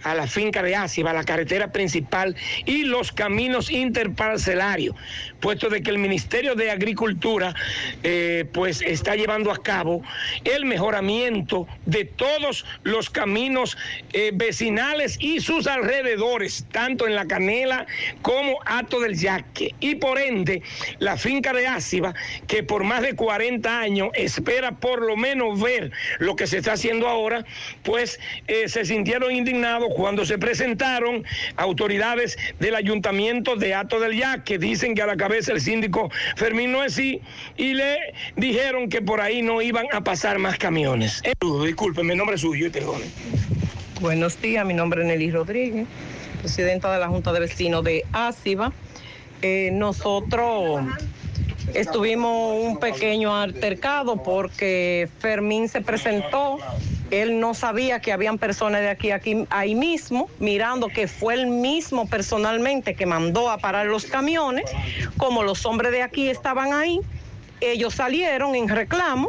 a 0.02 0.14
la 0.14 0.26
finca 0.26 0.62
de 0.62 0.76
Áciba, 0.76 1.12
la 1.12 1.24
carretera 1.24 1.72
principal 1.72 2.36
y 2.64 2.84
los 2.84 3.12
caminos 3.12 3.70
interparcelarios, 3.70 4.96
puesto 5.40 5.68
de 5.68 5.82
que 5.82 5.90
el 5.90 5.98
Ministerio 5.98 6.54
de 6.54 6.70
Agricultura 6.70 7.54
eh, 8.02 8.46
pues 8.52 8.82
está 8.82 9.16
llevando 9.16 9.52
a 9.52 9.62
cabo 9.62 10.02
el 10.44 10.64
mejoramiento 10.64 11.66
de 11.86 12.04
todos 12.04 12.64
los 12.82 13.10
caminos 13.10 13.76
eh, 14.12 14.30
vecinales 14.34 15.16
y 15.20 15.40
sus 15.40 15.66
alrededores, 15.66 16.66
tanto 16.70 17.06
en 17.06 17.14
la 17.14 17.26
Canela 17.26 17.86
como 18.22 18.58
Ato 18.64 19.00
del 19.00 19.18
Yaque. 19.18 19.74
Y 19.80 19.96
por 19.96 20.18
ende, 20.18 20.62
la 20.98 21.16
finca 21.16 21.52
de 21.52 21.66
Áciba, 21.66 22.14
que 22.46 22.62
por 22.62 22.84
más 22.84 23.02
de 23.02 23.14
40 23.14 23.80
años 23.80 24.10
espera 24.14 24.72
por 24.72 25.02
lo 25.02 25.16
menos 25.16 25.60
ver 25.60 25.90
lo 26.18 26.36
que 26.36 26.46
se 26.46 26.58
está 26.58 26.72
haciendo 26.72 27.08
ahora, 27.08 27.44
pues 27.82 28.18
eh, 28.48 28.68
se 28.68 28.84
sintieron 28.84 29.32
indignados 29.32 29.89
cuando 29.94 30.24
se 30.24 30.38
presentaron 30.38 31.24
autoridades 31.56 32.36
del 32.58 32.74
ayuntamiento 32.74 33.56
de 33.56 33.74
Ato 33.74 34.00
del 34.00 34.16
Yaque, 34.16 34.58
dicen 34.58 34.94
que 34.94 35.02
a 35.02 35.06
la 35.06 35.16
cabeza 35.16 35.52
el 35.52 35.60
síndico 35.60 36.10
Fermín 36.36 36.72
Noesí, 36.72 37.20
y 37.56 37.74
le 37.74 37.98
dijeron 38.36 38.88
que 38.88 39.02
por 39.02 39.20
ahí 39.20 39.42
no 39.42 39.62
iban 39.62 39.86
a 39.92 40.02
pasar 40.02 40.38
más 40.38 40.58
camiones. 40.58 41.20
Eh, 41.24 41.32
Discúlpeme, 41.64 42.14
nombre 42.14 42.38
suyo 42.38 42.66
y 42.66 42.70
perdone. 42.70 43.06
Buenos 44.00 44.40
días, 44.40 44.64
mi 44.64 44.74
nombre 44.74 45.02
es 45.02 45.08
Nelly 45.08 45.30
Rodríguez, 45.30 45.86
presidenta 46.40 46.92
de 46.92 46.98
la 46.98 47.08
Junta 47.08 47.32
de 47.32 47.40
Vecinos 47.40 47.84
de 47.84 48.04
Áciba. 48.12 48.72
Eh, 49.42 49.70
nosotros 49.72 50.82
estuvimos 51.74 52.64
un 52.64 52.78
pequeño 52.78 53.36
altercado 53.36 54.22
porque 54.22 55.08
Fermín 55.18 55.68
se 55.68 55.80
presentó, 55.80 56.58
él 57.10 57.40
no 57.40 57.54
sabía 57.54 58.00
que 58.00 58.12
habían 58.12 58.38
personas 58.38 58.80
de 58.80 58.88
aquí, 58.88 59.10
aquí, 59.10 59.46
ahí 59.50 59.74
mismo, 59.74 60.28
mirando 60.38 60.88
que 60.88 61.08
fue 61.08 61.34
él 61.34 61.46
mismo 61.46 62.08
personalmente 62.08 62.94
que 62.94 63.06
mandó 63.06 63.50
a 63.50 63.58
parar 63.58 63.86
los 63.86 64.06
camiones, 64.06 64.70
como 65.16 65.42
los 65.42 65.66
hombres 65.66 65.92
de 65.92 66.02
aquí 66.02 66.28
estaban 66.28 66.72
ahí, 66.72 67.00
ellos 67.60 67.94
salieron 67.94 68.54
en 68.54 68.68
reclamo 68.68 69.28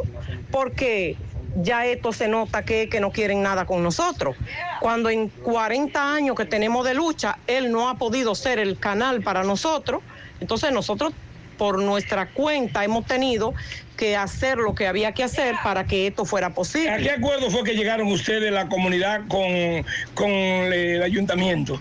porque 0.50 1.16
ya 1.56 1.84
esto 1.86 2.12
se 2.12 2.28
nota 2.28 2.64
que, 2.64 2.88
que 2.88 3.00
no 3.00 3.10
quieren 3.10 3.42
nada 3.42 3.66
con 3.66 3.82
nosotros. 3.82 4.36
Cuando 4.80 5.10
en 5.10 5.28
40 5.28 6.14
años 6.14 6.36
que 6.36 6.46
tenemos 6.46 6.84
de 6.86 6.94
lucha, 6.94 7.38
él 7.46 7.70
no 7.70 7.88
ha 7.88 7.94
podido 7.94 8.34
ser 8.34 8.58
el 8.58 8.78
canal 8.78 9.22
para 9.22 9.42
nosotros, 9.44 10.02
entonces 10.40 10.72
nosotros 10.72 11.12
por 11.58 11.80
nuestra 11.80 12.26
cuenta 12.26 12.82
hemos 12.84 13.06
tenido 13.06 13.54
que 13.96 14.16
hacer 14.16 14.58
lo 14.58 14.74
que 14.74 14.86
había 14.86 15.12
que 15.12 15.22
hacer 15.22 15.54
para 15.62 15.86
que 15.86 16.06
esto 16.06 16.24
fuera 16.24 16.50
posible. 16.50 16.90
¿A 16.90 16.98
qué 16.98 17.10
acuerdo 17.10 17.50
fue 17.50 17.64
que 17.64 17.74
llegaron 17.74 18.08
ustedes, 18.08 18.52
la 18.52 18.68
comunidad, 18.68 19.22
con, 19.28 19.84
con 20.14 20.30
el 20.30 21.02
ayuntamiento? 21.02 21.80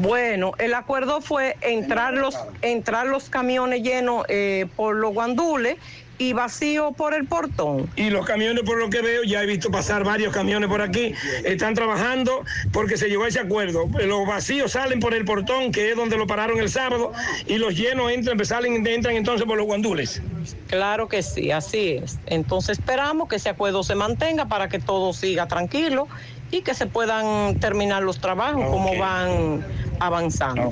Bueno, 0.00 0.52
el 0.58 0.74
acuerdo 0.74 1.20
fue 1.20 1.56
entrar 1.62 2.14
los, 2.14 2.36
entrar 2.62 3.06
los 3.06 3.30
camiones 3.30 3.82
llenos 3.82 4.24
eh, 4.28 4.66
por 4.76 4.96
los 4.96 5.14
guandules 5.14 5.76
y 6.18 6.32
vacío 6.32 6.92
por 6.92 7.14
el 7.14 7.26
portón. 7.26 7.90
Y 7.96 8.10
los 8.10 8.26
camiones, 8.26 8.64
por 8.64 8.78
lo 8.78 8.90
que 8.90 9.02
veo, 9.02 9.24
ya 9.24 9.42
he 9.42 9.46
visto 9.46 9.70
pasar 9.70 10.04
varios 10.04 10.32
camiones 10.32 10.68
por 10.68 10.80
aquí, 10.80 11.14
están 11.44 11.74
trabajando 11.74 12.44
porque 12.72 12.96
se 12.96 13.08
llegó 13.08 13.24
a 13.24 13.28
ese 13.28 13.40
acuerdo. 13.40 13.88
Los 14.04 14.26
vacíos 14.26 14.72
salen 14.72 15.00
por 15.00 15.14
el 15.14 15.24
portón, 15.24 15.72
que 15.72 15.90
es 15.90 15.96
donde 15.96 16.16
lo 16.16 16.26
pararon 16.26 16.58
el 16.58 16.70
sábado, 16.70 17.12
y 17.46 17.56
los 17.56 17.76
llenos 17.76 18.10
entran, 18.12 18.36
pues 18.36 18.48
salen, 18.48 18.86
entran 18.86 19.16
entonces 19.16 19.46
por 19.46 19.56
los 19.56 19.66
guandules. 19.66 20.22
Claro 20.68 21.08
que 21.08 21.22
sí, 21.22 21.50
así 21.50 22.00
es. 22.02 22.18
Entonces 22.26 22.78
esperamos 22.78 23.28
que 23.28 23.36
ese 23.36 23.48
acuerdo 23.48 23.82
se 23.82 23.94
mantenga 23.94 24.46
para 24.46 24.68
que 24.68 24.78
todo 24.78 25.12
siga 25.12 25.48
tranquilo 25.48 26.08
y 26.50 26.62
que 26.62 26.74
se 26.74 26.86
puedan 26.86 27.58
terminar 27.58 28.02
los 28.02 28.20
trabajos 28.20 28.66
como 28.66 28.96
van 28.96 29.64
avanzando. 29.98 30.70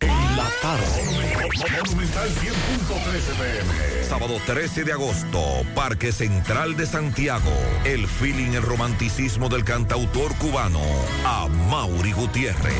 La 0.00 0.48
tarde. 0.62 1.29
Monumental 1.58 2.28
100.13 2.28 3.34
pm. 3.34 4.04
Sábado 4.04 4.40
13 4.46 4.84
de 4.84 4.92
agosto, 4.92 5.40
Parque 5.74 6.12
Central 6.12 6.76
de 6.76 6.86
Santiago. 6.86 7.50
El 7.84 8.06
feeling, 8.06 8.52
el 8.52 8.62
romanticismo 8.62 9.48
del 9.48 9.64
cantautor 9.64 10.34
cubano, 10.36 10.80
a 11.24 11.48
Mauri 11.68 12.12
Gutiérrez. 12.12 12.74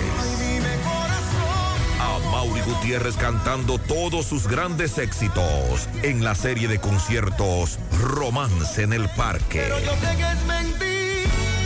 A 2.00 2.18
Mauri 2.30 2.60
Gutiérrez 2.60 3.16
cantando 3.16 3.78
todos 3.78 4.26
sus 4.26 4.46
grandes 4.46 4.98
éxitos 4.98 5.88
en 6.02 6.22
la 6.22 6.36
serie 6.36 6.68
de 6.68 6.80
conciertos 6.80 7.78
Romance 8.00 8.82
en 8.82 8.92
el 8.92 9.08
Parque. 9.10 9.68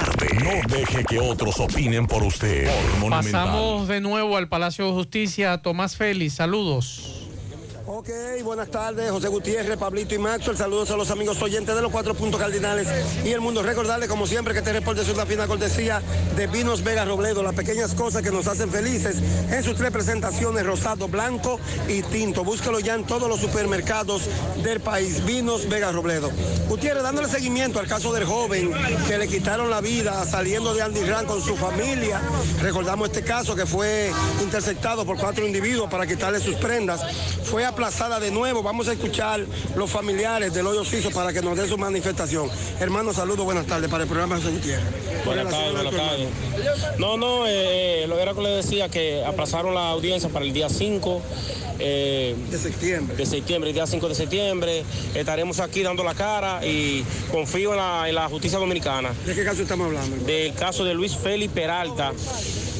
No 0.51 0.67
deje 0.67 1.05
que 1.05 1.19
otros 1.19 1.59
opinen 1.59 2.07
por 2.07 2.23
usted. 2.23 2.69
Pasamos 3.09 3.87
de 3.87 4.01
nuevo 4.01 4.35
al 4.35 4.49
Palacio 4.49 4.85
de 4.85 4.91
Justicia. 4.91 5.57
Tomás 5.59 5.95
Félix, 5.95 6.33
saludos. 6.33 7.10
Ok, 7.87 8.09
buenas 8.43 8.69
tardes, 8.69 9.09
José 9.09 9.27
Gutiérrez, 9.27 9.75
Pablito 9.75 10.13
y 10.13 10.19
Maxwell. 10.19 10.55
Saludos 10.55 10.91
a 10.91 10.97
los 10.97 11.09
amigos 11.09 11.41
oyentes 11.41 11.75
de 11.75 11.81
los 11.81 11.91
cuatro 11.91 12.13
puntos 12.13 12.39
cardinales 12.39 12.87
y 13.25 13.31
el 13.31 13.41
mundo. 13.41 13.63
Recordarles, 13.63 14.07
como 14.07 14.27
siempre, 14.27 14.53
que 14.53 14.59
este 14.59 14.71
reporte 14.71 15.01
es 15.01 15.09
una 15.09 15.25
fina 15.25 15.47
cortesía 15.47 15.99
de 16.35 16.45
Vinos 16.45 16.83
Vega 16.83 17.05
Robledo, 17.05 17.41
las 17.41 17.55
pequeñas 17.55 17.95
cosas 17.95 18.21
que 18.21 18.29
nos 18.29 18.45
hacen 18.45 18.69
felices 18.69 19.17
en 19.51 19.63
sus 19.63 19.75
tres 19.75 19.89
presentaciones, 19.89 20.63
rosado, 20.63 21.07
blanco 21.07 21.59
y 21.87 22.03
tinto. 22.03 22.43
Búsquelo 22.43 22.79
ya 22.79 22.93
en 22.93 23.03
todos 23.03 23.27
los 23.27 23.39
supermercados 23.39 24.23
del 24.63 24.79
país. 24.79 25.25
Vinos 25.25 25.67
Vega 25.67 25.91
Robledo. 25.91 26.29
Gutiérrez, 26.69 27.01
dándole 27.01 27.27
seguimiento 27.27 27.79
al 27.79 27.87
caso 27.87 28.13
del 28.13 28.25
joven 28.25 28.71
que 29.07 29.17
le 29.17 29.27
quitaron 29.27 29.71
la 29.71 29.81
vida 29.81 30.23
saliendo 30.25 30.75
de 30.75 30.83
Andy 30.83 31.01
con 31.25 31.41
su 31.41 31.55
familia. 31.55 32.21
Recordamos 32.61 33.09
este 33.09 33.23
caso 33.23 33.55
que 33.55 33.65
fue 33.65 34.11
interceptado 34.41 35.03
por 35.03 35.17
cuatro 35.17 35.45
individuos 35.45 35.89
para 35.89 36.05
quitarle 36.05 36.39
sus 36.39 36.55
prendas. 36.55 37.01
Fue 37.43 37.65
aplazada 37.71 38.19
de 38.19 38.31
nuevo. 38.31 38.61
Vamos 38.61 38.87
a 38.87 38.93
escuchar 38.93 39.45
los 39.75 39.89
familiares 39.89 40.53
del 40.53 40.67
hoyo 40.67 40.83
suizo 40.83 41.09
para 41.11 41.33
que 41.33 41.41
nos 41.41 41.57
den 41.57 41.67
su 41.67 41.77
manifestación. 41.77 42.49
Hermano, 42.79 43.13
saludos, 43.13 43.45
buenas 43.45 43.65
tardes 43.65 43.89
para 43.89 44.03
el 44.03 44.09
programa 44.09 44.35
José 44.35 44.51
Gutiérrez. 44.51 45.25
Buenas 45.25 45.49
tardes, 45.49 45.73
buenas 45.73 45.95
tardes. 45.95 46.29
No, 46.99 47.17
no, 47.17 47.47
eh, 47.47 48.05
lo 48.07 48.19
era 48.19 48.33
que 48.33 48.41
le 48.41 48.49
decía 48.49 48.89
que 48.89 49.23
aplazaron 49.25 49.73
la 49.73 49.89
audiencia 49.89 50.29
para 50.29 50.45
el 50.45 50.53
día 50.53 50.69
5 50.69 51.21
de 51.81 52.59
septiembre. 52.61 53.15
De 53.15 53.25
septiembre, 53.25 53.69
el 53.69 53.73
día 53.73 53.87
5 53.87 54.07
de 54.09 54.15
septiembre. 54.15 54.83
Estaremos 55.15 55.59
aquí 55.59 55.81
dando 55.81 56.03
la 56.03 56.13
cara 56.13 56.65
y 56.65 57.03
confío 57.31 57.71
en 57.71 57.77
la, 57.77 58.09
en 58.09 58.15
la 58.15 58.29
justicia 58.29 58.59
dominicana. 58.59 59.11
¿De 59.25 59.33
qué 59.33 59.43
caso 59.43 59.61
estamos 59.61 59.87
hablando? 59.87 60.17
Del 60.25 60.53
caso 60.53 60.83
de 60.83 60.93
Luis 60.93 61.15
Félix 61.15 61.51
Peralta, 61.53 62.11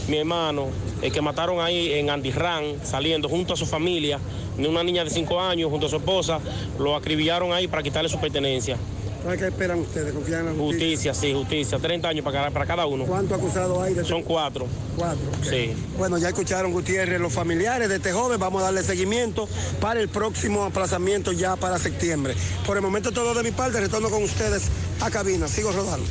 mi 0.07 0.18
hermano, 0.18 0.68
el 1.02 1.11
que 1.11 1.22
mataron 1.22 1.60
ahí 1.60 1.94
en 1.94 2.10
Andirran, 2.10 2.76
saliendo 2.84 3.30
junto 3.30 3.53
a 3.53 3.57
su 3.57 3.65
familia, 3.65 4.19
una 4.57 4.84
niña 4.84 5.03
de 5.03 5.10
5 5.10 5.40
años, 5.40 5.69
junto 5.69 5.88
a 5.88 5.90
su 5.90 5.98
esposa, 5.98 6.40
lo 6.80 6.95
acribillaron 6.95 7.53
ahí 7.53 7.68
para 7.68 7.84
quitarle 7.84 8.10
su 8.10 8.19
pertenencia. 8.19 8.78
¿Sabes 9.23 9.40
qué 9.40 9.48
esperan 9.49 9.80
ustedes? 9.80 10.14
¿Confían 10.14 10.40
en 10.40 10.45
la 10.48 10.52
justicia? 10.53 11.11
Justicia, 11.11 11.14
sí, 11.14 11.34
justicia. 11.34 11.78
30 11.78 12.07
años 12.07 12.26
para 12.26 12.38
cada, 12.40 12.49
para 12.52 12.65
cada 12.65 12.86
uno. 12.88 13.06
¿Cuántos 13.06 13.38
acusados 13.38 13.80
hay? 13.80 13.94
De 13.94 14.03
Son 14.03 14.23
cuatro. 14.23 14.65
Cuatro. 14.98 15.30
ok. 15.30 15.45
Sí. 15.48 15.73
Bueno, 15.95 16.18
ya 16.18 16.30
escucharon 16.30 16.72
Gutiérrez, 16.72 17.22
los 17.22 17.32
familiares 17.32 17.88
de 17.88 17.98
este 17.98 18.11
joven. 18.14 18.40
Vamos 18.40 18.61
a 18.64 18.65
darle 18.65 18.82
seguimiento 18.82 19.48
para 19.80 19.99
el 19.99 20.10
próximo 20.10 20.64
aplazamiento 20.64 21.34
ya 21.34 21.56
para 21.56 21.78
septiembre. 21.78 22.34
Por 22.65 22.78
el 22.78 22.84
momento 22.84 23.11
todo 23.11 23.36
de 23.36 23.44
mi 23.44 23.52
parte. 23.52 23.80
Retorno 23.80 24.10
con 24.10 24.23
ustedes 24.23 24.69
a 25.02 25.11
cabina. 25.11 25.48
Sigo 25.48 25.72
rodando. 25.72 26.07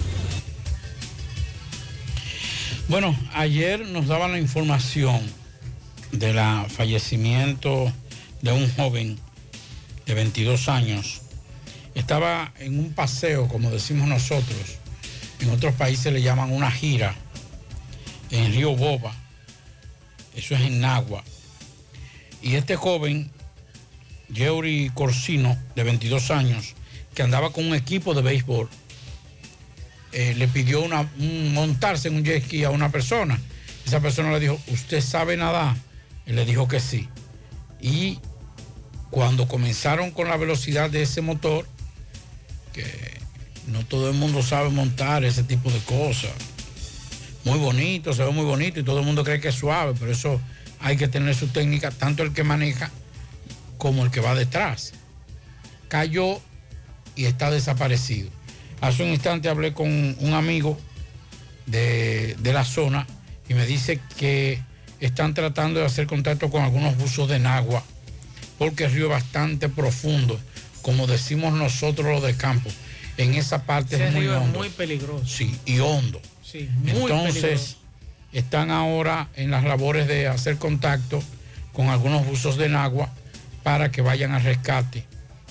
Bueno, 2.90 3.16
ayer 3.34 3.86
nos 3.86 4.08
daban 4.08 4.32
la 4.32 4.40
información 4.40 5.20
del 6.10 6.36
fallecimiento 6.68 7.92
de 8.42 8.50
un 8.50 8.68
joven 8.74 9.16
de 10.06 10.14
22 10.14 10.68
años. 10.68 11.20
Estaba 11.94 12.52
en 12.58 12.80
un 12.80 12.92
paseo, 12.92 13.46
como 13.46 13.70
decimos 13.70 14.08
nosotros. 14.08 14.78
En 15.38 15.50
otros 15.50 15.72
países 15.76 16.12
le 16.12 16.20
llaman 16.20 16.50
una 16.50 16.68
gira 16.68 17.14
en 18.32 18.52
Río 18.52 18.74
Boba. 18.74 19.14
Eso 20.34 20.56
es 20.56 20.62
en 20.62 20.80
Nagua. 20.80 21.22
Y 22.42 22.56
este 22.56 22.74
joven, 22.74 23.30
Yeuri 24.30 24.90
Corsino, 24.92 25.56
de 25.76 25.84
22 25.84 26.32
años, 26.32 26.74
que 27.14 27.22
andaba 27.22 27.52
con 27.52 27.68
un 27.68 27.76
equipo 27.76 28.14
de 28.14 28.22
béisbol, 28.22 28.68
eh, 30.12 30.34
le 30.36 30.48
pidió 30.48 30.82
una, 30.82 31.08
un- 31.18 31.52
montarse 31.54 32.08
en 32.08 32.16
un 32.16 32.24
jet 32.24 32.44
ski 32.44 32.64
a 32.64 32.70
una 32.70 32.90
persona. 32.90 33.38
Esa 33.86 34.00
persona 34.00 34.30
le 34.32 34.40
dijo, 34.40 34.60
¿usted 34.68 35.00
sabe 35.00 35.36
nadar? 35.36 35.74
Él 36.26 36.36
le 36.36 36.44
dijo 36.44 36.68
que 36.68 36.80
sí. 36.80 37.08
Y 37.80 38.18
cuando 39.10 39.48
comenzaron 39.48 40.10
con 40.10 40.28
la 40.28 40.36
velocidad 40.36 40.90
de 40.90 41.02
ese 41.02 41.20
motor, 41.22 41.66
que 42.72 42.84
no 43.68 43.84
todo 43.86 44.08
el 44.10 44.16
mundo 44.16 44.42
sabe 44.42 44.68
montar 44.70 45.24
ese 45.24 45.42
tipo 45.42 45.70
de 45.70 45.78
cosas. 45.80 46.30
Muy 47.44 47.58
bonito, 47.58 48.12
se 48.12 48.22
ve 48.22 48.30
muy 48.30 48.44
bonito 48.44 48.78
y 48.80 48.84
todo 48.84 49.00
el 49.00 49.06
mundo 49.06 49.24
cree 49.24 49.40
que 49.40 49.48
es 49.48 49.54
suave, 49.54 49.94
pero 49.98 50.12
eso 50.12 50.40
hay 50.78 50.96
que 50.96 51.08
tener 51.08 51.34
su 51.34 51.48
técnica, 51.48 51.90
tanto 51.90 52.22
el 52.22 52.32
que 52.32 52.44
maneja 52.44 52.90
como 53.78 54.04
el 54.04 54.10
que 54.10 54.20
va 54.20 54.34
detrás. 54.34 54.92
Cayó 55.88 56.40
y 57.16 57.24
está 57.24 57.50
desaparecido. 57.50 58.30
Hace 58.80 59.02
un 59.02 59.10
instante 59.10 59.48
hablé 59.48 59.72
con 59.74 59.88
un 60.18 60.34
amigo 60.34 60.78
de, 61.66 62.36
de 62.40 62.52
la 62.52 62.64
zona 62.64 63.06
y 63.48 63.54
me 63.54 63.66
dice 63.66 64.00
que 64.16 64.62
están 65.00 65.34
tratando 65.34 65.80
de 65.80 65.86
hacer 65.86 66.06
contacto 66.06 66.50
con 66.50 66.62
algunos 66.62 66.96
buzos 66.96 67.28
de 67.28 67.38
Nagua 67.38 67.82
porque 68.58 68.84
el 68.84 68.92
río 68.92 69.04
es 69.06 69.10
bastante 69.12 69.70
profundo, 69.70 70.38
como 70.82 71.06
decimos 71.06 71.54
nosotros 71.54 72.06
los 72.06 72.22
de 72.22 72.36
campo. 72.36 72.68
En 73.16 73.32
esa 73.34 73.64
parte 73.64 73.96
Ese 73.96 74.08
es 74.08 74.12
muy 74.12 74.20
río 74.22 74.36
es 74.36 74.42
hondo. 74.42 74.58
muy 74.58 74.68
peligroso. 74.68 75.26
Sí, 75.26 75.58
y 75.64 75.78
hondo. 75.78 76.20
Sí, 76.44 76.68
muy 76.82 76.90
Entonces, 76.90 77.42
peligroso. 77.42 77.76
están 78.32 78.70
ahora 78.70 79.28
en 79.36 79.50
las 79.50 79.64
labores 79.64 80.06
de 80.08 80.26
hacer 80.28 80.58
contacto 80.58 81.22
con 81.72 81.88
algunos 81.88 82.26
buzos 82.26 82.58
de 82.58 82.68
Nagua 82.68 83.08
para 83.62 83.90
que 83.90 84.02
vayan 84.02 84.32
al 84.32 84.42
rescate 84.42 85.04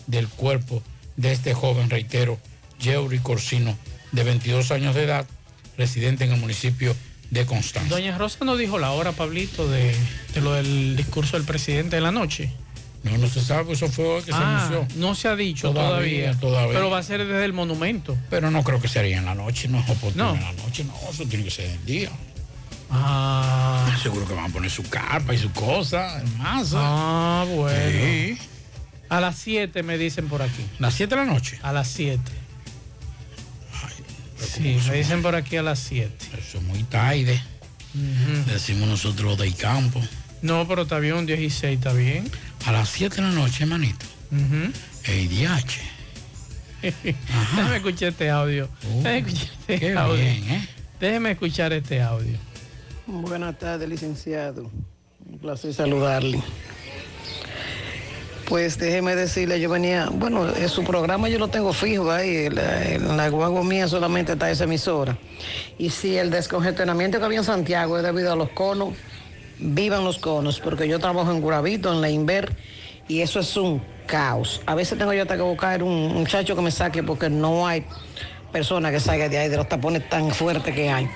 del 0.06 0.28
cuerpo 0.28 0.84
de 1.18 1.32
este 1.32 1.54
joven, 1.56 1.90
reitero, 1.90 2.40
Yeuri 2.80 3.20
Corsino, 3.20 3.76
de 4.12 4.24
22 4.24 4.72
años 4.72 4.96
de 4.96 5.04
edad, 5.04 5.26
residente 5.78 6.24
en 6.26 6.32
el 6.34 6.40
municipio 6.40 6.96
de 7.30 7.46
Constanza. 7.46 7.90
Doña 7.94 8.18
Rosa 8.18 8.44
no 8.46 8.58
dijo 8.58 8.80
la 8.80 8.92
hora, 8.92 9.12
Pablito, 9.12 9.68
de, 9.70 9.96
de 10.34 10.42
lo 10.42 10.54
del 10.54 10.96
discurso 10.96 11.38
del 11.38 11.46
presidente 11.46 11.96
de 11.98 12.02
la 12.02 12.12
noche. 12.12 12.52
No, 13.04 13.18
no 13.18 13.30
se 13.30 13.40
sabe, 13.42 13.72
eso 13.74 13.88
fue 13.88 14.06
hoy 14.06 14.24
que 14.24 14.32
se 14.32 14.38
Ah, 14.38 14.66
anunció. 14.68 14.88
no 15.00 15.16
se 15.16 15.30
ha 15.30 15.36
dicho 15.38 15.72
Todavía, 15.72 16.32
todavía, 16.34 16.40
todavía. 16.40 16.74
Pero 16.74 16.90
va 16.90 16.98
a 16.98 17.04
ser 17.04 17.26
desde 17.26 17.46
el 17.46 17.54
monumento. 17.54 18.18
Pero 18.30 18.52
no 18.52 18.62
creo 18.64 18.82
que 18.82 18.90
sería 18.90 19.18
en 19.20 19.26
la 19.26 19.36
noche, 19.36 19.70
no 19.70 19.80
es 19.80 19.90
oportuno 19.90 20.26
No. 20.26 20.36
en 20.36 20.42
la 20.42 20.52
noche, 20.64 20.84
no, 20.84 20.94
eso 21.10 21.26
tiene 21.26 21.46
que 21.46 21.52
ser 21.52 21.66
en 21.68 21.72
el 21.72 21.86
día. 21.86 22.10
Ah. 22.90 23.96
Seguro 24.04 24.28
que 24.28 24.34
van 24.34 24.46
a 24.50 24.54
poner 24.54 24.70
su 24.72 24.84
carpa 24.84 25.34
y 25.34 25.38
su 25.38 25.52
cosa, 25.52 26.20
en 26.20 26.38
masa. 26.38 26.78
Ah, 26.82 27.46
bueno. 27.48 27.90
Sí. 27.92 28.38
A 29.10 29.20
las 29.22 29.38
7 29.38 29.82
me 29.84 29.98
dicen 29.98 30.28
por 30.28 30.42
aquí. 30.42 30.66
¿Las 30.80 30.94
7 30.96 31.16
de 31.16 31.26
la 31.26 31.32
noche? 31.32 31.58
A 31.64 31.72
las 31.72 31.88
7. 31.88 32.20
Sí, 34.40 34.78
me 34.88 34.96
dicen 34.98 35.22
por 35.22 35.36
aquí 35.36 35.58
a 35.58 35.64
las 35.64 35.80
7. 35.80 36.14
Eso 36.40 36.58
es 36.60 36.64
muy 36.64 36.84
tarde. 36.84 37.42
Decimos 38.48 38.88
nosotros 38.88 39.38
del 39.38 39.56
campo. 39.56 40.02
No, 40.42 40.68
pero 40.68 40.84
está 40.84 41.00
bien, 41.00 41.16
un 41.16 41.26
16 41.26 41.78
está 41.78 41.92
bien. 41.94 42.30
A 42.66 42.72
las 42.72 42.90
7 42.90 43.18
de 43.18 43.22
la 43.24 43.30
noche, 43.32 43.66
manito. 43.66 44.06
Ujú. 44.32 44.72
El 45.06 45.30
DH. 45.30 45.80
Déjeme 46.82 47.76
escuchar 47.76 48.10
este 48.10 48.30
audio. 48.30 48.70
Déjeme 49.04 49.18
escuchar 49.20 49.50
este 49.68 49.76
Uh, 49.76 49.80
qué 49.80 49.94
audio. 49.98 50.16
bien, 50.16 50.50
¿eh? 50.50 50.68
Déjeme 51.00 51.32
escuchar 51.32 51.74
este 51.74 52.02
audio. 52.02 52.38
Buenas 53.08 53.58
tardes, 53.60 53.90
licenciado. 53.90 54.72
Un 55.26 55.40
placer 55.40 55.74
saludarle. 55.74 56.42
Pues 58.50 58.80
déjeme 58.80 59.16
decirle, 59.16 59.60
yo 59.60 59.70
venía, 59.70 60.10
bueno, 60.12 60.50
en 60.56 60.70
su 60.70 60.84
programa 60.84 61.30
yo 61.30 61.38
lo 61.38 61.50
tengo 61.50 61.72
fijo 61.72 62.10
ahí, 62.10 62.48
en 62.48 62.56
la, 62.56 62.84
en 62.84 63.16
la 63.16 63.30
guagua 63.30 63.64
mía 63.64 63.88
solamente 63.88 64.32
está 64.34 64.50
esa 64.50 64.64
emisora. 64.64 65.16
Y 65.78 65.92
si 65.92 66.18
el 66.18 66.32
descongestionamiento 66.32 67.20
que 67.20 67.26
había 67.26 67.38
en 67.38 67.44
Santiago 67.44 67.98
es 67.98 68.04
debido 68.04 68.34
a 68.34 68.36
los 68.36 68.50
conos, 68.50 68.96
vivan 69.60 70.04
los 70.04 70.18
conos, 70.18 70.60
porque 70.60 70.88
yo 70.88 70.98
trabajo 70.98 71.30
en 71.32 71.42
Guravito, 71.42 71.94
en 71.94 72.02
la 72.02 72.10
Inver, 72.10 72.52
y 73.08 73.22
eso 73.22 73.40
es 73.40 73.56
un 73.56 73.84
caos. 74.08 74.62
A 74.66 74.74
veces 74.74 74.98
tengo 74.98 75.14
yo 75.14 75.22
hasta 75.22 75.36
que 75.36 75.44
buscar 75.44 75.84
un 75.84 76.14
muchacho 76.14 76.56
que 76.56 76.62
me 76.64 76.72
saque 76.72 77.04
porque 77.04 77.30
no 77.30 77.68
hay 77.68 77.86
persona 78.52 78.90
que 78.90 79.00
salga 79.00 79.30
de 79.30 79.38
ahí, 79.38 79.50
de 79.50 79.58
los 79.58 79.70
tapones 79.70 80.10
tan 80.10 80.32
fuertes 80.32 80.74
que 80.74 80.90
hay. 80.90 81.08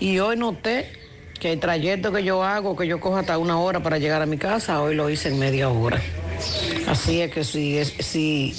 Y 0.00 0.18
hoy 0.18 0.36
noté 0.36 0.92
que 1.40 1.52
el 1.52 1.60
trayecto 1.60 2.12
que 2.12 2.22
yo 2.22 2.44
hago, 2.44 2.76
que 2.76 2.86
yo 2.86 3.00
cojo 3.00 3.16
hasta 3.16 3.38
una 3.38 3.58
hora 3.58 3.82
para 3.82 3.96
llegar 3.96 4.20
a 4.20 4.26
mi 4.26 4.36
casa, 4.36 4.82
hoy 4.82 4.94
lo 4.94 5.08
hice 5.08 5.30
en 5.30 5.38
media 5.38 5.70
hora. 5.70 5.98
Así 6.88 7.20
es 7.20 7.30
que 7.32 7.44
si, 7.44 7.78
es, 7.78 7.94
si, 8.00 8.54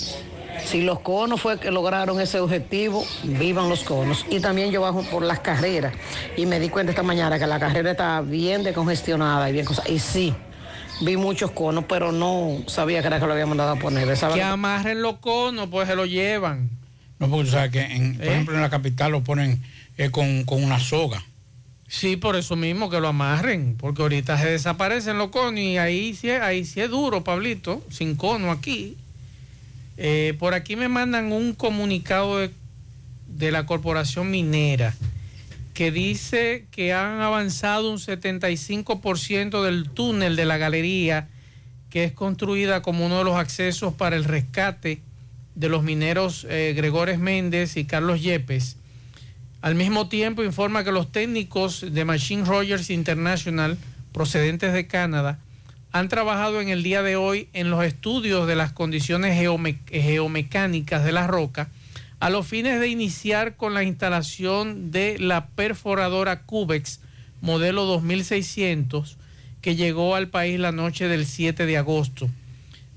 si 0.65 0.81
los 0.81 0.99
conos 1.01 1.41
fue 1.41 1.59
que 1.59 1.71
lograron 1.71 2.19
ese 2.19 2.39
objetivo, 2.39 3.05
vivan 3.23 3.69
los 3.69 3.83
conos. 3.83 4.25
Y 4.29 4.39
también 4.39 4.71
yo 4.71 4.81
bajo 4.81 5.03
por 5.03 5.23
las 5.23 5.39
carreras 5.39 5.93
y 6.37 6.45
me 6.45 6.59
di 6.59 6.69
cuenta 6.69 6.91
esta 6.91 7.03
mañana 7.03 7.37
que 7.39 7.47
la 7.47 7.59
carrera 7.59 7.91
estaba 7.91 8.21
bien 8.21 8.63
decongestionada 8.63 9.49
y 9.49 9.53
bien 9.53 9.65
cosa. 9.65 9.83
Y 9.87 9.99
sí, 9.99 10.33
vi 11.01 11.17
muchos 11.17 11.51
conos, 11.51 11.85
pero 11.87 12.11
no 12.11 12.57
sabía 12.67 13.01
que 13.01 13.07
era 13.07 13.19
que 13.19 13.25
lo 13.27 13.33
había 13.33 13.45
mandado 13.45 13.71
a 13.71 13.75
poner. 13.75 14.07
Que- 14.33 14.41
amarren 14.43 15.01
los 15.01 15.17
conos, 15.17 15.67
pues 15.69 15.87
se 15.87 15.95
lo 15.95 16.05
llevan. 16.05 16.69
No, 17.19 17.29
porque 17.29 17.45
tú 17.45 17.51
sabes 17.51 17.71
que, 17.71 17.81
en- 17.81 18.15
por 18.17 18.25
¿Eh? 18.25 18.31
ejemplo, 18.31 18.55
en 18.55 18.61
la 18.61 18.69
capital 18.69 19.11
lo 19.11 19.23
ponen 19.23 19.61
eh, 19.97 20.09
con, 20.11 20.43
con 20.43 20.63
una 20.63 20.79
soga. 20.79 21.23
Sí, 21.87 22.15
por 22.15 22.35
eso 22.35 22.55
mismo 22.55 22.89
que 22.89 22.99
lo 22.99 23.09
amarren, 23.09 23.75
porque 23.77 24.01
ahorita 24.01 24.37
se 24.39 24.49
desaparecen 24.49 25.17
los 25.17 25.29
conos 25.29 25.59
y 25.59 25.77
ahí 25.77 26.15
sí, 26.15 26.31
ahí 26.31 26.65
sí 26.65 26.81
es 26.81 26.89
duro, 26.89 27.23
Pablito, 27.23 27.83
sin 27.89 28.15
cono 28.15 28.51
aquí. 28.51 28.97
Eh, 29.97 30.35
por 30.39 30.53
aquí 30.53 30.75
me 30.75 30.89
mandan 30.89 31.31
un 31.31 31.53
comunicado 31.53 32.39
de, 32.39 32.51
de 33.27 33.51
la 33.51 33.65
Corporación 33.65 34.29
Minera 34.29 34.93
que 35.73 35.91
dice 35.91 36.65
que 36.71 36.93
han 36.93 37.21
avanzado 37.21 37.91
un 37.91 37.97
75% 37.97 39.63
del 39.63 39.89
túnel 39.89 40.35
de 40.37 40.45
la 40.45 40.57
galería 40.57 41.27
que 41.89 42.05
es 42.05 42.11
construida 42.13 42.81
como 42.81 43.05
uno 43.05 43.19
de 43.19 43.23
los 43.25 43.35
accesos 43.35 43.93
para 43.93 44.15
el 44.15 44.23
rescate 44.23 45.01
de 45.55 45.69
los 45.69 45.83
mineros 45.83 46.45
eh, 46.49 46.73
Gregores 46.75 47.19
Méndez 47.19 47.77
y 47.77 47.85
Carlos 47.85 48.21
Yepes. 48.21 48.77
Al 49.65 49.73
mismo 49.73 50.07
tiempo 50.09 50.43
informa 50.43 50.83
que 50.83 50.91
los 50.91 51.11
técnicos 51.11 51.83
de 51.91 52.05
Machine 52.05 52.45
Rogers 52.45 52.91
International 52.91 53.79
procedentes 54.11 54.73
de 54.73 54.85
Canadá 54.85 55.39
han 55.91 56.07
trabajado 56.07 56.61
en 56.61 56.69
el 56.69 56.83
día 56.83 57.01
de 57.01 57.15
hoy 57.15 57.49
en 57.53 57.71
los 57.71 57.83
estudios 57.83 58.45
de 58.47 58.55
las 58.55 58.71
condiciones 58.73 59.35
geome- 59.41 59.79
geomecánicas 59.89 61.03
de 61.03 61.11
la 61.13 61.25
roca 61.25 61.69
a 62.19 62.29
los 62.29 62.45
fines 62.45 62.79
de 62.79 62.89
iniciar 62.89 63.55
con 63.55 63.73
la 63.73 63.81
instalación 63.81 64.91
de 64.91 65.17
la 65.17 65.47
perforadora 65.47 66.43
Cubex 66.43 66.99
modelo 67.41 67.85
2600 67.85 69.17
que 69.61 69.75
llegó 69.75 70.13
al 70.13 70.27
país 70.27 70.59
la 70.59 70.73
noche 70.73 71.07
del 71.07 71.25
7 71.25 71.65
de 71.65 71.77
agosto 71.79 72.29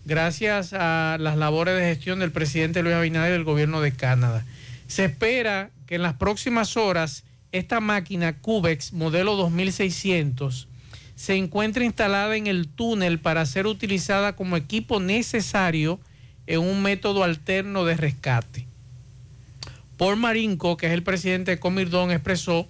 gracias 0.05 0.75
a 0.75 1.17
las 1.19 1.39
labores 1.39 1.77
de 1.79 1.81
gestión 1.89 2.19
del 2.19 2.31
presidente 2.31 2.83
Luis 2.83 2.95
Abinader 2.95 3.31
y 3.31 3.33
del 3.33 3.45
gobierno 3.45 3.81
de 3.81 3.93
Canadá. 3.93 4.45
Se 4.87 5.07
espera 5.07 5.71
que 5.89 5.95
en 5.95 6.03
las 6.03 6.15
próximas 6.15 6.77
horas 6.77 7.25
esta 7.51 7.81
máquina 7.81 8.39
Cubex 8.39 8.93
modelo 8.93 9.37
2600 9.37 10.69
se 11.15 11.35
encuentre 11.35 11.87
instalada 11.87 12.37
en 12.37 12.47
el 12.47 12.69
túnel 12.69 13.19
para 13.19 13.47
ser 13.47 13.67
utilizada 13.67 14.37
como 14.37 14.59
equipo 14.59 15.01
necesario 15.01 15.99
en 16.47 16.61
un 16.61 16.83
método 16.83 17.25
alterno 17.25 17.87
de 17.87 17.97
rescate. 17.97 18.67
Paul 19.97 20.19
Marinco, 20.19 20.77
que 20.77 20.87
es 20.89 20.93
el 20.93 21.03
presidente 21.03 21.53
de 21.53 21.59
Comirdón, 21.59 22.11
expresó 22.11 22.69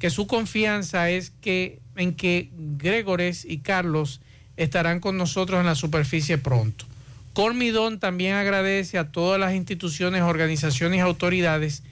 que 0.00 0.10
su 0.10 0.26
confianza 0.26 1.08
es 1.08 1.30
que 1.40 1.78
en 1.94 2.14
que 2.14 2.50
Gregores 2.52 3.44
y 3.44 3.58
Carlos 3.58 4.20
estarán 4.56 4.98
con 4.98 5.16
nosotros 5.16 5.60
en 5.60 5.66
la 5.66 5.76
superficie 5.76 6.36
pronto. 6.36 6.84
Cormidón 7.32 8.00
también 8.00 8.34
agradece 8.34 8.98
a 8.98 9.12
todas 9.12 9.38
las 9.38 9.54
instituciones, 9.54 10.22
organizaciones 10.22 10.98
y 10.98 11.00
autoridades 11.00 11.84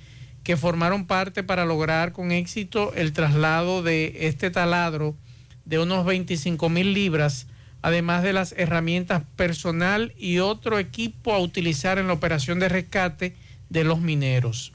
que 0.45 0.57
formaron 0.59 1.07
parte 1.07 1.43
para 1.43 1.65
lograr 1.65 2.13
con 2.13 2.31
éxito 2.31 2.93
el 2.95 3.13
traslado 3.13 3.83
de 3.83 4.29
este 4.29 4.51
taladro 4.51 5.17
de 5.65 5.79
unos 5.79 6.05
25 6.05 6.69
mil 6.69 6.93
libras, 6.93 7.47
además 7.81 8.23
de 8.23 8.35
las 8.35 8.53
herramientas 8.53 9.23
personal 9.37 10.13
y 10.19 10.39
otro 10.39 10.79
equipo 10.79 11.33
a 11.33 11.39
utilizar 11.39 11.99
en 11.99 12.07
la 12.07 12.13
operación 12.13 12.59
de 12.59 12.69
rescate 12.69 13.35
de 13.71 13.85
los 13.85 14.01
mineros. 14.01 14.73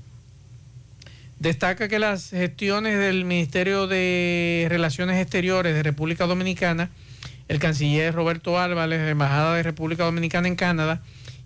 Destaca 1.37 1.87
que 1.87 1.99
las 1.99 2.31
gestiones 2.31 2.97
del 2.97 3.23
Ministerio 3.23 3.87
de 3.87 4.65
Relaciones 4.69 5.21
Exteriores 5.21 5.73
de 5.75 5.83
República 5.83 6.25
Dominicana, 6.25 6.89
el 7.47 7.59
canciller 7.59 8.13
Roberto 8.13 8.59
Álvarez, 8.59 8.99
la 9.01 9.11
Embajada 9.11 9.55
de 9.55 9.63
República 9.63 10.03
Dominicana 10.03 10.47
en 10.47 10.55
Canadá, 10.55 11.01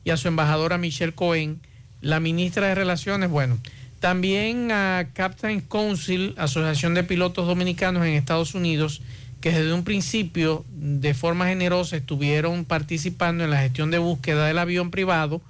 y 0.06 0.10
a 0.10 0.18
su 0.18 0.30
embajadora 0.30 0.78
Michelle 0.78 1.14
Cohen, 1.14 1.62
la 2.02 2.20
ministra 2.20 2.68
de 2.68 2.76
Relaciones, 2.76 3.30
bueno, 3.30 3.60
también 4.04 4.70
a 4.74 5.12
Captain 5.14 5.62
Council, 5.62 6.34
Asociación 6.36 6.94
de 6.94 7.06
Pilotos 7.06 7.48
Dominicanos 7.48 8.06
en 8.06 8.16
Estados 8.16 8.54
Unidos, 8.54 9.02
que 9.40 9.52
desde 9.52 9.72
un 9.72 9.86
principio 9.86 10.66
de 10.68 11.14
forma 11.14 11.48
generosa 11.48 11.96
estuvieron 11.96 12.66
participando 12.66 13.46
en 13.46 13.52
la 13.52 13.62
gestión 13.62 13.92
de 13.92 14.00
búsqueda 14.00 14.46
del 14.46 14.60
avión 14.60 14.92
privado 14.92 15.42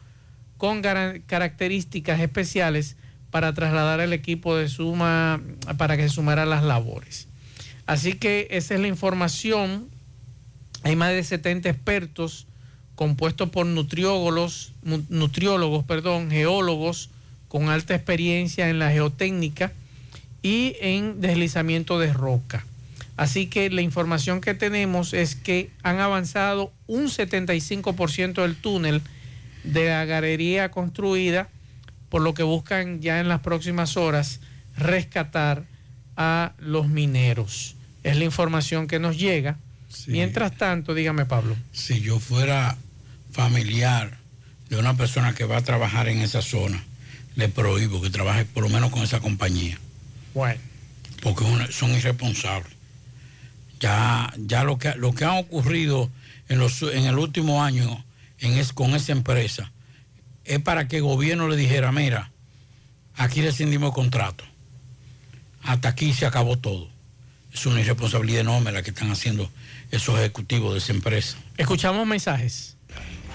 con 0.59 0.83
características 0.83 2.21
especiales 2.21 2.95
para 3.31 3.55
trasladar 3.55 4.01
el 4.01 4.13
equipo 4.13 4.55
de 4.55 4.69
suma 4.69 5.41
para 5.79 5.97
que 5.97 6.03
se 6.03 6.09
sumara 6.09 6.43
a 6.43 6.45
las 6.45 6.61
labores. 6.61 7.27
Así 7.87 8.13
que 8.13 8.49
esa 8.51 8.75
es 8.75 8.79
la 8.79 8.87
información. 8.87 9.89
Hay 10.83 10.95
más 10.95 11.09
de 11.09 11.23
70 11.23 11.69
expertos 11.69 12.45
compuestos 12.93 13.49
por 13.49 13.65
nutriólogos, 13.65 14.73
nutriólogos, 15.09 15.85
perdón, 15.85 16.29
geólogos 16.29 17.09
con 17.53 17.69
alta 17.69 17.93
experiencia 17.93 18.67
en 18.71 18.79
la 18.79 18.89
geotécnica 18.89 19.71
y 20.41 20.75
en 20.81 21.21
deslizamiento 21.21 21.99
de 21.99 22.11
roca. 22.11 22.65
Así 23.15 23.45
que 23.45 23.69
la 23.69 23.83
información 23.83 24.41
que 24.41 24.55
tenemos 24.55 25.13
es 25.13 25.35
que 25.35 25.69
han 25.83 25.99
avanzado 25.99 26.73
un 26.87 27.09
75% 27.09 28.41
del 28.41 28.55
túnel 28.55 29.03
de 29.63 29.89
la 29.89 30.03
galería 30.05 30.71
construida, 30.71 31.47
por 32.09 32.23
lo 32.23 32.33
que 32.33 32.41
buscan 32.41 33.01
ya 33.01 33.19
en 33.19 33.27
las 33.27 33.41
próximas 33.41 33.97
horas 33.97 34.39
rescatar 34.75 35.63
a 36.17 36.53
los 36.57 36.87
mineros. 36.87 37.75
Es 38.01 38.17
la 38.17 38.23
información 38.23 38.87
que 38.87 38.97
nos 38.97 39.19
llega. 39.19 39.59
Mientras 40.07 40.57
tanto, 40.57 40.95
dígame 40.95 41.27
Pablo. 41.27 41.55
Si 41.71 42.01
yo 42.01 42.17
fuera 42.17 42.79
familiar 43.31 44.17
de 44.71 44.77
una 44.77 44.97
persona 44.97 45.35
que 45.35 45.45
va 45.45 45.57
a 45.57 45.61
trabajar 45.61 46.09
en 46.09 46.17
esa 46.17 46.41
zona, 46.41 46.83
le 47.35 47.49
prohíbo 47.49 48.01
que 48.01 48.09
trabaje 48.09 48.45
por 48.45 48.63
lo 48.63 48.69
menos 48.69 48.91
con 48.91 49.03
esa 49.03 49.19
compañía. 49.19 49.77
Bueno. 50.33 50.59
Porque 51.21 51.45
son 51.71 51.91
irresponsables. 51.91 52.71
Ya, 53.79 54.33
ya 54.37 54.63
lo, 54.63 54.77
que, 54.77 54.95
lo 54.95 55.13
que 55.13 55.25
ha 55.25 55.33
ocurrido 55.33 56.09
en, 56.49 56.59
los, 56.59 56.81
en 56.83 57.05
el 57.05 57.17
último 57.17 57.63
año 57.63 58.03
en 58.39 58.53
es, 58.53 58.73
con 58.73 58.95
esa 58.95 59.11
empresa 59.11 59.71
es 60.45 60.59
para 60.59 60.87
que 60.87 60.97
el 60.97 61.03
gobierno 61.03 61.47
le 61.47 61.55
dijera, 61.55 61.91
mira, 61.91 62.31
aquí 63.15 63.41
rescindimos 63.41 63.89
el 63.89 63.93
contrato. 63.93 64.43
Hasta 65.61 65.89
aquí 65.89 66.13
se 66.13 66.25
acabó 66.25 66.57
todo. 66.57 66.89
Es 67.53 67.65
una 67.65 67.79
irresponsabilidad 67.79 68.41
enorme 68.41 68.71
la 68.71 68.83
que 68.83 68.89
están 68.89 69.11
haciendo 69.11 69.49
esos 69.91 70.17
ejecutivos 70.19 70.73
de 70.73 70.79
esa 70.79 70.91
empresa. 70.91 71.37
Escuchamos 71.57 72.05
mensajes. 72.05 72.75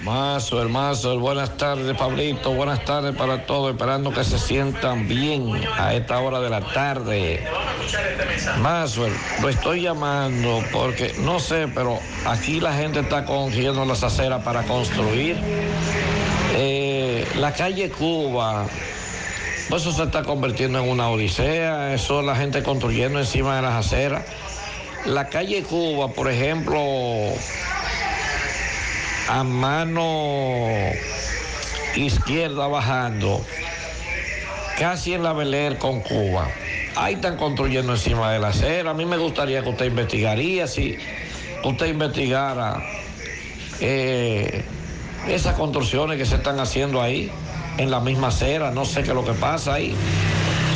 Mazo, 0.01 0.61
el 0.61 0.69
Mazo, 0.69 1.19
buenas 1.19 1.57
tardes, 1.57 1.95
Pablito, 1.97 2.53
buenas 2.53 2.85
tardes 2.85 3.13
para 3.15 3.45
todos, 3.45 3.71
esperando 3.71 4.13
que 4.13 4.23
se 4.23 4.39
sientan 4.39 5.09
bien 5.09 5.61
a 5.77 5.93
esta 5.93 6.19
hora 6.19 6.39
de 6.39 6.49
la 6.49 6.61
tarde. 6.61 7.45
Mazo, 8.61 9.07
lo 9.41 9.49
estoy 9.49 9.81
llamando 9.81 10.63
porque 10.71 11.13
no 11.19 11.41
sé, 11.41 11.67
pero 11.67 11.99
aquí 12.25 12.61
la 12.61 12.73
gente 12.73 13.01
está 13.01 13.25
consiguiendo 13.25 13.83
las 13.83 14.01
aceras 14.03 14.41
para 14.41 14.63
construir. 14.63 15.37
Eh, 16.55 17.27
la 17.35 17.51
calle 17.51 17.89
Cuba, 17.89 18.67
pues 19.69 19.81
eso 19.81 19.91
se 19.91 20.03
está 20.03 20.23
convirtiendo 20.23 20.79
en 20.79 20.89
una 20.89 21.09
odisea, 21.09 21.93
eso 21.93 22.21
la 22.21 22.37
gente 22.37 22.63
construyendo 22.63 23.19
encima 23.19 23.57
de 23.57 23.63
las 23.63 23.85
aceras. 23.85 24.23
La 25.05 25.27
calle 25.27 25.63
Cuba, 25.63 26.09
por 26.09 26.29
ejemplo, 26.29 26.77
a 29.29 29.43
mano 29.43 30.67
izquierda 31.95 32.67
bajando, 32.67 33.45
casi 34.79 35.13
en 35.13 35.21
la 35.21 35.33
Beler 35.33 35.77
con 35.77 36.01
Cuba. 36.01 36.47
Ahí 36.95 37.13
están 37.13 37.37
construyendo 37.37 37.93
encima 37.93 38.31
de 38.31 38.39
la 38.39 38.47
acera. 38.49 38.91
A 38.91 38.93
mí 38.95 39.05
me 39.05 39.17
gustaría 39.17 39.61
que 39.61 39.69
usted 39.69 39.85
investigaría, 39.85 40.67
si 40.67 40.97
usted 41.63 41.85
investigara 41.85 42.81
eh, 43.79 44.63
esas 45.27 45.55
construcciones 45.55 46.17
que 46.17 46.25
se 46.25 46.35
están 46.35 46.59
haciendo 46.59 46.99
ahí, 46.99 47.31
en 47.77 47.89
la 47.91 47.99
misma 47.99 48.27
acera. 48.27 48.71
No 48.71 48.83
sé 48.83 49.03
qué 49.03 49.09
es 49.09 49.15
lo 49.15 49.23
que 49.23 49.33
pasa 49.33 49.75
ahí. 49.75 49.95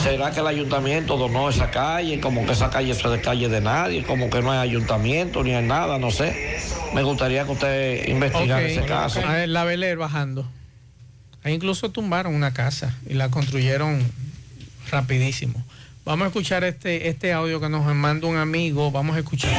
¿Será 0.03 0.31
que 0.31 0.41
el 0.41 0.47
ayuntamiento 0.47 1.15
donó 1.15 1.47
esa 1.47 1.71
calle? 1.71 2.19
Como 2.19 2.45
que 2.45 2.51
esa 2.51 2.69
calle 2.69 2.91
es 2.91 3.01
de 3.01 3.21
calle 3.21 3.47
de 3.47 3.61
nadie, 3.61 4.03
como 4.03 4.30
que 4.30 4.41
no 4.41 4.51
hay 4.51 4.59
ayuntamiento 4.59 5.45
ni 5.45 5.53
hay 5.53 5.65
nada, 5.65 5.97
no 5.97 6.11
sé. 6.11 6.59
Me 6.93 7.03
gustaría 7.03 7.45
que 7.45 7.51
usted 7.53 8.07
investigara 8.09 8.61
ese 8.63 8.84
caso. 8.84 9.21
A 9.25 9.31
ver, 9.31 9.47
la 9.47 9.63
Beler 9.63 9.97
bajando. 9.97 10.45
Ahí 11.41 11.53
incluso 11.53 11.89
tumbaron 11.89 12.35
una 12.35 12.53
casa 12.53 12.93
y 13.09 13.13
la 13.13 13.30
construyeron 13.30 14.03
rapidísimo. 14.91 15.63
Vamos 16.03 16.25
a 16.25 16.27
escuchar 16.27 16.65
este, 16.65 17.07
este 17.07 17.31
audio 17.31 17.61
que 17.61 17.69
nos 17.69 17.85
manda 17.95 18.27
un 18.27 18.35
amigo. 18.35 18.91
Vamos 18.91 19.15
a 19.15 19.19
escuchar. 19.19 19.53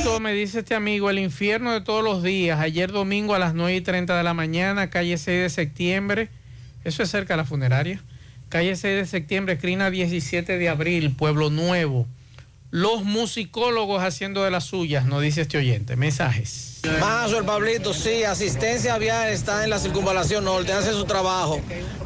Esto 0.00 0.18
me 0.18 0.32
dice 0.32 0.60
este 0.60 0.74
amigo, 0.74 1.10
el 1.10 1.18
infierno 1.18 1.74
de 1.74 1.82
todos 1.82 2.02
los 2.02 2.22
días. 2.22 2.58
Ayer 2.58 2.90
domingo 2.90 3.34
a 3.34 3.38
las 3.38 3.52
9 3.52 3.76
y 3.76 3.80
30 3.82 4.16
de 4.16 4.22
la 4.22 4.32
mañana, 4.32 4.88
calle 4.88 5.18
6 5.18 5.42
de 5.42 5.50
septiembre. 5.50 6.30
Eso 6.84 7.02
es 7.02 7.10
cerca 7.10 7.34
de 7.34 7.36
la 7.36 7.44
funeraria. 7.44 8.02
Calle 8.48 8.74
6 8.76 8.96
de 8.96 9.04
septiembre, 9.04 9.56
esquina 9.56 9.90
17 9.90 10.56
de 10.56 10.68
abril, 10.70 11.14
Pueblo 11.14 11.50
Nuevo. 11.50 12.06
Los 12.70 13.04
musicólogos 13.04 14.02
haciendo 14.02 14.42
de 14.42 14.50
las 14.50 14.64
suyas, 14.64 15.04
nos 15.04 15.20
dice 15.20 15.42
este 15.42 15.58
oyente. 15.58 15.96
Mensajes. 15.96 16.80
Mazo, 16.98 17.36
el 17.36 17.44
Pablito, 17.44 17.92
sí, 17.92 18.24
asistencia 18.24 18.96
vial 18.96 19.28
está 19.28 19.64
en 19.64 19.70
la 19.70 19.78
circunvalación 19.78 20.46
norte, 20.46 20.72
hace 20.72 20.92
su 20.92 21.04
trabajo, 21.04 21.60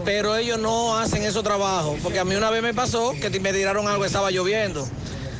pero 0.04 0.36
ellos 0.36 0.58
no 0.58 0.98
hacen 0.98 1.22
ese 1.22 1.40
trabajo, 1.44 1.96
porque 2.02 2.18
a 2.18 2.24
mí 2.24 2.34
una 2.34 2.50
vez 2.50 2.60
me 2.60 2.74
pasó 2.74 3.14
que 3.20 3.30
me 3.38 3.52
tiraron 3.52 3.86
algo, 3.86 4.04
estaba 4.04 4.32
lloviendo. 4.32 4.84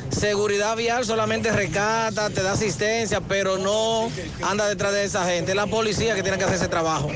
Seguridad 0.09 0.75
vial 0.75 1.05
solamente 1.05 1.51
rescata, 1.51 2.29
te 2.29 2.41
da 2.41 2.53
asistencia, 2.53 3.21
pero 3.21 3.57
no 3.57 4.09
anda 4.43 4.67
detrás 4.67 4.93
de 4.93 5.03
esa 5.03 5.25
gente. 5.25 5.51
Es 5.51 5.55
la 5.55 5.67
policía 5.67 6.15
que 6.15 6.23
tiene 6.23 6.37
que 6.37 6.43
hacer 6.45 6.57
ese 6.57 6.67
trabajo. 6.67 7.11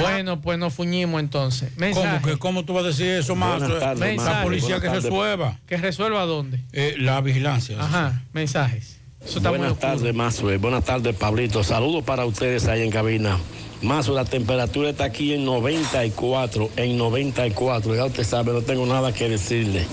Bueno, 0.00 0.40
pues 0.40 0.58
nos 0.58 0.72
fuñimos 0.74 1.20
entonces. 1.20 1.72
¿Cómo, 1.94 2.22
que, 2.22 2.38
¿Cómo 2.38 2.64
tú 2.64 2.72
vas 2.74 2.84
a 2.84 2.88
decir 2.88 3.08
eso, 3.08 3.34
más? 3.34 3.60
La 3.60 4.42
policía 4.42 4.80
que 4.80 4.88
resuelva. 4.88 5.58
¿Que 5.66 5.76
resuelva 5.76 6.24
dónde? 6.24 6.60
Eh, 6.72 6.94
la 6.98 7.20
vigilancia. 7.20 7.76
Ajá, 7.80 8.22
mensajes. 8.32 8.98
Buenas 9.40 9.78
tardes, 9.78 10.14
Mazo. 10.14 10.58
Buenas 10.58 10.84
tardes, 10.84 11.14
Pablito. 11.14 11.62
Saludos 11.62 12.04
para 12.04 12.24
ustedes 12.24 12.66
ahí 12.66 12.82
en 12.82 12.90
cabina. 12.90 13.38
Mazo, 13.82 14.14
la 14.14 14.24
temperatura 14.24 14.90
está 14.90 15.04
aquí 15.04 15.34
en 15.34 15.44
94, 15.44 16.70
en 16.76 16.96
94. 16.96 17.96
Ya 17.96 18.04
usted 18.04 18.22
sabe, 18.22 18.52
no 18.52 18.62
tengo 18.62 18.86
nada 18.86 19.12
que 19.12 19.28
decirle. 19.28 19.84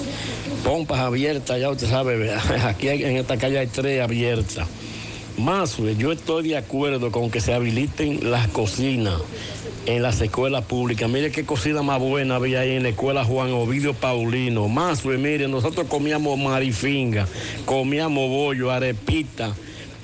Pompas 0.64 0.99
abiertas, 0.99 1.60
ya 1.60 1.72
usted 1.72 1.90
sabe, 1.90 2.32
aquí 2.66 2.88
en 2.88 3.18
esta 3.18 3.38
calle 3.38 3.57
hay 3.57 3.68
tres 3.68 4.02
abiertas. 4.02 4.68
Mazo, 5.38 5.90
yo 5.90 6.11
estoy 6.11 6.49
de 6.49 6.57
acuerdo 6.57 7.11
con 7.11 7.32
que 7.32 7.41
se 7.41 7.53
habiliten 7.53 8.30
las 8.30 8.48
cocinas 8.49 9.20
en 9.88 10.03
las 10.03 10.22
escuelas 10.22 10.66
públicas. 10.66 11.10
Mire 11.10 11.32
qué 11.32 11.44
cocina 11.45 11.82
más 11.82 11.99
buena 11.99 12.36
había 12.36 12.60
ahí 12.60 12.76
en 12.76 12.84
la 12.84 12.90
escuela 12.90 13.24
Juan 13.24 13.52
Ovidio 13.53 13.95
Paulino. 13.95 14.68
Más, 14.68 15.03
mire, 15.03 15.48
nosotros 15.48 15.88
comíamos 15.88 16.38
marifinga, 16.38 17.28
comíamos 17.66 18.30
bollo, 18.30 18.70
arepita, 18.70 19.56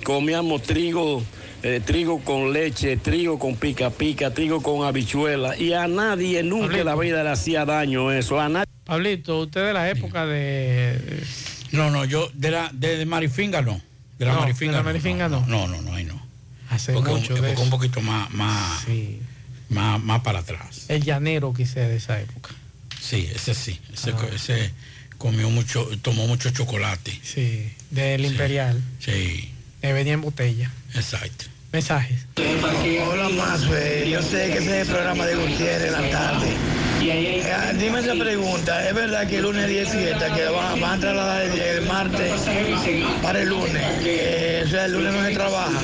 comíamos 0.04 0.64
trigo, 0.64 1.22
eh, 1.68 1.82
trigo 1.84 2.20
con 2.24 2.54
leche, 2.54 2.96
trigo 2.98 3.40
con 3.40 3.56
pica 3.56 3.90
pica, 3.90 4.32
trigo 4.32 4.62
con 4.62 4.86
habichuela. 4.86 5.58
Y 5.58 5.74
a 5.74 5.88
nadie 5.88 6.44
nunca 6.44 6.78
en 6.78 6.86
la 6.86 6.96
vida 6.96 7.24
le 7.24 7.30
hacía 7.32 7.66
daño 7.66 8.12
eso. 8.12 8.40
A 8.40 8.48
nadie. 8.50 8.66
Pablito, 8.84 9.40
usted 9.42 9.66
de 9.66 9.74
la 9.74 9.90
época 9.90 10.28
de... 10.28 11.24
No, 11.72 11.90
no, 11.90 12.06
yo 12.06 12.30
de 12.36 12.52
la 12.52 12.70
de, 12.72 13.04
marifinga 13.08 13.64
no. 13.64 13.82
De 14.20 14.26
la 14.26 14.34
No, 14.34 14.42
marifinga 14.42 14.74
de 14.74 14.78
la 14.78 14.84
marifinga 14.84 15.28
no. 15.28 15.44
No, 15.48 15.68
no, 15.68 15.82
no, 15.82 15.96
ahí 15.96 16.04
no. 16.06 16.24
Hace 16.70 16.94
Porque 16.94 17.10
mucho 17.12 17.34
un, 17.34 17.42
de 17.42 17.48
porque 17.48 17.62
un 17.64 17.70
poquito 17.72 18.02
más, 18.02 18.30
más, 18.32 18.86
más, 19.70 20.02
más 20.04 20.22
para 20.22 20.40
atrás. 20.40 20.86
El 20.88 21.04
llanero 21.04 21.52
quise 21.54 21.80
de 21.80 21.96
esa 21.96 22.22
época. 22.22 22.52
Sí, 23.02 23.28
ese 23.34 23.54
sí. 23.56 23.80
Ese, 23.92 24.12
Ah. 24.12 24.28
ese 24.36 24.72
comió 25.18 25.50
mucho, 25.50 25.88
tomó 26.04 26.28
mucho 26.28 26.52
chocolate. 26.52 27.20
Sí, 27.24 27.72
del 27.90 28.24
Imperial. 28.26 28.80
Sí, 29.00 29.52
Que 29.82 29.94
venía 29.94 30.14
en 30.14 30.22
botella. 30.22 30.72
exacto. 30.94 31.46
Mensajes. 31.76 32.26
Hola, 33.06 33.28
Mazue. 33.36 34.10
Yo 34.10 34.22
sé 34.22 34.50
que 34.50 34.60
ese 34.60 34.80
es 34.80 34.88
el 34.88 34.94
programa 34.94 35.26
de 35.26 35.36
Gutiérrez 35.36 35.88
en 35.88 35.92
la 35.92 36.10
tarde. 36.10 36.48
Eh, 37.02 37.44
dime 37.78 38.00
esa 38.00 38.14
pregunta. 38.14 38.88
¿Es 38.88 38.96
verdad 38.96 39.28
que 39.28 39.36
el 39.36 39.42
lunes 39.42 39.68
17, 39.68 40.18
que 40.38 40.46
van, 40.46 40.80
van 40.80 40.98
a 40.98 41.02
trasladar 41.02 41.42
el, 41.42 41.60
el 41.60 41.86
martes 41.86 42.32
para 43.22 43.42
el 43.42 43.50
lunes? 43.50 43.84
Eh, 44.06 44.64
o 44.66 44.70
sea, 44.70 44.86
el 44.86 44.94
lunes 44.94 45.14
no 45.16 45.26
se 45.26 45.34
trabaja. 45.34 45.82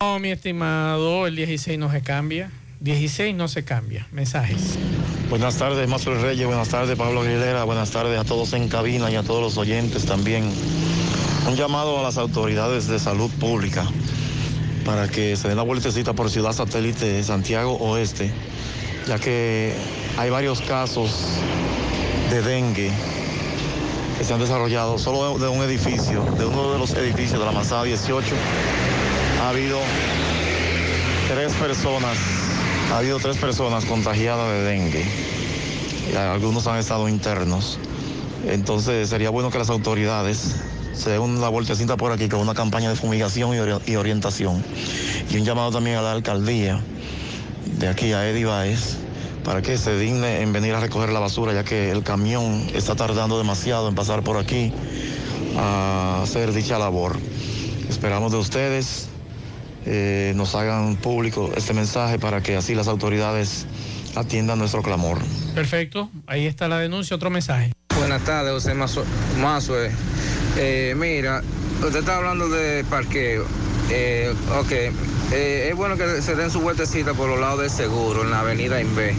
No, 0.00 0.18
mi 0.18 0.32
estimado, 0.32 1.28
el 1.28 1.36
16 1.36 1.78
no 1.78 1.92
se 1.92 2.02
cambia. 2.02 2.50
16 2.80 3.32
no 3.36 3.46
se 3.46 3.62
cambia. 3.62 4.08
Mensajes. 4.10 4.80
Buenas 5.28 5.58
tardes, 5.58 5.88
Mazo 5.88 6.12
Reyes, 6.12 6.44
buenas 6.44 6.70
tardes, 6.70 6.98
Pablo 6.98 7.20
Aguilera, 7.20 7.62
buenas 7.62 7.92
tardes 7.92 8.18
a 8.18 8.24
todos 8.24 8.52
en 8.54 8.68
cabina 8.68 9.12
y 9.12 9.14
a 9.14 9.22
todos 9.22 9.42
los 9.42 9.56
oyentes 9.58 10.06
también. 10.06 10.50
Un 11.46 11.54
llamado 11.54 12.00
a 12.00 12.02
las 12.02 12.18
autoridades 12.18 12.88
de 12.88 12.98
salud 12.98 13.30
pública 13.38 13.86
para 14.84 15.08
que 15.08 15.36
se 15.36 15.48
den 15.48 15.56
la 15.56 15.62
vueltecita 15.62 16.12
por 16.12 16.30
Ciudad 16.30 16.52
Satélite 16.52 17.06
de 17.06 17.22
Santiago 17.22 17.76
Oeste, 17.76 18.30
ya 19.06 19.18
que 19.18 19.74
hay 20.16 20.30
varios 20.30 20.60
casos 20.60 21.10
de 22.30 22.42
dengue 22.42 22.90
que 24.18 24.24
se 24.24 24.34
han 24.34 24.40
desarrollado 24.40 24.98
solo 24.98 25.38
de 25.38 25.48
un 25.48 25.62
edificio, 25.62 26.22
de 26.38 26.44
uno 26.44 26.72
de 26.72 26.78
los 26.78 26.92
edificios 26.94 27.38
de 27.38 27.46
la 27.46 27.52
Manzana 27.52 27.84
18. 27.84 28.34
Ha 29.42 29.48
habido 29.48 29.78
tres 31.28 31.52
personas, 31.54 32.18
ha 32.92 32.98
habido 32.98 33.18
tres 33.18 33.36
personas 33.38 33.84
contagiadas 33.86 34.48
de 34.50 34.62
dengue. 34.62 35.04
Algunos 36.16 36.66
han 36.66 36.78
estado 36.78 37.08
internos. 37.08 37.78
Entonces 38.46 39.08
sería 39.08 39.30
bueno 39.30 39.50
que 39.50 39.58
las 39.58 39.70
autoridades 39.70 40.56
se 41.00 41.10
den 41.10 41.40
la 41.40 41.48
vueltecita 41.48 41.96
por 41.96 42.12
aquí 42.12 42.28
con 42.28 42.40
una 42.40 42.54
campaña 42.54 42.90
de 42.90 42.96
fumigación 42.96 43.54
y, 43.54 43.58
ori- 43.58 43.80
y 43.86 43.96
orientación. 43.96 44.62
Y 45.30 45.36
un 45.38 45.44
llamado 45.44 45.70
también 45.72 45.96
a 45.96 46.02
la 46.02 46.12
alcaldía 46.12 46.80
de 47.78 47.88
aquí 47.88 48.12
a 48.12 48.28
Eddie 48.28 48.44
Baez 48.44 48.96
para 49.44 49.62
que 49.62 49.78
se 49.78 49.98
digne 49.98 50.42
en 50.42 50.52
venir 50.52 50.74
a 50.74 50.80
recoger 50.80 51.10
la 51.10 51.20
basura, 51.20 51.52
ya 51.54 51.64
que 51.64 51.90
el 51.90 52.02
camión 52.02 52.66
está 52.74 52.94
tardando 52.94 53.38
demasiado 53.38 53.88
en 53.88 53.94
pasar 53.94 54.22
por 54.22 54.36
aquí 54.36 54.72
a 55.56 56.20
hacer 56.22 56.52
dicha 56.52 56.78
labor. 56.78 57.18
Esperamos 57.88 58.32
de 58.32 58.38
ustedes 58.38 59.08
eh, 59.86 60.32
nos 60.36 60.54
hagan 60.54 60.96
público 60.96 61.50
este 61.56 61.72
mensaje 61.72 62.18
para 62.18 62.42
que 62.42 62.56
así 62.56 62.74
las 62.74 62.86
autoridades 62.86 63.66
atiendan 64.14 64.58
nuestro 64.58 64.82
clamor. 64.82 65.18
Perfecto. 65.54 66.10
Ahí 66.26 66.46
está 66.46 66.68
la 66.68 66.78
denuncia. 66.78 67.16
Otro 67.16 67.30
mensaje. 67.30 67.72
Buenas 67.96 68.22
tardes, 68.24 68.52
José 68.52 68.74
Mazo- 68.74 69.04
Mazue. 69.40 69.90
Eh, 70.56 70.94
mira, 70.96 71.42
usted 71.82 72.00
está 72.00 72.16
hablando 72.16 72.48
de 72.48 72.84
parqueo. 72.84 73.44
Eh, 73.90 74.32
ok, 74.58 74.72
eh, 75.32 75.68
es 75.70 75.76
bueno 75.76 75.96
que 75.96 76.22
se 76.22 76.34
den 76.34 76.50
su 76.50 76.60
vueltecita 76.60 77.14
por 77.14 77.28
los 77.28 77.40
lados 77.40 77.60
del 77.60 77.70
seguro, 77.70 78.22
en 78.22 78.30
la 78.30 78.40
avenida 78.40 78.80
Inve. 78.80 79.14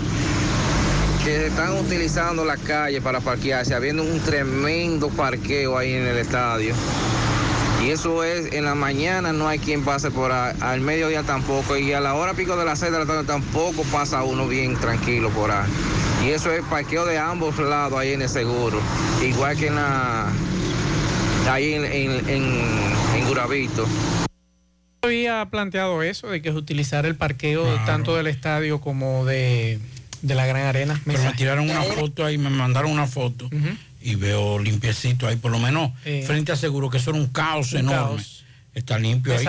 Que 1.24 1.48
están 1.48 1.78
utilizando 1.78 2.44
la 2.44 2.58
calle 2.58 3.02
para 3.02 3.20
parquearse, 3.20 3.76
habiendo 3.76 4.04
un 4.04 4.20
tremendo 4.20 5.10
parqueo 5.10 5.78
ahí 5.78 5.94
en 5.94 6.08
el 6.08 6.18
estadio. 6.18 6.74
Y 7.84 7.90
eso 7.90 8.24
es, 8.24 8.54
en 8.54 8.66
la 8.66 8.76
mañana 8.76 9.34
no 9.34 9.48
hay 9.48 9.58
quien 9.58 9.84
pase 9.84 10.12
por 10.12 10.32
ahí, 10.32 10.56
al 10.62 10.82
mediodía 10.82 11.24
tampoco, 11.24 11.78
y 11.78 11.94
a 11.94 12.00
la 12.00 12.14
hora 12.14 12.34
pico 12.34 12.56
de 12.56 12.66
las 12.66 12.80
6 12.80 12.92
de 12.92 13.00
la 13.00 13.06
tarde 13.06 13.24
tampoco 13.24 13.84
pasa 13.92 14.24
uno 14.24 14.48
bien 14.48 14.76
tranquilo 14.76 15.30
por 15.30 15.52
ahí. 15.52 15.70
Y 16.26 16.30
eso 16.30 16.52
es 16.52 16.62
parqueo 16.66 17.06
de 17.06 17.18
ambos 17.18 17.58
lados 17.58 17.98
ahí 17.98 18.14
en 18.14 18.22
el 18.22 18.30
seguro, 18.30 18.80
igual 19.24 19.58
que 19.58 19.68
en 19.68 19.76
la, 19.76 20.28
ahí 21.48 21.74
en, 21.74 21.86
en, 21.86 22.30
en, 22.30 22.44
en 23.16 23.28
Guravito. 23.28 23.88
había 25.02 25.46
planteado 25.50 26.04
eso, 26.04 26.28
de 26.28 26.42
que 26.42 26.52
se 26.52 26.56
utilizara 26.58 27.08
el 27.08 27.16
parqueo 27.16 27.64
tanto 27.86 28.16
del 28.16 28.28
estadio 28.28 28.80
como 28.82 29.26
de, 29.26 29.80
de 30.22 30.36
la 30.36 30.46
Gran 30.46 30.64
Arena. 30.68 31.00
Pero 31.06 31.24
me 31.24 31.34
tiraron 31.34 31.70
una 31.70 31.84
foto 31.84 32.26
ahí, 32.26 32.38
me 32.38 32.50
mandaron 32.50 32.92
una 32.92 33.08
foto 33.08 33.50
y 34.02 34.16
veo 34.16 34.60
limpiecito 34.60 35.28
ahí, 35.28 35.36
por 35.36 35.52
lo 35.52 35.60
menos 35.60 35.92
Eh. 36.06 36.24
frente 36.26 36.52
a 36.52 36.56
seguro 36.56 36.90
que 36.90 36.98
eso 36.98 37.12
era 37.12 37.20
un 37.20 37.28
caos 37.28 37.74
Un 37.74 37.80
enorme. 37.80 38.16
caos. 38.18 38.41
Está 38.74 38.98
limpio 38.98 39.38
ahí. 39.38 39.46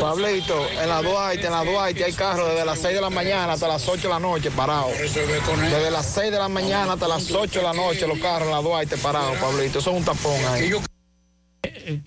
Pablito, 0.00 0.66
en 0.80 0.88
la 0.88 1.02
Duarte, 1.02 1.46
en 1.46 1.52
la 1.52 1.64
Duarte 1.64 2.04
hay 2.04 2.12
carros 2.12 2.48
desde 2.48 2.64
las 2.64 2.78
6 2.78 2.94
de 2.94 3.00
la 3.00 3.10
mañana 3.10 3.54
hasta 3.54 3.66
las 3.66 3.88
8 3.88 4.02
de 4.02 4.08
la 4.08 4.20
noche 4.20 4.50
parados. 4.52 4.92
Desde 4.98 5.90
las 5.90 6.06
6 6.06 6.30
de 6.30 6.38
la 6.38 6.48
mañana 6.48 6.92
hasta 6.92 7.08
las 7.08 7.30
8 7.30 7.58
de 7.58 7.64
la 7.64 7.72
noche 7.72 8.06
los 8.06 8.18
carros 8.18 8.46
en 8.46 8.54
la 8.54 8.62
Duarte 8.62 8.96
parados, 8.98 9.36
Pablito. 9.38 9.80
Eso 9.80 9.90
es 9.90 9.96
un 9.96 10.04
tapón 10.04 10.44
ahí. 10.48 10.70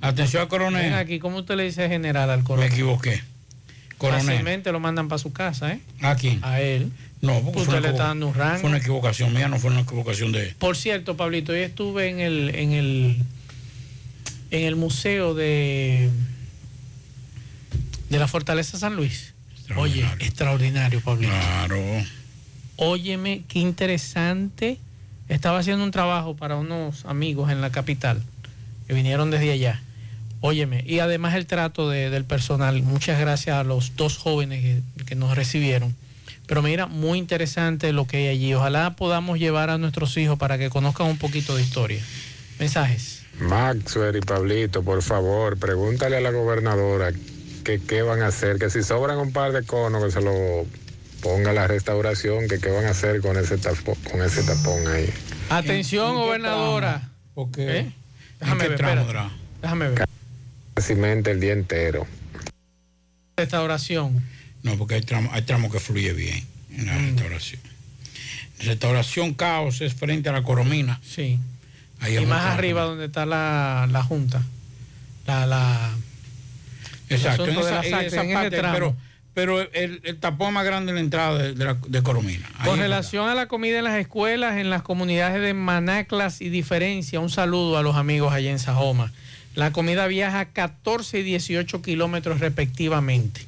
Atención 0.01 0.43
al 0.43 0.47
coronel. 0.47 0.83
Ven 0.83 0.93
aquí, 0.93 1.19
¿cómo 1.19 1.39
usted 1.39 1.55
le 1.55 1.63
dice 1.63 1.87
general 1.89 2.29
al 2.29 2.43
coronel? 2.43 2.69
Me 2.69 2.75
equivoqué. 2.75 3.21
Coronel. 3.97 4.25
Fácilmente 4.25 4.71
lo 4.71 4.79
mandan 4.79 5.09
para 5.09 5.19
su 5.19 5.33
casa, 5.33 5.73
¿eh? 5.73 5.81
¿A 6.01 6.15
quién? 6.15 6.39
A 6.43 6.61
él. 6.61 6.91
No, 7.19 7.41
porque 7.41 7.59
Usted 7.59 7.63
fue 7.65 7.79
una, 7.79 7.81
le 7.81 7.89
está 7.89 8.03
dando 8.07 8.27
un 8.27 8.33
rango. 8.33 8.59
fue 8.59 8.69
una 8.69 8.77
equivocación 8.77 9.33
mía, 9.33 9.47
no 9.47 9.57
fue 9.59 9.71
una 9.71 9.81
equivocación 9.81 10.31
de... 10.31 10.53
Por 10.59 10.77
cierto, 10.77 11.17
Pablito, 11.17 11.51
hoy 11.51 11.59
estuve 11.59 12.09
en 12.09 12.19
el, 12.19 12.55
en 12.55 12.71
el, 12.73 13.23
en 14.51 14.63
el 14.63 14.75
museo 14.75 15.33
de, 15.33 16.09
de 18.09 18.19
la 18.19 18.27
Fortaleza 18.27 18.77
San 18.77 18.95
Luis. 18.95 19.33
Oye, 19.75 20.05
extraordinario, 20.19 21.01
Pablito. 21.01 21.33
Claro. 21.33 21.81
Óyeme, 22.77 23.43
qué 23.47 23.59
interesante. 23.59 24.77
Estaba 25.29 25.59
haciendo 25.59 25.83
un 25.83 25.91
trabajo 25.91 26.35
para 26.37 26.55
unos 26.55 27.03
amigos 27.05 27.51
en 27.51 27.59
la 27.59 27.69
capital 27.69 28.21
que 28.87 28.93
vinieron 28.93 29.29
desde 29.31 29.51
allá. 29.51 29.81
Óyeme, 30.39 30.83
y 30.87 30.99
además 30.99 31.33
el 31.35 31.47
trato 31.47 31.89
de- 31.89 32.09
del 32.09 32.23
personal. 32.23 32.81
Muchas 32.83 33.19
gracias 33.19 33.57
a 33.57 33.63
los 33.63 33.95
dos 33.95 34.17
jóvenes 34.17 34.61
que, 34.61 35.03
que 35.05 35.15
nos 35.15 35.35
recibieron. 35.35 35.95
Pero 36.45 36.61
mira, 36.61 36.85
muy 36.85 37.17
interesante 37.19 37.91
lo 37.91 38.05
que 38.07 38.17
hay 38.17 38.27
allí. 38.27 38.53
Ojalá 38.53 38.95
podamos 38.95 39.37
llevar 39.39 39.69
a 39.69 39.77
nuestros 39.77 40.15
hijos 40.15 40.37
para 40.39 40.57
que 40.57 40.69
conozcan 40.69 41.07
un 41.07 41.17
poquito 41.17 41.55
de 41.57 41.63
historia. 41.63 42.01
Mensajes. 42.59 43.23
Maxwell 43.39 44.15
y 44.15 44.21
Pablito, 44.21 44.83
por 44.83 45.01
favor, 45.01 45.57
pregúntale 45.57 46.17
a 46.17 46.21
la 46.21 46.31
gobernadora 46.31 47.11
que 47.63 47.81
qué 47.81 48.01
van 48.01 48.21
a 48.21 48.27
hacer, 48.27 48.57
que 48.57 48.69
si 48.69 48.81
sobran 48.81 49.17
un 49.17 49.31
par 49.31 49.51
de 49.51 49.63
conos 49.63 50.03
que 50.03 50.11
se 50.11 50.21
lo 50.21 50.65
ponga 51.21 51.53
la 51.53 51.67
restauración, 51.67 52.47
que 52.47 52.59
qué 52.59 52.69
van 52.69 52.85
a 52.85 52.91
hacer 52.91 53.21
con 53.21 53.37
ese 53.37 53.57
tapón, 53.57 53.95
con 54.09 54.21
ese 54.21 54.43
tapón 54.43 54.87
ahí. 54.87 55.09
Atención, 55.49 56.15
gobernadora. 56.15 57.09
Porque 57.33 57.79
¿Eh? 57.79 57.91
Déjame 58.39 58.67
ver, 58.69 58.77
tramo. 58.77 59.31
Déjame 59.61 59.89
ver. 59.89 60.05
Cimenta 60.79 61.31
el 61.31 61.39
día 61.39 61.53
entero. 61.53 62.07
Restauración. 63.35 64.23
No, 64.63 64.77
porque 64.77 64.95
hay 64.95 65.01
tramos 65.01 65.33
hay 65.33 65.43
tramos 65.43 65.71
que 65.71 65.79
fluye 65.79 66.13
bien 66.13 66.45
en 66.75 66.85
la 66.87 66.97
restauración. 66.97 67.61
Restauración 68.59 69.33
Caos 69.33 69.81
es 69.81 69.93
frente 69.93 70.29
a 70.29 70.31
la 70.31 70.43
Coromina. 70.43 70.99
Sí. 71.03 71.39
Ahí 71.99 72.13
y 72.13 72.17
es 72.17 72.27
más 72.27 72.45
arriba 72.45 72.83
donde 72.83 73.05
está 73.05 73.25
la, 73.25 73.87
la 73.91 74.03
junta. 74.03 74.43
La, 75.25 75.45
la, 75.45 75.91
Exacto, 77.09 77.47
en 77.47 77.57
esa, 77.57 77.85
en 77.85 78.05
esa 78.05 78.23
en 78.23 78.33
parte, 78.33 78.61
pero, 78.61 78.95
pero 79.33 79.61
el, 79.73 80.01
el 80.03 80.19
tapón 80.19 80.53
más 80.53 80.65
grande 80.65 80.91
de 80.91 80.95
la 80.95 80.99
entrada 81.01 81.37
de, 81.37 81.53
de 81.53 81.65
la, 81.65 81.77
de 81.87 82.03
Coromina. 82.03 82.47
Ahí 82.57 82.65
Con 82.65 82.79
es 82.79 82.83
relación 82.83 83.29
a 83.29 83.35
la 83.35 83.47
comida 83.47 83.77
en 83.77 83.85
las 83.85 83.99
escuelas, 83.99 84.57
en 84.57 84.69
las 84.69 84.81
comunidades 84.81 85.41
de 85.41 85.53
Manaclas 85.53 86.41
y 86.41 86.49
Diferencia, 86.49 87.19
un 87.19 87.29
saludo 87.29 87.77
a 87.77 87.83
los 87.83 87.95
amigos 87.95 88.33
allá 88.33 88.51
en 88.51 88.59
Sajoma. 88.59 89.11
La 89.55 89.71
comida 89.71 90.05
viaja 90.07 90.45
14 90.45 91.19
y 91.19 91.23
18 91.23 91.81
kilómetros 91.81 92.39
respectivamente. 92.39 93.41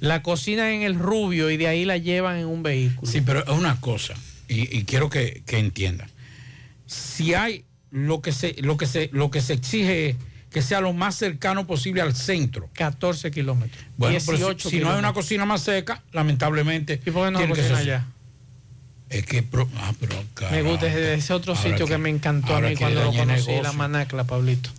La 0.00 0.22
cocinan 0.22 0.68
en 0.68 0.82
el 0.82 0.98
Rubio 0.98 1.50
y 1.50 1.56
de 1.56 1.68
ahí 1.68 1.84
la 1.84 1.96
llevan 1.96 2.36
en 2.36 2.46
un 2.46 2.62
vehículo. 2.62 3.10
Sí, 3.10 3.20
pero 3.20 3.44
es 3.44 3.50
una 3.50 3.80
cosa, 3.80 4.14
y, 4.48 4.76
y 4.76 4.84
quiero 4.84 5.08
que, 5.08 5.42
que 5.46 5.58
entiendan. 5.58 6.08
Si 6.86 7.34
hay 7.34 7.64
lo 7.92 8.20
que 8.20 8.32
se, 8.32 8.56
lo 8.62 8.76
que 8.76 8.86
se, 8.86 9.10
lo 9.12 9.30
que 9.30 9.40
se 9.40 9.52
exige 9.52 10.10
es 10.10 10.16
que 10.50 10.60
sea 10.62 10.80
lo 10.80 10.92
más 10.92 11.14
cercano 11.14 11.66
posible 11.66 12.00
al 12.02 12.14
centro. 12.16 12.68
14 12.74 13.30
kilómetros. 13.30 13.84
Bueno, 13.96 14.18
pero 14.26 14.36
si- 14.38 14.42
18 14.44 14.70
si, 14.70 14.80
no 14.80 14.90
hay 14.90 14.98
una 14.98 15.12
cocina 15.12 15.44
más 15.44 15.62
seca, 15.62 16.02
lamentablemente. 16.12 17.00
¿Y 17.06 17.10
por 17.10 17.26
qué 17.26 17.30
no 17.30 17.38
tiene 17.38 17.54
que 17.54 17.62
ser- 17.62 17.74
allá? 17.76 18.06
Es 19.08 19.26
que. 19.26 19.44
ah, 19.76 19.92
pero, 20.00 20.16
Me 20.50 20.62
gusta 20.62 20.86
ese, 20.86 21.14
ese 21.14 21.32
otro 21.34 21.54
sitio 21.54 21.86
que, 21.86 21.92
que- 21.92 21.98
me 21.98 22.08
encantó 22.08 22.56
a 22.56 22.60
mí 22.60 22.74
cuando 22.76 23.00
lo 23.04 23.10
conocí, 23.12 23.26
negocio. 23.26 23.62
la 23.62 23.72
Manacla, 23.72 24.24
Pablito. 24.24 24.70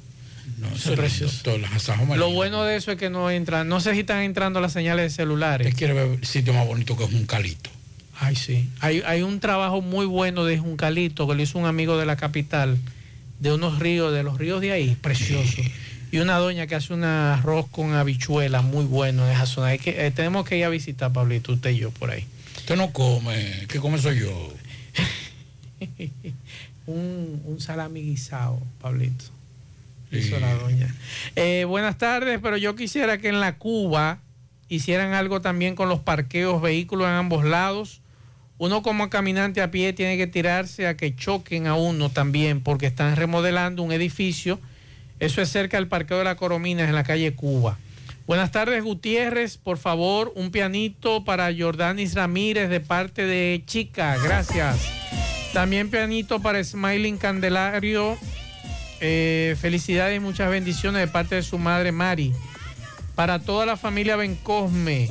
No, 0.58 0.68
Eso 0.70 0.94
eso 0.94 1.26
es 1.26 1.46
lindo, 1.46 2.16
Lo 2.16 2.32
bueno 2.32 2.64
de 2.64 2.76
eso 2.76 2.92
es 2.92 2.98
que 2.98 3.10
no 3.10 3.30
entran, 3.30 3.68
no 3.68 3.80
sé 3.80 3.94
si 3.94 4.02
están 4.02 4.22
entrando 4.24 4.60
las 4.60 4.74
señales 4.74 5.04
de 5.12 5.16
celulares. 5.16 5.68
Usted 5.68 5.78
quiere 5.78 5.94
ver 5.94 6.20
el 6.20 6.26
sitio 6.26 6.54
más 6.54 6.66
bonito 6.66 6.98
que 6.98 7.04
es 7.04 7.14
un 7.14 7.26
calito. 7.26 7.70
Ay, 8.20 8.36
sí. 8.36 8.70
Hay, 8.80 9.02
hay 9.06 9.22
un 9.24 9.40
trabajo 9.40 9.82
muy 9.82 10.06
bueno 10.06 10.46
de 10.46 10.58
Juncalito 10.58 11.28
que 11.28 11.36
lo 11.36 11.42
hizo 11.42 11.58
un 11.60 11.66
amigo 11.66 11.98
de 11.98 12.06
la 12.06 12.16
capital, 12.16 12.78
de 13.44 13.52
unos 13.52 13.78
ríos, 13.78 14.14
de 14.14 14.24
los 14.24 14.38
ríos 14.38 14.62
de 14.62 14.72
ahí, 14.72 14.96
precioso. 15.02 15.62
Y 16.14 16.20
una 16.20 16.38
doña 16.38 16.66
que 16.66 16.76
hace 16.76 16.94
un 16.94 17.04
arroz 17.04 17.68
con 17.70 17.94
habichuela 17.94 18.62
muy 18.62 18.86
bueno 18.86 19.26
en 19.26 19.34
esa 19.34 19.46
zona. 19.46 19.68
Hay 19.68 19.80
que, 19.80 20.06
eh, 20.06 20.12
tenemos 20.12 20.48
que 20.48 20.58
ir 20.58 20.64
a 20.64 20.70
visitar, 20.70 21.12
Pablito, 21.12 21.52
usted 21.52 21.72
y 21.72 21.80
yo 21.80 21.92
por 21.92 22.10
ahí. 22.10 22.26
Usted 22.56 22.78
no 22.78 22.94
come, 22.94 23.66
¿qué 23.68 23.80
come 23.80 23.98
soy 23.98 24.22
yo? 24.22 24.54
un, 26.88 27.42
un 27.44 27.60
salami 27.60 28.02
guisado, 28.02 28.62
Pablito. 28.80 29.26
Hizo 30.10 30.40
la 30.40 30.54
doña. 30.54 30.96
Eh, 31.36 31.66
buenas 31.68 31.98
tardes, 31.98 32.40
pero 32.42 32.56
yo 32.56 32.78
quisiera 32.78 33.18
que 33.18 33.28
en 33.28 33.42
la 33.42 33.58
Cuba 33.58 34.20
hicieran 34.70 35.14
algo 35.14 35.42
también 35.42 35.76
con 35.76 35.90
los 35.90 36.00
parqueos, 36.00 36.62
vehículos 36.62 37.08
en 37.08 37.16
ambos 37.16 37.44
lados. 37.44 38.00
Uno 38.58 38.82
como 38.82 39.10
caminante 39.10 39.62
a 39.62 39.72
pie 39.72 39.94
tiene 39.94 40.18
que 40.18 40.28
tirarse 40.28 40.88
a 40.88 40.96
que 40.96 41.16
choquen 41.16 41.68
a 41.68 41.76
uno 41.76 42.10
también, 42.10 42.62
porque 42.62 42.86
están 42.86 43.16
remodelando 43.16 43.84
un 43.84 43.92
edificio. 43.92 44.60
Eso 45.20 45.42
es 45.42 45.50
cerca 45.50 45.78
del 45.78 45.88
parqueo 45.88 46.20
de 46.20 46.24
la 46.24 46.36
Corominas 46.36 46.88
en 46.88 46.96
la 46.96 47.04
calle 47.04 47.34
Cuba. 47.34 47.78
Buenas 48.26 48.52
tardes, 48.52 48.84
Gutiérrez. 48.84 49.58
Por 49.58 49.78
favor, 49.78 50.32
un 50.36 50.52
pianito 50.52 51.26
para 51.26 51.54
Jordanis 51.54 52.14
Ramírez 52.14 52.70
de 52.70 52.80
parte 52.80 53.26
de 53.26 53.64
Chica. 53.66 54.18
Gracias. 54.24 54.78
También 55.52 55.90
pianito 55.90 56.42
para 56.42 56.64
Smiling 56.64 57.18
Candelario. 57.18 58.18
Eh, 59.02 59.58
felicidades 59.60 60.16
y 60.16 60.20
muchas 60.22 60.50
bendiciones 60.50 61.02
de 61.02 61.08
parte 61.08 61.36
de 61.36 61.44
su 61.44 61.58
madre 61.58 61.92
Mari. 61.92 62.34
Para 63.16 63.40
toda 63.40 63.66
la 63.66 63.76
familia 63.76 64.16
Bencosme, 64.16 65.10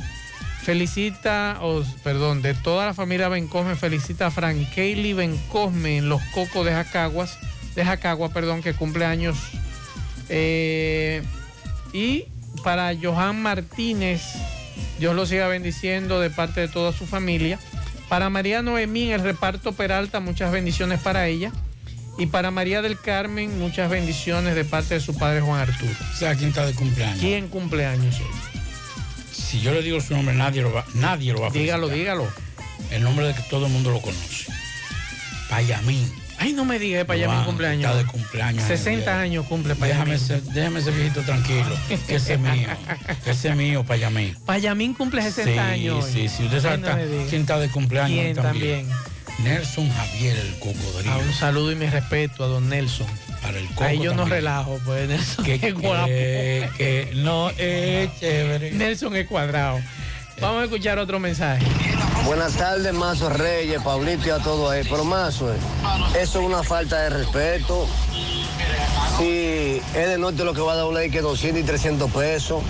felicita, 0.62 1.58
o 1.60 1.82
perdón, 2.04 2.40
de 2.40 2.54
toda 2.54 2.86
la 2.86 2.94
familia 2.94 3.28
Bencosme, 3.28 3.74
felicita 3.74 4.26
a 4.26 4.30
Frank 4.30 4.56
Kaylee 4.74 5.12
Bencosme 5.12 5.98
en 5.98 6.08
los 6.08 6.22
Cocos 6.34 6.64
de 6.64 6.72
Jacaguas, 6.72 7.38
de 7.74 7.84
Jacagua, 7.84 8.28
perdón, 8.30 8.62
que 8.62 8.72
cumple 8.72 9.04
años. 9.04 9.36
Eh, 10.28 11.22
y 11.92 12.26
para 12.62 12.92
Johan 13.00 13.42
Martínez, 13.42 14.22
Dios 14.98 15.16
lo 15.16 15.26
siga 15.26 15.48
bendiciendo 15.48 16.20
de 16.20 16.30
parte 16.30 16.60
de 16.60 16.68
toda 16.68 16.92
su 16.92 17.06
familia. 17.06 17.58
Para 18.08 18.30
María 18.30 18.62
Noemí 18.62 19.04
en 19.04 19.12
el 19.12 19.22
reparto 19.22 19.72
Peralta, 19.72 20.20
muchas 20.20 20.52
bendiciones 20.52 21.00
para 21.00 21.26
ella. 21.26 21.50
Y 22.18 22.26
para 22.26 22.50
María 22.50 22.82
del 22.82 23.00
Carmen, 23.00 23.58
muchas 23.58 23.90
bendiciones 23.90 24.54
de 24.54 24.64
parte 24.64 24.94
de 24.94 25.00
su 25.00 25.16
padre 25.16 25.40
Juan 25.40 25.60
Arturo. 25.60 25.92
O 26.12 26.16
sea, 26.16 26.34
¿quién 26.34 26.50
está 26.50 26.66
de 26.66 26.74
cumpleaños? 26.74 27.18
¿Quién 27.18 27.48
cumpleaños 27.48 28.20
hoy? 28.20 28.61
Si 29.52 29.60
yo 29.60 29.74
le 29.74 29.82
digo 29.82 30.00
su 30.00 30.14
nombre, 30.14 30.34
nadie 30.34 30.62
lo 30.62 30.72
va, 30.72 30.82
nadie 30.94 31.30
lo 31.34 31.42
va 31.42 31.48
a 31.48 31.50
Dígalo, 31.50 31.88
felicitar. 31.90 32.16
dígalo. 32.16 32.32
El 32.90 33.02
nombre 33.02 33.26
de 33.26 33.34
que 33.34 33.42
todo 33.50 33.66
el 33.66 33.72
mundo 33.72 33.90
lo 33.90 34.00
conoce. 34.00 34.50
Payamín. 35.50 36.10
Ay, 36.38 36.54
no 36.54 36.64
me 36.64 36.78
diga, 36.78 37.04
Payamín 37.04 37.34
Juan, 37.34 37.44
cumpleaños. 37.44 37.84
Está 37.90 37.98
de 37.98 38.06
cumpleaños. 38.06 38.64
60 38.64 39.20
años 39.20 39.46
cumple 39.46 39.74
Payamín. 39.74 40.14
Déjame 40.14 40.38
ese, 40.38 40.52
déjame 40.54 40.80
ese 40.80 40.90
viejito 40.90 41.20
tranquilo. 41.20 41.76
Que 42.06 42.14
ese 42.16 42.32
es 42.32 42.40
mío. 42.40 42.68
Que 43.24 43.30
ese 43.32 43.50
es 43.50 43.56
mío, 43.56 43.84
Payamín. 43.84 44.34
Payamín 44.46 44.94
cumple 44.94 45.20
60 45.20 45.52
sí, 45.52 45.58
años. 45.58 46.02
hoy. 46.06 46.12
Sí, 46.12 46.28
sí, 46.34 46.44
Usted 46.46 46.62
sabe 46.62 46.78
no 46.78 47.28
quién 47.28 47.42
está 47.42 47.58
de 47.58 47.68
cumpleaños 47.68 48.24
¿Quién 48.24 48.36
también? 48.36 48.88
Nelson 49.44 49.90
Javier, 49.90 50.34
el 50.38 50.58
cocodrilo. 50.60 51.12
Ah, 51.12 51.18
un 51.18 51.34
saludo 51.34 51.72
y 51.72 51.74
mi 51.74 51.86
respeto 51.86 52.42
a 52.42 52.46
don 52.46 52.70
Nelson. 52.70 53.06
Para 53.42 53.58
el 53.58 53.66
coco 53.68 53.84
Ahí 53.84 53.98
yo 53.98 54.14
no 54.14 54.24
relajo, 54.24 54.78
pues 54.84 55.08
Nelson 55.08 55.44
Que- 55.44 55.54
es 55.62 55.74
guapo. 55.74 56.06
que- 56.06 56.68
que 56.76 57.10
no 57.16 57.50
es 57.50 58.10
chévere. 58.20 58.72
Nelson 58.72 59.16
es 59.16 59.26
cuadrado. 59.26 59.80
Vamos 60.40 60.62
a 60.62 60.64
escuchar 60.64 60.98
otro 60.98 61.18
mensaje. 61.20 61.64
Buenas 62.24 62.54
tardes, 62.54 62.92
Mazo 62.94 63.28
Reyes, 63.30 63.80
Pablito 63.82 64.26
y 64.28 64.30
a 64.30 64.38
todos 64.38 64.70
ahí. 64.72 64.82
Pero 64.88 65.04
Mazo, 65.04 65.52
eh, 65.52 65.56
eso 66.20 66.40
es 66.40 66.46
una 66.46 66.62
falta 66.62 66.98
de 67.00 67.10
respeto. 67.10 67.86
Si 69.18 69.80
es 69.94 70.08
de 70.08 70.18
norte 70.18 70.44
lo 70.44 70.54
que 70.54 70.60
va 70.60 70.72
a 70.72 70.76
dar 70.76 70.86
ley 70.86 71.10
que 71.10 71.20
200 71.20 71.62
y 71.62 71.64
300 71.66 72.10
pesos, 72.10 72.62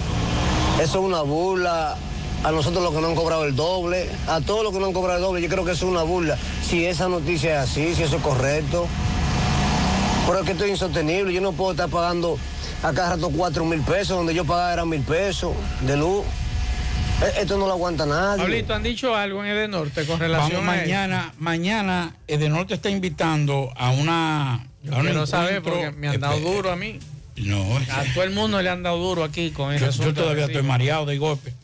eso 0.77 0.99
es 0.99 1.05
una 1.05 1.23
burla. 1.23 1.97
A 2.45 2.51
nosotros 2.51 2.83
los 2.83 2.93
que 2.93 3.01
no 3.01 3.07
han 3.07 3.15
cobrado 3.15 3.45
el 3.45 3.55
doble, 3.55 4.09
a 4.27 4.41
todos 4.41 4.65
los 4.65 4.73
que 4.73 4.81
no 4.81 4.87
han 4.87 4.93
cobrado 4.93 5.19
el 5.19 5.23
doble, 5.23 5.41
yo 5.43 5.49
creo 5.49 5.65
que 5.65 5.71
eso 5.73 5.87
es 5.87 5.93
una 5.93 6.03
burla. 6.03 6.37
Si 6.69 6.85
esa 6.85 7.09
noticia 7.09 7.63
es 7.63 7.71
así, 7.71 7.95
si 7.95 8.03
eso 8.03 8.17
es 8.17 8.23
correcto. 8.23 8.89
Pero 10.27 10.39
es 10.39 10.45
que 10.47 10.53
esto 10.53 10.65
es 10.65 10.71
insostenible. 10.71 11.33
Yo 11.33 11.41
no 11.41 11.53
puedo 11.53 11.73
estar 11.73 11.89
pagando 11.89 12.39
a 12.83 12.93
cada 12.93 13.17
rato 13.17 13.31
4 13.31 13.65
mil 13.65 13.81
pesos, 13.81 14.17
donde 14.17 14.35
yo 14.35 14.45
pagaba 14.45 14.73
eran 14.73 14.89
mil 14.89 15.03
pesos 15.03 15.53
de 15.87 15.97
luz. 15.97 16.25
Eh, 17.23 17.41
Esto 17.43 17.57
no 17.59 17.67
lo 17.67 17.73
aguanta 17.73 18.07
nadie. 18.07 18.43
Pablito, 18.43 18.75
han 18.75 18.83
dicho 18.83 19.15
algo 19.15 19.45
en 19.45 19.51
Edenorte 19.51 20.05
con 20.07 20.19
relación 20.19 20.61
Vamos 20.65 20.69
a 20.75 20.77
eso? 20.77 20.85
mañana, 20.85 21.35
mañana 21.39 22.15
Edenorte 22.27 22.75
está 22.75 22.91
invitando 22.91 23.73
a 23.77 23.91
una. 23.91 24.67
Yo 24.83 24.95
a 24.95 24.99
un 24.99 25.05
quiero 25.05 25.27
saber 25.27 25.63
porque 25.63 25.93
me 25.93 26.09
han 26.09 26.21
dado 26.21 26.41
duro 26.41 26.73
a 26.73 26.77
mí. 26.77 26.99
No, 27.37 27.77
A 27.77 28.05
todo 28.15 28.25
el 28.25 28.31
mundo 28.31 28.61
le 28.61 28.69
han 28.69 28.83
dado 28.83 28.99
duro 28.99 29.25
aquí 29.25 29.51
con 29.53 29.73
ese 29.73 29.87
yo, 29.91 30.05
yo 30.05 30.15
todavía 30.15 30.45
estoy 30.47 30.63
mareado 30.63 31.07
de 31.07 31.19
golpe. 31.19 31.55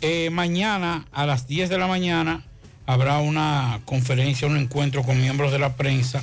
Eh, 0.00 0.28
mañana 0.30 1.06
a 1.12 1.24
las 1.24 1.46
10 1.46 1.68
de 1.70 1.78
la 1.78 1.86
mañana 1.86 2.42
habrá 2.86 3.18
una 3.18 3.80
conferencia, 3.84 4.48
un 4.48 4.56
encuentro 4.56 5.02
con 5.02 5.20
miembros 5.20 5.52
de 5.52 5.58
la 5.58 5.74
prensa, 5.76 6.22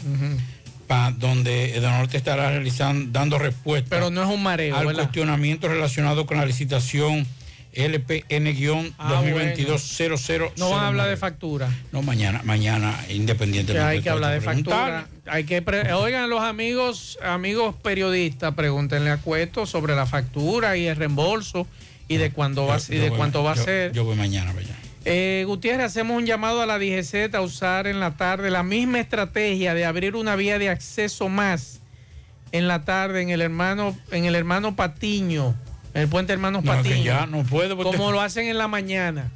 pa- 0.91 1.11
donde 1.17 1.77
Edenorte 1.77 2.17
estará 2.17 2.49
realizando, 2.49 3.09
dando 3.17 3.37
respuesta 3.39 3.87
Pero 3.89 4.09
no 4.09 4.21
es 4.23 4.27
un 4.29 4.43
mareo, 4.43 4.75
al 4.75 4.85
¿verdad? 4.87 5.03
cuestionamiento 5.03 5.69
relacionado 5.69 6.25
con 6.25 6.35
la 6.37 6.45
licitación 6.45 7.25
Ah, 7.73 7.83
LPN-2022-00. 9.21 10.51
No 10.57 10.71
van 10.71 10.83
a 10.83 10.87
hablar 10.87 11.07
de 11.09 11.15
factura. 11.15 11.69
No, 11.93 12.01
mañana, 12.01 12.41
mañana, 12.43 12.93
independientemente. 13.09 13.73
Que 13.73 13.79
hay 13.97 14.01
que 14.01 14.09
hablar 14.09 14.33
de 14.33 14.41
factura. 14.41 15.07
Hay 15.25 15.45
que 15.45 15.61
pre- 15.61 15.93
Oigan, 15.93 16.29
los 16.29 16.41
amigos, 16.41 17.17
amigos 17.23 17.73
periodistas, 17.81 18.53
pregúntenle 18.55 19.09
a 19.11 19.17
Cueto 19.17 19.65
sobre 19.65 19.95
la 19.95 20.05
factura 20.05 20.75
y 20.75 20.87
el 20.87 20.97
reembolso 20.97 21.65
y 22.09 22.17
de 22.17 22.31
cuándo 22.31 22.65
va, 22.65 22.77
Yo- 22.77 22.93
y 22.93 22.97
yo 22.97 23.03
de 23.03 23.09
voy- 23.09 23.17
cuánto 23.17 23.41
va 23.43 23.53
a 23.53 23.55
ser. 23.55 23.93
Yo 23.93 24.03
voy 24.03 24.17
mañana, 24.17 24.51
vaya. 24.51 24.75
Eh, 25.03 25.43
Gutiérrez, 25.47 25.85
hacemos 25.87 26.17
un 26.17 26.25
llamado 26.25 26.61
a 26.61 26.65
la 26.67 26.77
DGZ 26.77 27.33
a 27.33 27.41
usar 27.41 27.87
en 27.87 27.99
la 27.99 28.11
tarde 28.17 28.51
la 28.51 28.61
misma 28.63 28.99
estrategia 28.99 29.73
de 29.73 29.85
abrir 29.85 30.15
una 30.15 30.35
vía 30.35 30.59
de 30.59 30.69
acceso 30.69 31.27
más 31.27 31.79
en 32.51 32.67
la 32.67 32.83
tarde 32.85 33.21
en 33.21 33.29
el 33.29 33.41
hermano, 33.41 33.97
en 34.11 34.25
el 34.25 34.35
hermano 34.35 34.75
Patiño, 34.75 35.55
en 35.93 36.01
el 36.03 36.07
puente 36.07 36.33
hermano 36.33 36.61
No, 36.61 36.71
que 36.71 36.77
Patiño. 36.77 37.03
ya 37.03 37.25
no 37.25 37.43
puede. 37.43 37.75
porque- 37.75 37.97
Como 37.97 38.11
lo 38.11 38.21
hacen 38.21 38.47
en 38.47 38.57
la 38.57 38.67
mañana. 38.67 39.31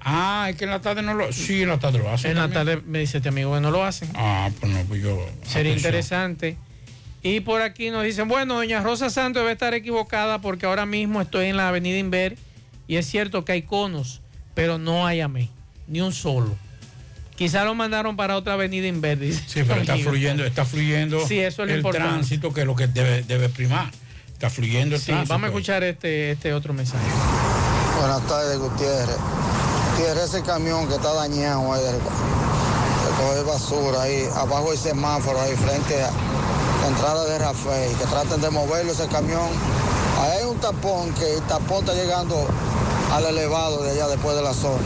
Ah, 0.00 0.46
es 0.50 0.56
que 0.56 0.64
en 0.64 0.70
la 0.70 0.80
tarde 0.80 1.02
no 1.02 1.12
lo. 1.14 1.30
Sí, 1.30 1.62
en 1.62 1.68
la 1.68 1.78
tarde 1.78 1.98
lo 1.98 2.10
hacen. 2.10 2.30
En 2.30 2.38
la 2.38 2.48
tarde 2.48 2.80
me 2.86 3.00
dice 3.00 3.18
este 3.18 3.28
amigo 3.28 3.54
que 3.54 3.60
no 3.60 3.70
lo 3.70 3.84
hacen. 3.84 4.08
Ah, 4.14 4.48
pues 4.58 4.72
no, 4.72 4.80
pues 4.84 5.02
yo. 5.02 5.14
Sería 5.42 5.72
atención. 5.72 5.76
interesante. 5.76 6.56
Y 7.22 7.40
por 7.40 7.60
aquí 7.60 7.90
nos 7.90 8.02
dicen, 8.02 8.26
bueno, 8.26 8.54
doña 8.54 8.82
Rosa 8.82 9.10
Santos 9.10 9.42
debe 9.42 9.52
estar 9.52 9.74
equivocada 9.74 10.40
porque 10.40 10.64
ahora 10.64 10.86
mismo 10.86 11.20
estoy 11.20 11.46
en 11.46 11.58
la 11.58 11.68
avenida 11.68 11.98
Inver 11.98 12.38
y 12.88 12.96
es 12.96 13.06
cierto 13.06 13.44
que 13.44 13.52
hay 13.52 13.62
conos, 13.62 14.19
pero 14.54 14.78
no 14.78 15.06
hay 15.06 15.20
AME, 15.20 15.48
ni 15.86 16.00
un 16.00 16.12
solo. 16.12 16.54
Quizá 17.36 17.64
lo 17.64 17.74
mandaron 17.74 18.16
para 18.16 18.36
otra 18.36 18.52
avenida 18.52 18.86
Inver. 18.86 19.18
dice 19.18 19.42
Sí, 19.46 19.62
pero 19.66 19.80
está 19.80 19.96
fluyendo, 20.02 20.44
está 20.44 20.64
fluyendo 20.66 21.26
Sí, 21.26 21.38
eso 21.40 21.62
es 21.62 21.68
lo 21.68 21.72
el 21.74 21.80
importante. 21.80 22.08
tránsito 22.08 22.52
que 22.52 22.60
es 22.62 22.66
lo 22.66 22.76
que 22.76 22.86
debe, 22.86 23.22
debe 23.22 23.48
primar. 23.48 23.90
Está 24.32 24.50
fluyendo 24.50 24.96
el 24.96 25.00
Sí, 25.00 25.06
tránsito. 25.08 25.32
vamos 25.32 25.44
a 25.46 25.48
escuchar 25.48 25.82
este, 25.84 26.32
este 26.32 26.52
otro 26.52 26.74
mensaje. 26.74 27.04
Buenas 27.98 28.26
tardes, 28.26 28.58
Gutiérrez. 28.58 29.16
Gutiérrez, 29.96 30.24
ese 30.34 30.42
camión 30.42 30.86
que 30.88 30.94
está 30.94 31.12
dañado 31.14 31.72
ahí, 31.72 31.82
de 31.82 31.92
recoger 31.92 33.44
basura 33.46 34.02
ahí, 34.02 34.24
abajo 34.36 34.70
del 34.70 34.78
semáforo, 34.78 35.40
ahí 35.40 35.54
frente 35.56 36.02
a 36.02 36.10
la 36.82 36.88
entrada 36.88 37.24
de 37.26 37.38
Rafael, 37.38 37.96
que 37.96 38.04
traten 38.04 38.40
de 38.40 38.50
moverlo 38.50 38.92
ese 38.92 39.06
camión. 39.08 39.48
Ahí 40.18 40.38
hay 40.40 40.44
un 40.44 40.58
tapón, 40.58 41.12
que 41.14 41.34
el 41.36 41.42
tapón 41.42 41.80
está 41.80 41.94
llegando 41.94 42.46
al 43.12 43.26
elevado 43.26 43.82
de 43.82 43.90
allá 43.90 44.08
después 44.08 44.36
de 44.36 44.42
la 44.42 44.54
zona. 44.54 44.84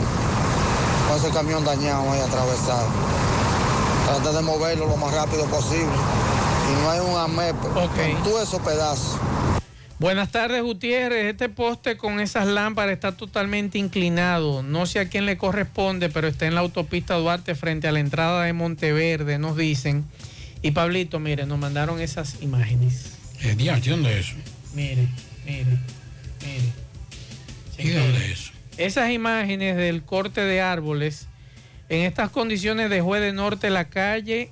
Con 1.07 1.17
ese 1.17 1.29
camión 1.29 1.63
dañado 1.63 2.11
ahí 2.11 2.21
atravesado. 2.21 2.87
Traten 4.05 4.35
de 4.35 4.41
moverlo 4.41 4.87
lo 4.87 4.97
más 4.97 5.13
rápido 5.13 5.45
posible. 5.45 5.93
Y 6.69 6.81
no 6.81 6.89
hay 6.89 6.99
un 6.99 7.15
AMEP. 7.17 7.55
Ok. 7.75 8.23
Tú 8.23 8.37
esos 8.37 8.59
pedazos. 8.61 9.17
Buenas 9.97 10.31
tardes, 10.31 10.61
Gutiérrez. 10.61 11.31
Este 11.31 11.47
poste 11.47 11.95
con 11.95 12.19
esas 12.19 12.47
lámparas 12.47 12.93
está 12.93 13.13
totalmente 13.13 13.77
inclinado. 13.77 14.61
No 14.61 14.85
sé 14.85 14.99
a 14.99 15.07
quién 15.07 15.25
le 15.25 15.37
corresponde, 15.37 16.09
pero 16.09 16.27
está 16.27 16.47
en 16.47 16.55
la 16.55 16.61
autopista 16.61 17.15
Duarte 17.15 17.55
frente 17.55 17.87
a 17.87 17.91
la 17.91 17.99
entrada 17.99 18.43
de 18.43 18.53
Monteverde, 18.53 19.37
nos 19.37 19.55
dicen. 19.55 20.03
Y 20.61 20.71
Pablito, 20.71 21.19
mire, 21.19 21.45
nos 21.45 21.59
mandaron 21.59 22.01
esas 22.01 22.41
imágenes. 22.41 23.13
Eh, 23.41 23.55
diantre, 23.55 23.91
¿dónde 23.91 24.19
es 24.19 24.27
eso? 24.27 24.35
Mire, 24.73 25.07
mire, 25.45 25.79
mire. 26.41 26.84
¿Y 27.77 27.89
dónde 27.89 28.17
es 28.25 28.31
eso? 28.31 28.51
Esas 28.77 29.11
imágenes 29.11 29.77
del 29.77 30.03
corte 30.03 30.41
de 30.41 30.61
árboles, 30.61 31.27
en 31.89 32.01
estas 32.01 32.29
condiciones 32.29 32.89
dejó 32.89 33.15
de 33.15 33.31
norte 33.31 33.69
la 33.69 33.89
calle, 33.89 34.51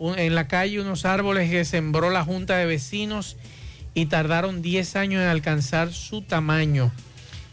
en 0.00 0.34
la 0.34 0.48
calle 0.48 0.80
unos 0.80 1.04
árboles 1.04 1.50
que 1.50 1.64
sembró 1.64 2.10
la 2.10 2.24
Junta 2.24 2.56
de 2.56 2.66
Vecinos 2.66 3.36
y 3.94 4.06
tardaron 4.06 4.62
10 4.62 4.96
años 4.96 5.22
en 5.22 5.28
alcanzar 5.28 5.92
su 5.92 6.22
tamaño. 6.22 6.92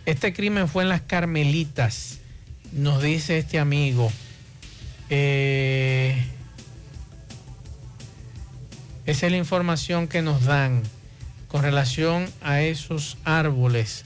Este 0.06 0.34
crimen 0.34 0.68
fue 0.68 0.84
en 0.84 0.90
las 0.90 1.02
Carmelitas, 1.02 2.20
nos 2.72 3.04
dice 3.04 3.38
este 3.38 3.60
amigo. 3.60 4.12
Eh, 5.10 6.16
esa 9.06 9.26
es 9.26 9.32
la 9.32 9.38
información 9.38 10.08
que 10.08 10.22
nos 10.22 10.46
dan 10.46 10.84
con 11.48 11.64
relación 11.64 12.28
a 12.42 12.62
esos 12.62 13.18
árboles. 13.24 14.06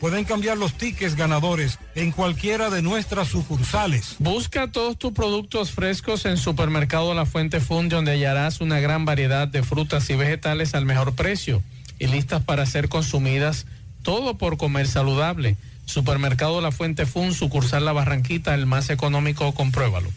Pueden 0.00 0.24
cambiar 0.24 0.56
los 0.56 0.72
tickets 0.72 1.14
ganadores 1.14 1.78
en 1.94 2.10
cualquiera 2.10 2.70
de 2.70 2.80
nuestras 2.80 3.28
sucursales. 3.28 4.16
Busca 4.18 4.72
todos 4.72 4.98
tus 4.98 5.12
productos 5.12 5.72
frescos 5.72 6.24
en 6.24 6.38
Supermercado 6.38 7.12
La 7.12 7.26
Fuente 7.26 7.60
Fund, 7.60 7.92
donde 7.92 8.12
hallarás 8.12 8.62
una 8.62 8.80
gran 8.80 9.04
variedad 9.04 9.46
de 9.46 9.62
frutas 9.62 10.08
y 10.08 10.16
vegetales 10.16 10.74
al 10.74 10.86
mejor 10.86 11.14
precio 11.14 11.62
y 11.98 12.06
listas 12.06 12.42
para 12.42 12.64
ser 12.64 12.88
consumidas, 12.88 13.66
todo 14.02 14.38
por 14.38 14.56
comer 14.56 14.88
saludable. 14.88 15.58
Supermercado 15.84 16.62
La 16.62 16.72
Fuente 16.72 17.04
Fun, 17.04 17.34
sucursal 17.34 17.84
La 17.84 17.92
Barranquita, 17.92 18.54
el 18.54 18.64
más 18.64 18.88
económico, 18.88 19.52
compruébalo. 19.52 20.08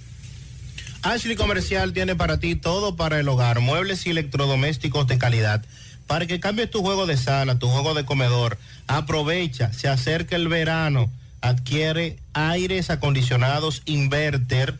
Ashley 1.01 1.35
Comercial 1.35 1.91
tiene 1.91 2.15
para 2.15 2.39
ti 2.39 2.55
todo 2.55 2.95
para 2.95 3.19
el 3.19 3.27
hogar, 3.27 3.59
muebles 3.59 4.07
y 4.07 4.11
electrodomésticos 4.11 5.07
de 5.07 5.17
calidad. 5.17 5.65
Para 6.07 6.27
que 6.27 6.39
cambies 6.39 6.69
tu 6.69 6.81
juego 6.81 7.05
de 7.05 7.17
sala, 7.17 7.59
tu 7.59 7.67
juego 7.69 7.93
de 7.93 8.05
comedor, 8.05 8.57
aprovecha, 8.87 9.71
se 9.73 9.87
acerca 9.87 10.35
el 10.35 10.47
verano, 10.47 11.09
adquiere 11.41 12.17
aires 12.33 12.89
acondicionados 12.89 13.81
inverter 13.85 14.77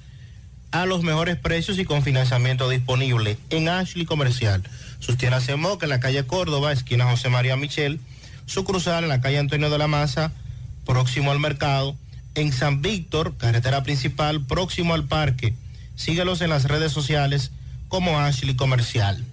a 0.72 0.86
los 0.86 1.04
mejores 1.04 1.38
precios 1.38 1.78
y 1.78 1.86
con 1.86 2.04
financiamiento 2.04 2.68
disponible 2.68 3.38
en 3.52 3.70
Ashley 3.70 4.06
Comercial. 4.06 4.64
Sus 5.00 5.18
en 5.22 5.60
Moca, 5.60 5.86
en 5.86 5.92
la 5.92 6.00
calle 6.00 6.26
Córdoba, 6.26 6.72
esquina 6.72 7.06
José 7.06 7.30
María 7.30 7.56
Michel, 7.56 8.00
su 8.46 8.64
cruzal 8.64 9.04
en 9.04 9.10
la 9.10 9.22
calle 9.22 9.38
Antonio 9.38 9.70
de 9.70 9.78
la 9.78 9.88
Maza, 9.88 10.32
próximo 10.86 11.32
al 11.32 11.40
mercado, 11.40 11.96
en 12.36 12.52
San 12.52 12.82
Víctor, 12.82 13.36
carretera 13.38 13.84
principal, 13.84 14.42
próximo 14.42 14.94
al 14.94 15.06
parque. 15.06 15.54
Síguelos 15.96 16.42
en 16.42 16.50
las 16.50 16.66
redes 16.66 16.92
sociales 16.92 17.52
como 17.88 18.20
Ashley 18.20 18.56
Comercial. 18.56 19.24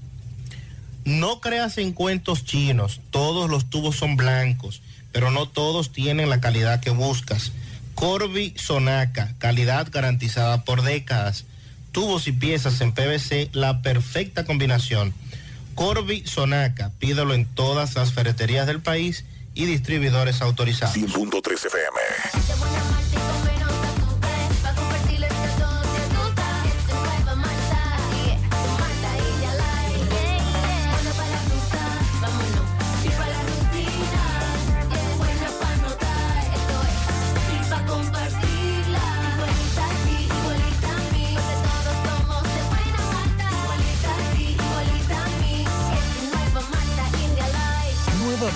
No 1.04 1.40
creas 1.40 1.78
en 1.78 1.92
cuentos 1.92 2.44
chinos, 2.44 3.00
todos 3.10 3.48
los 3.48 3.70
tubos 3.70 3.96
son 3.96 4.16
blancos, 4.16 4.82
pero 5.12 5.30
no 5.30 5.48
todos 5.48 5.92
tienen 5.92 6.28
la 6.28 6.40
calidad 6.40 6.80
que 6.80 6.90
buscas. 6.90 7.52
Corby 7.94 8.54
Sonaca, 8.56 9.34
calidad 9.38 9.88
garantizada 9.90 10.64
por 10.64 10.82
décadas. 10.82 11.44
Tubos 11.92 12.28
y 12.28 12.32
piezas 12.32 12.80
en 12.80 12.92
PVC, 12.92 13.50
la 13.52 13.82
perfecta 13.82 14.44
combinación. 14.44 15.12
Corby 15.74 16.24
Sonaca, 16.26 16.92
pídelo 16.98 17.34
en 17.34 17.46
todas 17.46 17.94
las 17.96 18.12
ferreterías 18.12 18.66
del 18.66 18.80
país 18.80 19.24
y 19.54 19.64
distribuidores 19.66 20.40
autorizados. 20.42 20.96
100.3 20.96 21.66
FM. 21.66 23.49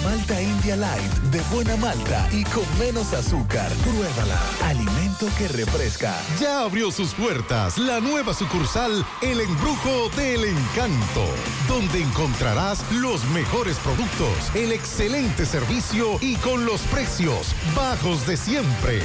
Malta 0.02 0.40
India 0.40 0.76
Light 0.76 1.12
de 1.30 1.40
buena 1.54 1.76
malta 1.76 2.28
y 2.32 2.44
con 2.44 2.64
menos 2.78 3.12
azúcar. 3.12 3.70
Pruébala. 3.82 4.40
Alimento 4.64 5.26
que 5.38 5.48
refresca. 5.48 6.14
Ya 6.40 6.60
abrió 6.60 6.90
sus 6.90 7.14
puertas 7.14 7.78
la 7.78 8.00
nueva 8.00 8.34
sucursal 8.34 9.04
El 9.22 9.40
Embrujo 9.40 10.08
del 10.16 10.44
Encanto, 10.44 11.26
donde 11.68 12.02
encontrarás 12.02 12.84
los 12.92 13.24
mejores 13.26 13.76
productos, 13.78 14.54
el 14.54 14.72
excelente 14.72 15.46
servicio 15.46 16.18
y 16.20 16.36
con 16.36 16.64
los 16.64 16.80
precios 16.82 17.54
bajos 17.74 18.26
de 18.26 18.36
siempre. 18.36 19.02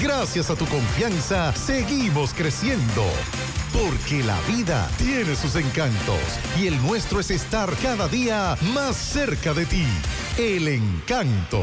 Gracias 0.00 0.50
a 0.50 0.56
tu 0.56 0.66
confianza, 0.66 1.54
seguimos 1.54 2.34
creciendo. 2.34 3.04
Porque 3.76 4.22
la 4.22 4.40
vida 4.48 4.88
tiene 4.96 5.36
sus 5.36 5.54
encantos 5.54 6.18
y 6.58 6.66
el 6.66 6.80
nuestro 6.80 7.20
es 7.20 7.30
estar 7.30 7.70
cada 7.82 8.08
día 8.08 8.56
más 8.72 8.96
cerca 8.96 9.52
de 9.52 9.66
ti. 9.66 9.86
El 10.38 10.66
encanto. 10.68 11.62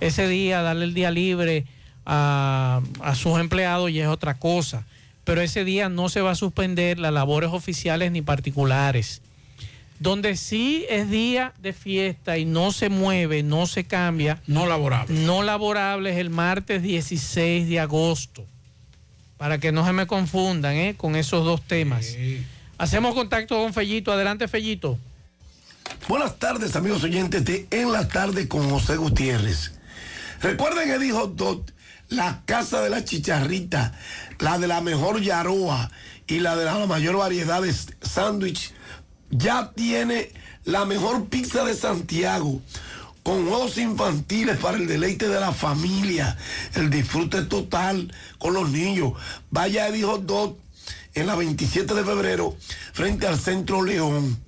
ese 0.00 0.28
día 0.28 0.62
darle 0.62 0.84
el 0.84 0.94
día 0.94 1.10
libre 1.10 1.64
a, 2.06 2.80
a 3.00 3.14
sus 3.14 3.38
empleados 3.38 3.90
y 3.90 4.00
es 4.00 4.08
otra 4.08 4.38
cosa. 4.38 4.84
Pero 5.24 5.40
ese 5.40 5.64
día 5.64 5.88
no 5.88 6.08
se 6.08 6.20
va 6.20 6.32
a 6.32 6.34
suspender 6.34 6.98
las 6.98 7.12
labores 7.12 7.50
oficiales 7.50 8.12
ni 8.12 8.22
particulares. 8.22 9.22
Donde 10.00 10.36
sí 10.36 10.84
es 10.90 11.08
día 11.08 11.54
de 11.62 11.72
fiesta 11.72 12.36
y 12.36 12.44
no 12.44 12.72
se 12.72 12.88
mueve, 12.88 13.42
no 13.42 13.66
se 13.66 13.84
cambia. 13.84 14.40
No 14.46 14.66
laborable. 14.66 15.14
No 15.20 15.42
laborable 15.42 16.10
es 16.10 16.18
el 16.18 16.30
martes 16.30 16.82
16 16.82 17.68
de 17.68 17.80
agosto. 17.80 18.44
Para 19.38 19.58
que 19.58 19.72
no 19.72 19.86
se 19.86 19.92
me 19.92 20.06
confundan 20.06 20.74
¿eh? 20.74 20.94
con 20.96 21.16
esos 21.16 21.44
dos 21.44 21.62
temas. 21.62 22.16
Hacemos 22.76 23.14
contacto 23.14 23.56
con 23.56 23.72
Fellito. 23.72 24.12
Adelante, 24.12 24.48
Fellito. 24.48 24.98
Buenas 26.08 26.38
tardes, 26.38 26.76
amigos 26.76 27.02
oyentes 27.04 27.44
de 27.44 27.66
En 27.70 27.92
la 27.92 28.08
Tarde 28.08 28.48
con 28.48 28.68
José 28.68 28.96
Gutiérrez. 28.96 29.72
Recuerden 30.44 30.88
que 30.88 30.98
dijo 30.98 31.26
Dot, 31.26 31.72
la 32.10 32.42
casa 32.44 32.82
de 32.82 32.90
la 32.90 33.02
chicharrita, 33.02 33.98
la 34.40 34.58
de 34.58 34.66
la 34.66 34.82
mejor 34.82 35.22
yaroa 35.22 35.90
y 36.26 36.40
la 36.40 36.54
de 36.54 36.66
la 36.66 36.84
mayor 36.86 37.16
variedad 37.16 37.62
de 37.62 37.74
sándwich, 38.02 38.74
ya 39.30 39.72
tiene 39.74 40.30
la 40.64 40.84
mejor 40.84 41.30
pizza 41.30 41.64
de 41.64 41.72
Santiago, 41.72 42.60
con 43.22 43.48
juegos 43.48 43.78
infantiles 43.78 44.58
para 44.58 44.76
el 44.76 44.86
deleite 44.86 45.28
de 45.28 45.40
la 45.40 45.52
familia, 45.52 46.36
el 46.74 46.90
disfrute 46.90 47.44
total 47.44 48.12
con 48.36 48.52
los 48.52 48.68
niños. 48.68 49.14
Vaya 49.50 49.90
dijo 49.90 50.18
Dot 50.18 50.58
en 51.14 51.26
la 51.26 51.36
27 51.36 51.94
de 51.94 52.04
febrero 52.04 52.54
frente 52.92 53.26
al 53.26 53.40
Centro 53.40 53.82
León. 53.82 54.38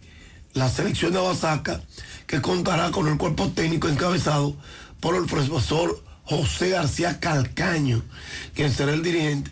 la 0.55 0.69
selección 0.69 1.13
de 1.13 1.19
Abasaca 1.19 1.81
que 2.27 2.41
contará 2.41 2.91
con 2.91 3.09
el 3.09 3.19
cuerpo 3.19 3.49
técnico 3.51 3.89
encabezado 3.89 4.57
por 5.01 5.17
el 5.17 5.25
profesor 5.25 6.03
José 6.25 6.71
García 6.71 7.21
Calcaño, 7.21 8.03
quien 8.55 8.73
será 8.73 8.93
el 8.93 9.03
dirigente, 9.03 9.51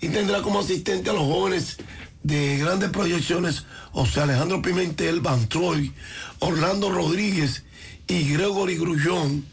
y 0.00 0.08
tendrá 0.08 0.42
como 0.42 0.60
asistente 0.60 1.10
a 1.10 1.12
los 1.12 1.22
jóvenes 1.22 1.78
de 2.22 2.58
grandes 2.58 2.90
proyecciones 2.90 3.64
José 3.92 4.20
Alejandro 4.20 4.62
Pimentel, 4.62 5.20
Van 5.20 5.48
Troy, 5.48 5.92
Orlando 6.38 6.90
Rodríguez 6.90 7.64
y 8.06 8.32
Gregory 8.32 8.76
Grullón, 8.76 9.44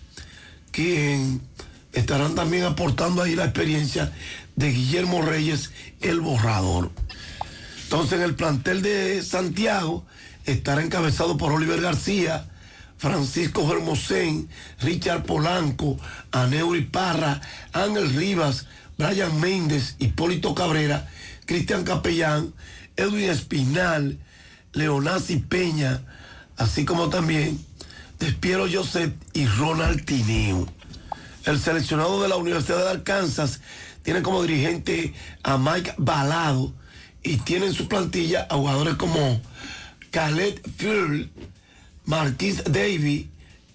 quien 0.71 1.41
estarán 1.93 2.35
también 2.35 2.63
aportando 2.63 3.21
ahí 3.21 3.35
la 3.35 3.45
experiencia 3.45 4.11
de 4.55 4.71
Guillermo 4.71 5.21
Reyes, 5.21 5.71
el 6.01 6.21
borrador. 6.21 6.91
Entonces, 7.83 8.13
en 8.13 8.21
el 8.23 8.35
plantel 8.35 8.81
de 8.81 9.21
Santiago 9.23 10.05
estará 10.45 10.83
encabezado 10.83 11.37
por 11.37 11.51
Oliver 11.51 11.81
García, 11.81 12.49
Francisco 12.97 13.71
Hermosén, 13.71 14.49
Richard 14.81 15.23
Polanco, 15.23 15.97
Aneuri 16.31 16.81
Parra, 16.81 17.41
Ángel 17.73 18.13
Rivas, 18.15 18.67
Brian 18.97 19.39
Méndez, 19.39 19.95
Hipólito 19.99 20.55
Cabrera, 20.55 21.07
Cristian 21.45 21.83
Capellán, 21.83 22.53
Edwin 22.95 23.29
Espinal, 23.29 24.17
Leonasi 24.75 25.37
Peña, 25.37 26.01
así 26.57 26.85
como 26.85 27.09
también 27.09 27.59
Despiero 28.19 28.67
Joseph 28.71 29.13
y 29.33 29.47
Ronald 29.47 30.05
Tineo. 30.05 30.67
El 31.45 31.59
seleccionado 31.59 32.21
de 32.21 32.29
la 32.29 32.35
Universidad 32.35 32.83
de 32.83 32.89
Arkansas 32.91 33.61
tiene 34.03 34.21
como 34.21 34.41
dirigente 34.43 35.13
a 35.43 35.57
Mike 35.57 35.95
Balado 35.97 36.73
y 37.23 37.37
tiene 37.37 37.67
en 37.67 37.73
su 37.73 37.87
plantilla 37.87 38.47
a 38.49 38.55
jugadores 38.55 38.95
como 38.95 39.41
Khaled 40.11 40.59
Field, 40.77 41.29
Marquis 42.05 42.63
Davy, 42.65 43.29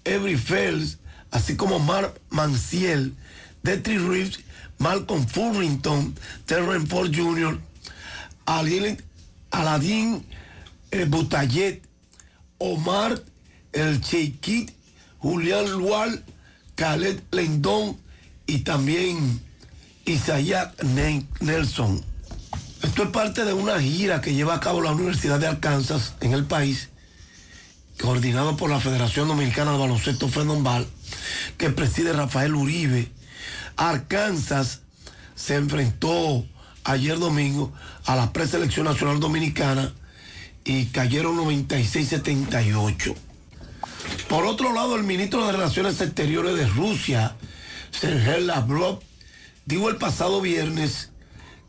Every 0.05 0.37
Fells, 0.37 0.99
así 1.31 1.55
como 1.55 1.79
Mark 1.79 2.19
Manciel, 2.29 3.15
Detri 3.63 3.97
Reeves, 3.97 4.39
Malcolm 4.77 5.27
Furrington, 5.27 6.15
Terrence 6.45 6.87
Ford 6.87 7.11
Jr., 7.13 7.59
Aladín 9.51 10.25
el 10.91 11.09
Butayet, 11.09 11.81
Omar 12.57 13.21
el 13.73 14.01
Cheikit, 14.01 14.71
Julián 15.19 15.71
Lual, 15.71 16.23
Khaled 16.75 17.21
Lendón 17.31 17.97
y 18.45 18.59
también 18.59 19.41
Isaiah 20.05 20.73
Nelson. 21.39 22.03
Esto 22.81 23.03
es 23.03 23.09
parte 23.09 23.45
de 23.45 23.53
una 23.53 23.79
gira 23.79 24.21
que 24.21 24.33
lleva 24.33 24.55
a 24.55 24.59
cabo 24.59 24.81
la 24.81 24.91
Universidad 24.91 25.39
de 25.39 25.47
Arkansas 25.47 26.15
en 26.21 26.33
el 26.33 26.45
país, 26.45 26.89
coordinado 28.01 28.57
por 28.57 28.69
la 28.69 28.79
Federación 28.79 29.27
Dominicana 29.27 29.71
de 29.71 29.77
Baloncesto 29.77 30.27
Fenombal, 30.27 30.87
que 31.57 31.69
preside 31.69 32.13
Rafael 32.13 32.55
Uribe. 32.55 33.11
Arkansas 33.77 34.81
se 35.35 35.55
enfrentó 35.55 36.45
ayer 36.83 37.19
domingo 37.19 37.71
a 38.05 38.15
la 38.15 38.33
preselección 38.33 38.85
nacional 38.85 39.19
dominicana 39.19 39.93
y 40.63 40.85
cayeron 40.85 41.37
96-78. 41.37 43.15
Por 44.27 44.45
otro 44.45 44.73
lado, 44.73 44.95
el 44.95 45.03
ministro 45.03 45.45
de 45.45 45.53
Relaciones 45.53 45.99
Exteriores 46.01 46.55
de 46.55 46.67
Rusia, 46.67 47.35
Sergei 47.91 48.43
Lavrov, 48.43 48.99
dijo 49.65 49.89
el 49.89 49.97
pasado 49.97 50.41
viernes 50.41 51.09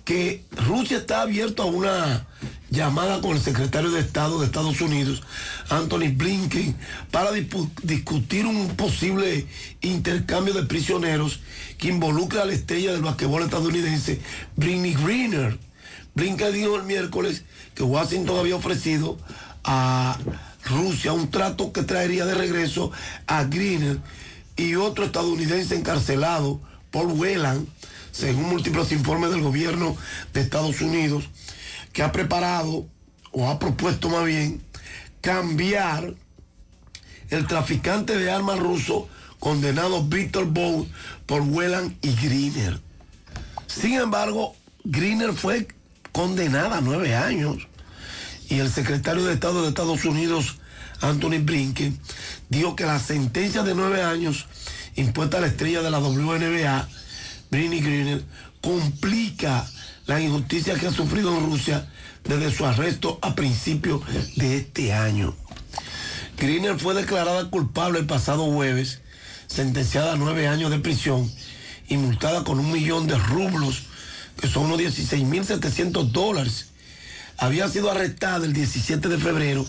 que 0.04 0.44
Rusia 0.52 0.98
está 0.98 1.22
abierto 1.22 1.62
a 1.62 1.66
una 1.66 2.26
llamada 2.70 3.20
con 3.20 3.32
el 3.32 3.40
secretario 3.40 3.90
de 3.90 4.00
Estado 4.00 4.40
de 4.40 4.46
Estados 4.46 4.80
Unidos, 4.80 5.22
Anthony 5.68 6.10
Blinken, 6.14 6.74
para 7.10 7.30
discutir 7.32 8.46
un 8.46 8.76
posible 8.76 9.46
intercambio 9.82 10.54
de 10.54 10.64
prisioneros 10.64 11.40
que 11.78 11.88
involucra 11.88 12.42
a 12.42 12.46
la 12.46 12.54
estrella 12.54 12.92
del 12.92 13.02
basquetbol 13.02 13.42
estadounidense, 13.42 14.20
Britney 14.56 14.94
Greener. 14.94 15.58
Blinken 16.14 16.52
dijo 16.52 16.76
el 16.76 16.82
miércoles 16.82 17.44
que 17.74 17.82
Washington 17.82 18.38
había 18.38 18.56
ofrecido 18.56 19.18
a 19.64 20.18
Rusia 20.64 21.12
un 21.12 21.30
trato 21.30 21.72
que 21.72 21.82
traería 21.82 22.26
de 22.26 22.34
regreso 22.34 22.92
a 23.26 23.44
Greener 23.44 23.98
y 24.56 24.74
otro 24.74 25.04
estadounidense 25.04 25.74
encarcelado, 25.74 26.60
Paul 26.90 27.12
Whelan, 27.12 27.66
según 28.10 28.50
múltiples 28.50 28.92
informes 28.92 29.30
del 29.30 29.40
gobierno 29.40 29.96
de 30.34 30.42
Estados 30.42 30.80
Unidos, 30.82 31.24
que 31.92 32.02
ha 32.02 32.12
preparado 32.12 32.86
o 33.30 33.48
ha 33.48 33.58
propuesto 33.58 34.10
más 34.10 34.26
bien 34.26 34.62
cambiar 35.22 36.14
el 37.30 37.46
traficante 37.46 38.18
de 38.18 38.30
armas 38.30 38.58
ruso 38.58 39.08
condenado 39.38 40.04
Víctor 40.04 40.44
Bow 40.46 40.86
por 41.24 41.40
Whelan 41.40 41.96
y 42.02 42.14
Greener. 42.14 42.80
Sin 43.66 43.94
embargo, 43.94 44.54
Greener 44.84 45.32
fue 45.32 45.66
condenada 46.12 46.78
a 46.78 46.80
nueve 46.80 47.14
años 47.16 47.66
y 48.48 48.58
el 48.58 48.70
secretario 48.70 49.24
de 49.24 49.34
Estado 49.34 49.62
de 49.62 49.68
Estados 49.68 50.04
Unidos, 50.04 50.58
Anthony 51.00 51.38
Blinken, 51.42 51.98
dijo 52.48 52.76
que 52.76 52.84
la 52.84 52.98
sentencia 52.98 53.62
de 53.62 53.74
nueve 53.74 54.02
años 54.02 54.46
impuesta 54.94 55.38
a 55.38 55.40
la 55.40 55.46
estrella 55.46 55.82
de 55.82 55.90
la 55.90 55.98
WNBA, 55.98 56.88
Britney 57.50 57.80
Greener, 57.80 58.22
complica 58.60 59.66
la 60.06 60.20
injusticia 60.20 60.74
que 60.74 60.86
ha 60.86 60.92
sufrido 60.92 61.36
en 61.36 61.46
Rusia 61.46 61.88
desde 62.24 62.52
su 62.52 62.66
arresto 62.66 63.18
a 63.22 63.34
principios 63.34 64.02
de 64.36 64.56
este 64.56 64.92
año. 64.92 65.34
Griner 66.36 66.78
fue 66.78 66.94
declarada 66.94 67.50
culpable 67.50 68.00
el 68.00 68.06
pasado 68.06 68.50
jueves, 68.50 69.00
sentenciada 69.46 70.12
a 70.12 70.16
nueve 70.16 70.48
años 70.48 70.70
de 70.70 70.78
prisión 70.78 71.30
y 71.88 71.96
multada 71.96 72.44
con 72.44 72.58
un 72.58 72.72
millón 72.72 73.06
de 73.06 73.16
rublos, 73.16 73.84
que 74.42 74.48
son 74.48 74.64
unos 74.64 74.80
16.700 74.80 76.10
dólares. 76.10 76.66
Había 77.38 77.68
sido 77.68 77.92
arrestada 77.92 78.44
el 78.44 78.52
17 78.52 79.08
de 79.08 79.16
febrero 79.16 79.64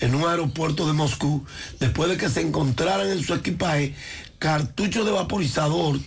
en 0.00 0.14
un 0.14 0.26
aeropuerto 0.26 0.86
de 0.86 0.94
Moscú 0.94 1.44
después 1.78 2.08
de 2.08 2.16
que 2.16 2.30
se 2.30 2.40
encontraran 2.40 3.10
en 3.10 3.22
su 3.22 3.34
equipaje 3.34 3.94
cartuchos 4.38 5.04
de 5.04 5.12
vaporizador 5.12 6.00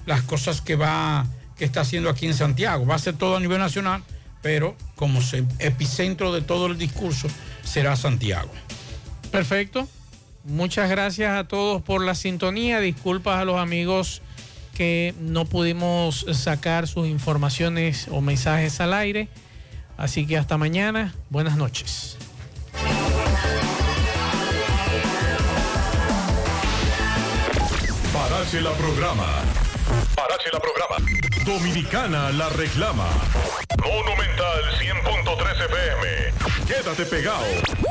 las 0.06 0.22
cosas 0.22 0.62
que 0.62 0.76
va 0.76 1.26
que 1.58 1.66
está 1.66 1.82
haciendo 1.82 2.10
aquí 2.10 2.26
en 2.26 2.34
Santiago. 2.34 2.86
Va 2.86 2.96
a 2.96 3.00
ser 3.00 3.16
todo 3.16 3.36
a 3.38 3.40
nivel 3.40 3.60
nacional, 3.60 4.04
pero 4.42 4.76
como 4.96 5.20
epicentro 5.60 6.34
de 6.34 6.42
todo 6.42 6.66
el 6.68 6.78
discurso 6.78 7.28
será 7.64 7.96
Santiago. 7.96 8.52
Perfecto. 9.32 9.88
Muchas 10.44 10.90
gracias 10.90 11.38
a 11.38 11.44
todos 11.44 11.82
por 11.82 12.04
la 12.04 12.16
sintonía. 12.16 12.80
Disculpas 12.80 13.40
a 13.40 13.46
los 13.46 13.58
amigos 13.58 14.22
que 14.76 15.14
no 15.20 15.46
pudimos 15.46 16.26
sacar 16.34 16.88
sus 16.88 17.08
informaciones 17.08 18.08
o 18.10 18.22
mensajes 18.22 18.82
al 18.82 18.94
aire. 18.94 19.28
Así 19.98 20.26
que 20.26 20.38
hasta 20.38 20.58
mañana. 20.58 21.14
Buenas 21.30 21.58
noches. 21.58 22.18
Parache 28.14 28.62
la 28.62 28.72
programa. 28.72 29.28
Parache 30.16 30.50
la 30.52 30.60
programa. 30.60 30.96
Dominicana 31.46 32.32
la 32.32 32.50
reclama. 32.50 33.08
Monumental 33.84 34.64
100.13 34.80 35.66
FM. 35.66 36.66
Quédate 36.68 37.06
pegado. 37.06 37.91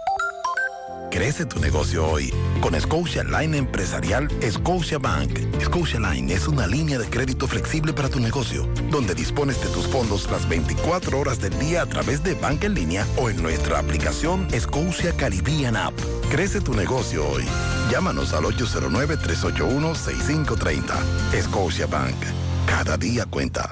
Crece 1.11 1.45
tu 1.45 1.59
negocio 1.59 2.07
hoy 2.07 2.33
con 2.61 2.79
Scotia 2.79 3.25
Line 3.25 3.57
Empresarial 3.57 4.29
Scotia 4.49 4.97
Bank. 4.97 5.41
Scotia 5.61 5.99
Line 5.99 6.33
es 6.33 6.47
una 6.47 6.65
línea 6.65 6.97
de 6.97 7.09
crédito 7.09 7.47
flexible 7.47 7.91
para 7.91 8.07
tu 8.07 8.21
negocio, 8.21 8.65
donde 8.89 9.13
dispones 9.13 9.61
de 9.61 9.67
tus 9.67 9.87
fondos 9.87 10.31
las 10.31 10.47
24 10.47 11.19
horas 11.19 11.41
del 11.41 11.59
día 11.59 11.81
a 11.81 11.85
través 11.85 12.23
de 12.23 12.35
banca 12.35 12.67
en 12.67 12.75
línea 12.75 13.05
o 13.17 13.29
en 13.29 13.43
nuestra 13.43 13.79
aplicación 13.79 14.47
Scotia 14.57 15.11
Caribbean 15.17 15.75
App. 15.75 15.99
Crece 16.31 16.61
tu 16.61 16.73
negocio 16.73 17.27
hoy. 17.27 17.43
Llámanos 17.91 18.31
al 18.31 18.45
809-381-6530. 18.45 21.41
Scotia 21.41 21.87
Bank. 21.87 22.15
Cada 22.65 22.95
día 22.95 23.25
cuenta. 23.25 23.69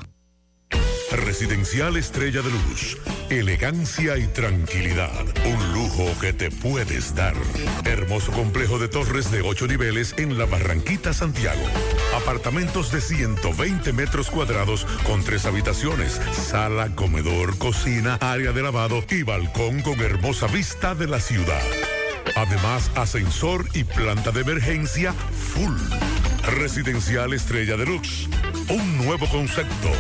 Residencial 1.11 1.98
Estrella 1.98 2.41
de 2.41 2.52
Luz. 2.52 2.98
Elegancia 3.30 4.18
y 4.18 4.27
tranquilidad. 4.27 5.11
Un 5.45 5.73
lujo 5.73 6.06
que 6.19 6.34
te 6.34 6.52
puedes 6.52 7.15
dar. 7.15 7.34
Hermoso 7.86 8.31
complejo 8.31 8.77
de 8.80 8.88
torres 8.88 9.31
de 9.31 9.41
8 9.41 9.68
niveles 9.68 10.14
en 10.18 10.38
la 10.38 10.45
Barranquita, 10.45 11.14
Santiago. 11.14 11.64
Apartamentos 12.15 12.91
de 12.91 13.02
120 13.02 13.94
metros 13.94 14.30
cuadrados 14.30 14.86
con 15.06 15.23
tres 15.23 15.45
habitaciones, 15.45 16.22
sala, 16.34 16.95
comedor, 16.95 17.57
cocina, 17.57 18.15
área 18.22 18.52
de 18.52 18.61
lavado 18.61 19.03
y 19.10 19.23
balcón 19.23 19.81
con 19.81 19.99
hermosa 20.02 20.48
vista 20.48 20.95
de 20.95 21.07
la 21.07 21.19
ciudad. 21.19 21.61
Además, 22.36 22.91
ascensor 22.95 23.65
y 23.73 23.84
planta 23.84 24.31
de 24.31 24.41
emergencia 24.41 25.14
full. 25.14 26.18
Residencial 26.49 27.34
Estrella 27.34 27.76
Deluxe. 27.77 28.27
Un 28.69 28.97
nuevo 28.97 29.26
concepto. 29.27 29.91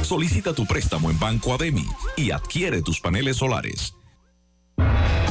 Solicita 0.02 0.54
tu 0.54 0.64
préstamo 0.64 1.10
en 1.10 1.18
Banco 1.18 1.54
ADEMI 1.54 1.88
y 2.16 2.30
adquiere 2.30 2.82
tus 2.82 3.00
paneles 3.00 3.38
solares. 3.38 3.97
Thank 4.78 5.22
you. 5.22 5.27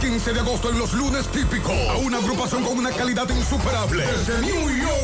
15 0.00 0.32
de 0.32 0.40
agosto 0.40 0.70
en 0.70 0.78
los 0.78 0.94
lunes 0.94 1.28
típicos. 1.28 1.76
A 1.90 1.96
una 1.96 2.16
agrupación 2.18 2.64
con 2.64 2.78
una 2.78 2.90
calidad 2.90 3.28
insuperable. 3.28 4.06
Desde 4.06 4.40
New 4.40 4.70
York 4.70 5.00